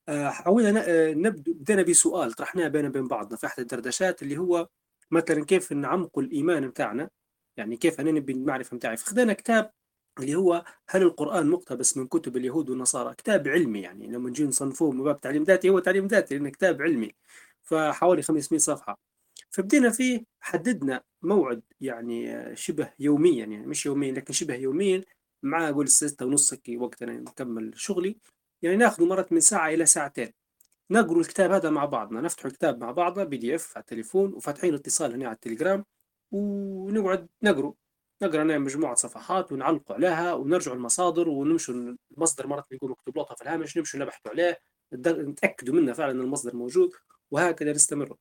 حاولنا 0.09 0.71
ن- 0.71 0.77
آه، 0.77 1.13
نبدأ 1.13 1.51
بدينا 1.53 1.81
بسؤال 1.83 2.33
طرحناه 2.33 2.67
بيننا 2.67 2.89
وبين 2.89 3.07
بعضنا 3.07 3.37
في 3.37 3.45
أحد 3.47 3.59
الدردشات 3.59 4.23
اللي 4.23 4.37
هو 4.37 4.67
مثلا 5.11 5.45
كيف 5.45 5.71
نعمق 5.73 6.19
الإيمان 6.19 6.67
بتاعنا؟ 6.69 7.09
يعني 7.57 7.77
كيف 7.77 7.99
أنا 7.99 8.11
نبي 8.11 8.33
المعرفة 8.33 8.77
بتاعي؟ 8.77 8.97
فخذنا 8.97 9.33
كتاب 9.33 9.71
اللي 10.19 10.35
هو 10.35 10.65
هل 10.89 11.01
القرآن 11.01 11.47
مقتبس 11.49 11.97
من 11.97 12.07
كتب 12.07 12.37
اليهود 12.37 12.69
والنصارى؟ 12.69 13.15
كتاب 13.15 13.47
علمي 13.47 13.81
يعني 13.81 14.07
لما 14.07 14.29
نجي 14.29 14.43
نصنفوه 14.45 14.91
من 14.91 15.03
باب 15.03 15.21
تعليم 15.21 15.43
ذاتي 15.43 15.69
هو 15.69 15.79
تعليم 15.79 16.07
ذاتي 16.07 16.35
لأنه 16.37 16.49
كتاب 16.49 16.81
علمي 16.81 17.11
فحوالي 17.63 18.21
500 18.21 18.59
صفحة. 18.59 18.99
فبدينا 19.49 19.89
فيه 19.89 20.23
حددنا 20.39 21.03
موعد 21.21 21.61
يعني 21.81 22.55
شبه 22.55 22.93
يوميا 22.99 23.45
يعني 23.45 23.57
مش 23.67 23.85
يوميا 23.85 24.11
لكن 24.11 24.33
شبه 24.33 24.55
يوميا 24.55 25.03
مع 25.43 25.69
أقول 25.69 25.87
ستة 25.87 26.25
ونص 26.25 26.53
هيك 26.53 26.81
وقت 26.81 27.01
أنا 27.03 27.13
مكمل 27.13 27.71
شغلي. 27.75 28.17
يعني 28.61 28.75
ناخذ 28.77 29.03
مرات 29.05 29.33
من 29.33 29.39
ساعة 29.39 29.69
إلى 29.69 29.85
ساعتين. 29.85 30.33
نقروا 30.91 31.21
الكتاب 31.21 31.51
هذا 31.51 31.69
مع 31.69 31.85
بعضنا 31.85 32.21
نفتح 32.21 32.45
الكتاب 32.45 32.81
مع 32.81 32.91
بعضنا 32.91 33.23
بي 33.23 33.37
دي 33.37 33.55
اف 33.55 33.71
على 33.77 33.81
التليفون 33.81 34.33
وفاتحين 34.33 34.73
اتصال 34.73 35.13
هنا 35.13 35.25
على 35.25 35.35
التليجرام 35.35 35.85
ونقعد 36.31 37.27
نقروا 37.43 37.73
نقرأ 38.21 38.41
أنا 38.41 38.57
مجموعة 38.57 38.95
صفحات 38.95 39.51
ونعلقوا 39.51 39.95
عليها 39.95 40.33
ونرجعوا 40.33 40.75
المصادر 40.77 41.29
ونمشوا 41.29 41.95
المصدر 42.17 42.47
مرات 42.47 42.65
بيكون 42.71 42.91
مكتوب 42.91 43.17
لقطة 43.17 43.35
في 43.35 43.41
الهامش 43.41 43.77
نمشوا 43.77 43.99
نبحثوا 43.99 44.31
عليه 44.31 44.59
نتأكدوا 44.93 45.75
منه 45.75 45.93
فعلا 45.93 46.11
أن 46.11 46.21
المصدر 46.21 46.55
موجود 46.55 46.91
وهكذا 47.31 47.71
نستمر. 47.71 48.17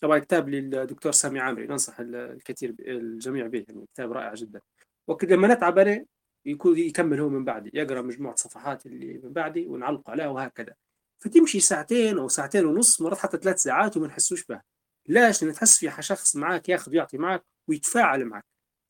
طبعا 0.00 0.18
كتاب 0.18 0.48
للدكتور 0.48 1.12
سامي 1.12 1.40
عامري 1.40 1.66
ننصح 1.66 2.00
الكثير 2.00 2.74
الجميع 2.80 3.46
به 3.46 3.64
يعني 3.68 3.86
كتاب 3.94 4.12
رائع 4.12 4.34
جدا. 4.34 4.60
وكذا 5.08 5.36
لما 5.36 5.48
نتعب 5.54 5.78
أنا 5.78 6.04
يكون 6.46 6.78
يكمل 6.78 7.20
هو 7.20 7.28
من 7.28 7.44
بعدي 7.44 7.70
يقرأ 7.74 8.02
مجموعة 8.02 8.34
صفحات 8.34 8.86
اللي 8.86 9.18
من 9.18 9.32
بعدي 9.32 9.66
ونعلق 9.66 10.10
عليها 10.10 10.28
وهكذا. 10.28 10.74
فتمشي 11.18 11.60
ساعتين 11.60 12.18
أو 12.18 12.28
ساعتين 12.28 12.66
ونص 12.66 13.00
مرات 13.00 13.18
حتى 13.18 13.38
ثلاث 13.38 13.62
ساعات 13.62 13.96
وما 13.96 14.06
نحسوش 14.06 14.44
بها. 14.44 14.62
ليش؟ 15.08 15.42
لأن 15.42 15.52
تحس 15.52 15.78
في 15.78 16.02
شخص 16.02 16.36
معك 16.36 16.68
ياخذ 16.68 16.92
ويعطي 16.92 17.18
معك 17.18 17.44
ويتفاعل 17.68 18.24
معك. 18.24 18.44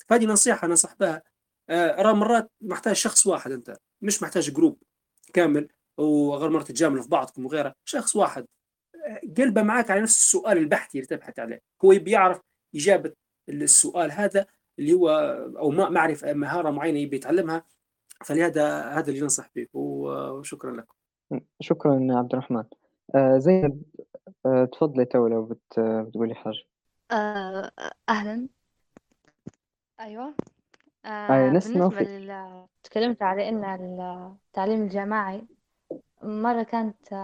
فهذه 0.08 0.24
نصيحة 0.24 0.68
ننصح 0.68 0.94
بها. 0.94 1.22
أرى 1.70 2.14
مرات 2.14 2.50
محتاج 2.60 2.96
شخص 2.96 3.26
واحد 3.26 3.52
أنت 3.52 3.76
مش 4.02 4.22
محتاج 4.22 4.50
جروب 4.50 4.82
كامل 5.32 5.68
وغير 5.98 6.50
مرات 6.50 6.68
تجاملوا 6.68 7.02
في 7.02 7.08
بعضكم 7.08 7.46
وغيره 7.46 7.74
شخص 7.84 8.16
واحد. 8.16 8.46
قلبه 9.38 9.62
معك 9.62 9.90
على 9.90 10.00
نفس 10.00 10.16
السؤال 10.16 10.58
البحثي 10.58 10.98
اللي 10.98 11.06
تبحث 11.06 11.38
عليه. 11.38 11.60
هو 11.84 11.92
يبي 11.92 12.10
يعرف 12.10 12.40
إجابة 12.74 13.12
السؤال 13.48 14.12
هذا 14.12 14.46
اللي 14.78 14.92
هو 14.92 15.08
أو 15.58 15.70
ما 15.70 15.88
معرفة 15.88 16.32
مهارة 16.32 16.70
معينة 16.70 16.98
يبي 16.98 17.16
يتعلمها 17.16 17.64
فلهذا 18.24 18.82
هذا 18.82 19.08
اللي 19.08 19.20
ننصح 19.20 19.50
به 19.56 19.66
وشكرا 19.74 20.72
لكم. 20.72 20.94
شكرا 21.60 22.06
عبد 22.10 22.32
الرحمن. 22.32 22.64
آه 23.14 23.38
زينب 23.38 23.82
آه 24.46 24.64
تفضلي 24.64 25.04
تو 25.04 25.26
لو 25.26 25.44
بت 25.44 25.80
بتقولي 25.80 26.34
حاجة. 26.34 26.62
آه 27.10 27.72
أهلا. 28.08 28.48
أيوة. 30.00 30.34
أي 31.06 31.10
آه 31.10 31.58
فيك 31.58 31.92
لل 31.92 32.66
تكلمت 32.82 33.22
على 33.22 33.48
إن 33.48 33.64
التعليم 34.48 34.82
الجماعي 34.82 35.46
مرة 36.22 36.62
كانت 36.62 37.14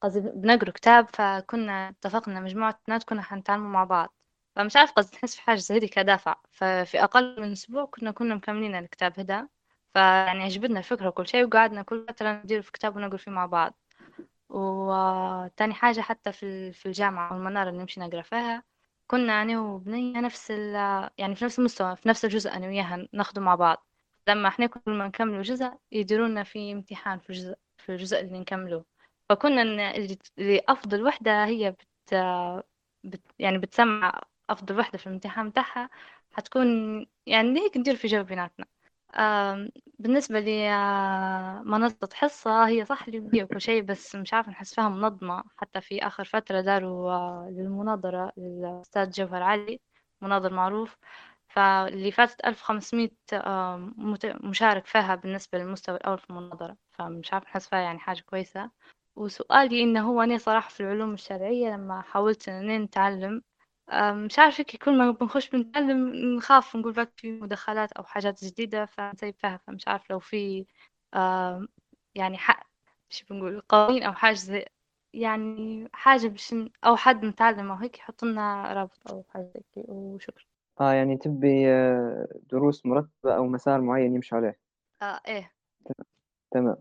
قصدي 0.00 0.20
بنقرأ 0.20 0.70
كتاب 0.70 1.06
فكنا 1.14 1.88
اتفقنا 1.88 2.40
مجموعة 2.40 2.78
بنات 2.88 3.04
كنا 3.04 3.22
حنتعلموا 3.22 3.68
مع 3.68 3.84
بعض. 3.84 4.14
فمش 4.56 4.76
عارف 4.76 4.92
قصدي 4.92 5.16
نحس 5.16 5.36
في 5.36 5.42
حاجة 5.42 5.58
زي 5.58 5.76
هذي 5.76 5.88
كدافع 5.88 6.36
ففي 6.50 7.04
أقل 7.04 7.40
من 7.42 7.52
أسبوع 7.52 7.84
كنا 7.84 8.10
كنا 8.10 8.34
مكملين 8.34 8.74
الكتاب 8.74 9.20
هدا 9.20 9.48
فيعني 9.94 10.42
عجبتنا 10.44 10.78
الفكرة 10.78 11.08
وكل 11.08 11.28
شيء 11.28 11.44
وقعدنا 11.46 11.82
كل 11.82 12.06
فترة 12.08 12.32
ندير 12.32 12.62
في 12.62 12.72
كتاب 12.72 12.96
ونقرأ 12.96 13.16
فيه 13.16 13.30
مع 13.30 13.46
بعض. 13.46 13.74
وتاني 14.48 15.74
حاجة 15.74 16.00
حتى 16.00 16.32
في 16.32 16.72
في 16.72 16.86
الجامعة 16.86 17.34
والمنارة 17.34 17.68
اللي 17.70 17.80
نمشي 17.80 18.00
نقرأ 18.00 18.22
فيها 18.22 18.62
كنا 19.06 19.42
أنا 19.42 19.60
وبنية 19.60 20.20
نفس 20.20 20.50
ال 20.50 20.74
يعني 21.18 21.34
في 21.34 21.44
نفس 21.44 21.58
المستوى 21.58 21.96
في 21.96 22.08
نفس 22.08 22.24
الجزء 22.24 22.50
أنا 22.52 22.66
وياها 22.66 23.08
ناخده 23.12 23.40
مع 23.40 23.54
بعض. 23.54 23.86
لما 24.28 24.48
إحنا 24.48 24.66
كل 24.66 24.92
ما 24.92 25.06
نكملوا 25.08 25.42
جزء 25.42 25.72
يديرونا 25.92 26.42
في 26.44 26.72
امتحان 26.72 27.18
في 27.18 27.30
الجزء 27.30 27.54
في 27.78 27.92
الجزء 27.92 28.20
اللي 28.20 28.38
نكمله 28.38 28.84
فكنا 29.28 29.62
اللي 29.96 30.60
أفضل 30.68 31.02
وحدة 31.06 31.44
هي 31.46 31.70
بت... 31.70 32.14
بت 33.04 33.20
يعني 33.38 33.58
بتسمع 33.58 34.22
أفضل 34.50 34.78
وحدة 34.78 34.98
في 34.98 35.06
الامتحان 35.06 35.50
بتاعها 35.50 35.90
حتكون 36.32 36.66
يعني 37.26 37.60
هيك 37.60 37.76
ندير 37.76 37.96
في 37.96 38.08
جو 38.08 38.22
بيناتنا. 38.22 38.66
بالنسبة 39.98 40.40
لي 40.40 40.70
منصة 41.64 42.08
حصة 42.14 42.66
هي 42.68 42.84
صح 42.84 43.02
اللي 43.08 43.42
وكل 43.44 43.60
شيء 43.60 43.82
بس 43.82 44.14
مش 44.16 44.34
عارفة 44.34 44.50
نحس 44.50 44.74
فيها 44.74 44.88
منظمة. 44.88 45.44
حتى 45.56 45.80
في 45.80 46.06
آخر 46.06 46.24
فترة 46.24 46.60
داروا 46.60 47.50
للمناظرة 47.50 48.32
للأستاذ 48.36 49.10
جوهر 49.10 49.42
علي 49.42 49.80
مناظر 50.22 50.52
معروف. 50.52 50.96
فاللي 51.48 52.10
فاتت 52.12 52.46
1500 52.46 53.10
مشارك 54.44 54.86
فيها 54.86 55.14
بالنسبة 55.14 55.58
للمستوى 55.58 55.96
الأول 55.96 56.18
في 56.18 56.30
المناظرة. 56.30 56.76
فمش 56.92 57.32
عارفة 57.32 57.46
نحس 57.48 57.68
فيها 57.68 57.78
يعني 57.78 57.98
حاجة 57.98 58.20
كويسة. 58.20 58.70
وسؤالي 59.16 59.82
إنه 59.82 60.08
هو 60.10 60.22
أنا 60.22 60.38
صراحة 60.38 60.68
في 60.68 60.80
العلوم 60.80 61.14
الشرعية 61.14 61.74
لما 61.74 62.02
حاولت 62.02 62.48
إني 62.48 62.78
نتعلم 62.78 63.42
مش 64.12 64.38
عارفة 64.38 64.64
كل 64.64 64.98
ما 64.98 65.10
بنخش 65.10 65.50
بنتعلم 65.50 66.14
نخاف 66.36 66.76
نقول 66.76 66.92
بك 66.92 67.12
في 67.16 67.32
مدخلات 67.32 67.92
أو 67.92 68.04
حاجات 68.04 68.44
جديدة 68.44 68.86
فنسيب 68.86 69.34
فيها 69.40 69.56
فمش 69.66 69.88
عارف 69.88 70.10
لو 70.10 70.18
في 70.20 70.66
يعني 72.14 72.38
حق 72.38 72.66
شو 73.08 73.24
بنقول 73.30 73.60
قوانين 73.60 74.02
أو 74.02 74.12
حاجة 74.12 74.34
زي 74.34 74.64
يعني 75.12 75.88
حاجة 75.92 76.28
باش 76.28 76.54
أو 76.84 76.96
حد 76.96 77.24
متعلم 77.24 77.70
أو 77.70 77.76
هيك 77.76 77.98
يحط 77.98 78.24
لنا 78.24 78.72
رابط 78.72 79.10
أو 79.10 79.24
حاجة 79.28 79.52
زي 79.76 79.84
وشكرا. 79.88 80.44
آه 80.80 80.92
يعني 80.92 81.16
تبي 81.16 81.68
آه، 81.68 82.28
دروس 82.50 82.86
مرتبة 82.86 83.36
أو 83.36 83.46
مسار 83.46 83.80
معين 83.80 84.14
يمشي 84.14 84.34
عليه. 84.34 84.58
آه 85.02 85.20
إيه. 85.28 85.52
تمام. 86.50 86.76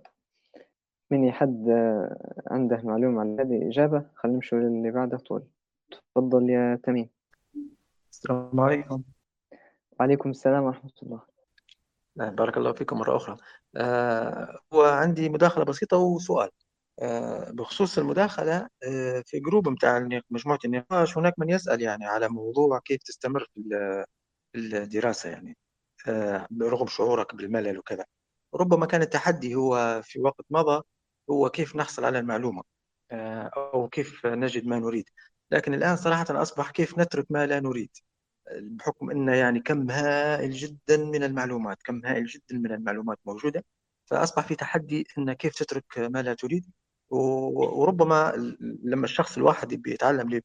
من 1.11 1.31
حد 1.31 1.69
آه، 1.69 2.33
عنده 2.47 2.81
معلومة 2.83 3.21
على 3.21 3.41
هذه 3.41 3.67
إجابة 3.69 4.05
خلينا 4.15 4.35
نمشي 4.35 4.55
للي 4.55 4.91
بعده 4.91 5.17
طول 5.17 5.43
تفضل 6.15 6.49
يا 6.49 6.79
تميم. 6.83 7.09
السلام 8.11 8.59
عليكم. 8.59 9.03
وعليكم 9.99 10.29
السلام 10.29 10.63
ورحمة 10.63 10.91
الله. 11.03 11.21
نعم، 12.15 12.35
بارك 12.35 12.57
الله 12.57 12.73
فيكم 12.73 12.97
مرة 12.97 13.17
أخرى. 13.17 13.37
آه 13.75 14.59
وعندي 14.71 15.29
مداخلة 15.29 15.65
بسيطة 15.65 15.97
وسؤال. 15.97 16.49
آه 16.99 17.51
بخصوص 17.51 17.97
المداخلة 17.97 18.67
آه 18.83 19.23
في 19.25 19.39
جروب 19.39 19.69
متاع 19.69 20.07
مجموعة 20.29 20.59
النقاش 20.65 21.17
هناك 21.17 21.33
من 21.37 21.49
يسأل 21.49 21.81
يعني 21.81 22.05
على 22.05 22.29
موضوع 22.29 22.79
كيف 22.79 23.03
تستمر 23.03 23.47
في 23.53 24.05
الدراسة 24.55 25.29
يعني. 25.29 25.57
آه 26.07 26.47
برغم 26.51 26.87
شعورك 26.87 27.35
بالملل 27.35 27.77
وكذا. 27.79 28.05
ربما 28.55 28.85
كان 28.85 29.01
التحدي 29.01 29.55
هو 29.55 30.01
في 30.03 30.21
وقت 30.21 30.45
مضى 30.49 30.81
هو 31.29 31.49
كيف 31.49 31.75
نحصل 31.75 32.05
على 32.05 32.19
المعلومة؟ 32.19 32.63
آه 33.11 33.51
أو 33.73 33.89
كيف 33.89 34.25
نجد 34.25 34.65
ما 34.65 34.79
نريد؟ 34.79 35.05
لكن 35.51 35.73
الآن 35.73 35.95
صراحة 35.95 36.25
أصبح 36.41 36.71
كيف 36.71 36.99
نترك 36.99 37.25
ما 37.29 37.45
لا 37.47 37.59
نريد 37.59 37.89
بحكم 38.51 39.11
أن 39.11 39.27
يعني 39.29 39.59
كم 39.59 39.91
هائل 39.91 40.51
جدا 40.51 40.97
من 40.97 41.23
المعلومات 41.23 41.83
كم 41.83 42.05
هائل 42.05 42.25
جدا 42.25 42.57
من 42.57 42.71
المعلومات 42.71 43.19
موجودة 43.25 43.65
فأصبح 44.05 44.47
في 44.47 44.55
تحدي 44.55 45.07
أن 45.17 45.33
كيف 45.33 45.55
تترك 45.55 45.99
ما 45.99 46.21
لا 46.21 46.33
تريد. 46.33 46.65
وربما 47.09 48.33
لما 48.83 49.05
الشخص 49.05 49.37
الواحد 49.37 49.73
بيتعلم 49.73 50.41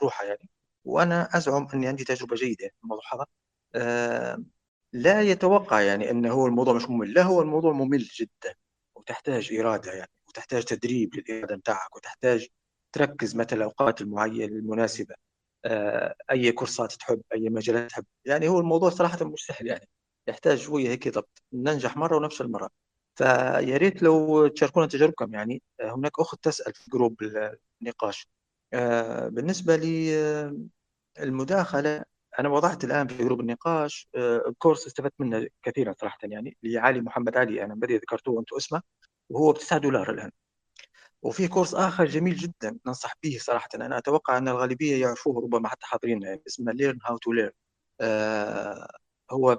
بروحه 0.00 0.24
يعني 0.24 0.50
وأنا 0.84 1.36
أزعم 1.36 1.68
أني 1.74 1.88
عندي 1.88 2.04
تجربة 2.04 2.36
جيدة 2.36 2.68
في 2.68 2.82
الموضوع 2.84 3.04
هذا. 3.14 3.26
آه، 3.74 4.44
لا 4.92 5.22
يتوقع 5.22 5.80
يعني 5.80 6.10
أنه 6.10 6.32
هو 6.32 6.46
الموضوع 6.46 6.74
مش 6.74 6.88
ممل. 6.90 7.12
لا 7.14 7.22
هو 7.22 7.42
الموضوع 7.42 7.72
ممل 7.72 7.98
جدا 8.02 8.54
وتحتاج 8.94 9.54
إرادة 9.54 9.92
يعني 9.92 10.10
وتحتاج 10.28 10.64
تدريب 10.64 11.14
للإرادة 11.16 11.56
بتاعك 11.56 11.96
وتحتاج 11.96 12.48
تركز 12.92 13.36
متى 13.36 13.54
الأوقات 13.54 14.00
المعينة 14.00 14.44
المناسبة 14.44 15.14
آه، 15.64 16.14
أي 16.30 16.52
course 16.52 16.86
ات 16.86 16.92
تحب 16.92 17.22
أي 17.34 17.50
مجالات 17.50 17.90
تحب. 17.90 18.04
يعني 18.24 18.48
هو 18.48 18.60
الموضوع 18.60 18.90
صراحة 18.90 19.24
مش 19.24 19.46
سهل 19.46 19.66
يعني 19.66 19.88
يحتاج 20.28 20.58
شوية 20.58 20.88
هيك 20.88 21.08
ضبط 21.08 21.42
ننجح 21.52 21.96
مرة 21.96 22.16
ونفشل 22.16 22.50
مره 22.50 22.70
فيا 23.16 23.76
ريت 23.76 24.02
لو 24.02 24.46
تشاركونا 24.48 24.86
تجاربكم 24.86 25.34
يعني 25.34 25.62
آه، 25.80 25.94
هناك 25.94 26.20
أخت 26.20 26.44
تسأل 26.44 26.74
في 26.74 26.90
group 26.90 27.22
النقاش. 27.82 28.28
آه، 28.74 29.28
بالنسبة 29.28 29.76
لي 29.76 30.12
المداخلة 31.20 32.04
أنا 32.38 32.48
وضعت 32.48 32.84
الآن 32.84 33.08
في 33.08 33.24
group 33.24 33.40
النقاش 33.40 34.08
course 34.58 34.86
استفدت 34.86 35.14
منه 35.18 35.48
كثيرا 35.62 35.94
صراحة 36.00 36.18
يعني 36.22 36.56
لعلي 36.62 37.00
محمد 37.00 37.36
علي 37.36 37.64
أنا 37.64 37.74
بديت 37.74 37.96
ذكرتوه 37.96 38.34
وأنتم 38.34 38.56
اسمه 38.56 38.82
وهو 39.30 39.52
ب 39.52 39.58
9 39.58 39.78
دولار 39.78 40.10
الآن. 40.10 40.30
وفي 41.22 41.48
course 41.48 41.74
آخر 41.74 42.04
جميل 42.04 42.36
جدا 42.36 42.78
ننصح 42.86 43.14
به 43.22 43.36
صراحة. 43.40 43.68
أنا 43.74 43.98
أتوقع 43.98 44.38
أن 44.38 44.48
الغالبية 44.48 45.00
يعرفوه 45.00 45.42
ربما 45.42 45.68
حتى 45.68 45.86
حاضرين 45.86 46.22
يعني 46.22 46.42
اسمه 46.46 46.72
Learning 46.72 46.98
How 47.04 47.16
to 47.16 47.32
Learn 47.32 47.52
هو 49.30 49.52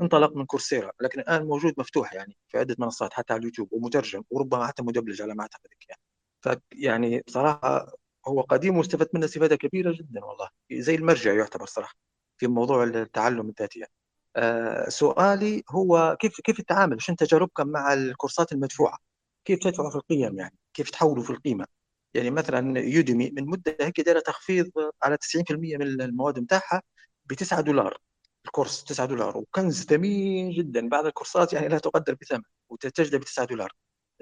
انطلق 0.00 0.36
من 0.36 0.46
كورسيرا 0.46 0.90
لكن 1.00 1.20
الآن 1.20 1.46
موجود 1.46 1.74
مفتوح 1.78 2.12
يعني 2.14 2.36
في 2.48 2.58
عدة 2.58 2.76
منصات 2.78 3.12
حتى 3.14 3.32
على 3.32 3.40
اليوتيوب 3.40 3.72
ومترجم 3.72 4.22
وربما 4.30 4.66
حتى 4.66 4.82
مدبلج 4.82 5.22
على 5.22 5.34
ما 5.34 5.42
اعتقد 5.42 5.70
يعني. 5.88 6.00
فيعني 6.40 7.22
بصراحه 7.26 7.92
هو 8.28 8.40
قديم 8.40 8.76
واستفدت 8.76 9.14
منه 9.14 9.24
استفادة 9.24 9.56
كبيرة 9.56 9.92
جدا 9.92 10.24
والله. 10.24 10.48
زي 10.72 10.94
المرجع 10.94 11.32
يعتبر 11.32 11.66
صراحة 11.66 11.94
في 12.38 12.46
موضوع 12.46 12.84
التعلم 12.84 13.48
الذاتي 13.48 13.78
يعني. 13.78 13.92
آه 14.36 14.88
سؤالي 14.88 15.62
هو 15.70 16.16
كيف 16.20 16.40
كيف 16.40 16.58
التعامل؟ 16.60 17.02
شنو 17.02 17.16
تجاربكم 17.16 17.68
مع 17.68 17.92
الكورسات 17.92 18.52
المدفوعة؟ 18.52 18.98
كيف 19.44 19.58
تدفعوا 19.58 19.90
في 19.90 19.96
القيم 19.96 20.38
يعني؟ 20.38 20.54
كيف 20.76 20.90
تحولوا 20.90 21.24
في 21.24 21.30
القيمة. 21.30 21.66
يعني 22.14 22.30
مثلا 22.30 22.80
يوديمي 22.80 23.30
من 23.30 23.46
مدة 23.46 23.76
هيك 23.80 24.00
دايرة 24.00 24.20
تخفيض 24.20 24.70
على 25.02 25.16
90% 25.16 25.76
من 25.76 26.00
المواد 26.02 26.38
بتاعها 26.38 26.82
ب 27.24 27.34
9 27.34 27.60
دولار. 27.60 27.98
الكورس 28.46 28.84
9 28.84 29.06
دولار 29.06 29.38
وكنز 29.38 29.84
ثمين 29.84 30.50
جدا. 30.50 30.88
بعض 30.88 31.06
الكورسات 31.06 31.52
يعني 31.52 31.68
لا 31.68 31.78
تقدر 31.78 32.14
بثمن 32.14 32.42
وتجد 32.68 33.16
ب 33.16 33.24
9 33.24 33.46
دولار. 33.46 33.72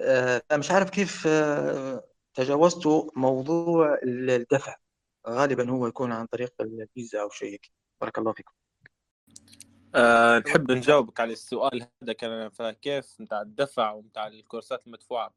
آه 0.01 0.41
مش 0.53 0.71
عارف 0.71 0.89
كيف 0.89 1.27
آه 1.27 2.03
تجاوزتوا 2.33 3.11
موضوع 3.15 3.99
الدفع. 4.03 4.75
غالبا 5.27 5.69
هو 5.69 5.87
يكون 5.87 6.11
عن 6.11 6.25
طريق 6.25 6.53
الفيزا 6.61 7.21
أو 7.21 7.29
شيء 7.29 7.61
بارك 8.01 8.17
الله 8.17 8.33
فيكم. 8.33 8.53
أه 9.95 10.39
نحب 10.39 10.71
نجاوبك 10.71 11.19
على 11.19 11.33
السؤال 11.33 11.87
هذا 12.03 12.13
كان 12.13 12.49
فكيف 12.49 13.21
نتاع 13.21 13.41
الدفع 13.41 13.91
ونتاع 13.91 14.27
ال 14.27 14.35
course 14.35 14.80
ات 14.80 14.87
المدفوعة؟ 14.87 15.33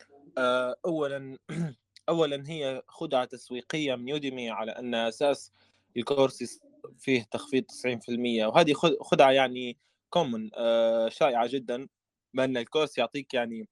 أه 0.00 0.05
اولا 0.38 1.38
اولا 2.08 2.44
هي 2.46 2.82
خدعة 2.88 3.24
تسويقية 3.24 3.94
من 3.94 4.08
يوديمي 4.08 4.50
على 4.50 4.72
أن 4.72 4.94
أساس 4.94 5.52
ال 5.96 6.05
course 6.05 6.60
فيه 6.98 7.22
تخفيض 7.22 7.64
90% 7.64 8.46
وهذه 8.46 8.72
خدعة 9.00 9.30
يعني 9.30 9.76
common 10.10 10.50
أه 10.54 11.08
شائعة 11.08 11.46
جدا 11.46 11.88
بأن 12.34 12.56
ال 12.56 12.62
course 12.62 12.98
يعطيك 12.98 13.34
يعني 13.34 13.68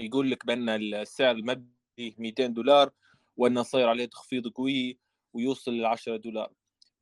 يقول 0.00 0.30
لك 0.30 0.46
بأن 0.46 0.68
السعر 0.68 1.34
المبدئي 1.34 2.14
200 2.18 2.46
دولار 2.46 2.90
وانه 3.36 3.62
صاير 3.62 3.88
عليه 3.88 4.04
تخفيض 4.04 4.48
قوي 4.48 4.98
ويوصل 5.32 5.72
ل 5.74 5.86
10 5.86 6.16
دولار. 6.16 6.52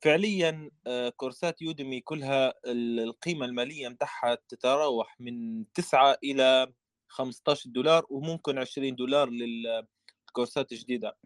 فعليا 0.01 0.71
آه، 0.87 1.09
كورسات 1.09 1.61
يوديمي 1.61 2.01
كلها 2.01 2.53
القيمة 2.65 3.45
المالية 3.45 3.89
متاعها 3.89 4.37
تتراوح 4.49 5.15
من 5.19 5.65
9 5.73 6.17
إلى 6.23 6.73
15 7.11 7.69
دولار 7.69 8.05
وممكن 8.09 8.57
20 8.57 8.95
دولار 8.95 9.29
للكورسات 9.29 10.71
الجديده 10.71 11.17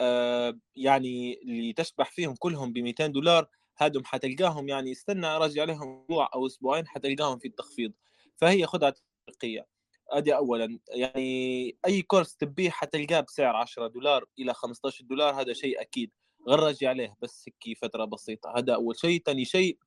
آه، 0.00 0.58
يعني 0.76 1.40
اللي 1.42 1.72
تشبح 1.72 2.10
فيهم 2.10 2.34
كلهم 2.34 2.72
ب 2.72 2.78
200 2.78 3.06
دولار 3.06 3.48
هادم 3.78 4.04
حتلقاهم 4.04 4.68
يعني 4.68 4.92
استنى 4.92 5.26
راجع 5.26 5.62
عليهم 5.62 6.00
أسبوع 6.02 6.30
أو 6.34 6.46
أسبوعين 6.46 6.86
حتلقاهم 6.88 7.38
في 7.38 7.48
التخفيض. 7.48 7.92
فهي 8.36 8.66
خدعه 8.66 8.94
تسويقيه 9.28 9.66
ادي 10.10 10.36
اولا. 10.36 10.78
يعني 10.88 11.76
أي 11.86 12.02
course 12.02 12.36
تبيه 12.36 12.70
حتلقاه 12.70 13.20
بسعر 13.20 13.56
10 13.56 13.86
دولار 13.86 14.24
إلى 14.38 14.54
15 14.54 15.04
دولار 15.04 15.40
هذا 15.40 15.52
شيء 15.52 15.80
أكيد. 15.80 16.10
غرجي 16.48 16.86
عليه 16.86 17.16
بس 17.22 17.48
هيك 17.66 17.78
فترة 17.78 18.04
بسيطة. 18.04 18.52
هذا 18.58 18.74
أول 18.74 18.96
شيء. 18.98 19.22
ثاني 19.26 19.44
شيء 19.44 19.78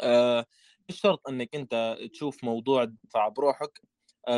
آه 0.00 0.46
مش 0.88 1.00
شرط 1.00 1.28
إنك 1.28 1.54
أنت 1.54 1.98
تشوف 2.12 2.44
موضوع 2.44 2.84
دفع 2.84 3.28
بروحك. 3.28 3.80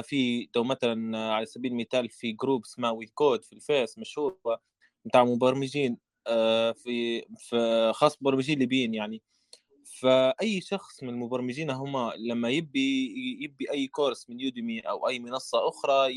في 0.03 0.47
تو 0.47 0.65
مثلا 0.65 1.19
على 1.19 1.47
سبيل 1.47 1.73
المثال 1.73 2.11
في 2.11 2.33
group 2.33 2.65
اسمه 2.65 2.93
WeCode 2.93 3.45
في 3.45 3.53
الفيس 3.53 3.99
مشهور 3.99 4.39
بتاع 5.05 5.25
مبرمجين 5.25 5.99
آه 6.27 6.73
في, 6.73 7.23
خاص 7.93 8.23
مبرمجين 8.23 8.59
ليبيين 8.59 8.95
يعني. 8.95 9.23
فأي 10.01 10.61
شخص 10.61 11.03
من 11.03 11.09
المبرمجين 11.09 11.71
هم 11.71 12.13
لما 12.17 12.49
يبي 12.51 13.15
يبي 13.45 13.71
أي 13.71 13.87
كورس 13.87 14.31
من 14.31 14.41
يوديمي 14.41 14.81
أو 14.81 15.09
أي 15.09 15.19
منصة 15.19 15.69
أخرى 15.69 16.13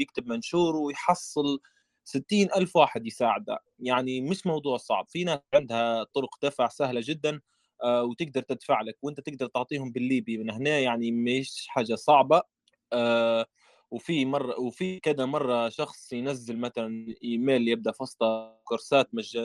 يكتب 0.00 0.26
منشور 0.26 0.76
ويحصل 0.76 1.60
ستين 2.04 2.48
ألف 2.56 2.76
واحد 2.76 3.06
يساعده. 3.06 3.58
يعني 3.78 4.20
مش 4.20 4.46
موضوع 4.46 4.76
صعب. 4.76 5.06
في 5.08 5.24
ناس 5.24 5.38
عندها 5.54 6.04
طرق 6.04 6.30
دفع 6.42 6.68
سهلة 6.68 7.00
جدا 7.04 7.40
آه، 7.84 8.04
وتقدر 8.04 8.42
تدفع 8.42 8.80
لك 8.82 8.98
وأنت 9.02 9.20
تقدر 9.20 9.46
تعطيهم 9.46 9.92
بالليبي. 9.92 10.38
من 10.38 10.50
هنا 10.50 10.78
يعني 10.78 11.12
مش 11.12 11.66
حاجة 11.68 11.94
صعبة. 11.94 12.36
آه، 12.36 12.42
وفي 13.90 14.24
مرة 14.24 14.60
وفي 14.60 15.00
كذا 15.00 15.24
مرة 15.26 15.68
شخص 15.68 16.12
ينزل 16.12 16.58
مثلا 16.58 17.14
إيميل 17.24 17.68
يبدأ 17.68 17.92
فسطة 17.92 18.60
كورسات 18.64 19.14
مج... 19.14 19.38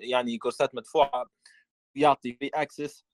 يعني 0.00 0.38
كورسات 0.38 0.74
مدفوعة 0.74 1.26
يعطي 1.94 2.32
free 2.32 2.48
access 2.54 3.04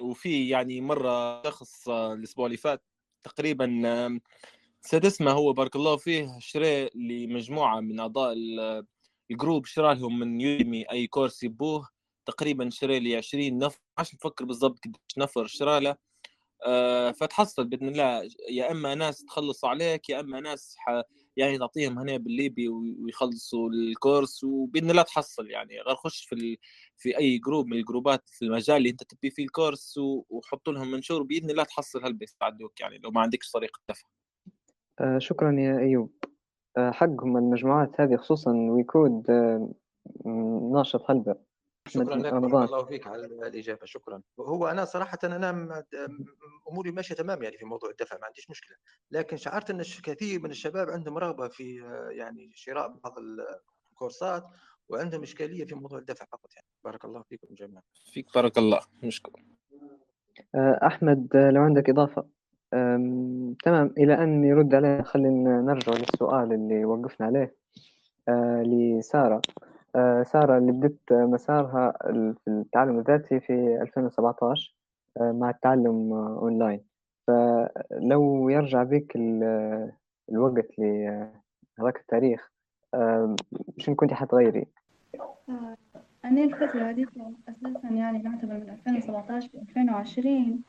وفي 0.00 0.48
يعني 0.48 0.80
مرة 0.80 1.42
شخص 1.42 1.88
الأسبوع 1.88 2.46
اللي 2.46 2.56
فات 2.56 2.82
تقريبا 3.24 4.20
سد 4.80 5.06
اسمه 5.06 5.30
هو 5.30 5.52
بارك 5.52 5.76
الله 5.76 5.96
فيه 5.96 6.38
شرى 6.38 6.90
لمجموعه 6.94 7.80
من 7.80 8.00
أعضاء 8.00 8.34
ال 9.30 9.36
group 9.36 9.66
شرى 9.66 9.94
لهم 9.94 10.18
من 10.18 10.40
يوديمي 10.40 10.90
أي 10.90 11.06
course 11.06 11.42
يبوه 11.42 11.88
تقريبا 12.26 12.70
شرى 12.70 12.98
لي 13.00 13.16
20 13.16 13.58
نفر 13.58 13.80
عشان 13.98 14.18
نفكر 14.24 14.44
بالضبط 14.44 14.78
قديش 14.84 15.18
نفر 15.18 15.46
شرى 15.46 15.80
له. 15.80 15.96
فتحصل 17.12 17.64
بإذن 17.64 17.88
الله. 17.88 18.30
يا 18.50 18.70
إما 18.70 18.94
ناس 18.94 19.24
تخلص 19.24 19.64
عليك 19.64 20.08
يا 20.10 20.20
إما 20.20 20.40
ناس 20.40 20.76
ح... 20.78 21.02
يعني 21.36 21.58
تعطيهم 21.58 21.98
هنا 21.98 22.16
بالليبي 22.16 22.68
ويخلصوا 22.68 23.68
ال 23.70 23.81
course 23.81 24.44
وبإذن 24.44 24.90
الله 24.90 25.02
تحصل 25.02 25.50
يعني. 25.50 25.80
غير 25.80 25.96
خش 25.96 26.24
في 26.24 26.34
ال... 26.34 26.56
في 26.96 27.18
أي 27.18 27.38
group 27.38 27.66
من 27.66 27.76
ال 27.76 27.83
groups 27.83 28.28
في 28.28 28.44
المجال 28.44 28.76
اللي 28.76 28.90
أنت 28.90 29.02
تبي 29.04 29.30
فيه 29.30 29.44
ال 29.44 29.52
course 29.52 29.98
وحط 30.28 30.68
لهم 30.68 30.90
منشور 30.90 31.22
بإذن 31.22 31.50
الله 31.50 31.64
تحصل 31.64 32.04
هل 32.04 32.12
بيساعدوك 32.12 32.80
يعني 32.80 32.98
لو 32.98 33.10
ما 33.10 33.20
عندكش 33.20 33.50
طريقة 33.50 33.80
دفع. 33.88 34.08
آه، 35.00 35.18
شكرا 35.18 35.52
يا 35.60 35.78
أيوب. 35.78 36.12
آه، 36.76 36.90
حقهم 36.90 37.36
المجموعات 37.36 38.00
هذه 38.00 38.16
خصوصا 38.16 38.52
WeCode 38.52 39.30
آه، 39.30 39.74
ناشط 40.72 41.10
هلبة. 41.10 41.49
شكرا 41.90 42.16
لك 42.16 42.32
بارك 42.34 42.44
الله 42.68 42.84
فيك 42.84 43.06
على 43.06 43.24
الإجابة 43.26 43.86
شكرا. 43.86 44.22
هو 44.40 44.66
أنا 44.66 44.84
صراحة 44.84 45.18
أنا 45.24 45.84
أموري 46.70 46.90
ماشية 46.90 47.14
تمام 47.14 47.42
يعني 47.42 47.58
في 47.58 47.64
موضوع 47.64 47.90
الدفع 47.90 48.18
ما 48.18 48.26
عنديش 48.26 48.50
مشكلة. 48.50 48.76
لكن 49.10 49.36
شعرت 49.36 49.70
إن 49.70 49.82
كثير 49.82 50.42
من 50.42 50.50
الشباب 50.50 50.90
عندهم 50.90 51.18
رغبة 51.18 51.48
في 51.48 51.76
يعني 52.10 52.50
شراء 52.54 52.88
بعض 52.88 53.14
الكورسات 53.90 54.44
وعندهم 54.88 55.22
إشكالية 55.22 55.64
في 55.64 55.74
موضوع 55.74 55.98
الدفع 55.98 56.24
فقط 56.24 56.54
يعني. 56.54 56.66
بارك 56.84 57.04
الله 57.04 57.22
فيكم 57.22 57.54
جميعا. 57.54 57.82
فيك 58.12 58.26
بارك 58.34 58.58
الله 58.58 58.80
نشكر 59.02 59.32
آه، 60.54 60.80
أحمد 60.86 61.36
آه، 61.36 61.50
لو 61.50 61.62
عندك 61.62 61.90
إضافة. 61.90 62.26
أم، 62.74 63.54
تمام. 63.64 63.94
إلى 63.98 64.14
أن 64.14 64.44
يرد 64.44 64.74
علينا 64.74 65.02
خلينا 65.02 65.60
نرجع 65.60 65.92
للسؤال 65.92 66.52
اللي 66.52 66.84
وقفنا 66.84 67.26
عليه 67.26 67.54
آه، 68.28 68.62
آه، 69.96 70.22
سارة 70.22 70.58
اللي 70.58 70.72
بدت 70.72 71.12
مسارها 71.12 71.92
في 72.12 72.48
التعلم 72.48 72.98
الذاتي 72.98 73.40
في 73.40 73.78
2017 73.82 74.74
آه، 75.20 75.32
مع 75.32 75.50
التعلم 75.50 76.12
آه، 76.12 76.38
أونلاين 76.42 76.80
فلو 77.26 78.48
يرجع 78.48 78.82
بك 78.82 79.16
ال- 79.16 79.92
الوقت 80.30 80.78
لهذاك 80.78 81.96
التاريخ 82.00 82.50
شنو 83.78 83.94
كنت 83.96 84.12
حتغيري؟ 84.12 84.66
أنا 86.24 86.44
الفترة 86.44 86.80
هذيك 86.90 87.08
أساسا 87.48 87.88
يعني 87.88 88.18
نعتبر 88.18 88.54
من 88.54 88.70
2017 88.86 89.48
ل 89.54 89.58
2020 89.58 90.62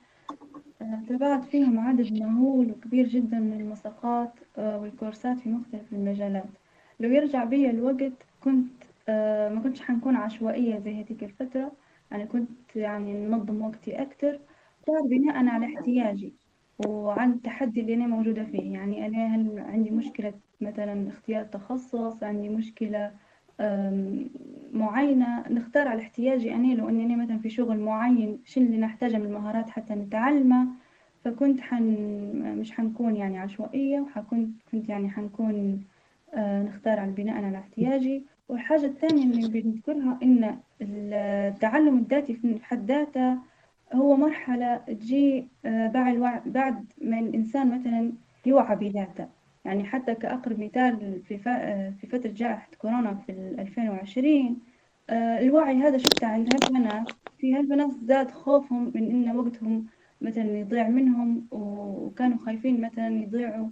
آه، 0.81 0.99
تابعت 1.09 1.43
فيهم 1.43 1.79
عدد 1.79 2.13
مهول 2.21 2.71
وكبير 2.71 3.07
جدا 3.07 3.39
من 3.39 3.53
المساقات 3.61 4.31
والكورسات 4.57 5.37
في 5.39 5.49
مختلف 5.49 5.93
المجالات 5.93 6.45
لو 6.99 7.09
يرجع 7.09 7.43
بي 7.43 7.69
الوقت 7.69 8.11
كنت 8.43 8.71
آه، 9.09 9.49
ما 9.49 9.61
كنتش 9.61 9.81
حنكون 9.81 10.15
عشوائية 10.15 10.79
زي 10.79 11.01
هذيك 11.01 11.23
الفترة. 11.23 11.71
أنا 12.11 12.25
كنت 12.25 12.75
يعني 12.75 13.13
ننظم 13.13 13.61
وقتي 13.61 14.01
أكتر 14.01 14.39
صار 14.87 15.01
بناء 15.09 15.47
على 15.47 15.65
احتياجي 15.75 16.33
وعن 16.87 17.31
التحدي 17.31 17.81
اللي 17.81 17.93
أنا 17.93 18.07
موجودة 18.07 18.43
فيه. 18.43 18.73
يعني 18.73 19.05
أنا 19.07 19.35
هل 19.35 19.59
عندي 19.59 19.91
مشكلة 19.91 20.33
مثلا 20.61 21.07
اختيار 21.09 21.45
تخصص 21.45 22.23
عندي 22.23 22.49
مشكلة 22.49 23.11
معينة. 24.73 25.49
نختار 25.49 25.87
على 25.87 26.01
احتياجي 26.01 26.53
أنا 26.55 26.73
لو 26.73 26.89
إني 26.89 27.05
أنا 27.05 27.23
مثلا 27.23 27.39
في 27.39 27.49
شغل 27.49 27.79
معين 27.79 28.41
شو 28.45 28.61
اللي 28.61 28.77
نحتاجه 28.77 29.17
من 29.17 29.25
المهارات 29.25 29.69
حتى 29.69 29.93
نتعلمه. 29.95 30.67
فكنت 31.25 31.61
حن 31.61 31.83
مش 32.59 32.71
حنكون 32.71 33.15
يعني 33.15 33.39
عشوائية 33.39 33.99
وحكون 33.99 34.59
كنت 34.71 34.89
يعني 34.89 35.09
حنكون 35.09 35.83
آه، 36.33 36.63
نختار 36.63 36.99
على 36.99 37.11
بناء 37.11 37.43
على 37.45 37.57
احتياجي. 37.57 38.25
والحاجة 38.49 38.85
الثانية 38.85 39.23
اللي 39.23 39.61
بنذكرها 39.61 40.19
إن 40.23 40.59
التعلم 40.81 41.97
الذاتي 41.97 42.33
في 42.33 42.59
حد 42.63 42.91
ذاته 42.91 43.37
هو 43.93 44.15
مرحلة 44.15 44.77
تجي 44.77 45.47
آه، 45.65 45.87
بعد 45.87 46.15
الوع- 46.15 46.41
بعد 46.45 46.85
ما 47.01 47.19
الإنسان 47.19 47.79
مثلا 47.79 48.11
يوعى 48.45 48.75
بذاته. 48.75 49.27
يعني 49.65 49.83
حتى 49.83 50.15
كأقرب 50.15 50.59
مثال 50.59 51.21
في 51.27 51.37
ف- 51.37 51.47
آه، 51.47 51.89
في 52.01 52.07
فترة 52.07 52.29
جائحة 52.31 52.67
كورونا 52.77 53.15
في 53.15 53.31
2020 53.59 54.59
آه، 55.09 55.39
الوعي 55.39 55.75
هذا 55.75 55.97
شفته 55.97 56.27
عند 56.27 56.47
هالبنات 56.53 57.07
في 57.39 57.55
هالبنات 57.55 57.91
زاد 58.03 58.31
خوفهم 58.31 58.91
من 58.95 59.11
إن 59.11 59.35
وقتهم 59.37 59.85
مثلا 60.21 60.57
يضيع 60.59 60.87
منهم 60.89 61.47
وكانوا 61.51 62.37
خايفين 62.37 62.81
مثلا 62.81 63.07
يضيعوا 63.07 63.69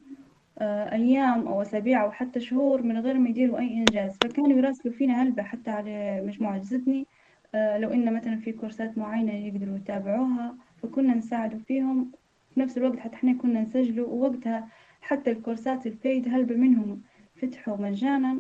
أيام 0.62 1.48
أو 1.48 1.62
أسابيع 1.62 2.04
أو 2.04 2.12
حتى 2.12 2.40
شهور 2.40 2.82
من 2.82 2.98
غير 2.98 3.18
ما 3.20 3.30
يديروا 3.30 3.60
أي 3.60 3.74
إنجاز. 3.74 4.18
فكانوا 4.24 4.58
يراسلوا 4.58 4.94
فينا 4.94 5.24
هلبة 5.24 5.44
حتى 5.44 5.72
على 5.72 6.22
مجموعة 6.28 6.62
زدني 6.62 7.06
آه، 7.56 7.78
لو 7.78 7.90
إن 7.90 8.14
مثلا 8.14 8.36
في 8.36 8.52
كورسات 8.52 8.98
معينة 8.98 9.34
يقدروا 9.34 9.78
يتابعوها 9.78 10.56
فكنا 10.84 11.16
نساعدوا 11.16 11.60
فيهم. 11.68 12.12
في 12.54 12.60
نفس 12.60 12.78
الوقت 12.78 13.00
حتى 13.00 13.16
إحنا 13.16 13.34
كنا 13.34 13.62
نسجلوا 13.62 14.08
ووقتها 14.08 14.68
حتى 15.02 15.32
الكورسات 15.32 15.88
البيد 15.88 16.28
هلبة 16.28 16.56
منهم 16.56 17.02
فتحوا 17.42 17.78
مجانا. 17.78 18.38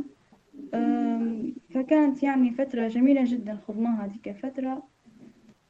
فكانت 1.73 2.23
يعني 2.23 2.51
فترة 2.51 2.87
جميلة 2.87 3.23
جدا 3.25 3.57
خضناها 3.67 4.05
هذيك 4.05 4.27
الفترة. 4.27 4.83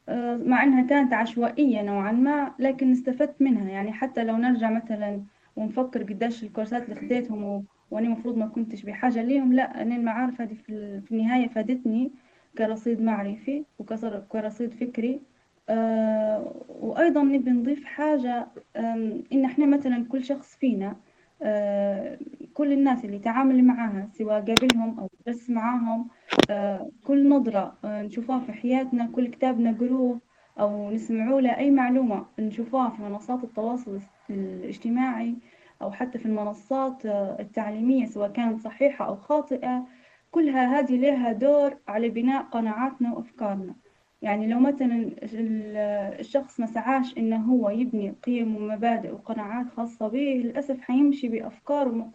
آه، 0.10 0.38
مع 0.38 0.64
إنها 0.64 0.84
كانت 0.84 1.14
عشوائية 1.14 1.82
نوعا 1.82 2.12
ما 2.12 2.52
لكن 2.60 2.92
استفدت 2.92 3.42
منها. 3.42 3.70
يعني 3.70 3.92
حتى 3.92 4.24
لو 4.24 4.38
نرجع 4.38 4.70
مثلا 4.70 5.22
ونفكر 5.60 6.04
قديش 6.04 6.44
الكورسات 6.44 6.84
اللي 6.84 6.96
خديتهم 6.96 7.44
و... 7.44 7.64
وأنا 7.92 8.06
المفروض 8.08 8.38
ما 8.38 8.48
كنتش 8.48 8.84
بحاجة 8.84 9.22
ليهم 9.24 9.54
لا 9.54 9.82
أنا 9.82 9.96
المعارف 9.96 10.42
هذه 10.42 10.54
في. 10.54 11.02
في 11.02 11.12
النهاية 11.12 11.48
فادتني 11.48 12.12
كرصيد 12.58 13.02
معرفي 13.02 13.66
وكصر- 13.80 14.20
كرصيد 14.30 14.74
فكري 14.74 15.22
آه 15.70 16.54
وأيضا 16.70 17.24
نبي 17.24 17.52
نضيف 17.52 17.86
حاجة 17.86 18.48
آم، 18.78 19.24
إن 19.34 19.46
إحنا 19.46 19.66
مثلا 19.66 20.06
كل 20.10 20.24
شخص 20.24 20.56
فينا 20.56 20.96
آه 21.42 22.20
كل 22.54 22.74
الناس 22.74 23.06
اللي 23.06 23.20
تعامل 23.20 23.64
معاها 23.64 24.10
سواء 24.14 24.42
قابلهم 24.42 25.00
أو 25.00 25.10
درس 25.26 25.50
معاهم 25.50 26.08
آه 26.50 26.90
كل 27.04 27.30
نظرة 27.30 27.78
آه 27.86 28.02
نشوفها 28.02 28.40
في 28.40 28.52
حياتنا 28.54 29.06
كل 29.16 29.28
كتاب 29.28 29.60
نقروه 29.60 30.20
أو 30.60 30.92
نسمعوا 30.92 31.42
له 31.42 31.58
أي 31.58 31.72
معلومة 31.72 32.26
نشوفوها 32.40 32.90
في 32.90 33.02
منصات 33.02 33.44
التواصل 33.44 34.00
الاجتماعي 34.30 35.36
أو 35.82 35.92
حتى 35.92 36.20
في 36.20 36.26
المنصات 36.26 37.06
آه، 37.06 37.38
التعليمية 37.40 38.06
سواء 38.06 38.30
كانت 38.32 38.62
صحيحة 38.62 39.06
أو 39.08 39.16
خاطئة 39.16 39.86
كلها 40.32 40.80
هذه 40.80 40.98
لها 40.98 41.32
دور 41.32 41.78
على 41.88 42.10
بناء 42.10 42.44
قناعاتنا 42.44 43.14
وأفكارنا. 43.14 43.76
يعني 44.22 44.48
لو 44.48 44.60
مثلا 44.60 44.96
ال- 45.24 45.78
الشخص 46.20 46.60
ما 46.60 46.66
سعاش 46.66 47.18
إنه 47.18 47.38
هو 47.38 47.70
يبني 47.70 48.14
قيم 48.24 48.56
ومبادئ 48.56 49.12
وقناعات 49.12 49.70
خاصة 49.70 50.08
به 50.08 50.42
للأسف 50.44 50.82
حيمشي 50.82 51.28
بأفكار 51.28 52.06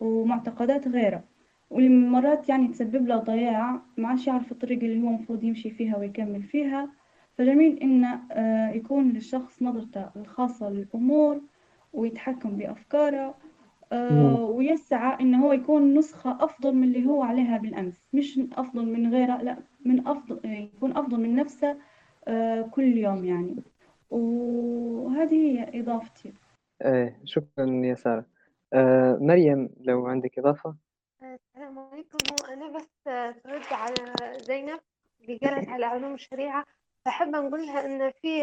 ومعتقدات 0.00 0.88
غيره. 0.88 1.24
واللي 1.70 1.88
مرات 1.88 2.48
يعني 2.48 2.68
تسبب 2.68 3.06
له 3.06 3.16
ضياع 3.16 3.80
ما 3.96 4.08
عادش 4.08 4.26
يعرف 4.26 4.52
الطريق 4.52 4.78
اللي 4.84 5.02
هو 5.02 5.08
المفروض 5.08 5.44
يمشي 5.44 5.70
فيها 5.70 5.96
ويكمل 5.96 6.42
فيها. 6.42 6.88
فجميل 7.38 7.78
إن 7.78 8.04
آه، 8.32 8.70
يكون 8.70 9.08
للشخص 9.10 9.62
نظرته 9.62 10.10
الخاصة 10.16 10.70
للأمور 10.70 11.40
ويتحكم 11.92 12.56
بأفكاره 12.56 13.34
آه، 13.92 14.44
ويسعى 14.44 15.20
إن 15.20 15.34
هو 15.34 15.52
يكون 15.52 15.94
نسخة 15.98 16.44
أفضل 16.44 16.74
من 16.74 16.84
اللي 16.84 17.06
هو 17.06 17.22
عليها 17.22 17.58
بالأمس. 17.58 18.02
مش 18.12 18.40
أفضل 18.52 18.86
من 18.86 19.14
غيره 19.14 19.42
لا 19.42 19.58
من 19.84 20.06
أفضل 20.08 20.40
يكون 20.44 20.96
أفضل 20.96 21.20
من 21.20 21.36
نفسه 21.36 21.78
آه، 22.28 22.62
كل 22.62 22.96
يوم 22.96 23.24
يعني. 23.24 23.56
وهذه 24.10 25.34
هي 25.34 25.80
إضافتي. 25.80 26.32
إيه 26.84 27.20
شكرا 27.24 27.66
يا 27.84 27.94
سارة. 27.94 28.24
آه، 28.72 29.18
مريم 29.20 29.70
لو 29.80 30.06
عندك 30.06 30.38
إضافة. 30.38 30.74
السلام 31.22 31.78
عليكم. 31.78 32.18
أنا 32.52 32.68
بس 32.76 33.04
ترد 33.44 33.72
على 33.72 34.12
زينب 34.40 34.80
اللي 35.20 35.36
قالت 35.36 35.68
على 35.68 35.84
علوم 35.86 36.14
الشريعة. 36.14 36.64
فحابة 37.08 37.40
نقول 37.40 37.66
لها 37.66 37.84
إن 37.84 38.10
في 38.22 38.42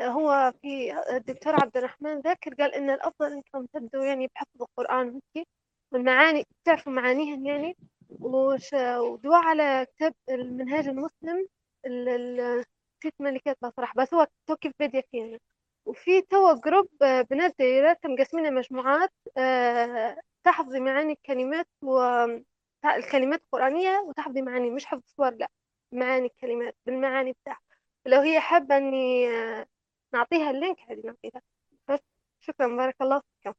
هو 0.00 0.52
في 0.62 0.92
الدكتور 1.16 1.54
عبد 1.54 1.76
الرحمن 1.76 2.20
ذاكر 2.20 2.54
قال 2.54 2.74
إن 2.74 2.90
الأفضل 2.90 3.32
إنكم 3.32 3.66
تبدوا 3.72 4.04
يعني 4.04 4.26
بحفظ 4.34 4.62
القرآن 4.62 5.08
وهيك 5.08 5.48
والمعاني 5.92 6.44
تعرفوا 6.64 6.92
معانيهن 6.92 7.46
يعني 7.46 7.76
ودوا 8.20 9.36
على 9.36 9.86
كتاب 9.96 10.14
المنهاج 10.30 10.88
المسلم 10.88 11.46
ال- 11.86 12.08
ال- 12.08 12.64
نسيت 12.98 13.14
ملكات 13.20 13.56
صراحة 13.76 13.94
بس 13.96 14.14
هو 14.14 14.26
تو 14.46 14.56
كيف 14.56 14.72
بدي 14.80 15.02
فيه 15.10 15.38
وفي 15.86 16.22
توا 16.22 16.52
جروب 16.54 16.88
بنات 17.30 17.54
دايرات 17.58 18.06
مقسمين 18.06 18.54
مجموعات 18.54 19.10
آه، 19.38 20.16
تحفظي 20.44 20.80
معاني 20.80 21.12
الكلمات 21.12 21.66
والكلمات 21.82 23.40
القرآنية 23.42 23.98
وتحفظي 24.08 24.42
معاني 24.42 24.70
مش 24.70 24.86
حفظ 24.86 25.02
صور 25.06 25.30
لا. 25.30 25.48
معاني 25.92 26.26
الكلمات 26.26 26.76
بالمعاني 26.86 27.32
بتاعها 27.32 27.60
لو 28.06 28.20
هي 28.20 28.40
حابة 28.40 28.76
إني 28.76 29.28
آه، 29.28 29.66
نعطيها 30.14 30.50
ال 30.50 30.55
link 30.55 30.76
عادي 30.88 31.02
نعطيها. 31.04 31.42
بس 31.88 32.00
شكرا 32.40 32.76
بارك 32.76 32.96
الله 33.02 33.20
فيكم 33.42 33.54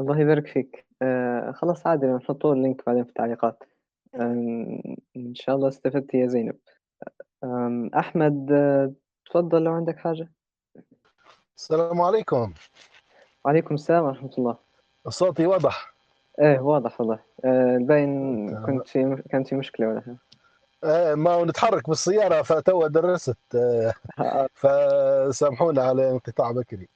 الله 0.00 0.20
يبارك 0.20 0.46
فيك. 0.46 0.86
آه، 1.02 1.52
خلاص 1.52 1.86
عادي 1.86 2.06
نحطوا 2.06 2.54
ال 2.54 2.60
link 2.60 2.86
بعدين 2.86 3.04
في 3.04 3.08
التعليقات. 3.08 3.64
آم، 4.14 4.82
إن 5.16 5.34
شاء 5.34 5.56
الله 5.56 5.68
استفدت 5.68 6.14
يا 6.14 6.26
زينب. 6.26 6.58
آم، 7.44 7.90
أحمد 7.94 8.52
آه، 8.52 8.92
تفضل 9.26 9.62
لو 9.64 9.72
عندك 9.72 9.96
حاجة. 9.96 10.32
السلام 11.56 12.00
عليكم. 12.00 12.54
وعليكم 13.44 13.74
السلام 13.74 14.04
ورحمة 14.04 14.30
الله. 14.38 14.58
صوتي 15.08 15.46
واضح؟ 15.46 15.94
إيه 16.40 16.60
واضح 16.60 17.00
والله. 17.00 17.24
آه، 17.44 17.78
باين 17.78 18.64
كنت 18.66 18.88
في 18.88 19.22
كانت 19.30 19.48
في 19.48 19.54
مشكلة 19.54 19.88
ولا 19.88 20.00
حاجة. 20.00 20.12
آه 20.12 20.31
ما 21.14 21.44
نتحرك 21.44 21.88
بالسيارة 21.88 22.42
فتوا 22.42 22.88
درست. 22.88 23.36
آه 23.54 23.92
آه، 24.18 24.48
فسامحونا 25.30 25.82
على 25.82 26.10
انقطاع 26.10 26.50
بكري. 26.52 26.88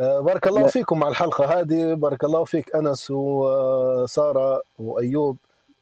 آه 0.00 0.20
بارك 0.20 0.46
الله 0.46 0.60
لا. 0.62 0.68
فيكم 0.68 1.04
على 1.04 1.10
الحلقة 1.10 1.60
هذه. 1.60 1.94
بارك 1.94 2.24
الله 2.24 2.44
فيك 2.44 2.76
أنس 2.76 3.10
وسارة 3.10 4.62
وأيوب. 4.78 5.36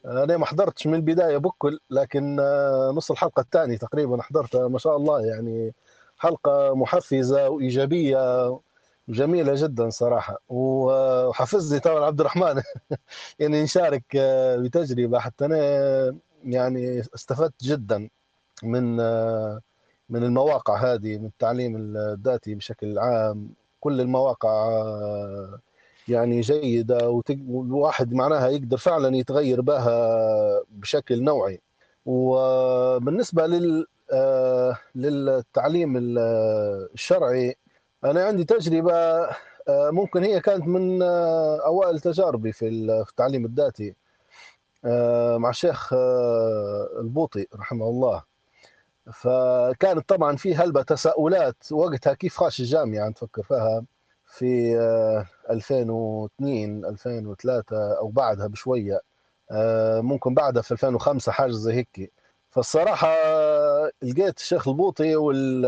آه، 0.07 0.25
أنا 0.25 0.37
ما 0.37 0.47
حضرتش 0.47 0.87
من 0.87 0.95
البداية 0.95 1.37
بكل 1.37 1.79
لكن 1.91 2.37
آه، 2.41 2.93
نص 2.97 3.11
الحلقة 3.11 3.41
الثانية 3.41 3.77
تقريبا 3.77 4.23
حضرتها 4.23 4.69
ما 4.69 4.79
شاء 4.79 4.97
الله. 4.97 5.21
يعني 5.27 5.75
حلقة 6.19 6.75
محفزة 6.77 7.49
وإيجابية 7.49 8.59
جميلة 9.09 9.53
جدا 9.57 9.91
صراحة. 9.91 10.39
وحفزني 10.49 11.81
طبعا 11.81 12.05
عبد 12.05 12.21
الرحمن 12.21 12.63
يعني 13.41 13.63
نشارك 13.63 14.03
آه، 14.17 14.57
بتجربة. 14.57 15.19
حتى 15.19 15.45
أنا 15.45 16.17
يعني 16.47 17.01
استفدت 17.15 17.65
جدا 17.65 18.09
من 18.63 19.01
آه، 19.01 19.61
من 20.09 20.23
المواقع 20.25 20.95
هذه 20.95 21.19
من 21.19 21.27
التعليم 21.27 21.77
الذاتي 21.97 22.55
بشكل 22.55 22.99
عام. 22.99 23.51
كل 23.81 24.01
المواقع 24.01 24.51
آه، 24.51 25.61
يعني 26.09 26.41
جيدة 26.41 27.23
والواحد 27.49 28.13
معناها 28.13 28.49
يقدر 28.49 28.77
فعلا 28.77 29.17
يتغير 29.17 29.61
بها 29.61 30.63
بشكل 30.71 31.23
نوعي. 31.23 31.61
وبالنسبة 32.07 33.47
لل 33.47 33.87
آه، 34.13 34.79
للتعليم 34.95 35.95
الشرعي 36.95 37.57
أنا 38.05 38.25
عندي 38.25 38.45
تجربة 38.45 39.29
ممكن 39.69 40.25
هي 40.25 40.41
كانت 40.41 40.67
من 40.67 41.03
أوائل 41.03 42.01
تجاربي 42.01 42.53
في 42.53 42.69
التعليم 42.69 43.45
الذاتي. 43.45 43.95
مع 45.39 45.51
الشيخ 45.51 45.93
البوطي 47.01 47.47
رحمه 47.55 47.89
الله. 47.89 48.23
فكانت 49.13 50.09
طبعا 50.09 50.37
في 50.37 50.55
هلبة 50.55 50.83
تساؤلات 50.83 51.73
وقتها 51.73 52.15
كيف 52.15 52.37
خاش 52.37 52.61
الجامعة؟ 52.61 53.09
نفكر 53.09 53.43
فيها 53.43 53.85
في 54.27 54.77
2002 55.51 56.85
آه، 56.85 56.89
2003 56.89 57.99
أو 57.99 58.09
بعدها 58.09 58.47
بشوية. 58.47 59.01
آه، 59.51 60.01
ممكن 60.01 60.35
بعدها 60.35 60.63
في 60.63 60.73
2005 60.73 61.33
حاجة 61.33 61.51
زي 61.51 61.73
هيك. 61.73 62.13
فالصراحة 62.51 63.09
لقيت 64.03 64.39
الشيخ 64.39 64.69
البوطي 64.69 65.17
وال 65.17 65.67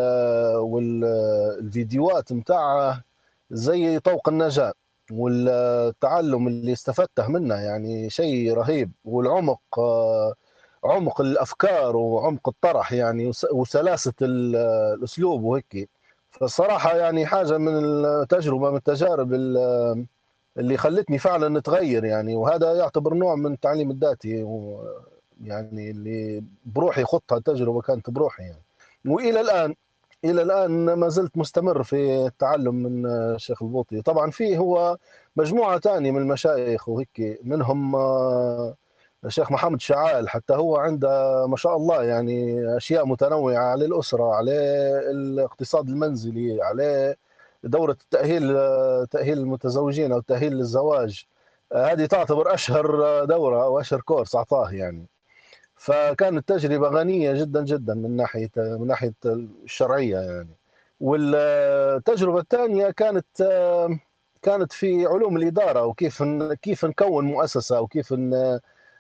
والفيديوهات 0.59 2.33
متاعه 2.33 3.03
زي 3.51 3.99
طوق 3.99 4.29
النجاة. 4.29 4.73
والتعلم 5.13 6.49
اللي 6.49 6.73
استفدته 6.73 7.29
منه 7.29 7.55
يعني 7.55 8.11
شيء 8.11 8.55
رهيب. 8.55 8.93
والعمق 9.05 9.79
آه، 9.79 10.35
عمق 10.85 11.21
الأفكار 11.21 11.97
وعمق 11.97 12.49
الطرح 12.49 12.93
يعني 12.93 13.33
وسلاسة 13.53 14.13
الأسلوب 14.23 15.43
وهيك. 15.45 15.89
فالصراحة 16.31 16.97
يعني 16.97 17.27
حاجة 17.27 17.59
من 17.59 17.75
التجربة 18.05 18.71
من 18.71 18.77
التجارب 18.77 19.35
اللي 20.59 20.77
خلتني 20.77 21.19
فعلا 21.19 21.59
نتغير 21.59 22.05
يعني. 22.05 22.37
وهذا 22.37 22.73
يعتبر 22.75 23.15
نوع 23.15 23.35
من 23.35 23.53
التعليم 23.53 23.91
الذاتي 23.91 24.47
يعني 25.45 25.91
اللي 25.91 26.45
بروحي 26.67 27.05
خطها 27.05 27.39
التجربة 27.39 27.81
كانت 27.81 28.11
بروحي 28.11 28.43
يعني. 28.43 28.63
وإلى 29.07 29.41
الآن 29.41 29.75
إلى 30.25 30.43
الآن 30.43 30.93
ما 30.93 31.09
زلت 31.09 31.37
مستمر 31.37 31.83
في 31.83 32.27
التعلم 32.27 32.75
من 32.75 33.07
الشيخ 33.07 33.63
البوطي. 33.63 34.03
طبعا 34.03 34.31
فيه 34.31 34.59
هو 34.59 34.97
مجموعة 35.37 35.79
ثانية 35.79 36.11
من 36.11 36.21
المشايخ 36.21 36.89
وهيك 36.89 37.41
منهم 37.45 37.97
الشيخ 39.25 39.53
محمد 39.53 39.81
شعال 39.81 40.29
حتى 40.29 40.55
هو 40.55 40.77
عنده 40.77 41.47
ما 41.47 41.57
شاء 41.57 41.77
الله 41.77 42.05
يعني 42.05 42.63
أشياء 42.77 43.07
متنوعة 43.07 43.59
على 43.59 43.85
الأسرة 43.85 44.35
على 44.35 44.53
الاقتصاد 45.11 45.89
المنزلي 45.89 46.63
على 46.63 47.17
دورة 47.65 47.93
التأهيل 48.03 48.57
تأهيل 49.07 49.39
المتزوجين 49.39 50.13
أو 50.13 50.21
تأهيل 50.21 50.53
للزواج. 50.53 51.25
هذه 51.75 52.07
تعتبر 52.07 52.55
أشهر 52.55 53.25
دورة 53.25 53.65
أو 53.65 53.81
اشهر 53.81 54.01
كورس 54.01 54.37
أعطاه 54.37 54.71
يعني. 54.73 55.07
فكانت 55.79 56.49
تجربة 56.49 56.89
غنية 56.89 57.33
جدا 57.33 57.65
جدا 57.65 57.95
من 57.95 58.17
ناحية 58.17 58.51
من 58.57 58.87
ناحية 58.87 59.15
الشرعية 59.27 60.19
يعني. 60.19 60.49
والتجربة 61.01 62.41
الثانية 62.41 62.91
كانت 62.91 63.27
كانت 64.43 64.73
في 64.73 65.07
علوم 65.07 65.37
الإدارة 65.37 65.85
وكيف 65.85 66.23
كيف 66.63 66.85
نكون 66.85 67.25
مؤسسة 67.25 67.81
وكيف 67.81 68.15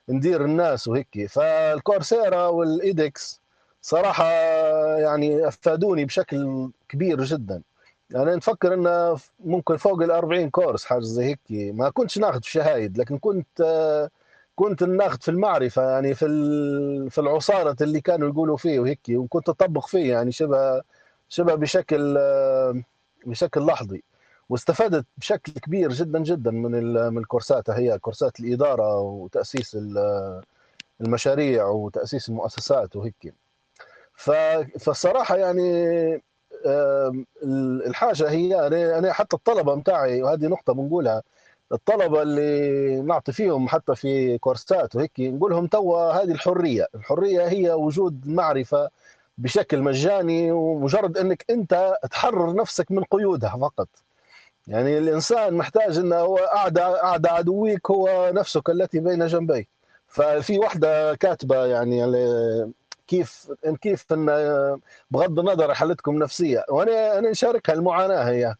ندير 0.09 0.45
الناس 0.45 0.89
وهيك. 0.89 1.27
فالكورسيرا 1.29 2.47
والإيدكس 2.47 3.41
صراحة 3.83 4.25
يعني 4.99 5.49
أفادوني 5.49 6.05
بشكل 6.05 6.71
كبير 6.89 7.25
جدا. 7.25 7.63
يعني 8.11 8.37
نفكر 8.37 8.75
إنه 8.75 9.19
ممكن 9.45 9.77
فوق 9.77 10.03
ال 10.03 10.11
40 10.11 10.51
كورس 10.51 10.85
حاجة 10.85 11.01
زي 11.01 11.25
هيك. 11.25 11.41
ما 11.75 11.91
كنتش 11.91 12.19
ناخذ 12.19 12.41
شهايد 12.43 12.99
لكن 12.99 13.19
كنت 13.19 13.63
كنت 14.59 14.83
ناخذ 14.83 15.21
في 15.21 15.31
المعرفة 15.31 15.91
يعني 15.91 16.15
في 16.15 16.27
في 17.11 17.19
العصارة 17.21 17.77
اللي 17.81 18.01
كانوا 18.01 18.29
يقولوا 18.29 18.57
فيه 18.57 18.81
وهيك 18.81 19.01
وكنت 19.11 19.49
أطبق 19.49 19.87
فيه 19.87 20.13
يعني 20.13 20.33
شبه 20.33 20.83
شبه 21.29 21.55
بشكل 21.55 22.19
بشكل 23.27 23.67
لحظي. 23.67 24.03
واستفدت 24.49 25.07
بشكل 25.19 25.53
كبير 25.53 25.93
جدا 25.93 26.19
جدا 26.19 26.51
من 26.51 26.73
من 27.13 27.19
الكورسات 27.19 27.71
هي 27.71 27.99
كورسات 27.99 28.41
الإدارة 28.41 29.01
وتأسيس 29.01 29.79
المشاريع 31.01 31.67
وتأسيس 31.67 32.29
المؤسسات 32.29 32.97
وهيك. 32.97 33.35
فالصراحة 34.79 35.37
يعني 35.37 36.23
الحاجة 37.87 38.31
هي 38.31 38.67
أنا 38.99 39.13
حتى 39.13 39.37
الطلبة 39.37 39.75
متاعي 39.75 40.23
وهذه 40.23 40.47
نقطة 40.47 40.73
بنقولها 40.73 41.23
الطلبة 41.73 42.23
اللي 42.23 43.01
نعطي 43.03 43.32
فيهم 43.32 43.69
حتى 43.69 43.95
في 43.95 44.39
كورسات 44.39 44.97
وهيك 44.97 45.12
نقول 45.20 45.51
لهم 45.51 45.66
توا 45.66 46.12
هذه 46.12 46.32
الحرية. 46.32 46.86
الحرية 46.95 47.49
هي 47.49 47.73
وجود 47.73 48.28
معرفة 48.28 48.90
بشكل 49.39 49.78
مجاني 49.82 50.51
ومجرد 50.53 51.19
إنك 51.19 51.45
أنت 51.51 51.97
تحرر 52.11 52.55
نفسك 52.55 52.90
من 52.93 53.05
قيودها 53.05 53.57
فقط. 53.61 53.89
يعني 54.66 54.99
الإنسان 54.99 55.55
محتاج 55.55 55.99
إنه 55.99 56.16
هو 56.16 56.36
اعدى 56.36 56.81
اعدى 56.81 57.28
عدويك 57.28 57.90
هو 57.90 58.31
نفسك 58.35 58.70
التي 58.70 59.01
بين 59.01 59.27
جنبيك 59.27 59.69
ففي 60.09 60.59
واحدة 60.59 61.15
كاتبة 61.15 61.66
يعني 61.66 62.03
كيف 63.09 63.51
كيف 63.81 64.05
إن 64.12 64.27
بغض 65.11 65.39
النظر 65.39 65.74
حالتكم 65.74 66.15
نفسيه 66.19 66.65
وأنا 66.70 67.19
أنا 67.19 67.31
نشاركها 67.31 67.73
المعاناة 67.73 68.23
هي. 68.31 68.55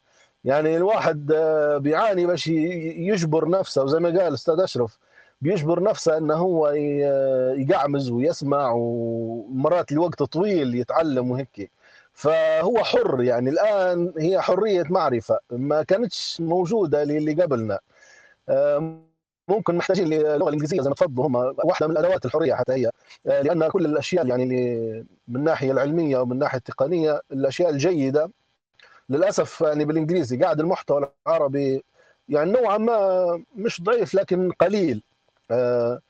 يعني 0.49 0.77
الواحد 0.77 1.33
بيعاني 1.83 2.27
باش 2.27 2.47
يجبر 2.47 3.49
نفسه 3.49 3.83
وزي 3.83 3.99
ما 4.01 4.09
قال 4.09 4.35
أستاذ 4.35 4.61
أشرف 4.61 4.99
بيجبر 5.41 5.83
نفسه 5.83 6.19
انه 6.19 6.35
هو 6.35 6.69
يقعمز 7.57 8.11
ويسمع 8.11 8.73
ومرات 8.77 9.93
لوقت 9.93 10.23
طويل 10.23 10.75
يتعلم 10.75 11.31
وهيك 11.31 11.70
فهو 12.12 12.85
حر 12.85 13.23
يعني 13.23 13.51
الآن 13.51 14.12
هي 14.19 14.41
حرية 14.41 14.85
معرفة 14.91 15.39
ما 15.51 15.83
كانتش 15.83 16.41
موجودة 16.41 17.05
للي 17.05 17.43
قبلنا. 17.43 17.79
ممكن 19.49 19.75
محتاجين 19.77 20.09
للغة 20.09 20.49
الإنجليزية 20.49 20.81
زي 20.83 20.89
ما 20.89 20.95
تفضلوا 20.95 21.27
هم 21.27 21.37
واحدة 21.65 21.87
من 21.87 21.93
الأدوات 21.93 22.27
الحرية 22.27 22.55
حتى 22.55 22.73
هي 22.73 22.91
آه، 23.27 23.43
لأن 23.43 23.69
كل 23.69 23.87
الأشياء 23.87 24.27
يعني 24.27 24.43
اللي 24.43 25.05
من 25.29 25.37
الناحيه 25.37 25.73
العلمية 25.73 26.19
ومن 26.19 26.33
الناحيه 26.33 26.59
التقنية 26.59 27.20
الأشياء 27.33 27.70
الجيدة 27.70 28.31
للأسف 29.10 29.60
يعني 29.60 29.85
بالإنجليزي 29.85 30.36
قاعد 30.36 30.60
المحتوى 30.60 31.10
العربي 31.26 31.85
يعني 32.28 32.52
نوعا 32.52 32.78
ما 32.78 33.43
مش 33.56 33.82
ضعيف 33.82 34.14
لكن 34.14 34.52
قليل. 34.52 35.02
آه، 35.51 36.01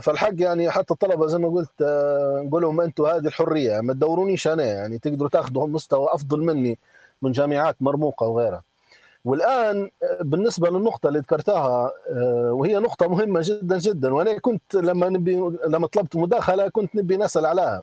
فالحق 0.00 0.32
يعني 0.38 0.70
حتى 0.70 0.94
الطلبة 0.94 1.26
زي 1.26 1.38
ما 1.38 1.48
قلت 1.48 1.82
آه، 1.82 2.42
نقول 2.46 2.62
لهم 2.62 2.80
أنتم 2.80 3.04
هذه 3.06 3.26
الحرية 3.26 3.80
ما 3.80 3.92
تدورونيش 3.92 4.48
أنا 4.48 4.64
يعني 4.64 4.98
تقدروا 4.98 5.28
تاخذوا 5.28 5.66
مستوى 5.66 6.08
أفضل 6.14 6.40
مني 6.40 6.78
من 7.22 7.32
جامعات 7.32 7.76
مرموقة 7.80 8.26
وغيرها. 8.26 8.62
والآن 9.24 9.90
آه، 10.02 10.22
بالنسبة 10.22 10.70
للنقطة 10.70 11.08
اللي 11.08 11.18
ذكرتها 11.18 11.92
وهي 12.50 12.78
نقطة 12.78 13.08
مهمة 13.08 13.40
جدا 13.44 13.78
جدا 13.78 14.14
وأنا 14.14 14.38
كنت 14.38 14.74
لما 14.74 15.08
نبي 15.08 15.34
لما 15.66 15.86
طلبت 15.86 16.16
مداخلة 16.16 16.68
كنت 16.68 16.96
نبي 16.96 17.16
نسأل 17.16 17.46
عليها. 17.46 17.82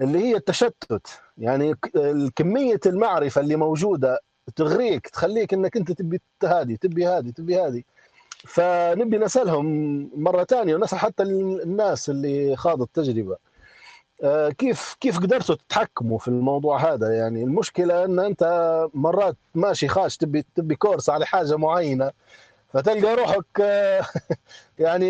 اللي 0.00 0.18
هي 0.18 0.36
التشتت. 0.36 1.06
يعني 1.38 1.74
كميه 2.36 2.80
المعرفة 2.86 3.40
اللي 3.40 3.56
موجودة 3.56 4.20
تغريك 4.56 5.08
تخليك 5.08 5.54
إنك 5.54 5.76
أنت 5.76 5.92
تبي 5.92 6.20
هذه 6.44 6.76
تبي 6.80 7.06
هذه 7.06 7.30
تبي 7.30 7.60
هذه. 7.60 7.82
فنبي 8.46 9.18
نسألهم 9.18 9.66
مرة 10.16 10.44
ثانية 10.44 10.74
ونسأل 10.74 10.98
حتى 10.98 11.22
الناس 11.22 12.10
اللي 12.10 12.56
خاضوا 12.56 12.84
التجربة. 12.84 13.36
آه، 14.22 14.48
كيف 14.48 14.96
كيف 15.00 15.18
قدرتوا 15.18 15.54
تتحكموا 15.54 16.18
في 16.18 16.28
الموضوع 16.28 16.92
هذا؟ 16.92 17.12
يعني 17.12 17.42
المشكلة 17.42 18.04
إن 18.04 18.18
أنت 18.18 18.44
مرات 18.94 19.36
ماشي 19.54 19.88
خاش 19.88 20.16
تبي 20.16 20.44
تبي 20.54 20.74
كورس 20.76 21.10
على 21.10 21.26
حاجة 21.26 21.56
معينة. 21.56 22.10
فتلقى 22.68 23.14
روحك 23.14 23.60
آه، 23.60 24.04
يعني 24.78 25.08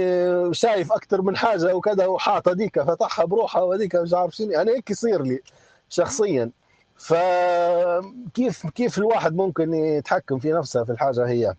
شايف 0.54 0.92
أكثر 0.92 1.22
من 1.22 1.36
حاجة 1.36 1.74
وكذا 1.76 2.06
وحاط 2.06 2.48
هذيك 2.48 2.82
فتحها 2.82 3.24
بروحها 3.24 3.62
وهذيك 3.62 3.96
مش 3.96 4.14
عارف 4.14 4.36
شنو. 4.36 4.50
يعني 4.50 4.70
هيك 4.70 4.90
يصير 4.90 5.22
لي 5.22 5.40
شخصيا. 5.88 6.50
فكيف 6.96 8.66
كيف 8.66 8.98
الواحد 8.98 9.34
ممكن 9.36 9.74
يتحكم 9.74 10.38
في 10.38 10.52
نفسه 10.52 10.84
في 10.84 10.92
الحاجة 10.92 11.26
هي؟ 11.28 11.54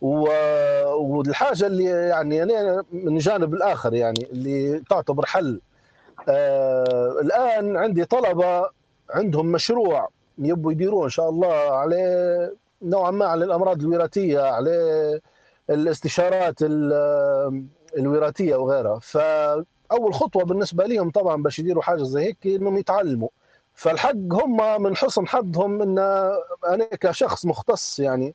والحاجة 0.00 1.66
اللي 1.66 1.84
يعني 1.84 2.42
أنا 2.42 2.84
من 2.92 3.16
الجانب 3.16 3.54
الآخر 3.54 3.94
يعني 3.94 4.28
اللي 4.32 4.82
تعتبر 4.90 5.26
حل 5.26 5.60
آه 6.28 7.20
الآن 7.22 7.76
عندي 7.76 8.04
طلبة 8.04 8.70
عندهم 9.10 9.46
مشروع 9.52 10.08
يبوا 10.38 10.72
يديروه 10.72 11.04
إن 11.04 11.10
شاء 11.10 11.28
الله 11.30 11.54
عليه 11.54 12.54
نوعا 12.82 13.10
ما 13.10 13.24
على 13.26 13.44
الأمراض 13.44 13.80
الوراثية 13.82 14.40
عليه 14.40 15.20
الاستشارات 15.70 16.54
ال- 16.62 17.64
الوراثية 17.98 18.56
وغيرها 18.56 18.98
فأول 18.98 20.14
خطوة 20.14 20.44
بالنسبة 20.44 20.84
لهم 20.86 21.10
طبعا 21.10 21.42
باش 21.42 21.58
يديروا 21.58 21.82
حاجة 21.82 22.02
زي 22.02 22.20
هيك 22.22 22.46
إنهم 22.46 22.76
يتعلموا. 22.76 23.28
فالحق 23.74 24.12
هم 24.14 24.82
من 24.82 24.96
حسن 24.96 25.26
حظهم 25.26 25.82
إن 25.82 25.98
أنا 26.68 26.84
كشخص 27.00 27.46
مختص 27.46 27.98
يعني 27.98 28.34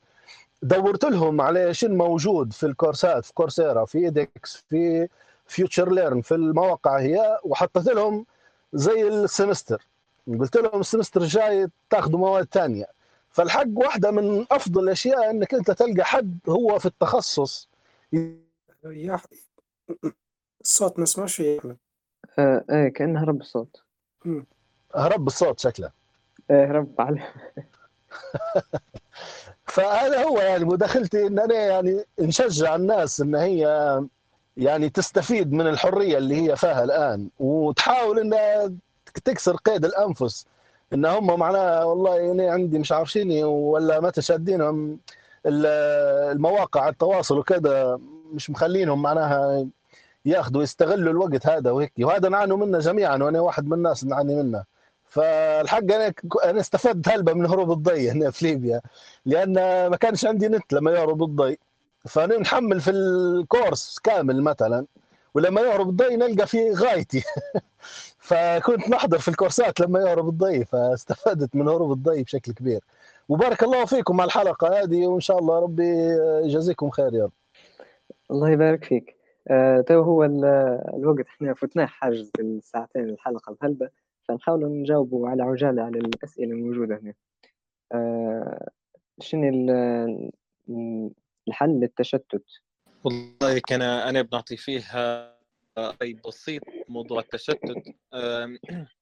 دورت 0.62 1.06
لهم 1.06 1.42
على 1.42 1.74
شنو 1.74 1.96
موجود 1.96 2.54
في 2.54 2.66
الكورسات 2.66 3.26
في 3.26 3.34
كورسيرا 3.34 3.86
في 3.86 3.98
ايدكس 3.98 4.64
في 4.70 5.08
FutureLearn 5.46 6.22
في 6.22 6.36
المواقع 6.36 7.00
هي. 7.00 7.40
وحطيت 7.44 7.86
لهم 7.88 8.26
زي 8.74 9.08
ال 9.08 9.16
semester. 9.16 9.86
قلت 10.40 10.58
لهم 10.58 10.80
ال 10.82 10.86
semester 10.86 11.22
الجاي 11.22 11.68
تاخذوا 11.90 12.20
مواد 12.20 12.48
ثانية 12.52 12.95
فالحق 13.36 13.68
واحدة 13.74 14.12
من 14.12 14.46
أفضل 14.52 14.84
الأشياء 14.84 15.30
إنك 15.30 15.54
أنت 15.54 15.72
تلقى 15.72 16.04
حد 16.04 16.40
هو 16.50 16.80
في 16.80 16.86
التخصص. 16.86 17.70
يا 18.86 19.20
الصوت 20.62 20.98
ما 21.00 21.04
اسمعش 21.04 21.40
يا 21.40 21.60
احمد 21.60 21.78
آه 22.40 22.66
إيه 22.72 22.90
كأنه 22.90 23.24
هرب 23.24 23.42
الصوت. 23.42 23.84
هرب 24.96 25.28
الصوت 25.28 25.60
شكله. 25.60 25.92
إيه 26.52 26.66
هرب 26.66 26.96
على 27.00 27.22
فهذا 29.66 30.24
هو 30.24 30.40
يعني 30.40 30.66
مداخلتي 30.66 31.28
إن 31.28 31.40
أنا 31.40 31.56
يعني 31.56 32.04
نشجع 32.20 32.76
الناس 32.76 33.22
إن 33.22 33.36
هي 33.36 34.02
يعني 34.58 34.90
تستفيد 34.90 35.52
من 35.52 35.68
الحرية 35.68 36.18
اللي 36.18 36.42
هي 36.42 36.56
فيها 36.56 36.84
الآن 36.84 37.30
وتحاول 37.40 38.20
إنها 38.20 38.72
تكسر 39.24 39.56
قيد 39.56 39.86
الأنفس. 39.86 40.46
إن 40.96 41.06
هم 41.06 41.40
معناها 41.40 41.84
والله 41.84 42.32
أنا 42.32 42.52
عندي 42.52 42.80
مش 42.80 42.92
عارفيني 42.92 43.44
ولا 43.44 44.00
متى 44.00 44.22
شادينهم 44.22 45.00
ال- 45.46 45.66
المواقع 46.32 46.90
التواصل 46.90 47.38
وكذا 47.38 48.00
مش 48.34 48.50
مخلينهم 48.50 49.02
معناها 49.02 49.68
ياخذوا 50.26 50.64
يستغلوا 50.64 51.12
الوقت 51.12 51.48
هذا 51.48 51.72
وهيك. 51.72 51.94
وهذا 52.00 52.30
نعانوا 52.30 52.58
منه 52.58 52.80
جميعا 52.80 53.18
وأنا 53.18 53.40
واحد 53.40 53.66
من 53.68 53.74
الناس 53.74 54.04
نعاني 54.06 54.36
منه. 54.44 54.64
فالحق 55.06 55.78
أنا 55.92 56.14
أنا 56.44 56.60
استفدت 56.60 57.10
هلبة 57.10 57.34
من 57.34 57.46
هروب 57.46 57.72
الضي 57.72 58.10
هنا 58.12 58.32
في 58.32 58.46
ليبيا 58.46 58.82
لأن 59.26 59.54
ما 59.88 59.96
كانش 59.98 60.26
عندي 60.26 60.48
نت 60.48 60.74
لما 60.74 60.92
يهرب 60.92 61.24
الضي. 61.24 61.60
فأنا 62.06 62.38
نحمل 62.38 62.82
في 62.82 62.92
الكورس 62.92 64.00
كامل 64.04 64.42
مثلا 64.44 64.86
ولما 65.34 65.62
يهرب 65.62 65.90
الضي 65.90 66.16
نلقى 66.16 66.48
في 66.48 66.72
غايتي. 66.72 67.24
فكنت 68.26 68.90
نحضر 68.90 69.18
في 69.20 69.28
الكورسات 69.28 69.80
لما 69.80 70.00
يهرب 70.00 70.30
الضي 70.30 70.66
فاستفدت 70.66 71.56
من 71.56 71.68
هروب 71.68 71.92
الضي 71.92 72.24
بشكل 72.24 72.52
كبير. 72.54 72.80
وبارك 73.30 73.64
الله 73.64 73.86
فيكم 73.86 74.22
على 74.22 74.28
الحلقة 74.28 74.82
هذه 74.84 75.08
وإن 75.08 75.20
شاء 75.20 75.40
الله 75.40 75.60
ربي 75.60 75.88
يجازيكم 76.46 76.90
خير 76.90 77.14
يا 77.14 77.24
رب. 77.24 77.32
الله 78.32 78.50
يبارك 78.50 78.84
فيك. 78.84 79.16
آه 79.48 79.82
تو 79.82 80.02
هو 80.02 80.24
ال- 80.24 80.46
الوقت 80.94 81.26
إحنا 81.28 81.54
فتناه 81.54 81.86
حاجز 81.86 82.32
الساعتين 82.40 83.10
الحلقة 83.10 83.58
بهلبة 83.62 83.90
فنحاولوا 84.28 84.70
نجاوبوا 84.70 85.30
على 85.30 85.44
عجالة 85.44 85.82
على 85.84 85.98
الأسئلة 86.00 86.52
الموجودة 86.52 87.00
هنا. 87.04 87.14
آه 87.92 88.70
شنو 89.20 89.50
ال- 89.50 89.70
ال- 90.70 91.12
الحل 91.48 91.70
للتشتت؟ 91.80 92.44
والله 93.04 93.60
كان 93.68 93.82
أنا 93.82 94.22
بنعطي 94.22 94.58
فيها 94.58 95.35
راي 95.78 96.14
بسيط 96.14 96.62
موضوع 96.90 97.20
التشتت. 97.20 97.84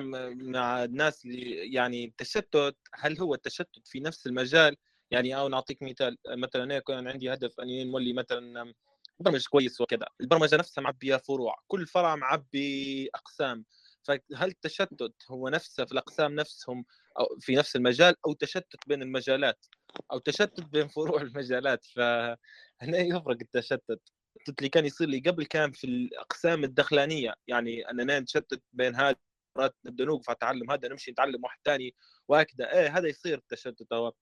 م- 0.00 0.50
مع 0.52 0.84
الناس 0.84 1.24
اللي 1.24 1.72
يعني 1.72 2.04
التشتت 2.04 2.76
هل 2.94 3.18
هو 3.20 3.34
التشتت 3.34 3.88
في 3.88 4.00
نفس 4.00 4.26
المجال؟ 4.26 4.76
يعني 5.10 5.36
أو 5.36 5.48
نعطيك 5.48 5.82
مثال 5.82 6.16
مثلا 6.28 6.62
أنا 6.64 6.78
كان 6.78 7.08
عندي 7.08 7.32
هدف 7.32 7.60
أني 7.60 7.84
نولي 7.84 8.12
مثلا 8.12 8.74
برمج 9.20 9.46
كويس 9.46 9.80
وكذا. 9.80 10.06
البرمجة 10.20 10.56
نفسها 10.56 10.82
معبية 10.82 11.16
فروع 11.16 11.54
كل 11.66 11.86
فرع 11.86 12.16
معبي 12.16 13.08
أقسام. 13.14 13.64
فهل 14.02 14.20
التشتت 14.48 15.14
هو 15.30 15.48
نفسه 15.48 15.84
في 15.84 15.92
الأقسام 15.92 16.34
نفسهم 16.34 16.84
أو 17.18 17.38
في 17.40 17.54
نفس 17.54 17.76
المجال 17.76 18.14
أو 18.26 18.32
تشتت 18.32 18.76
بين 18.86 19.02
المجالات؟ 19.02 19.66
أو 20.12 20.18
تشتت 20.18 20.60
بين 20.60 20.88
فروع 20.88 21.20
المجالات. 21.22 21.84
فهنا 21.84 22.98
يفرق 22.98 23.36
التشتت. 23.42 24.00
التشتت 24.36 24.58
اللي 24.58 24.68
كان 24.68 24.86
يصير 24.86 25.08
لي 25.08 25.18
قبل 25.18 25.44
كان 25.44 25.72
في 25.72 25.84
الأقسام 25.86 26.64
الدخلانية. 26.64 27.34
يعني 27.48 27.90
اننا 27.90 28.20
نتشتت 28.20 28.62
بين 28.72 28.94
هذا 28.94 29.16
نبدأ 29.86 30.04
نوقف 30.04 30.28
على 30.30 30.34
التعلم 30.34 30.70
هذا 30.70 30.88
نمشي 30.88 31.10
نتعلم 31.10 31.44
واحد 31.44 31.58
ثاني 31.64 31.94
وهكذا. 32.28 32.72
إيه 32.72 32.98
هذا 32.98 33.08
يصير 33.08 33.38
التشتت 33.38 33.92
هو. 33.92 34.12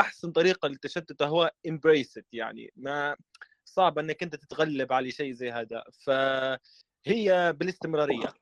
أحسن 0.00 0.32
طريقة 0.32 0.68
للتشتت 0.68 1.22
هو 1.22 1.50
embrace 1.68 2.20
it 2.20 2.24
يعني 2.32 2.72
ما 2.76 3.16
صعب 3.64 3.98
إنك 3.98 4.22
أنت 4.22 4.36
تتغلب 4.36 4.92
على 4.92 5.10
شيء 5.10 5.32
زي 5.32 5.50
هذا. 5.50 5.84
فهي 6.06 7.52
بالاستمرارية. 7.52 8.34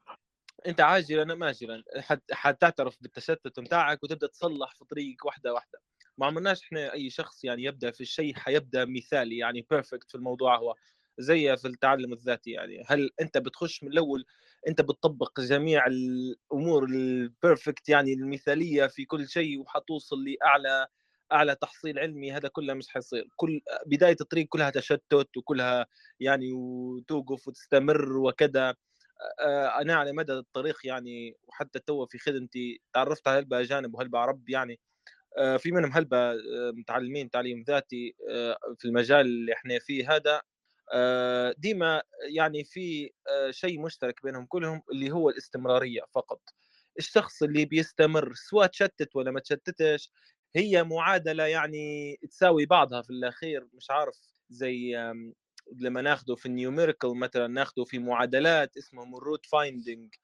أنت 0.66 0.81
عاجلا 0.81 1.32
أم 1.32 1.43
اجلا 1.44 1.82
حت- 1.98 2.32
حتعترف 2.32 2.97
بالتشتت 3.01 3.60
بتاعك 3.60 4.02
وتبدأ 4.02 4.27
تصلح 4.27 4.74
في 4.74 4.85
طريقك 4.85 5.24
واحدة 5.24 5.52
واحدة. 5.52 5.78
ما 6.19 6.27
عملناش 6.27 6.63
إحنا 6.63 6.93
أي 6.93 7.11
شخص 7.11 7.45
يعني 7.45 7.65
يبدأ 7.65 7.91
في 7.91 8.01
الشيء 8.01 8.35
حيبدأ 8.35 8.85
مثالي 8.85 9.39
يعني 9.39 9.67
perfect 9.70 10.11
في 10.11 10.15
الموضوع 10.15 10.57
هو 10.59 10.75
زي 11.19 11.57
في 11.57 11.69
التعلم 11.69 12.13
الذاتي 12.13 12.51
يعني. 12.51 12.85
هل 12.87 13.11
أنت 13.21 13.39
بتخش 13.39 13.83
من 13.85 13.93
الأول 13.93 14.25
أنت 14.69 14.81
بتطبق 14.81 15.41
جميع 15.41 15.87
الأمور 15.87 16.85
ال 16.85 16.98
perfect 16.98 17.89
يعني 17.89 18.13
المثالية 18.13 18.87
في 18.87 19.05
كل 19.05 19.29
شيء 19.29 19.61
وحتوصل 19.61 20.17
لأعلى 20.25 20.87
أعلى 21.33 21.55
تحصيل 21.55 21.99
علمي 21.99 22.33
هذا 22.33 22.49
كله 22.49 22.75
مش 22.75 22.89
حيصير. 22.89 23.29
كل 23.37 23.61
بداية 23.87 24.17
الطريق 24.21 24.47
كلها 24.49 24.71
تشتت 24.71 25.37
وكلها 25.37 25.87
يعني 26.21 26.53
وتوقف 26.53 27.49
وتستمر 27.49 28.19
وكذا. 28.19 28.75
أنا 29.81 29.95
على 29.95 30.13
مدى 30.13 30.33
الطريق 30.33 30.79
يعني 30.85 31.37
وحتى 31.49 31.79
تو 31.79 32.07
في 32.07 32.19
خدمتي 32.19 32.81
تعرفت 32.95 33.29
على 33.29 33.39
هلبة 33.39 33.61
اجانب 33.61 33.95
وهلبة 33.95 34.19
عرب 34.19 34.49
يعني 34.51 34.81
في 35.59 35.73
منهم 35.73 35.93
هلبة 35.93 36.19
آه، 36.19 36.71
متعلمين 36.75 37.31
تعليم 37.31 37.65
ذاتي 37.69 38.15
آه، 38.31 38.57
في 38.79 38.85
المجال 38.85 39.21
اللي 39.21 39.53
إحنا 39.53 39.79
فيه 39.79 40.17
هذا. 40.17 40.43
آه، 40.93 41.55
ديما 41.59 42.03
يعني 42.35 42.65
في 42.65 43.11
آه، 43.29 43.51
شيء 43.51 43.81
مشترك 43.81 44.23
بينهم 44.23 44.47
كلهم 44.47 44.83
اللي 44.93 45.11
هو 45.11 45.31
الاستمرارية 45.31 46.03
فقط. 46.15 46.41
الشخص 46.99 47.43
اللي 47.43 47.65
بيستمر 47.65 48.35
سواء 48.35 48.67
تشتت 48.67 49.17
ولا 49.17 49.31
ما 49.31 49.41
تشتتش 49.41 50.13
هي 50.57 50.85
معادلة 50.85 51.47
يعني 51.47 52.17
تساوي 52.31 52.67
بعضها 52.67 53.03
في 53.03 53.11
الأخير. 53.11 53.69
مش 53.75 53.91
عارف 53.91 54.17
زي 54.51 54.97
لما 55.77 56.03
ناخده 56.03 56.35
في 56.35 56.47
ال 56.47 56.54
numerical 56.54 57.16
مثلا 57.17 57.47
ناخده 57.47 57.85
في 57.85 57.99
معادلات 57.99 58.77
اسمهم 58.77 59.17
ال 59.16 59.23
root 59.23 59.47
finding 59.47 60.15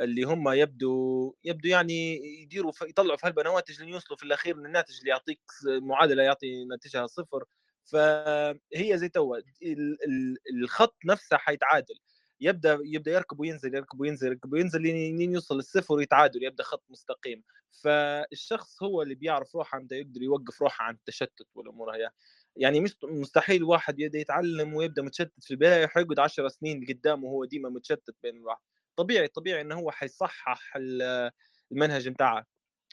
اللي 0.00 0.22
هم 0.22 0.48
يبدو 0.48 1.34
يبدو 1.44 1.68
يعني 1.68 2.16
يديروا 2.42 2.72
يطلعوا 2.82 3.16
في 3.16 3.26
هالبا 3.26 3.42
نواتج 3.42 3.80
لين 3.80 3.88
يوصلوا 3.88 4.16
في 4.18 4.22
الأخير 4.24 4.56
للناتج 4.56 4.98
اللي 4.98 5.10
يعطيك 5.10 5.40
معادلة 5.66 6.22
يعطي 6.22 6.64
ناتجها 6.64 7.06
صفر. 7.06 7.44
فهي 7.84 8.98
زي 8.98 9.08
توا 9.08 9.36
ال- 9.36 9.98
ال- 10.08 10.36
الخط 10.62 10.96
نفسه 11.04 11.36
حيتعادل. 11.36 11.94
يبدأ 12.40 12.78
يبدأ 12.84 13.12
يركب 13.12 13.40
وينزل 13.40 13.74
يركب 13.74 14.00
وينزل 14.00 14.26
يركب 14.26 14.52
وينزل 14.52 14.82
لين 14.82 15.32
يوصل 15.32 15.56
للصفر 15.56 15.94
ويتعادل 15.94 16.42
يبدأ 16.44 16.64
خط 16.64 16.84
مستقيم. 16.90 17.42
فالشخص 17.82 18.82
هو 18.82 19.02
اللي 19.02 19.14
بيعرف 19.14 19.56
روحه 19.56 19.78
متى 19.78 19.94
يقدر 19.94 20.22
يوقف 20.22 20.62
روحه 20.62 20.84
عن 20.84 20.94
التشتت 20.94 21.46
والأمور 21.54 21.94
هي 21.96 22.10
يعني 22.56 22.80
مش 22.80 22.96
مستحيل 23.04 23.64
واحد 23.64 24.00
يبدأ 24.00 24.18
يتعلم 24.18 24.74
ويبدأ 24.74 25.02
متشتت 25.02 25.44
في 25.44 25.50
البداية 25.50 25.86
حيقعد 25.86 26.18
10 26.18 26.48
سنين 26.48 26.86
قدامه 26.88 27.24
وهو 27.24 27.44
ديما 27.44 27.68
متشتت 27.68 28.14
بين 28.22 28.36
الواحد. 28.36 28.60
طبيعي 28.98 29.28
طبيعي 29.28 29.60
انه 29.60 29.74
هو 29.74 29.90
حيصحح 29.90 30.76
ال- 30.76 31.30
المنهج 31.72 32.08
بتاعه 32.08 32.44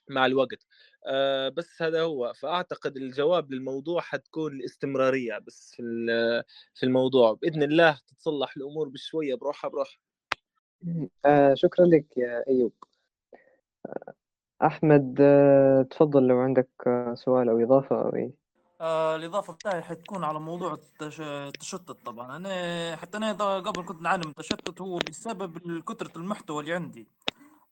مع 0.09 0.25
الوقت. 0.25 0.65
بس 1.57 1.81
هذا 1.81 2.01
هو. 2.01 2.33
فأعتقد 2.33 2.97
الجواب 2.97 3.51
للموضوع 3.51 4.01
حتكون 4.01 4.51
الاستمرارية 4.53 5.37
بس 5.37 5.73
في 5.75 5.83
في 6.75 6.85
الموضوع. 6.85 7.33
بإذن 7.33 7.63
الله 7.63 7.99
تتصلح 8.07 8.57
الأمور 8.57 8.89
بشوية 8.89 9.35
بروحها 9.35 9.69
بروحها 9.69 9.99
آه 11.25 11.53
شكرا 11.53 11.85
لك 11.85 12.17
يا 12.17 12.43
أيوب. 12.47 12.73
آه، 13.85 14.13
أحمد 14.65 15.17
آه 15.21 15.81
تفضل 15.91 16.27
لو 16.27 16.37
عندك 16.37 16.69
سؤال 17.13 17.49
أو 17.49 17.63
إضافة 17.63 18.01
أو 18.01 18.15
إيه 18.15 18.44
آه 18.81 19.15
الإضافة 19.15 19.53
بتاعي 19.53 19.81
حتكون 19.81 20.23
على 20.23 20.39
موضوع 20.39 20.73
التش... 20.73 21.21
التشتت 21.21 21.91
طبعا. 21.91 22.35
أنا 22.37 22.95
حتى 22.95 23.19
دا- 23.19 23.59
قبل 23.59 23.85
كنت 23.85 24.01
نعاني 24.01 24.23
من 24.25 24.29
التشتت 24.29 24.81
هو 24.81 24.97
بسبب 24.97 25.79
كثرة 25.81 26.17
المحتوى 26.17 26.59
اللي 26.63 26.73
عندي. 26.73 27.07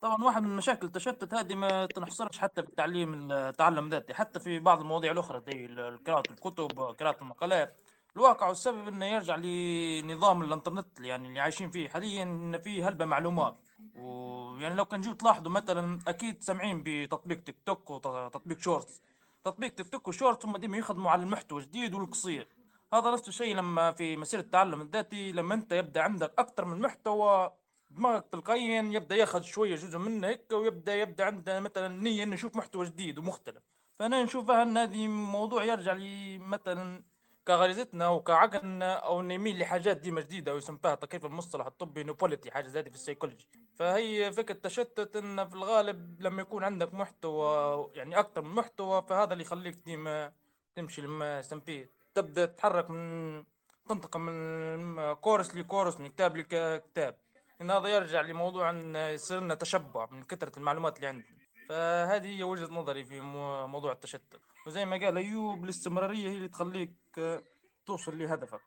طبعا 0.01 0.23
واحد 0.23 0.43
من 0.43 0.55
مشاكل 0.55 0.85
التشتت 0.87 1.33
هذه 1.33 1.55
ما 1.55 1.85
تنحصرش 1.85 2.37
حتى 2.37 2.63
في 2.63 2.69
التعليم 2.69 3.31
التعلم 3.31 3.89
ذاتي 3.89 4.13
حتى 4.13 4.39
في 4.39 4.59
بعض 4.59 4.79
المواضيع 4.81 5.11
الأخرى 5.11 5.39
زي 5.41 5.67
قراءة 6.07 6.23
الكتب 6.31 6.79
قراءة 6.79 7.21
المقالات. 7.21 7.81
الواقع 8.15 8.47
والسبب 8.47 8.87
إنه 8.87 9.05
يرجع 9.05 9.35
لنظام 9.35 10.43
الإنترنت 10.43 10.99
يعني 10.99 11.27
اللي 11.27 11.39
عايشين 11.39 11.69
فيه 11.71 11.89
حاليا 11.89 12.23
إن 12.23 12.57
فيه 12.57 12.87
هلبة 12.89 13.05
معلومات. 13.05 13.55
ويعني 13.95 14.75
لو 14.75 14.85
كان 14.85 15.01
جيت 15.01 15.19
تلاحظوا 15.21 15.51
مثلا 15.51 15.99
أكيد 16.07 16.41
سامعين 16.43 16.83
بتطبيق 16.85 17.43
تيك 17.43 17.55
توك 17.65 17.89
وتطبيق 17.89 18.59
شورتس. 18.59 19.01
تطبيق 19.43 19.73
تيك 19.73 19.87
توك 19.87 20.07
وشورتس 20.07 20.45
هم 20.45 20.57
ديما 20.57 20.77
يخدموا 20.77 21.11
على 21.11 21.23
المحتوى 21.23 21.61
الجديد 21.61 21.93
والقصير. 21.93 22.47
هذا 22.93 23.11
نفس 23.11 23.27
الشيء 23.27 23.55
لما 23.55 23.91
في 23.91 24.17
مسيرة 24.17 24.41
التعلم 24.41 24.81
الذاتي 24.81 25.31
لما 25.31 25.53
انت 25.53 25.71
يبدأ 25.71 26.01
عندك 26.01 26.33
أكثر 26.39 26.65
من 26.65 26.79
محتوى 26.79 27.51
دماغك 27.89 28.27
تلقائيا 28.31 28.81
يبدأ 28.81 29.15
ياخذ 29.15 29.41
شوية 29.41 29.75
جزء 29.75 29.97
منه 29.97 30.27
هيك 30.27 30.51
ويبدا 30.51 30.95
يبدأ 30.95 31.25
عنده 31.25 31.59
مثلا 31.59 31.87
نية 31.87 32.23
إنه 32.23 32.33
يشوف 32.33 32.55
محتوى 32.55 32.85
جديد 32.85 33.19
ومختلف. 33.19 33.63
فأنا 33.99 34.23
نشوفها 34.23 34.63
ان 34.63 34.77
هذه 34.77 35.07
موضوع 35.07 35.63
يرجع 35.63 35.93
لي 35.93 36.37
مثلا 36.37 37.03
كغريزتنا 37.47 38.09
وكعقلنا 38.09 38.93
أو 38.93 39.21
نميل 39.21 39.59
لحاجات 39.59 39.97
ديما 39.97 40.21
جديدة 40.21 40.53
ويسمى 40.53 40.79
كيف 41.09 41.25
المصطلح 41.25 41.65
الطبي 41.65 42.03
novelty 42.03 42.51
حاجة 42.51 42.67
زي 42.67 42.83
في 42.83 42.89
السيكولوجي. 42.89 43.47
فهي 43.75 44.31
فكرة 44.31 44.53
تشتت 44.53 45.15
إن 45.15 45.49
في 45.49 45.55
الغالب 45.55 46.21
لما 46.21 46.41
يكون 46.41 46.63
عندك 46.63 46.93
محتوى 46.93 47.91
يعني 47.95 48.19
أكثر 48.19 48.41
من 48.41 48.55
محتوى 48.55 49.01
فهذا 49.01 49.33
اللي 49.33 49.43
يخليك 49.43 49.75
ديما 49.75 50.33
تمشي 50.75 51.01
لما 51.01 51.39
يسمى 51.39 51.87
تبدأ 52.15 52.45
تتحرك 52.45 52.89
من 52.89 53.43
تنتقل 53.89 54.19
من 54.19 55.13
course 55.13 55.55
ل 55.55 55.61
course 55.61 55.99
من 55.99 56.07
كتاب 56.07 56.37
لكتاب. 56.37 57.17
إن 57.61 57.71
هذا 57.71 57.87
يرجع 57.87 58.21
لموضوع 58.21 58.69
إن 58.69 58.95
يصير 58.95 59.39
لنا 59.39 59.55
تشبع 59.55 60.07
من 60.11 60.23
كثرة 60.23 60.59
المعلومات 60.59 60.95
اللي 60.95 61.07
عندنا. 61.07 61.42
فهذه 61.69 62.37
هي 62.37 62.43
وجهة 62.43 62.73
نظري 62.73 63.05
في 63.05 63.21
مو- 63.21 63.67
موضوع 63.67 63.91
التشتت. 63.91 64.39
وزي 64.67 64.85
ما 64.85 64.97
قال 64.97 65.17
أيوب 65.17 65.63
الاستمرارية 65.63 66.29
هي 66.29 66.35
اللي 66.37 66.47
تخليك 66.47 66.93
آه، 67.17 67.43
توصل 67.85 68.17
لهدفك. 68.19 68.61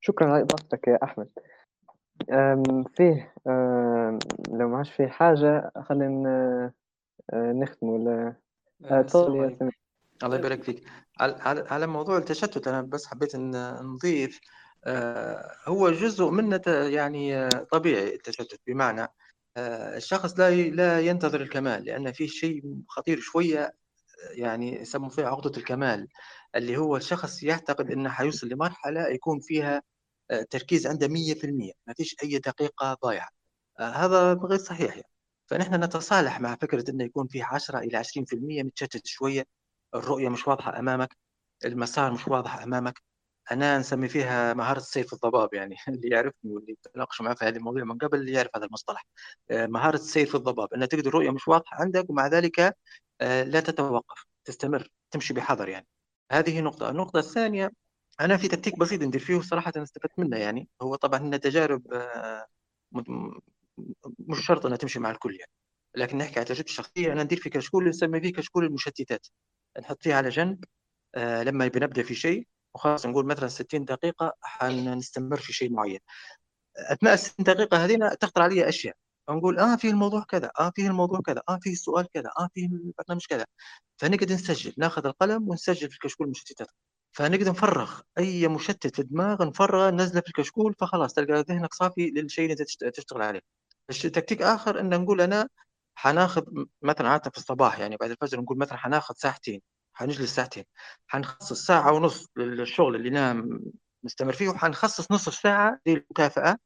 شكرا 0.00 0.32
على 0.32 0.42
إضافتك 0.42 0.88
يا 0.88 0.98
أحمد. 1.02 1.28
أم، 2.32 2.84
فيه 2.96 3.34
أم، 3.46 4.18
لو 4.50 4.68
ما 4.68 4.76
عادش 4.76 4.92
فيه 4.92 5.06
حاجة 5.06 5.72
خلينا 5.88 6.72
آه، 7.32 7.52
نختم 7.52 7.86
ولا؟ 7.86 8.36
آه، 8.84 8.98
آه، 8.98 9.02
تفضل 9.02 9.36
يا 9.36 9.56
سمير 9.58 9.78
الله 10.24 10.36
يبارك 10.38 10.62
فيك. 10.62 10.88
على 11.70 11.86
موضوع 11.86 12.16
التشتت 12.18 12.68
أنا 12.68 12.82
بس 12.82 13.06
حبيت 13.06 13.34
أن 13.34 13.74
نضيف 13.82 14.40
آه، 14.84 15.50
هو 15.68 15.90
جزء 15.90 16.30
منه 16.30 16.60
يعني 16.68 17.36
آه، 17.36 17.48
طبيعي 17.72 18.14
التشتت. 18.14 18.60
بمعنى 18.66 19.00
آه، 19.02 19.08
الشخص 19.56 20.38
لا 20.38 20.50
لا 20.50 21.00
ينتظر 21.00 21.40
الكمال 21.42 21.84
لأن 21.84 22.12
في 22.12 22.28
شيء 22.28 22.62
خطير 22.88 23.20
شوية 23.20 23.64
آه، 23.64 23.72
يعني 24.32 24.80
يسموا 24.80 25.08
فيه 25.10 25.24
عقدة 25.26 25.58
الكمال 25.58 26.08
اللي 26.56 26.76
هو 26.76 26.96
الشخص 26.96 27.42
يعتقد 27.42 27.90
أنه 27.90 28.10
حيوصل 28.10 28.48
لمرحلة 28.48 29.08
يكون 29.08 29.40
فيها 29.40 29.82
آه، 30.30 30.42
تركيز 30.50 30.86
عنده 30.86 31.08
100% 31.08 31.72
ما 31.86 31.94
فيش 31.94 32.16
أي 32.22 32.38
دقيقة 32.38 32.94
ضايعة 33.04 33.28
آه، 33.80 33.90
هذا 33.90 34.32
غير 34.34 34.58
صحيح 34.58 34.90
يعني. 34.96 35.10
فنحن 35.46 35.84
نتصالح 35.84 36.40
مع 36.40 36.56
فكرة 36.56 36.90
أنه 36.90 37.04
يكون 37.04 37.26
فيه 37.28 37.44
10 37.44 37.78
إلى 37.78 37.96
20% 37.98 38.62
متشتت 38.62 39.06
شوية 39.06 39.44
الرؤية 39.94 40.28
مش 40.28 40.48
واضحة 40.48 40.78
أمامك 40.78 41.16
المسار 41.64 42.12
مش 42.12 42.28
واضح 42.28 42.62
أمامك 42.62 43.02
أنا 43.52 43.78
نسمي 43.78 44.08
فيها 44.08 44.54
مهارة 44.54 44.78
سيف 44.78 45.12
الضباب 45.12 45.54
يعني. 45.54 45.76
اللي 45.88 46.08
يعرفني 46.08 46.52
واللي 46.54 46.76
تناقش 46.94 47.20
معه 47.20 47.34
في 47.34 47.44
هذه 47.44 47.56
المواضيع 47.56 47.84
من 47.84 47.98
قبل 47.98 48.18
اللي 48.18 48.32
يعرف 48.32 48.50
هذا 48.56 48.66
المصطلح. 48.66 49.06
آه، 49.50 49.66
مهارة 49.66 49.96
سيف 49.96 50.36
الضباب. 50.36 50.74
أن 50.74 50.88
تجد 50.88 51.06
الرؤية 51.06 51.30
مش 51.30 51.48
واضحة 51.48 51.76
عندك 51.80 52.10
ومع 52.10 52.26
ذلك 52.26 52.76
آه، 53.20 53.42
لا 53.44 53.60
تتوقف. 53.60 54.26
تستمر. 54.44 54.88
تمشي 55.10 55.34
بحذر 55.34 55.68
يعني. 55.68 55.86
هذه 56.32 56.60
نقطة. 56.60 56.90
النقطة 56.90 57.18
الثانية 57.18 57.70
أنا 58.20 58.36
في 58.36 58.48
تكتيك 58.48 58.78
بسيط 58.78 59.02
ندير 59.02 59.20
فيه 59.20 59.40
صراحة 59.40 59.72
أنا 59.76 59.84
استفدت 59.84 60.18
منه 60.18 60.36
يعني. 60.38 60.68
هو 60.82 60.94
طبعا 60.96 61.20
إنه 61.20 61.36
تجارب 61.36 61.92
آه، 61.92 62.46
مش 64.18 64.46
شرط 64.46 64.66
إنها 64.66 64.76
تمشي 64.78 64.98
مع 65.00 65.10
الكل 65.10 65.36
يعني. 65.40 65.52
لكن 65.96 66.18
نحكي 66.18 66.40
على 66.40 66.48
تجربتي 66.48 66.70
الشخصية 66.70 67.12
أنا 67.12 67.22
ندير 67.24 67.38
في 67.40 67.50
كشكول 67.50 67.88
نسمي 67.88 68.20
فيه 68.20 68.32
كشكول 68.32 68.64
المشتتات. 68.64 69.26
نحط 69.80 70.02
فيه 70.02 70.14
على 70.14 70.28
جنب 70.28 70.64
لما 71.16 71.68
بنبدأ 71.68 72.02
في 72.02 72.14
شيء 72.14 72.46
وخلاص 72.74 73.06
نقول 73.06 73.26
مثلا 73.26 73.48
60 73.48 73.84
دقيقة 73.84 74.32
حنستمر 74.42 75.36
في 75.36 75.52
شيء 75.52 75.72
معين. 75.72 75.98
أثناء 76.76 77.12
ال 77.14 77.18
60 77.18 77.44
دقيقه 77.44 77.84
هذين 77.84 78.18
تخطر 78.18 78.42
علي 78.42 78.68
أشياء. 78.68 78.94
نقول 79.30 79.58
آه 79.58 79.76
فيه 79.76 79.90
الموضوع 79.90 80.22
كذا 80.28 80.50
آه 80.60 80.72
فيه 80.76 80.86
الموضوع 80.88 81.20
كذا 81.20 81.42
آه 81.48 81.58
فيه 81.62 81.72
السؤال 81.72 82.08
كذا 82.14 82.30
آه 82.40 82.48
فيه 82.54 82.66
البرنامج 82.66 83.26
كذا. 83.30 83.44
فنقعد 84.00 84.32
نسجل 84.32 84.74
ناخذ 84.78 85.06
القلم 85.06 85.48
ونسجل 85.48 85.88
في 85.88 85.94
الكشكول 85.94 86.26
المشتتات 86.26 86.68
فنقدر 87.12 87.50
نفرغ 87.50 88.00
أي 88.18 88.48
مشتت 88.48 88.94
في 88.96 89.02
الدماغ 89.02 89.44
نفرغه 89.48 89.90
نزله 89.90 90.20
في 90.20 90.28
الكشكول 90.28 90.74
فخلاص 90.74 91.12
تلقى 91.14 91.40
ذهنك 91.48 91.74
صافي 91.74 92.10
للشيء 92.10 92.44
اللي 92.44 92.52
أنت 92.52 92.62
تشت- 92.62 92.84
تشتغل 92.84 93.22
عليه. 93.22 93.40
تكتيك 93.88 94.42
آخر 94.42 94.80
إن 94.80 95.00
نقول 95.02 95.20
أنا 95.20 95.48
حناخذ 95.94 96.42
مثلا 96.82 97.08
عادة 97.08 97.30
في 97.30 97.38
الصباح 97.38 97.78
يعني 97.78 97.96
بعد 97.96 98.10
الفجر 98.10 98.40
نقول 98.40 98.58
مثلا 98.58 98.78
حناخذ 98.78 99.14
ساعتين. 99.18 99.60
حنجلس 99.94 100.34
ساعتين. 100.36 100.64
حنخصص 101.06 101.66
ساعة 101.66 101.92
ونص 101.92 102.26
للشغل 102.36 102.96
اللي 102.96 103.10
نام 103.10 103.60
نستمر 104.04 104.32
فيه 104.32 104.48
وحنخصص 104.48 105.12
نصف 105.12 105.34
ساعة 105.34 105.78
للمكافأة 105.86 106.56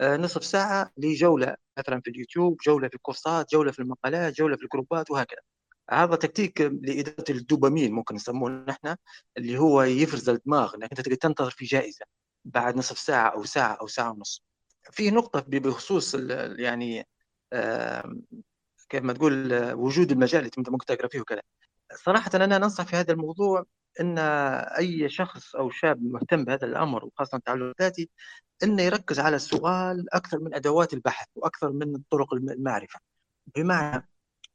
آه، 0.00 0.16
نصف 0.16 0.44
ساعة 0.44 0.90
لجولة 0.96 1.56
مثلا 1.78 2.00
في 2.00 2.10
اليوتيوب 2.10 2.56
جولة 2.66 2.88
في 2.88 2.94
الكورسات 2.94 3.50
جولة 3.52 3.72
في 3.72 3.78
المقالات 3.78 4.34
جولة 4.34 4.56
في 4.56 4.62
الجروبات 4.62 5.10
وهكذا. 5.10 5.40
هذا 5.90 6.16
تكتيك 6.16 6.60
لإدارة 6.60 7.24
الدوبامين 7.30 7.92
ممكن 7.92 8.14
نسموه 8.14 8.50
نحن 8.50 8.96
اللي 9.36 9.58
هو 9.58 9.82
يفرز 9.82 10.28
الدماغ 10.28 10.74
أنت 10.74 11.00
تقدر 11.00 11.14
تنتظر 11.16 11.50
في 11.50 11.64
جائزة 11.64 12.04
بعد 12.44 12.76
نصف 12.76 12.98
ساعة 12.98 13.28
أو 13.28 13.44
ساعة 13.44 13.74
أو 13.80 13.86
ساعة 13.86 14.10
ونص. 14.12 14.42
في 14.92 15.10
نقطة 15.10 15.40
بخصوص 15.48 16.14
يعني 16.58 17.06
كيف 18.88 19.02
ما 19.02 19.12
تقول 19.12 19.52
آه، 19.52 19.74
وجود 19.74 20.12
المجال 20.12 20.40
اللي 20.40 20.50
أنت 20.58 20.68
ممكن 20.70 20.86
تقرأ 20.86 21.08
فيه 21.08 21.20
وكذا. 21.20 21.42
صراحة 21.94 22.30
أنا 22.34 22.58
ننصح 22.58 22.84
في 22.86 22.96
هذا 22.96 23.12
الموضوع 23.12 23.64
أن 24.00 24.18
أي 24.78 25.08
شخص 25.08 25.54
أو 25.56 25.70
شاب 25.70 26.02
مهتم 26.02 26.44
بهذا 26.44 26.66
الأمر 26.66 27.04
وخاصة 27.04 27.36
التعلم 27.38 27.70
الذاتي 27.78 28.10
أنه 28.62 28.82
يركز 28.82 29.20
على 29.20 29.36
السؤال 29.36 30.14
أكثر 30.14 30.38
من 30.38 30.54
أدوات 30.54 30.92
البحث 30.94 31.26
وأكثر 31.34 31.72
من 31.72 32.02
طرق 32.10 32.34
الم- 32.34 32.50
المعرفة. 32.50 33.00
بمعنى 33.56 34.08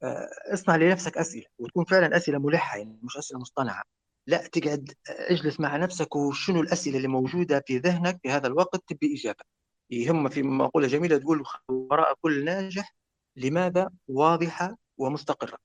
آه، 0.04 0.30
اصنع 0.54 0.76
لنفسك 0.76 1.18
أسئلة 1.18 1.46
وتكون 1.60 1.86
فعلا 1.86 2.18
أسئلة 2.18 2.40
ملحة 2.40 2.78
يعني 2.78 3.00
مش 3.04 3.18
أسئلة 3.18 3.40
مصطنعة. 3.40 3.84
لا 4.28 4.48
تقعد 4.48 4.94
آه، 5.10 5.32
اجلس 5.34 5.60
مع 5.60 5.78
نفسك 5.78 6.16
وشنو 6.16 6.62
الأسئلة 6.62 6.98
اللي 6.98 7.08
موجودة 7.08 7.64
في 7.68 7.78
ذهنك 7.78 8.20
في 8.24 8.30
هذا 8.32 8.48
الوقت 8.48 8.82
تبي 8.88 9.16
اجابه 9.16 9.44
يهم 9.90 10.30
في 10.30 10.44
مقولة 10.44 10.88
جميلة 10.88 11.18
تقول 11.18 11.44
وراء 11.68 12.14
كل 12.22 12.46
ناجح 12.46 12.96
لماذا 13.36 13.90
واضحة 14.08 14.78
ومستقرة؟ 14.98 15.58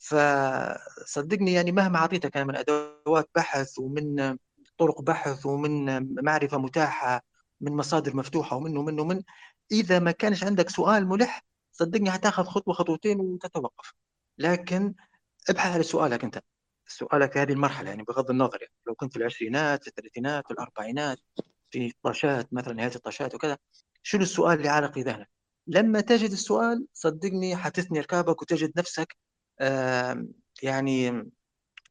فصدقني 0.00 1.52
يعني 1.52 1.72
مهما 1.72 1.98
أعطيتك 1.98 2.36
أنا 2.36 2.44
من 2.46 2.56
أدوات 2.56 3.30
بحث 3.34 3.78
ومن 3.78 4.36
طرق 4.78 5.02
بحث 5.02 5.46
ومن 5.46 6.02
معرفة 6.24 6.58
متاحة 6.58 7.22
من 7.60 7.72
مصادر 7.72 8.16
مفتوحة 8.16 8.56
ومن 8.56 8.76
ومن 8.76 9.00
ومن 9.00 9.22
إذا 9.72 9.98
ما 9.98 10.10
كانش 10.10 10.44
عندك 10.44 10.70
سؤال 10.70 11.08
ملح 11.08 11.44
صدقني 11.72 12.10
هتاخذ 12.10 12.44
خطوة 12.44 12.74
خطوتين 12.74 13.20
وتتوقف. 13.20 13.92
لكن 14.38 14.94
ابحث 15.50 15.72
على 15.72 15.82
سؤالك 15.82 16.24
أنت. 16.24 16.42
سؤالك 16.86 17.32
في 17.32 17.38
هذه 17.38 17.52
المرحلة 17.52 17.90
يعني 17.90 18.02
بغض 18.02 18.30
النظر 18.30 18.62
يعني 18.62 18.74
لو 18.86 18.94
كنت 18.94 19.12
في 19.12 19.18
العشرينات 19.18 19.82
في 19.82 19.88
الثلاثينات 19.88 20.44
في 20.46 20.50
الأربعينات 20.50 21.18
في 21.70 21.92
طاشات 22.02 22.54
مثلا 22.54 22.74
نهاية 22.74 22.94
الطاشات 22.94 23.34
وكذا 23.34 23.58
شنو 24.02 24.22
السؤال 24.22 24.58
اللي 24.58 24.68
عالق 24.68 24.94
في 24.94 25.02
ذهنك؟ 25.02 25.30
لما 25.66 26.00
تجد 26.00 26.30
السؤال 26.30 26.86
صدقني 26.92 27.56
حتثني 27.56 28.00
ركابك 28.00 28.42
وتجد 28.42 28.72
نفسك 28.76 29.16
يعني 30.62 31.30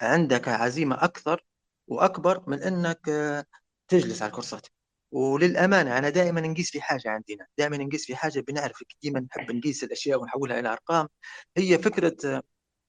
عندك 0.01 0.47
عزيمة 0.47 1.03
أكثر 1.03 1.45
وأكبر 1.87 2.43
من 2.47 2.63
أنك 2.63 3.09
آه، 3.09 3.45
تجلس 3.87 4.21
على 4.21 4.29
الكورسات. 4.29 4.67
وللأمانة 5.11 5.97
أنا 5.97 6.09
دائما 6.09 6.41
نقيس 6.41 6.71
في 6.71 6.81
حاجة 6.81 7.09
عندنا 7.09 7.47
دائما 7.57 7.77
نقيس 7.77 8.05
في 8.05 8.15
حاجة 8.15 8.39
بنعرف 8.39 8.83
دائما 9.03 9.19
نحب 9.19 9.51
نقيس 9.51 9.83
الأشياء 9.83 10.21
ونحولها 10.21 10.59
إلى 10.59 10.69
أرقام. 10.71 11.07
هي 11.57 11.77
فكرة 11.77 12.41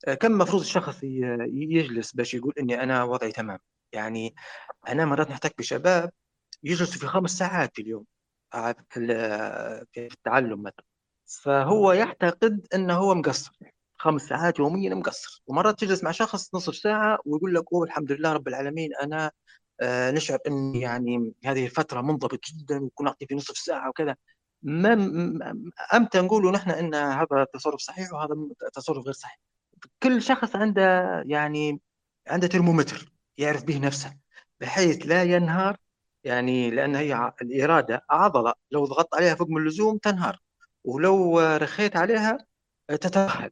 آه، 0.09 0.15
كم 0.15 0.33
مفروض 0.33 0.61
الشخص 0.63 1.03
يجلس 1.03 2.13
باش 2.13 2.35
يقول 2.35 2.55
إني 2.59 2.83
أنا 2.83 3.05
وضعي 3.05 3.33
تمام. 3.33 3.59
يعني 3.93 4.35
أنا 4.89 5.05
مرات 5.05 5.31
نحتك 5.31 5.55
بشباب 5.59 6.11
يجلسوا 6.63 7.01
في 7.01 7.07
خمس 7.07 7.31
ساعات 7.31 7.71
في 7.75 7.83
اليوم 7.83 8.05
في 8.91 8.97
ال- 8.97 9.87
في 9.93 10.07
التعلم 10.07 10.63
مثلا. 10.63 10.85
فهو 11.43 11.93
يعتقد 11.93 12.67
إنه 12.75 12.95
هو 12.95 13.15
مقصر. 13.15 13.53
خمس 14.01 14.23
ساعات 14.23 14.59
يوميا 14.59 14.95
مقصر. 14.95 15.43
ومرات 15.47 15.79
تجلس 15.81 16.05
مع 16.05 16.11
شخص 16.11 16.55
نصف 16.55 16.77
ساعة 16.77 17.19
ويقول 17.25 17.55
لك 17.55 17.65
أوه 17.73 17.85
الحمد 17.85 18.13
لله 18.13 18.33
رب 18.33 18.49
العالمين 18.49 18.91
أنا 19.03 19.31
آه، 19.81 20.11
نشعر 20.11 20.39
إني 20.47 20.81
يعني 20.81 21.33
هذه 21.45 21.65
الفترة 21.65 22.01
منضبط 22.01 22.41
جدا 22.45 22.79
وكون 22.85 23.07
أعطي 23.07 23.27
في 23.27 23.35
نصف 23.35 23.59
ساعة 23.59 23.89
وكذا. 23.89 24.17
ما 24.63 24.93
أمتى 25.95 26.21
نقولوا 26.21 26.53
نحن 26.53 26.71
إن 26.71 26.95
هذا 26.95 27.47
تصرف 27.55 27.81
صحيح 27.81 28.13
وهذا 28.13 28.35
تصرف 28.75 29.05
غير 29.05 29.13
صحيح؟ 29.13 29.41
كل 30.03 30.23
شخص 30.23 30.57
عنده 30.57 30.83
يعني 31.27 31.81
عنده 32.29 32.47
ترمومتر 32.47 33.13
يعرف 33.39 33.65
به 33.65 33.79
نفسه 33.79 34.17
بحيث 34.61 35.07
لا 35.07 35.23
ينهار 35.23 35.77
يعني 36.25 36.71
لأن 36.71 36.95
هي 36.97 37.13
ع- 37.13 37.35
الإرادة 37.43 38.05
عضلة 38.11 38.53
لو 38.71 38.85
ضغطت 38.87 39.15
عليها 39.15 39.35
فوق 39.35 39.49
من 39.49 39.57
اللزوم 39.63 39.99
تنهار 39.99 40.39
ولو 40.85 41.41
رخيت 41.41 41.97
عليها 41.97 42.39
تترهق. 42.89 43.51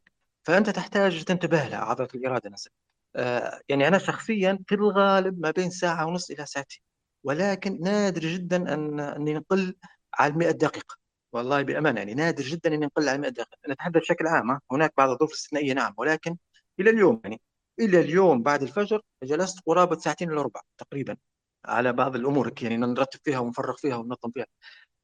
فأنت 0.49 0.71
تحتاج 0.71 1.25
تنتبه 1.25 1.69
لها 1.69 1.79
عضلة 1.79 2.09
الإرادة 2.15 2.51
نفسها. 2.51 2.73
آه، 3.17 3.61
يعني 3.69 3.89
أنا 3.89 3.99
شخصيا 3.99 4.59
في 4.69 4.75
الغالب 4.75 5.41
ما 5.41 5.51
بين 5.51 5.71
ساعة 5.71 6.07
ونص 6.07 6.31
إلى 6.31 6.47
ساعتين 6.47 6.81
ولكن 7.25 7.79
نادر 7.81 8.21
جدا 8.21 8.75
أن 8.75 9.01
أني 9.01 9.35
نقل 9.35 9.77
على 10.15 10.33
100 10.35 10.51
دقيقة. 10.51 10.97
والله 11.33 11.63
بأمانة 11.63 11.99
يعني 12.01 12.15
نادر 12.15 12.43
جدا 12.45 12.75
أني 12.75 12.87
نقل 12.87 13.09
على 13.09 13.19
100 13.19 13.31
دقيقة. 13.31 13.59
نتحدث 13.69 14.01
بشكل 14.03 14.27
عام 14.27 14.61
هناك 14.73 14.93
بعض 14.99 15.11
الظروف 15.11 15.31
الاستثنائية 15.31 15.73
نعم 15.75 15.95
ولكن 15.97 16.37
إلى 16.81 16.91
اليوم 16.91 17.21
يعني. 17.25 17.41
إلى 17.81 18.01
اليوم 18.01 18.43
بعد 18.43 18.63
الفجر 18.63 19.03
جلست 19.23 19.61
قرابة 19.67 19.99
ساعتين 19.99 20.33
إلى 20.33 20.43
ربع 20.43 20.61
تقريبا 20.79 21.17
على 21.65 21.93
بعض 21.93 22.17
الأمور 22.17 22.55
يعني 22.63 22.77
نرتب 22.77 23.21
فيها 23.25 23.39
ونفرغ 23.39 23.77
فيها 23.77 23.97
وننظم 23.97 24.31
فيها. 24.35 24.47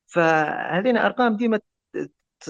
فهذه 0.07 1.07
أرقام 1.07 1.37
ديما 1.37 1.61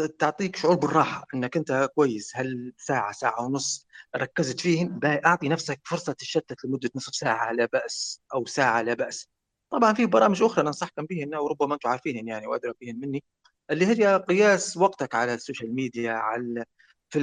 تعطيك 0.00 0.56
شعور 0.56 0.74
بالراحة 0.76 1.26
أنك 1.34 1.56
أنت 1.56 1.90
كويس. 1.94 2.32
هل 2.36 2.72
ساعة 2.78 3.12
ساعة 3.12 3.46
ونص 3.46 3.86
ركزت 4.16 4.60
فيهن؟ 4.60 5.00
أعطي 5.04 5.48
نفسك 5.48 5.80
فرصة 5.84 6.12
تشتت 6.12 6.64
لمدة 6.64 6.90
نصف 6.94 7.14
ساعة 7.14 7.52
لا 7.52 7.64
بأس 7.72 8.20
أو 8.34 8.46
ساعة 8.46 8.82
لا 8.82 8.94
بأس. 8.94 9.28
طبعا 9.70 9.92
في 9.92 10.06
برامج 10.06 10.42
أخرى 10.42 10.64
ننصحكم 10.64 11.04
بهن 11.04 11.34
وربما 11.34 11.74
أنتم 11.74 11.88
عارفينهن 11.88 12.28
يعني 12.28 12.46
وأدرى 12.46 12.72
بهن 12.80 12.96
مني 13.00 13.24
اللي 13.70 13.86
هي 13.86 14.16
قياس 14.28 14.76
وقتك 14.76 15.14
على 15.14 15.34
ال 15.34 15.40
social 15.40 15.74
media 15.74 16.12
على 16.12 16.64
في 17.10 17.18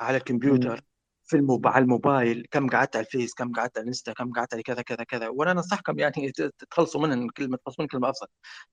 على 0.00 0.16
الكمبيوتر 0.16 0.84
في 1.24 1.36
الموب... 1.36 1.66
على 1.66 1.82
الموبايل 1.82 2.46
كم 2.50 2.68
قعدت 2.68 2.96
على 2.96 3.06
الفيس 3.06 3.34
كم 3.34 3.52
قعدت 3.52 3.78
على 3.78 3.82
الإنستا 3.82 4.12
كم 4.12 4.32
قعدت 4.32 4.54
على 4.54 4.62
كذا 4.62 4.82
كذا 4.82 5.04
كذا. 5.04 5.28
وأنا 5.28 5.52
انصحكم 5.52 5.98
يعني 5.98 6.32
تخلصوا 6.70 7.00
منهم 7.00 7.30
كلمة 7.30 7.56
تخلصوا 7.56 7.84
من 7.84 7.88
كلمة 7.88 8.10
أفضل. 8.10 8.26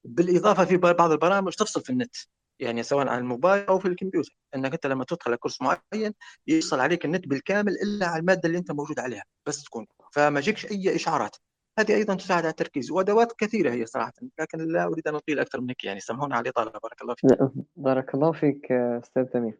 بالإضافة 0.03 0.65
في 0.65 0.77
بعض 0.77 1.11
البرامج 1.11 1.53
تفصل 1.53 1.81
في 1.81 1.89
النت. 1.89 2.15
يعني 2.59 2.83
سواء 2.83 3.07
على 3.07 3.19
الموبايل 3.19 3.67
أو 3.67 3.79
في 3.79 3.87
الكمبيوتر 3.87 4.37
إنك 4.55 4.73
أنت 4.73 4.87
لما 4.87 5.03
تدخل 5.03 5.31
على 5.31 5.37
course 5.37 5.61
معين 5.61 6.13
يفصل 6.47 6.79
عليك 6.79 7.05
النت 7.05 7.27
بالكامل 7.27 7.71
إلا 7.71 8.07
على 8.07 8.19
المادة 8.19 8.41
اللي 8.45 8.57
أنت 8.57 8.71
موجود 8.71 8.99
عليها 8.99 9.23
بس 9.47 9.63
تكون 9.63 9.85
فما 10.11 10.39
يجيكش 10.39 10.71
أي 10.71 10.95
إشعارات. 10.95 11.35
هذه 11.79 11.95
أيضا 11.95 12.15
تساعد 12.15 12.43
على 12.43 12.49
التركيز 12.49 12.91
وأدوات 12.91 13.33
كثيرة 13.37 13.71
هي 13.71 13.85
صراحة 13.85 14.13
لكن 14.39 14.59
لا 14.59 14.83
أريد 14.83 15.07
أن 15.07 15.15
أطيل 15.15 15.39
أكثر 15.39 15.61
من 15.61 15.69
هيك 15.69 15.83
يعني 15.83 15.99
سامحونا 15.99 16.35
على 16.35 16.43
الإطالة 16.43 16.71
بارك 16.71 17.01
الله 17.01 17.15
فيك. 17.15 17.49
بارك 17.75 18.15
الله 18.15 18.31
فيك 18.31 18.71
أستاذ 18.71 19.25
تميم 19.25 19.53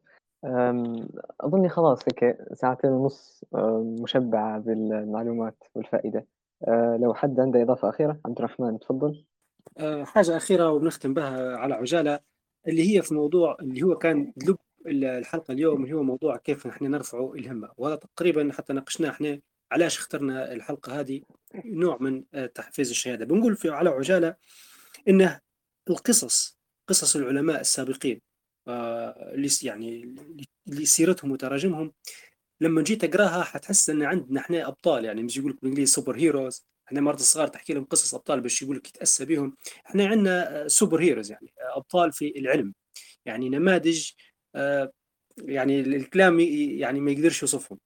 أظني 1.42 1.70
خلاص 1.70 2.00
هيك 2.08 2.38
ساعتين 2.54 2.90
ونص 2.90 3.44
مشبعة 4.02 4.60
بالمعلومات 4.60 5.64
والفائدة. 5.76 6.26
أه، 6.68 6.98
لو 7.02 7.14
حد 7.14 7.40
عنده 7.40 7.62
إضافة 7.62 7.90
أخيرة 7.90 8.20
عبد 8.26 8.38
الرحمن 8.38 8.80
تفضل. 8.80 9.26
أه، 9.78 10.04
حاجة 10.04 10.38
أخيرة 10.38 10.72
وبنختم 10.72 11.14
بها 11.14 11.58
على 11.58 11.74
عجالة. 11.74 12.20
اللي 12.68 12.96
هي 12.98 13.02
في 13.02 13.14
موضوع 13.14 13.58
اللي 13.62 13.82
هو 13.84 13.96
كان 13.98 14.34
لب 14.48 14.58
الحلقة 14.88 15.52
اليوم 15.52 15.84
اللي 15.84 15.96
هو 15.96 16.04
موضوع 16.04 16.38
كيف 16.38 16.68
نحن 16.68 16.86
نرفعوا 16.86 17.36
الهمة. 17.36 17.70
وهذا 17.78 17.96
تقريبا 17.96 18.52
حتى 18.54 18.74
ناقشناه 18.74 19.10
إحنا 19.10 19.40
علاش 19.72 19.98
اخترنا 19.98 20.54
الحلقة 20.54 21.00
هذه 21.00 21.22
نوع 21.66 21.98
من 22.02 22.24
أه، 22.34 22.46
تحفيز 22.46 22.90
الشهادة. 22.90 23.26
بنقول 23.26 23.56
في 23.56 23.70
على 23.70 23.90
عجالة 23.90 24.36
إنه 25.08 25.40
القصص 25.90 26.58
قصص 26.88 27.16
العلماء 27.16 27.62
السابقين 27.62 28.22
اللي 28.68 29.50
يعني 29.64 30.16
اللي 30.68 30.86
سيرتهم 30.86 31.32
وتراجمهم 31.32 31.94
لما 32.62 32.82
جيت 32.82 33.04
أقراها 33.04 33.44
حتحس 33.44 33.90
إن 33.90 34.04
عندنا 34.04 34.40
إحنا 34.40 34.68
أبطال. 34.68 35.06
يعني 35.06 35.24
مش 35.24 35.38
يقول 35.38 35.52
لك 35.52 35.62
بالإنجليزي 35.62 35.92
super 35.94 36.16
heroes 36.16 36.66
إحنا 36.88 37.02
مرات 37.02 37.20
الصغار 37.20 37.48
تحكي 37.48 37.74
لهم 37.74 37.86
قصص 37.86 38.16
أبطال 38.16 38.42
باش 38.42 38.62
يقول 38.62 38.78
لك 38.78 38.88
يتأسى 38.90 39.26
بهم 39.26 39.58
إحنا 39.88 40.08
عندنا 40.08 40.68
super 40.68 41.02
heroes 41.02 41.32
يعني 41.32 41.54
أبطال 41.60 42.14
في 42.14 42.40
العلم. 42.40 42.74
يعني 43.26 43.50
نماذج 43.50 44.12
آه، 44.56 44.92
يعني 45.38 45.80
الكلام 45.82 46.40
يعني 46.40 47.00
ما 47.00 47.12
يقدرش 47.12 47.42
يوصفهم. 47.42 47.80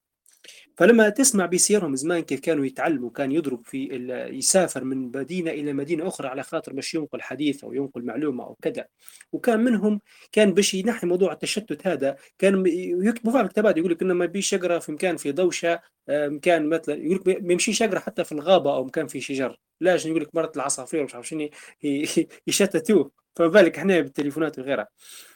فلما 0.82 1.10
تسمع 1.10 1.46
بسيرهم 1.46 1.96
زمان 1.96 2.22
كيف 2.22 2.40
كانوا 2.40 2.66
يتعلموا 2.66 3.10
كان 3.10 3.32
يضرب 3.32 3.66
في 3.66 3.88
يسافر 4.32 4.84
من 4.84 4.98
مدينة 4.98 5.52
إلى 5.52 5.74
مدينة 5.74 6.08
أخرى 6.08 6.28
على 6.28 6.44
خاطر 6.44 6.74
باش 6.74 6.94
ينقل 6.94 7.22
حديث 7.22 7.64
أو 7.64 7.74
ينقل 7.74 8.06
معلومة 8.06 8.44
أو 8.44 8.56
كذا. 8.62 8.86
وكان 9.32 9.60
منهم 9.64 10.00
كان 10.32 10.54
باش 10.54 10.74
ينحي 10.74 11.08
موضوع 11.08 11.34
التشتت 11.34 11.88
هذا 11.88 12.16
كان 12.40 12.64
يكتبوا 13.06 13.32
في 13.32 13.42
الكتابات 13.42 13.78
يقول 13.78 13.92
لك 13.92 14.02
إنه 14.02 14.14
ما 14.14 14.26
بيش 14.26 14.54
يقرأ 14.54 14.80
في 14.80 14.92
مكان 14.92 15.18
في 15.18 15.32
دوشة 15.32 15.80
آه، 16.10 16.28
مكان 16.28 16.70
مثلا 16.70 16.96
يقول 16.96 17.16
لك 17.16 17.28
ما 17.44 17.54
يمشيش 17.54 17.82
يقرأ 17.82 18.00
حتى 18.00 18.24
في 18.24 18.32
الغابة 18.32 18.76
أو 18.76 18.84
مكان 18.84 19.08
في 19.08 19.22
شجر. 19.22 19.58
لا 19.82 19.94
عشان 19.94 20.12
يقول 20.12 20.24
لك 20.24 20.36
مرت 20.36 20.56
العصافير 20.58 21.04
مش 21.04 21.16
عارف 21.16 21.28
شنو 21.28 21.50
يشتتوه. 22.48 23.12
فما 23.36 23.48
بالك 23.48 23.78
إحنا 23.78 24.00
بالتليفونات 24.02 24.60
وغيرها. 24.60 24.88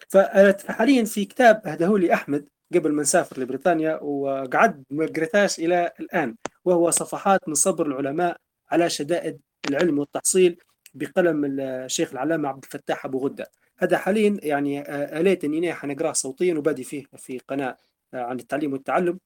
فحاليا 0.09 1.03
في 1.03 1.25
كتاب 1.25 1.61
هداه 1.65 1.97
لي 1.97 2.13
أحمد 2.13 2.49
قبل 2.73 2.91
ما 2.91 3.01
نسافر 3.01 3.41
لبريطانيا 3.41 3.99
وقعد 4.03 4.83
ما 4.89 5.05
قريتهاش 5.05 5.59
إلى 5.59 5.91
الآن 5.99 6.35
وهو 6.65 6.89
صفحات 6.89 7.47
من 7.47 7.53
صبر 7.53 7.87
العلماء 7.87 8.37
على 8.71 8.89
شدائد 8.89 9.41
العلم 9.69 9.99
والتحصيل 9.99 10.57
بقلم 10.93 11.59
الشيخ 11.59 12.11
العلامة 12.11 12.49
عبد 12.49 12.63
الفتاح 12.63 13.05
أبو 13.05 13.19
غدة. 13.19 13.51
هذا 13.77 13.97
حاليا 13.97 14.37
يعني 14.43 14.81
آه، 14.81 15.19
اليت 15.19 15.43
إني 15.43 15.73
حنقراه 15.73 16.11
صوتيا 16.11 16.53
وبادي 16.55 16.83
فيه 16.83 17.05
في 17.17 17.37
قناة 17.39 17.77
آه، 18.13 18.21
عن 18.23 18.39
التعليم 18.39 18.73
والتعلم 18.73 19.19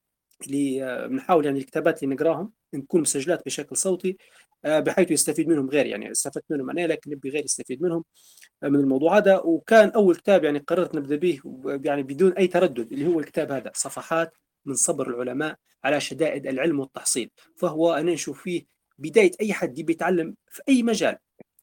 اللي 0.48 0.84
آه، 0.84 1.08
بنحاول 1.08 1.46
يعني 1.46 1.60
الكتابات 1.60 2.04
اللي 2.04 2.16
نقراهم. 2.16 2.54
نكون 2.74 3.02
مسجلات 3.02 3.46
بشكل 3.46 3.78
صوتي 3.78 4.18
بحيث 4.64 5.12
يستفيد 5.12 5.48
منهم 5.48 5.70
غير 5.70 5.86
يعني 5.86 6.12
استفدت 6.12 6.44
منهم 6.50 6.70
أنا 6.70 6.88
لكن 6.88 7.12
نبي 7.12 7.30
غير 7.30 7.46
يستفيد 7.46 7.82
منهم 7.82 8.04
من 8.64 8.80
الموضوع 8.80 9.18
هذا. 9.18 9.38
وكان 9.38 9.90
أول 9.90 10.16
كتاب 10.16 10.44
يعني 10.44 10.60
قررت 10.60 10.96
نبدأ 10.96 11.16
به 11.16 11.40
يعني 11.86 12.04
بدون 12.04 12.34
أي 12.34 12.48
تردد 12.48 12.92
اللي 12.92 13.08
هو 13.08 13.20
الكتاب 13.20 13.52
هذا 13.52 13.72
صفحات 13.76 14.34
من 14.66 14.74
صبر 14.74 15.10
العلماء 15.10 15.56
على 15.84 16.02
شدائد 16.02 16.48
العلم 16.48 16.80
والتحصيل. 16.80 17.30
فهو 17.58 17.94
أنا 17.94 18.12
نشوف 18.12 18.42
فيه 18.44 18.66
بداية 19.00 19.32
أي 19.42 19.54
حد 19.54 19.80
يبي 19.80 19.94
يتعلم 19.94 20.36
في 20.48 20.62
أي 20.70 20.84
مجال 20.84 21.18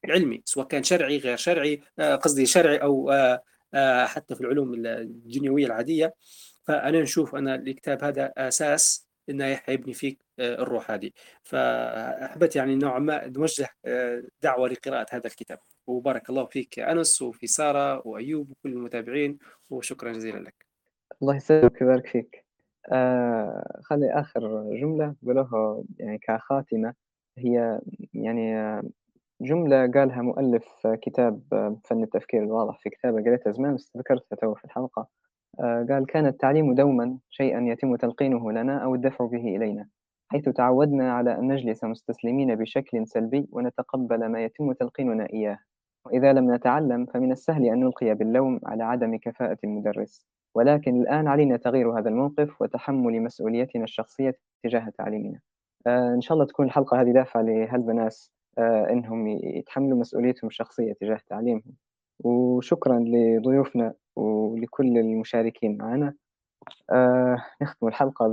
علمي 0.04 0.42
سواء 0.44 0.66
كان 0.66 0.82
شرعي 0.82 1.18
غير 1.18 1.36
شرعي 1.36 1.80
آه، 1.98 2.14
قصدي 2.14 2.46
شرعي 2.46 2.76
أو 2.76 3.10
آه، 3.10 3.42
آه، 3.74 4.06
حتى 4.06 4.34
في 4.34 4.40
العلوم 4.40 4.86
الدنيويه 4.86 5.66
العادية. 5.66 6.14
فأنا 6.66 7.00
نشوف 7.00 7.34
أنا 7.34 7.54
الكتاب 7.54 8.04
هذا 8.04 8.32
أساس 8.36 9.05
إنه 9.30 9.60
يبني 9.68 9.92
فيك 9.92 10.24
الروح 10.38 10.90
هذه. 10.90 11.10
فاحببت 11.42 12.56
يعني 12.56 12.76
نوعا 12.76 12.98
ما 12.98 13.26
نوجه 13.26 13.68
دعوة 14.42 14.68
لقراءة 14.68 15.06
هذا 15.10 15.26
الكتاب. 15.26 15.58
وبارك 15.86 16.30
الله 16.30 16.44
فيك 16.44 16.78
أنس 16.78 17.22
وفي 17.22 17.46
سارة 17.46 18.06
وأيوب 18.06 18.50
وكل 18.50 18.72
المتابعين 18.72 19.38
وشكرا 19.70 20.12
جزيلا 20.12 20.38
لك. 20.38 20.66
الله 21.22 21.36
يسلمك 21.36 21.80
ويبارك 21.80 22.06
فيك. 22.06 22.44
آه 22.92 23.80
خلي 23.82 24.12
آخر 24.12 24.70
جملة 24.80 25.14
بقولها 25.22 25.84
يعني 25.98 26.18
كخاتمة. 26.18 26.94
هي 27.38 27.80
يعني 28.14 28.82
جملة 29.40 29.90
قالها 29.92 30.22
مؤلف 30.22 30.86
كتاب 30.86 31.42
فن 31.84 32.02
التفكير 32.02 32.42
الواضح 32.42 32.78
في 32.78 32.90
كتابة 32.90 33.22
قريتها 33.22 33.52
زمان 33.52 33.74
بس 33.74 33.92
ذكرتها 33.96 34.36
تو 34.36 34.54
في 34.54 34.64
الحلقة. 34.64 35.00
آه 35.00 35.25
قال 35.60 36.06
كان 36.06 36.26
التعليم 36.26 36.74
دوما 36.74 37.18
شيئا 37.30 37.60
يتم 37.60 37.96
تلقينه 37.96 38.52
لنا 38.52 38.78
أو 38.78 38.94
الدفع 38.94 39.26
به 39.26 39.56
إلينا 39.56 39.88
حيث 40.28 40.48
تعودنا 40.48 41.12
على 41.12 41.38
أن 41.38 41.52
نجلس 41.52 41.84
مستسلمين 41.84 42.54
بشكل 42.54 43.06
سلبي 43.06 43.48
ونتقبل 43.52 44.26
ما 44.26 44.44
يتم 44.44 44.72
تلقيننا 44.72 45.28
إياه. 45.32 45.58
وإذا 46.06 46.32
لم 46.32 46.54
نتعلم 46.54 47.06
فمن 47.06 47.32
السهل 47.32 47.64
أن 47.64 47.80
نلقي 47.80 48.14
باللوم 48.14 48.60
على 48.64 48.84
عدم 48.84 49.16
كفاءة 49.16 49.58
المدرس. 49.64 50.26
ولكن 50.54 51.00
الآن 51.00 51.28
علينا 51.28 51.56
تغيير 51.56 51.98
هذا 51.98 52.08
الموقف 52.08 52.62
وتحمل 52.62 53.22
مسؤوليتنا 53.22 53.84
الشخصية 53.84 54.34
تجاه 54.62 54.88
تعليمنا. 54.98 55.40
آه 55.86 56.14
إن 56.14 56.20
شاء 56.20 56.34
الله 56.34 56.46
تكون 56.46 56.66
الحلقة 56.66 57.00
هذه 57.00 57.12
دافعة 57.12 57.42
لهالبنات 57.42 58.16
آه 58.58 58.90
إنهم 58.90 59.28
يتحملوا 59.28 59.98
مسؤوليتهم 59.98 60.48
الشخصية 60.48 60.92
تجاه 60.92 61.20
تعليمهم. 61.28 61.74
وشكرا 62.24 62.98
لضيوفنا 62.98 63.94
ولكل 64.16 64.98
المشاركين 64.98 65.78
معنا. 65.78 66.14
آه 66.92 67.44
نختم 67.62 67.88
الحلقة 67.88 68.28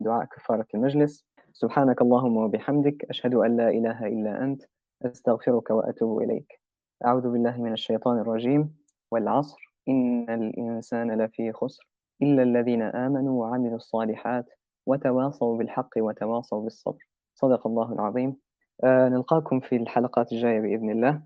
بدعاء 0.00 0.24
كفارة 0.24 0.66
المجلس. 0.74 1.26
سبحانك 1.52 2.02
اللهم 2.02 2.36
وبحمدك 2.36 3.04
أشهد 3.10 3.34
أن 3.34 3.56
لا 3.56 3.68
إله 3.68 4.06
إلا 4.06 4.44
أنت 4.44 4.62
أستغفرك 5.02 5.70
وأتوب 5.70 6.22
إليك. 6.22 6.60
أعوذ 7.04 7.32
بالله 7.32 7.62
من 7.62 7.72
الشيطان 7.72 8.18
الرجيم 8.18 8.74
والعصر. 9.10 9.74
إن 9.88 10.30
الإنسان 10.30 11.22
لفي 11.22 11.52
خسر. 11.52 11.88
إلا 12.22 12.42
الذين 12.42 12.82
آمنوا 12.82 13.40
وعملوا 13.40 13.76
الصالحات 13.76 14.46
وتواصوا 14.86 15.58
بالحق 15.58 15.90
وتواصوا 15.96 16.62
بالصبر. 16.62 17.08
صدق 17.34 17.66
الله 17.66 17.92
العظيم. 17.92 18.36
آه 18.84 19.08
نلقاكم 19.08 19.60
في 19.60 19.76
الحلقات 19.76 20.32
الجاية 20.32 20.60
بإذن 20.60 20.90
الله. 20.90 21.22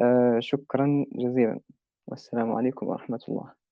آه 0.00 0.38
شكرا 0.40 1.06
جزيلا. 1.12 1.60
والسلام 2.06 2.52
عليكم 2.52 2.86
ورحمة 2.86 3.20
الله. 3.28 3.63